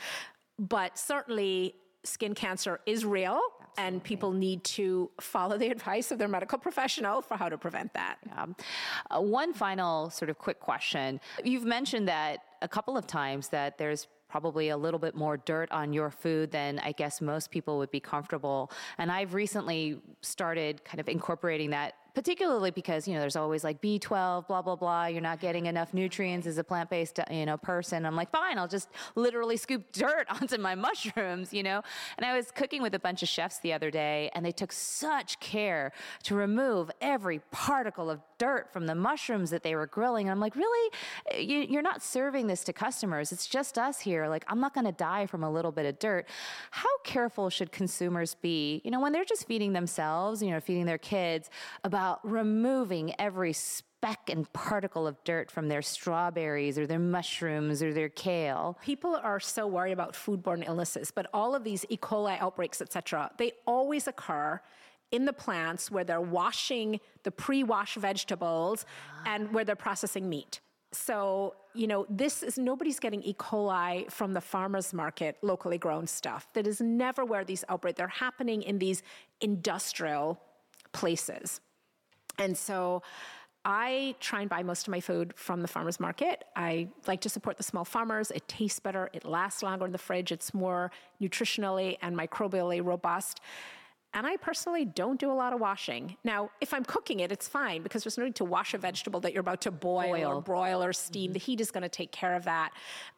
But 0.57 0.97
certainly 0.97 1.75
skin 2.03 2.33
cancer 2.33 2.79
is 2.87 3.05
real. 3.05 3.39
And 3.77 4.03
people 4.03 4.31
need 4.31 4.63
to 4.63 5.09
follow 5.19 5.57
the 5.57 5.67
advice 5.77 6.11
of 6.11 6.17
their 6.17 6.27
medical 6.27 6.57
professional 6.57 7.21
for 7.21 7.37
how 7.37 7.49
to 7.49 7.57
prevent 7.57 7.93
that. 7.93 8.17
Yeah. 8.25 8.45
Uh, 9.09 9.21
one 9.21 9.53
final 9.53 10.09
sort 10.09 10.29
of 10.29 10.37
quick 10.37 10.59
question. 10.59 11.19
You've 11.43 11.65
mentioned 11.65 12.07
that 12.07 12.39
a 12.61 12.67
couple 12.67 12.97
of 12.97 13.07
times 13.07 13.49
that 13.49 13.77
there's 13.77 14.07
probably 14.29 14.69
a 14.69 14.77
little 14.77 14.99
bit 14.99 15.15
more 15.15 15.37
dirt 15.37 15.71
on 15.71 15.93
your 15.93 16.09
food 16.09 16.51
than 16.51 16.79
I 16.79 16.91
guess 16.91 17.21
most 17.21 17.51
people 17.51 17.77
would 17.77 17.91
be 17.91 17.99
comfortable. 17.99 18.71
And 18.97 19.11
I've 19.11 19.33
recently 19.33 20.01
started 20.21 20.83
kind 20.83 20.99
of 20.99 21.07
incorporating 21.07 21.69
that 21.69 21.93
particularly 22.15 22.71
because 22.71 23.07
you 23.07 23.13
know 23.13 23.19
there's 23.19 23.35
always 23.35 23.63
like 23.63 23.81
B12, 23.81 24.47
blah 24.47 24.61
blah 24.61 24.75
blah. 24.75 25.05
You're 25.05 25.21
not 25.21 25.39
getting 25.39 25.67
enough 25.67 25.93
nutrients 25.93 26.47
as 26.47 26.57
a 26.57 26.63
plant-based 26.63 27.19
uh, 27.19 27.25
you 27.29 27.45
know 27.45 27.57
person. 27.57 28.05
I'm 28.05 28.15
like, 28.15 28.31
fine, 28.31 28.57
I'll 28.57 28.67
just 28.67 28.89
literally 29.15 29.57
scoop 29.57 29.91
dirt 29.91 30.25
onto 30.41 30.57
my 30.57 30.73
mushrooms, 30.75 31.53
you 31.53 31.61
know. 31.61 31.81
And 32.17 32.25
I 32.25 32.35
was 32.35 32.49
cooking 32.51 32.81
with 32.81 32.95
a 32.95 32.99
bunch 32.99 33.21
of 33.21 33.29
chefs 33.29 33.59
the 33.59 33.73
other 33.73 33.91
day, 33.91 34.31
and 34.33 34.45
they 34.45 34.51
took 34.51 34.71
such 34.71 35.39
care 35.39 35.91
to 36.23 36.35
remove 36.35 36.89
every 37.01 37.39
particle 37.51 38.09
of 38.09 38.21
dirt 38.37 38.71
from 38.71 38.85
the 38.85 38.95
mushrooms 38.95 39.49
that 39.49 39.63
they 39.63 39.75
were 39.75 39.87
grilling. 39.87 40.27
And 40.27 40.31
I'm 40.31 40.39
like, 40.39 40.55
really? 40.55 40.91
You, 41.37 41.77
are 41.79 41.81
not 41.81 42.01
serving 42.01 42.47
this 42.47 42.63
to 42.65 42.73
customers. 42.73 43.31
It's 43.31 43.47
just 43.47 43.77
us 43.77 43.99
here. 43.99 44.27
Like, 44.27 44.43
I'm 44.47 44.59
not 44.59 44.73
going 44.73 44.85
to 44.85 44.91
die 44.91 45.25
from 45.25 45.43
a 45.43 45.51
little 45.51 45.71
bit 45.71 45.85
of 45.85 45.99
dirt. 45.99 46.27
How 46.71 46.97
careful 47.03 47.49
should 47.49 47.71
consumers 47.71 48.35
be, 48.35 48.81
you 48.83 48.91
know, 48.91 48.99
when 48.99 49.11
they're 49.11 49.25
just 49.25 49.47
feeding 49.47 49.73
themselves, 49.73 50.41
you 50.41 50.51
know, 50.51 50.59
feeding 50.59 50.85
their 50.85 50.97
kids 50.97 51.49
about 51.83 52.04
about 52.05 52.19
removing 52.23 53.15
every 53.17 53.51
speck 53.51 54.29
and 54.29 54.51
particle 54.53 55.07
of 55.07 55.15
dirt 55.23 55.49
from 55.49 55.67
their 55.69 55.81
strawberries 55.81 56.77
or 56.77 56.85
their 56.85 56.99
mushrooms 56.99 57.81
or 57.81 57.91
their 57.93 58.09
kale. 58.09 58.77
People 58.83 59.15
are 59.15 59.39
so 59.39 59.65
worried 59.65 59.91
about 59.91 60.13
foodborne 60.13 60.63
illnesses, 60.67 61.09
but 61.09 61.25
all 61.33 61.55
of 61.55 61.63
these 61.63 61.83
E. 61.89 61.97
coli 61.97 62.39
outbreaks, 62.39 62.79
etc., 62.79 63.31
they 63.39 63.53
always 63.65 64.07
occur 64.07 64.61
in 65.09 65.25
the 65.25 65.33
plants 65.33 65.89
where 65.89 66.03
they're 66.03 66.21
washing 66.21 66.99
the 67.23 67.31
pre-washed 67.31 67.97
vegetables 67.97 68.85
and 69.25 69.51
where 69.51 69.65
they're 69.65 69.75
processing 69.75 70.29
meat. 70.29 70.59
So, 70.91 71.55
you 71.73 71.87
know, 71.87 72.05
this 72.07 72.43
is 72.43 72.59
nobody's 72.59 72.99
getting 72.99 73.23
E. 73.23 73.33
coli 73.33 74.11
from 74.11 74.33
the 74.33 74.41
farmer's 74.41 74.93
market, 74.93 75.37
locally 75.41 75.79
grown 75.79 76.05
stuff. 76.05 76.47
That 76.53 76.67
is 76.67 76.79
never 76.81 77.25
where 77.25 77.43
these 77.43 77.63
outbreaks, 77.67 77.97
they're 77.97 78.07
happening 78.07 78.61
in 78.61 78.77
these 78.77 79.01
industrial 79.41 80.39
places. 80.93 81.61
And 82.39 82.57
so 82.57 83.01
I 83.65 84.15
try 84.19 84.41
and 84.41 84.49
buy 84.49 84.61
most 84.61 84.87
of 84.87 84.91
my 84.91 84.99
food 84.99 85.33
from 85.35 85.61
the 85.61 85.67
farmer's 85.67 85.99
market. 85.99 86.43
I 86.55 86.87
like 87.07 87.21
to 87.21 87.29
support 87.29 87.57
the 87.57 87.63
small 87.63 87.83
farmers. 87.83 88.29
It 88.29 88.47
tastes 88.47 88.79
better, 88.79 89.09
it 89.11 89.25
lasts 89.25 89.63
longer 89.63 89.85
in 89.85 89.91
the 89.91 89.97
fridge, 89.97 90.31
it's 90.31 90.53
more 90.53 90.91
nutritionally 91.19 91.97
and 92.01 92.15
microbially 92.15 92.85
robust. 92.85 93.41
And 94.13 94.25
I 94.25 94.37
personally 94.37 94.85
don't 94.85 95.19
do 95.19 95.29
a 95.29 95.33
lot 95.33 95.51
of 95.51 95.59
washing. 95.59 96.15
Now, 96.23 96.49
if 96.61 96.73
I'm 96.73 96.85
cooking 96.85 97.19
it, 97.19 97.33
it's 97.33 97.49
fine 97.49 97.83
because 97.83 98.05
there's 98.05 98.17
no 98.17 98.23
need 98.23 98.35
to 98.35 98.45
wash 98.45 98.73
a 98.73 98.77
vegetable 98.77 99.19
that 99.19 99.33
you're 99.33 99.41
about 99.41 99.59
to 99.61 99.71
boil, 99.71 100.13
boil. 100.13 100.37
or 100.37 100.41
broil 100.41 100.81
or 100.81 100.93
steam. 100.93 101.25
Mm-hmm. 101.25 101.33
The 101.33 101.39
heat 101.39 101.59
is 101.59 101.69
going 101.69 101.81
to 101.81 101.89
take 101.89 102.13
care 102.13 102.33
of 102.33 102.45
that. 102.45 102.71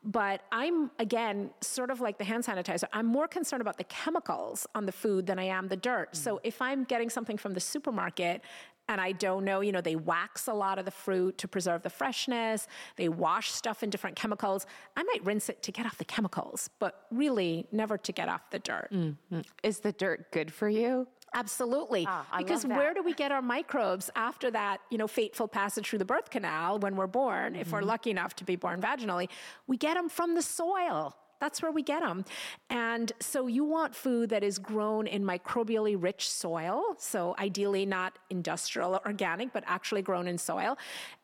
But 0.03 0.41
I'm, 0.51 0.89
again, 0.97 1.51
sort 1.61 1.91
of 1.91 2.01
like 2.01 2.17
the 2.17 2.23
hand 2.23 2.45
sanitizer, 2.45 2.85
I'm 2.93 3.05
more 3.05 3.27
concerned 3.27 3.61
about 3.61 3.77
the 3.77 3.83
chemicals 3.83 4.65
on 4.73 4.87
the 4.87 4.91
food 4.91 5.27
than 5.27 5.37
I 5.37 5.43
am 5.43 5.67
the 5.67 5.77
dirt. 5.77 6.13
Mm-hmm. 6.13 6.23
So 6.23 6.39
if 6.43 6.63
I'm 6.63 6.83
getting 6.83 7.11
something 7.11 7.37
from 7.37 7.53
the 7.53 7.59
supermarket 7.59 8.41
and 8.89 9.01
I 9.01 9.11
don't 9.11 9.43
know, 9.43 9.61
you 9.61 9.71
know, 9.71 9.81
they 9.81 9.95
wax 9.95 10.47
a 10.47 10.53
lot 10.53 10.79
of 10.79 10.85
the 10.85 10.91
fruit 10.91 11.37
to 11.39 11.47
preserve 11.47 11.83
the 11.83 11.89
freshness. 11.89 12.67
They 12.95 13.09
wash 13.09 13.51
stuff 13.51 13.83
in 13.83 13.89
different 13.89 14.15
chemicals. 14.15 14.65
I 14.95 15.03
might 15.03 15.25
rinse 15.25 15.49
it 15.49 15.61
to 15.63 15.71
get 15.71 15.85
off 15.85 15.97
the 15.97 16.05
chemicals, 16.05 16.69
but 16.79 17.05
really 17.11 17.67
never 17.71 17.97
to 17.97 18.11
get 18.11 18.29
off 18.29 18.49
the 18.49 18.59
dirt. 18.59 18.89
Mm-hmm. 18.91 19.41
Is 19.63 19.79
the 19.79 19.91
dirt 19.91 20.31
good 20.31 20.51
for 20.51 20.69
you? 20.69 21.07
Absolutely. 21.33 22.05
Ah, 22.07 22.25
because 22.37 22.65
where 22.65 22.93
do 22.93 23.03
we 23.03 23.13
get 23.13 23.31
our 23.31 23.41
microbes 23.41 24.09
after 24.15 24.49
that, 24.51 24.79
you 24.89 24.97
know, 24.97 25.07
fateful 25.07 25.47
passage 25.47 25.89
through 25.89 25.99
the 25.99 26.05
birth 26.05 26.29
canal 26.29 26.79
when 26.79 26.95
we're 26.95 27.05
born, 27.05 27.53
mm-hmm. 27.53 27.61
if 27.61 27.71
we're 27.71 27.79
mm-hmm. 27.79 27.89
lucky 27.89 28.11
enough 28.11 28.35
to 28.37 28.45
be 28.45 28.55
born 28.55 28.81
vaginally? 28.81 29.27
We 29.67 29.77
get 29.77 29.95
them 29.95 30.09
from 30.09 30.35
the 30.35 30.41
soil. 30.41 31.15
That's 31.39 31.61
where 31.61 31.71
we 31.71 31.83
get 31.83 32.01
them. 32.01 32.25
And 32.69 33.11
so 33.19 33.47
you 33.47 33.63
want 33.63 33.95
food 33.95 34.29
that 34.29 34.43
is 34.43 34.57
grown 34.57 35.07
in 35.07 35.23
microbially 35.23 36.01
rich 36.01 36.29
soil. 36.29 36.95
So 36.97 37.35
ideally 37.37 37.85
not 37.85 38.17
industrial 38.29 38.95
or 38.95 39.01
organic, 39.05 39.53
but 39.53 39.63
actually 39.67 40.01
grown 40.01 40.27
in 40.27 40.37
soil. 40.37 40.77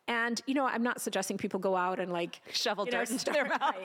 And 0.08 0.42
you 0.46 0.54
know, 0.54 0.66
I'm 0.66 0.84
not 0.84 1.02
suggesting 1.02 1.38
people 1.38 1.60
go 1.60 1.76
out 1.76 2.00
and 2.00 2.12
like 2.12 2.42
shovel 2.52 2.86
dirt 2.86 3.10
know, 3.10 3.16
into 3.16 3.32
their 3.32 3.46
mouth. 3.46 3.76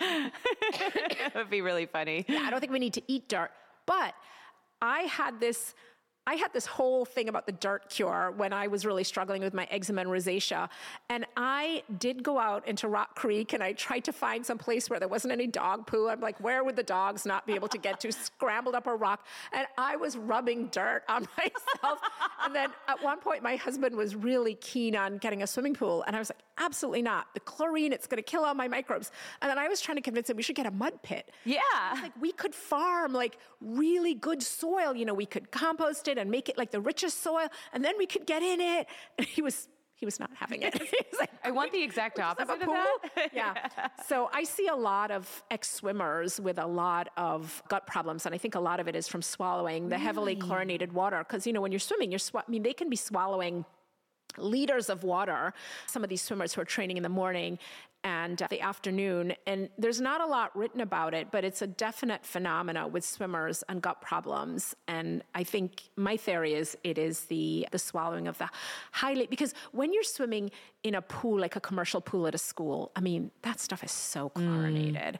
it 0.00 1.18
would 1.34 1.50
be 1.50 1.60
really 1.60 1.86
funny. 1.86 2.24
Yeah, 2.28 2.42
I 2.42 2.50
don't 2.50 2.60
think 2.60 2.72
we 2.72 2.78
need 2.78 2.94
to 2.94 3.02
eat 3.06 3.28
dirt, 3.28 3.50
but 3.86 4.14
I 4.82 5.00
had 5.00 5.40
this 5.40 5.74
I 6.26 6.34
had 6.34 6.52
this 6.52 6.66
whole 6.66 7.04
thing 7.04 7.28
about 7.28 7.46
the 7.46 7.52
dirt 7.52 7.88
cure 7.88 8.32
when 8.36 8.52
I 8.52 8.66
was 8.66 8.84
really 8.84 9.04
struggling 9.04 9.42
with 9.42 9.54
my 9.54 9.66
eczema 9.70 10.02
and 10.02 10.10
rosacea. 10.10 10.68
And 11.08 11.26
I 11.36 11.82
did 11.98 12.22
go 12.22 12.38
out 12.38 12.68
into 12.68 12.88
Rock 12.88 13.16
Creek 13.16 13.52
and 13.52 13.62
I 13.62 13.72
tried 13.72 14.04
to 14.04 14.12
find 14.12 14.44
some 14.44 14.58
place 14.58 14.90
where 14.90 15.00
there 15.00 15.08
wasn't 15.08 15.32
any 15.32 15.46
dog 15.46 15.86
poo. 15.86 16.08
I'm 16.08 16.20
like, 16.20 16.38
where 16.38 16.62
would 16.62 16.76
the 16.76 16.82
dogs 16.82 17.24
not 17.24 17.46
be 17.46 17.54
able 17.54 17.68
to 17.68 17.78
get 17.78 18.00
to? 18.00 18.12
Scrambled 18.20 18.74
up 18.74 18.86
a 18.86 18.94
rock. 18.94 19.26
And 19.52 19.66
I 19.78 19.96
was 19.96 20.16
rubbing 20.16 20.66
dirt 20.68 21.02
on 21.08 21.26
myself. 21.38 21.98
and 22.44 22.54
then 22.54 22.68
at 22.86 23.02
one 23.02 23.18
point, 23.18 23.42
my 23.42 23.56
husband 23.56 23.96
was 23.96 24.14
really 24.14 24.54
keen 24.56 24.94
on 24.94 25.16
getting 25.18 25.42
a 25.42 25.46
swimming 25.46 25.74
pool. 25.74 26.04
And 26.06 26.14
I 26.14 26.18
was 26.18 26.30
like, 26.30 26.42
absolutely 26.58 27.02
not. 27.02 27.28
The 27.32 27.40
chlorine, 27.40 27.92
it's 27.92 28.06
going 28.06 28.22
to 28.22 28.22
kill 28.22 28.44
all 28.44 28.54
my 28.54 28.68
microbes. 28.68 29.10
And 29.40 29.50
then 29.50 29.58
I 29.58 29.68
was 29.68 29.80
trying 29.80 29.96
to 29.96 30.02
convince 30.02 30.28
him 30.28 30.36
we 30.36 30.42
should 30.42 30.56
get 30.56 30.66
a 30.66 30.70
mud 30.70 31.02
pit. 31.02 31.30
Yeah. 31.44 31.60
Like 31.94 32.12
we 32.20 32.32
could 32.32 32.54
farm 32.54 33.14
like 33.14 33.38
really 33.60 34.14
good 34.14 34.42
soil. 34.42 34.94
You 34.94 35.06
know, 35.06 35.14
we 35.14 35.26
could 35.26 35.50
compost 35.50 36.06
it 36.06 36.09
and 36.18 36.30
make 36.30 36.48
it 36.48 36.56
like 36.58 36.70
the 36.70 36.80
richest 36.80 37.22
soil, 37.22 37.48
and 37.72 37.84
then 37.84 37.96
we 37.98 38.06
could 38.06 38.26
get 38.26 38.42
in 38.42 38.60
it. 38.60 38.86
And 39.18 39.26
he 39.26 39.42
was 39.42 39.68
he 40.00 40.06
was 40.06 40.18
not 40.18 40.30
having 40.34 40.62
it. 40.62 40.80
like, 41.18 41.30
I 41.44 41.50
want 41.50 41.72
the 41.72 41.82
exact 41.82 42.18
opposite 42.18 42.50
of 42.50 42.60
that. 42.60 43.30
yeah. 43.34 43.68
So 44.08 44.30
I 44.32 44.44
see 44.44 44.66
a 44.66 44.74
lot 44.74 45.10
of 45.10 45.42
ex-swimmers 45.50 46.40
with 46.40 46.58
a 46.58 46.66
lot 46.66 47.10
of 47.18 47.62
gut 47.68 47.86
problems, 47.86 48.24
and 48.24 48.34
I 48.34 48.38
think 48.38 48.54
a 48.54 48.60
lot 48.60 48.80
of 48.80 48.88
it 48.88 48.96
is 48.96 49.06
from 49.06 49.20
swallowing 49.20 49.90
the 49.90 49.98
heavily 49.98 50.36
chlorinated 50.36 50.94
water. 50.94 51.18
Because 51.18 51.46
you 51.46 51.52
know, 51.52 51.60
when 51.60 51.70
you're 51.70 51.78
swimming, 51.78 52.10
you're 52.10 52.18
sw- 52.18 52.36
I 52.36 52.44
mean, 52.48 52.62
they 52.62 52.72
can 52.72 52.88
be 52.88 52.96
swallowing 52.96 53.66
liters 54.38 54.88
of 54.88 55.04
water. 55.04 55.52
Some 55.86 56.02
of 56.02 56.08
these 56.08 56.22
swimmers 56.22 56.54
who 56.54 56.62
are 56.62 56.64
training 56.64 56.96
in 56.96 57.02
the 57.02 57.08
morning 57.08 57.58
and 58.04 58.42
the 58.50 58.60
afternoon. 58.60 59.34
And 59.46 59.68
there's 59.78 60.00
not 60.00 60.20
a 60.20 60.26
lot 60.26 60.56
written 60.56 60.80
about 60.80 61.14
it, 61.14 61.30
but 61.30 61.44
it's 61.44 61.62
a 61.62 61.66
definite 61.66 62.24
phenomena 62.24 62.88
with 62.88 63.04
swimmers 63.04 63.62
and 63.68 63.82
gut 63.82 64.00
problems. 64.00 64.74
And 64.88 65.22
I 65.34 65.44
think 65.44 65.90
my 65.96 66.16
theory 66.16 66.54
is 66.54 66.76
it 66.84 66.98
is 66.98 67.24
the 67.24 67.66
the 67.72 67.78
swallowing 67.78 68.28
of 68.28 68.38
the 68.38 68.48
highly 68.92 69.26
because 69.26 69.54
when 69.72 69.92
you're 69.92 70.02
swimming 70.02 70.50
in 70.82 70.94
a 70.94 71.02
pool 71.02 71.38
like 71.38 71.56
a 71.56 71.60
commercial 71.60 72.00
pool 72.00 72.26
at 72.26 72.34
a 72.34 72.38
school, 72.38 72.90
I 72.96 73.00
mean 73.00 73.30
that 73.42 73.60
stuff 73.60 73.84
is 73.84 73.92
so 73.92 74.30
chlorinated, 74.30 75.18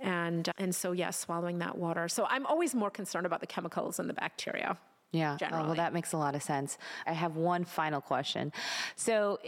mm. 0.00 0.06
and 0.06 0.50
and 0.58 0.74
so 0.74 0.92
yeah, 0.92 1.10
swallowing 1.10 1.58
that 1.58 1.76
water. 1.76 2.08
So 2.08 2.26
I'm 2.28 2.46
always 2.46 2.74
more 2.74 2.90
concerned 2.90 3.26
about 3.26 3.40
the 3.40 3.46
chemicals 3.46 3.98
and 3.98 4.08
the 4.08 4.14
bacteria. 4.14 4.78
Yeah. 5.12 5.36
Oh, 5.52 5.66
well, 5.66 5.74
that 5.74 5.92
makes 5.92 6.12
a 6.14 6.16
lot 6.16 6.34
of 6.34 6.42
sense. 6.42 6.78
I 7.06 7.12
have 7.12 7.36
one 7.36 7.64
final 7.64 8.00
question. 8.00 8.50
So, 8.96 9.38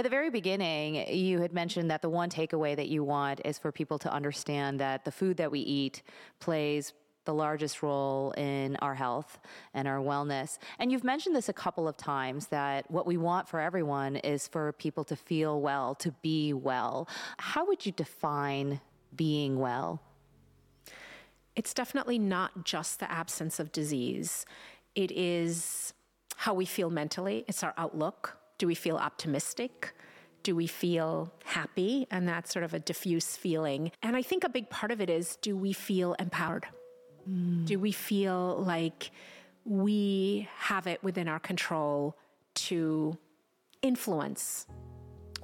at 0.00 0.04
the 0.04 0.08
very 0.08 0.30
beginning, 0.30 1.14
you 1.14 1.42
had 1.42 1.52
mentioned 1.52 1.90
that 1.90 2.00
the 2.00 2.08
one 2.08 2.30
takeaway 2.30 2.74
that 2.74 2.88
you 2.88 3.04
want 3.04 3.38
is 3.44 3.58
for 3.58 3.70
people 3.70 3.98
to 3.98 4.10
understand 4.10 4.80
that 4.80 5.04
the 5.04 5.12
food 5.12 5.36
that 5.36 5.50
we 5.50 5.60
eat 5.60 6.02
plays 6.38 6.94
the 7.26 7.34
largest 7.34 7.82
role 7.82 8.32
in 8.38 8.76
our 8.76 8.94
health 8.94 9.38
and 9.74 9.86
our 9.86 9.98
wellness. 9.98 10.56
And 10.78 10.90
you've 10.90 11.04
mentioned 11.04 11.36
this 11.36 11.50
a 11.50 11.52
couple 11.52 11.86
of 11.86 11.98
times 11.98 12.46
that 12.46 12.90
what 12.90 13.06
we 13.06 13.18
want 13.18 13.46
for 13.46 13.60
everyone 13.60 14.16
is 14.16 14.48
for 14.48 14.72
people 14.72 15.04
to 15.04 15.16
feel 15.16 15.60
well, 15.60 15.94
to 15.96 16.12
be 16.22 16.54
well. 16.54 17.06
How 17.36 17.66
would 17.66 17.84
you 17.84 17.92
define 17.92 18.80
being 19.14 19.58
well? 19.58 20.00
It's 21.56 21.74
definitely 21.74 22.18
not 22.18 22.64
just 22.64 23.00
the 23.00 23.12
absence 23.12 23.60
of 23.60 23.70
disease. 23.70 24.46
It 24.94 25.12
is 25.12 25.92
how 26.36 26.54
we 26.54 26.64
feel 26.64 26.88
mentally, 26.88 27.44
it's 27.46 27.62
our 27.62 27.74
outlook. 27.76 28.39
Do 28.60 28.66
we 28.66 28.74
feel 28.74 28.96
optimistic? 28.96 29.94
Do 30.42 30.54
we 30.54 30.66
feel 30.66 31.32
happy? 31.44 32.06
And 32.10 32.28
that's 32.28 32.52
sort 32.52 32.62
of 32.62 32.74
a 32.74 32.78
diffuse 32.78 33.34
feeling. 33.34 33.90
And 34.02 34.14
I 34.14 34.20
think 34.20 34.44
a 34.44 34.50
big 34.50 34.68
part 34.68 34.92
of 34.92 35.00
it 35.00 35.08
is 35.08 35.36
do 35.40 35.56
we 35.56 35.72
feel 35.72 36.14
empowered? 36.18 36.66
Mm. 37.26 37.64
Do 37.64 37.78
we 37.78 37.90
feel 37.90 38.62
like 38.62 39.12
we 39.64 40.46
have 40.58 40.86
it 40.86 41.02
within 41.02 41.26
our 41.26 41.38
control 41.38 42.18
to 42.66 43.16
influence 43.80 44.66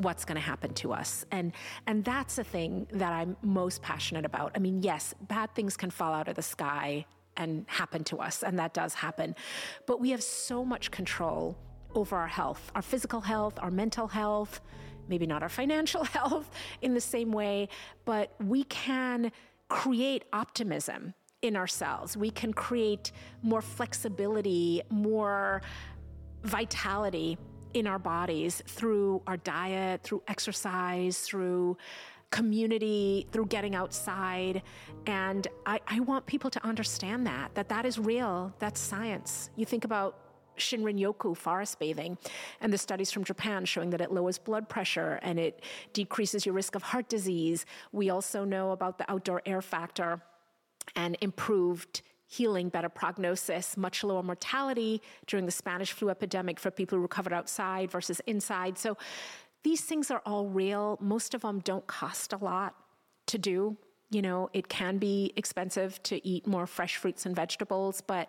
what's 0.03 0.27
going 0.27 0.37
to 0.37 0.43
happen 0.43 0.75
to 0.75 0.93
us 0.93 1.25
and 1.31 1.53
and 1.87 2.05
that's 2.05 2.37
the 2.37 2.45
thing 2.45 2.87
that 2.93 3.15
i'm 3.15 3.35
most 3.41 3.81
passionate 3.81 4.27
about 4.27 4.53
i 4.55 4.59
mean 4.59 4.83
yes 4.83 5.15
bad 5.23 5.49
things 5.55 5.75
can 5.75 5.89
fall 5.89 6.13
out 6.13 6.29
of 6.29 6.35
the 6.35 6.43
sky 6.43 7.07
and 7.37 7.65
happen 7.69 8.05
to 8.05 8.19
us, 8.19 8.43
and 8.43 8.59
that 8.59 8.75
does 8.75 8.95
happen. 8.95 9.35
But 9.87 10.01
we 10.01 10.11
have 10.11 10.23
so 10.23 10.65
much 10.65 10.91
control 10.91 11.57
over 11.97 12.17
our 12.17 12.27
health, 12.29 12.71
our 12.75 12.83
physical 12.83 13.21
health, 13.21 13.59
our 13.61 13.71
mental 13.71 14.07
health, 14.07 14.61
maybe 15.09 15.27
not 15.27 15.43
our 15.43 15.49
financial 15.49 16.05
health 16.19 16.51
in 16.83 16.95
the 16.95 17.01
same 17.01 17.33
way, 17.33 17.69
but 18.05 18.35
we 18.45 18.65
can 18.65 19.33
create 19.69 20.25
optimism 20.33 21.15
in 21.43 21.57
ourselves. 21.57 22.17
We 22.17 22.31
can 22.31 22.53
create 22.53 23.13
more 23.43 23.63
flexibility, 23.63 24.83
more 24.91 25.63
vitality 26.43 27.39
in 27.75 27.87
our 27.87 27.99
bodies 27.99 28.63
through 28.67 29.23
our 29.27 29.37
diet, 29.37 30.03
through 30.03 30.23
exercise, 30.29 31.19
through 31.19 31.77
community, 32.31 33.27
through 33.33 33.47
getting 33.47 33.75
outside. 33.75 34.63
And 35.07 35.47
I, 35.65 35.81
I 35.87 36.01
want 36.01 36.27
people 36.27 36.51
to 36.51 36.65
understand 36.67 37.27
that, 37.27 37.55
that 37.55 37.69
that 37.69 37.85
is 37.85 37.99
real, 37.99 38.53
that's 38.59 38.81
science. 38.81 39.51
You 39.57 39.67
think 39.67 39.85
about 39.85 40.26
Shinrin 40.59 40.99
Yoku 40.99 41.37
forest 41.37 41.79
bathing 41.79 42.19
and 42.61 42.73
the 42.73 42.79
studies 42.79 43.11
from 43.11 43.25
Japan 43.25 43.65
showing 43.65 43.91
that 43.91 44.01
it 44.01 44.13
lowers 44.13 44.39
blood 44.39 44.69
pressure 44.69 45.19
and 45.23 45.39
it 45.39 45.63
decreases 45.93 46.47
your 46.47 46.55
risk 46.55 46.75
of 46.75 46.83
heart 46.83 47.09
disease. 47.09 47.67
We 47.93 48.11
also 48.11 48.45
know 48.45 48.73
about 48.73 48.99
the 48.99 49.11
outdoor 49.11 49.43
air 49.47 49.63
factor 49.63 50.21
and 50.95 51.17
improved 51.21 52.03
healing, 52.29 52.69
better 52.69 52.89
prognosis, 52.89 53.77
much 53.77 54.03
lower 54.03 54.23
mortality 54.23 55.01
during 55.27 55.47
the 55.47 55.53
Spanish 55.53 55.93
flu 55.93 56.11
epidemic 56.11 56.59
for 56.59 56.71
people 56.71 56.97
who 56.97 57.03
recovered 57.03 57.33
outside 57.33 57.91
versus 57.91 58.21
inside. 58.27 58.77
So 58.77 58.97
these 59.63 59.81
things 59.83 60.11
are 60.11 60.23
all 60.27 60.49
real. 60.49 60.99
Most 61.01 61.35
of 61.35 61.43
them 61.43 61.61
don't 61.61 61.87
cost 61.87 62.33
a 62.33 62.37
lot 62.37 62.75
to 63.27 63.39
do. 63.39 63.77
You 64.11 64.23
know, 64.23 64.51
it 64.53 64.69
can 64.69 64.99
be 64.99 65.33
expensive 65.37 66.01
to 66.05 66.25
eat 66.27 66.47
more 66.47 66.67
fresh 66.67 66.97
fruits 66.97 67.27
and 67.27 67.35
vegetables, 67.35 68.01
but 68.01 68.29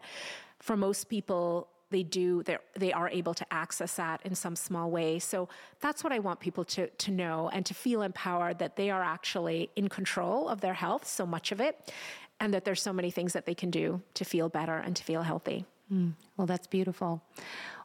for 0.60 0.76
most 0.76 1.10
people, 1.10 1.70
they 1.90 2.04
do 2.04 2.44
they 2.76 2.94
are 2.94 3.10
able 3.10 3.34
to 3.34 3.46
access 3.54 3.96
that 3.96 4.22
in 4.26 4.36
some 4.36 4.56
small 4.56 4.92
way 4.92 5.20
so 5.20 5.48
that's 5.80 6.04
what 6.04 6.14
i 6.14 6.20
want 6.20 6.40
people 6.40 6.64
to, 6.64 6.88
to 6.92 7.12
know 7.12 7.50
and 7.54 7.66
to 7.66 7.74
feel 7.74 8.02
empowered 8.02 8.60
that 8.60 8.76
they 8.76 8.90
are 8.90 9.04
actually 9.04 9.70
in 9.76 9.88
control 9.88 10.48
of 10.50 10.62
their 10.62 10.74
health 10.74 11.08
so 11.08 11.26
much 11.26 11.52
of 11.52 11.60
it 11.60 11.92
and 12.40 12.54
that 12.54 12.66
there's 12.66 12.82
so 12.82 12.94
many 12.94 13.10
things 13.10 13.34
that 13.34 13.46
they 13.46 13.56
can 13.56 13.72
do 13.72 14.02
to 14.14 14.24
feel 14.24 14.50
better 14.50 14.78
and 14.78 14.96
to 14.96 15.04
feel 15.04 15.24
healthy 15.24 15.66
Mm, 15.92 16.14
well, 16.36 16.48
that's 16.48 16.68
beautiful. 16.68 17.22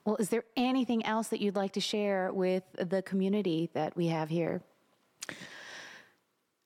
Well, 0.04 0.16
is 0.16 0.28
there 0.28 0.44
anything 0.56 1.04
else 1.06 1.28
that 1.28 1.40
you'd 1.40 1.56
like 1.56 1.72
to 1.72 1.80
share 1.80 2.32
with 2.32 2.64
the 2.74 3.02
community 3.02 3.70
that 3.74 3.96
we 3.96 4.08
have 4.08 4.28
here? 4.28 4.62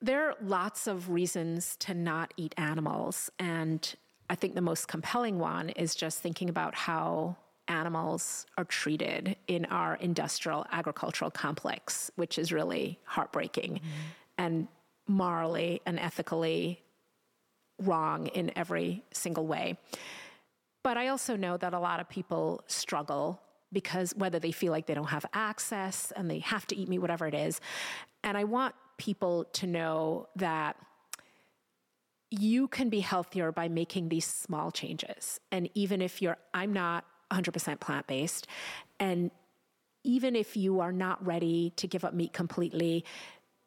There 0.01 0.29
are 0.29 0.35
lots 0.41 0.87
of 0.87 1.11
reasons 1.11 1.77
to 1.81 1.95
not 1.95 2.33
eat 2.37 2.55
animals. 2.57 3.31
And 3.39 3.95
I 4.29 4.35
think 4.35 4.55
the 4.55 4.61
most 4.61 4.89
compelling 4.89 5.39
one 5.39 5.71
is 5.71 5.95
just 5.95 6.19
thinking 6.21 6.49
about 6.49 6.75
how 6.75 7.37
animals 7.69 8.47
are 8.57 8.65
treated 8.65 9.37
in 9.49 9.65
our 9.67 9.97
industrial 9.97 10.67
agricultural 10.71 11.31
complex, 11.31 12.11
which 12.17 12.39
is 12.39 12.53
really 12.53 12.99
heartbreaking 13.05 13.75
mm-hmm. 13.75 13.89
and 14.39 14.69
morally 15.07 15.81
and 15.87 15.99
ethically 15.99 16.83
wrong 17.83 18.27
in 18.29 18.51
every 18.57 19.05
single 19.13 19.47
way. 19.47 19.79
But 20.83 20.97
I 20.97 21.09
also 21.09 21.37
know 21.37 21.57
that 21.57 21.75
a 21.75 21.79
lot 21.79 22.01
of 22.01 22.09
people 22.09 22.63
struggle 22.67 23.41
because 23.73 24.15
whether 24.17 24.39
they 24.39 24.53
feel 24.53 24.71
like 24.71 24.87
they 24.87 24.95
don't 24.95 25.09
have 25.09 25.27
access 25.33 26.13
and 26.15 26.31
they 26.31 26.39
have 26.39 26.67
to 26.69 26.77
eat 26.77 26.89
meat, 26.89 27.01
whatever 27.01 27.27
it 27.27 27.35
is. 27.35 27.61
And 28.23 28.39
I 28.39 28.45
want 28.45 28.75
people 28.97 29.45
to 29.55 29.67
know 29.67 30.29
that 30.37 30.77
you 32.39 32.69
can 32.69 32.89
be 32.89 33.01
healthier 33.01 33.53
by 33.53 33.69
making 33.69 34.09
these 34.09 34.25
small 34.25 34.71
changes. 34.71 35.41
And 35.53 35.69
even 35.75 36.03
if 36.03 36.21
you're, 36.21 36.37
I'm 36.55 36.73
not 36.73 37.05
100% 37.31 37.81
plant 37.81 38.07
based, 38.07 38.47
and 39.01 39.31
even 40.05 40.37
if 40.37 40.57
you 40.57 40.81
are 40.81 40.93
not 40.93 41.25
ready 41.27 41.73
to 41.77 41.87
give 41.89 42.05
up 42.05 42.15
meat 42.15 42.33
completely, 42.33 43.05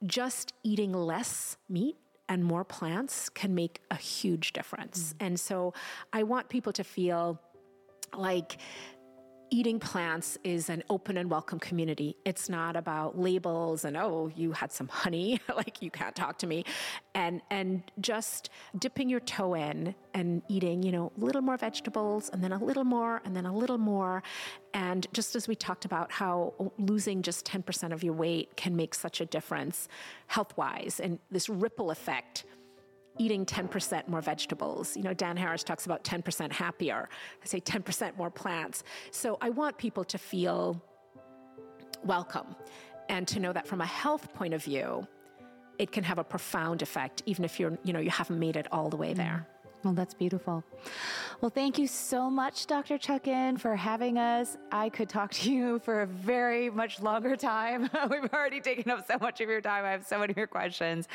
just 0.05 0.53
eating 0.63 0.93
less 0.93 1.57
meat 1.67 1.97
and 2.29 2.45
more 2.45 2.63
plants 2.63 3.27
can 3.27 3.53
make 3.53 3.81
a 3.91 3.95
huge 3.95 4.53
difference. 4.53 5.13
Mm. 5.13 5.25
And 5.25 5.39
so 5.39 5.73
I 6.13 6.23
want 6.23 6.47
people 6.47 6.71
to 6.73 6.83
feel 6.83 7.41
like 8.15 8.57
eating 9.51 9.79
plants 9.79 10.37
is 10.43 10.69
an 10.69 10.83
open 10.89 11.17
and 11.17 11.29
welcome 11.29 11.59
community. 11.59 12.15
It's 12.25 12.49
not 12.49 12.75
about 12.75 13.17
labels 13.17 13.85
and 13.85 13.97
oh, 13.97 14.31
you 14.35 14.51
had 14.51 14.71
some 14.71 14.87
honey, 14.87 15.39
like 15.55 15.81
you 15.81 15.91
can't 15.91 16.15
talk 16.15 16.37
to 16.39 16.47
me. 16.47 16.65
And 17.15 17.41
and 17.49 17.83
just 17.99 18.49
dipping 18.77 19.09
your 19.09 19.19
toe 19.19 19.53
in 19.53 19.95
and 20.13 20.41
eating, 20.47 20.83
you 20.83 20.91
know, 20.91 21.11
a 21.19 21.25
little 21.25 21.41
more 21.41 21.57
vegetables 21.57 22.29
and 22.29 22.43
then 22.43 22.51
a 22.51 22.63
little 22.63 22.83
more 22.83 23.21
and 23.25 23.35
then 23.35 23.45
a 23.45 23.55
little 23.55 23.77
more. 23.77 24.23
And 24.73 25.07
just 25.13 25.35
as 25.35 25.47
we 25.47 25.55
talked 25.55 25.85
about 25.85 26.11
how 26.11 26.53
losing 26.77 27.21
just 27.21 27.45
10% 27.45 27.91
of 27.91 28.03
your 28.03 28.13
weight 28.13 28.55
can 28.55 28.75
make 28.75 28.93
such 28.93 29.19
a 29.21 29.25
difference 29.25 29.87
health-wise 30.27 30.99
and 30.99 31.19
this 31.31 31.49
ripple 31.49 31.91
effect 31.91 32.45
eating 33.19 33.45
10% 33.45 34.07
more 34.07 34.21
vegetables. 34.21 34.97
You 34.97 35.03
know, 35.03 35.13
Dan 35.13 35.37
Harris 35.37 35.63
talks 35.63 35.85
about 35.85 36.03
10% 36.03 36.51
happier. 36.51 37.07
I 37.43 37.45
say 37.45 37.59
10% 37.59 38.17
more 38.17 38.31
plants. 38.31 38.83
So 39.11 39.37
I 39.41 39.51
want 39.51 39.77
people 39.77 40.03
to 40.05 40.17
feel 40.17 40.81
welcome 42.03 42.55
and 43.09 43.27
to 43.27 43.39
know 43.39 43.53
that 43.53 43.67
from 43.67 43.81
a 43.81 43.85
health 43.85 44.33
point 44.33 44.53
of 44.53 44.63
view, 44.63 45.05
it 45.77 45.91
can 45.91 46.03
have 46.03 46.17
a 46.17 46.23
profound 46.23 46.81
effect, 46.81 47.21
even 47.25 47.45
if 47.45 47.59
you're, 47.59 47.77
you 47.83 47.93
know, 47.93 47.99
you 47.99 48.09
haven't 48.09 48.39
made 48.39 48.55
it 48.55 48.67
all 48.71 48.89
the 48.89 48.97
way 48.97 49.13
there. 49.13 49.47
Well, 49.83 49.93
that's 49.93 50.13
beautiful. 50.13 50.63
Well, 51.41 51.49
thank 51.49 51.79
you 51.79 51.87
so 51.87 52.29
much, 52.29 52.67
Dr. 52.67 52.97
Chutkan, 52.97 53.57
for 53.57 53.73
having 53.73 54.17
us. 54.17 54.57
I 54.73 54.89
could 54.89 55.07
talk 55.07 55.31
to 55.31 55.53
you 55.53 55.79
for 55.79 56.01
a 56.01 56.05
very 56.05 56.69
much 56.69 57.01
longer 57.01 57.37
time. 57.37 57.89
We've 58.09 58.33
already 58.33 58.59
taken 58.59 58.91
up 58.91 59.07
so 59.07 59.17
much 59.21 59.39
of 59.39 59.47
your 59.47 59.61
time. 59.61 59.85
I 59.85 59.91
have 59.91 60.05
so 60.05 60.19
many 60.19 60.33
more 60.35 60.47
questions. 60.47 61.07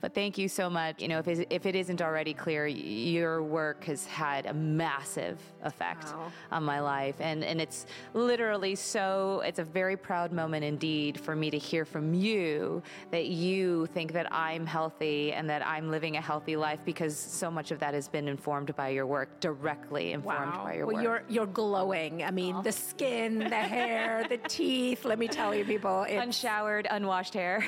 But 0.00 0.14
thank 0.14 0.38
you 0.38 0.46
so 0.46 0.70
much. 0.70 1.02
You 1.02 1.08
know, 1.08 1.18
if, 1.18 1.26
if 1.50 1.66
it 1.66 1.74
isn't 1.74 2.00
already 2.00 2.32
clear, 2.32 2.68
your 2.68 3.42
work 3.42 3.82
has 3.84 4.06
had 4.06 4.46
a 4.46 4.54
massive 4.54 5.40
effect 5.64 6.04
wow. 6.04 6.30
on 6.52 6.62
my 6.62 6.78
life. 6.78 7.16
And, 7.18 7.42
and 7.42 7.60
it's 7.60 7.86
literally 8.14 8.76
so, 8.76 9.42
it's 9.44 9.58
a 9.58 9.64
very 9.64 9.96
proud 9.96 10.30
moment 10.30 10.64
indeed 10.64 11.18
for 11.18 11.34
me 11.34 11.50
to 11.50 11.58
hear 11.58 11.84
from 11.84 12.14
you 12.14 12.84
that 13.10 13.26
you 13.26 13.86
think 13.86 14.12
that 14.12 14.32
I'm 14.32 14.64
healthy 14.64 15.32
and 15.32 15.50
that 15.50 15.66
I'm 15.66 15.90
living 15.90 16.16
a 16.16 16.20
healthy 16.20 16.54
life 16.54 16.78
because 16.84 17.16
so 17.16 17.50
much 17.50 17.72
of 17.72 17.80
that 17.80 17.94
is 17.96 18.11
been 18.12 18.28
informed 18.28 18.76
by 18.76 18.90
your 18.90 19.06
work, 19.06 19.40
directly 19.40 20.12
informed 20.12 20.54
wow. 20.54 20.64
by 20.64 20.74
your 20.74 20.86
well, 20.86 20.96
work. 20.96 21.04
You're 21.04 21.24
you're 21.28 21.46
glowing. 21.46 22.22
I 22.22 22.30
mean, 22.30 22.62
the 22.62 22.72
skin, 22.72 23.38
the 23.38 23.56
hair, 23.56 24.24
the 24.28 24.36
teeth. 24.48 25.04
Let 25.04 25.18
me 25.18 25.28
tell 25.28 25.54
you, 25.54 25.64
people, 25.64 26.02
it's... 26.02 26.22
unshowered, 26.22 26.86
unwashed 26.90 27.34
hair. 27.34 27.64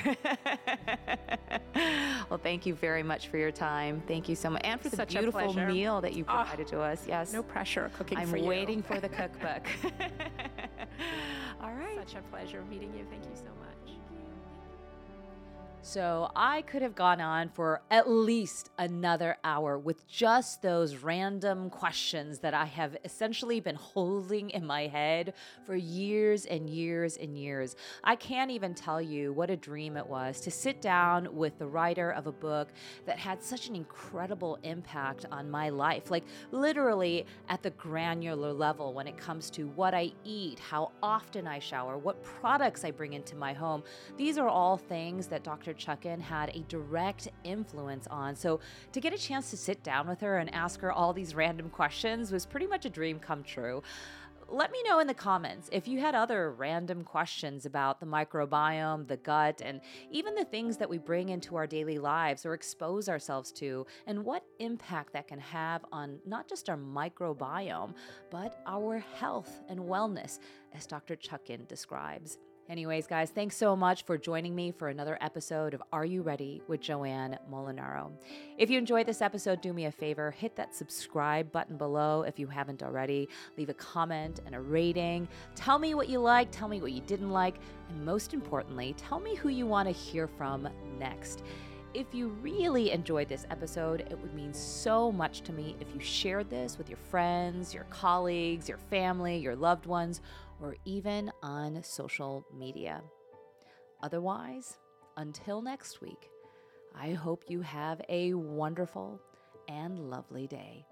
well, 2.29 2.39
thank 2.41 2.65
you 2.65 2.75
very 2.75 3.03
much 3.03 3.27
for 3.27 3.37
your 3.37 3.51
time. 3.51 4.01
Thank 4.07 4.29
you 4.29 4.35
so 4.35 4.49
much, 4.49 4.61
and 4.63 4.79
for 4.79 4.89
the 4.89 4.97
Such 4.97 5.09
beautiful 5.09 5.53
meal 5.53 5.99
that 6.01 6.13
you 6.13 6.23
ah, 6.27 6.43
provided 6.43 6.67
oh, 6.67 6.77
to 6.77 6.81
us. 6.81 7.05
Yes, 7.07 7.33
no 7.33 7.43
pressure 7.43 7.91
cooking 7.97 8.19
I'm 8.19 8.27
for 8.27 8.37
you. 8.37 8.45
waiting 8.45 8.81
for 8.81 8.99
the 8.99 9.09
cookbook. 9.19 9.67
All 11.61 11.73
right. 11.73 11.97
Such 12.07 12.15
a 12.15 12.21
pleasure 12.29 12.63
meeting 12.69 12.93
you. 12.95 13.05
Thank 13.09 13.23
you 13.23 13.35
so 13.35 13.45
much. 13.45 13.54
So 15.87 16.31
I 16.35 16.63
could 16.63 16.81
have 16.81 16.95
gone 16.95 17.21
on 17.21 17.49
for 17.49 17.79
at 17.91 18.09
least 18.09 18.71
another 18.79 19.37
hour 19.43 19.77
with 19.77 20.07
just 20.07 20.63
those 20.63 20.95
random 20.95 21.69
questions 21.69 22.39
that 22.39 22.55
I 22.55 22.65
have 22.65 22.97
essentially 23.05 23.59
been 23.59 23.75
holding 23.75 24.49
in 24.49 24.65
my 24.65 24.87
head 24.87 25.35
for 25.63 25.75
years 25.75 26.47
and 26.47 26.67
years 26.67 27.17
and 27.17 27.37
years. 27.37 27.75
I 28.03 28.15
can't 28.15 28.49
even 28.49 28.73
tell 28.73 28.99
you 28.99 29.31
what 29.31 29.51
a 29.51 29.55
dream 29.55 29.95
it 29.95 30.07
was 30.07 30.39
to 30.41 30.49
sit 30.49 30.81
down 30.81 31.27
with 31.31 31.59
the 31.59 31.67
writer 31.67 32.09
of 32.13 32.25
a 32.25 32.31
book 32.31 32.69
that 33.05 33.19
had 33.19 33.43
such 33.43 33.69
an 33.69 33.75
incredible 33.75 34.57
impact 34.63 35.27
on 35.31 35.51
my 35.51 35.69
life, 35.69 36.09
like 36.09 36.23
literally 36.51 37.27
at 37.47 37.61
the 37.61 37.69
granular 37.69 38.51
level 38.51 38.91
when 38.91 39.07
it 39.07 39.17
comes 39.17 39.51
to 39.51 39.67
what 39.67 39.93
I 39.93 40.11
eat, 40.23 40.57
how 40.57 40.93
often 41.03 41.45
I 41.45 41.59
shower, 41.59 41.99
what 41.99 42.23
products 42.23 42.83
I 42.83 42.89
bring 42.89 43.13
into 43.13 43.35
my 43.35 43.53
home. 43.53 43.83
These 44.17 44.39
are 44.39 44.49
all 44.49 44.77
things 44.77 45.27
that 45.27 45.43
Dr. 45.43 45.74
Chutkan 45.77 46.19
had 46.19 46.49
a 46.55 46.59
direct 46.67 47.29
influence 47.43 48.07
on. 48.07 48.35
So 48.35 48.59
to 48.91 49.01
get 49.01 49.13
a 49.13 49.17
chance 49.17 49.49
to 49.51 49.57
sit 49.57 49.83
down 49.83 50.07
with 50.07 50.21
her 50.21 50.37
and 50.37 50.53
ask 50.53 50.79
her 50.81 50.91
all 50.91 51.13
these 51.13 51.35
random 51.35 51.69
questions 51.69 52.31
was 52.31 52.45
pretty 52.45 52.67
much 52.67 52.85
a 52.85 52.89
dream 52.89 53.19
come 53.19 53.43
true. 53.43 53.81
Let 54.47 54.71
me 54.71 54.83
know 54.83 54.99
in 54.99 55.07
the 55.07 55.13
comments 55.15 55.69
if 55.71 55.87
you 55.87 55.99
had 55.99 56.13
other 56.13 56.51
random 56.51 57.03
questions 57.03 57.65
about 57.65 57.99
the 57.99 58.05
microbiome, 58.05 59.07
the 59.07 59.17
gut, 59.17 59.59
and 59.63 59.81
even 60.11 60.35
the 60.35 60.45
things 60.45 60.77
that 60.77 60.89
we 60.89 60.99
bring 60.99 61.29
into 61.29 61.55
our 61.55 61.65
daily 61.65 61.97
lives 61.97 62.45
or 62.45 62.53
expose 62.53 63.09
ourselves 63.09 63.51
to, 63.53 63.87
and 64.05 64.23
what 64.23 64.43
impact 64.59 65.13
that 65.13 65.27
can 65.27 65.39
have 65.39 65.83
on 65.91 66.19
not 66.27 66.47
just 66.47 66.69
our 66.69 66.77
microbiome, 66.77 67.95
but 68.29 68.61
our 68.67 68.99
health 68.99 69.63
and 69.67 69.79
wellness, 69.79 70.37
as 70.75 70.85
Dr. 70.85 71.15
Chutkan 71.15 71.67
describes. 71.67 72.37
Anyways, 72.67 73.05
guys, 73.05 73.29
thanks 73.29 73.55
so 73.55 73.75
much 73.75 74.05
for 74.05 74.17
joining 74.17 74.55
me 74.55 74.71
for 74.71 74.87
another 74.87 75.19
episode 75.21 75.75
of 75.75 75.83
Are 75.93 76.03
You 76.03 76.23
Ready 76.23 76.63
with 76.67 76.81
Joanne 76.81 77.37
Molinaro. 77.51 78.11
If 78.57 78.71
you 78.71 78.79
enjoyed 78.79 79.05
this 79.05 79.21
episode, 79.21 79.61
do 79.61 79.71
me 79.71 79.85
a 79.85 79.91
favor, 79.91 80.31
hit 80.31 80.55
that 80.55 80.73
subscribe 80.73 81.51
button 81.51 81.77
below 81.77 82.23
if 82.23 82.39
you 82.39 82.47
haven't 82.47 82.81
already. 82.81 83.29
Leave 83.55 83.69
a 83.69 83.75
comment 83.75 84.39
and 84.47 84.55
a 84.55 84.59
rating. 84.59 85.27
Tell 85.53 85.77
me 85.77 85.93
what 85.93 86.09
you 86.09 86.17
liked, 86.17 86.53
tell 86.53 86.67
me 86.67 86.81
what 86.81 86.91
you 86.91 87.01
didn't 87.01 87.29
like, 87.29 87.57
and 87.89 88.03
most 88.03 88.33
importantly, 88.33 88.95
tell 88.97 89.19
me 89.19 89.35
who 89.35 89.49
you 89.49 89.67
want 89.67 89.87
to 89.87 89.93
hear 89.93 90.27
from 90.27 90.67
next. 90.97 91.43
If 91.93 92.13
you 92.13 92.29
really 92.41 92.91
enjoyed 92.91 93.29
this 93.29 93.45
episode, 93.51 94.01
it 94.01 94.19
would 94.19 94.33
mean 94.33 94.53
so 94.53 95.13
much 95.13 95.41
to 95.43 95.53
me 95.53 95.77
if 95.79 95.87
you 95.93 96.01
shared 96.01 96.49
this 96.49 96.77
with 96.77 96.89
your 96.89 96.97
friends, 96.97 97.73
your 97.73 97.85
colleagues, 97.85 98.67
your 98.67 98.79
family, 98.89 99.37
your 99.37 99.55
loved 99.55 99.85
ones, 99.85 100.19
or 100.61 100.75
even 100.85 101.31
on 101.43 101.83
social 101.83 102.45
media. 102.57 103.01
Otherwise, 104.01 104.77
until 105.17 105.61
next 105.61 106.01
week, 106.01 106.29
I 106.93 107.11
hope 107.11 107.43
you 107.47 107.61
have 107.61 108.01
a 108.09 108.33
wonderful 108.33 109.19
and 109.67 110.09
lovely 110.09 110.47
day. 110.47 110.85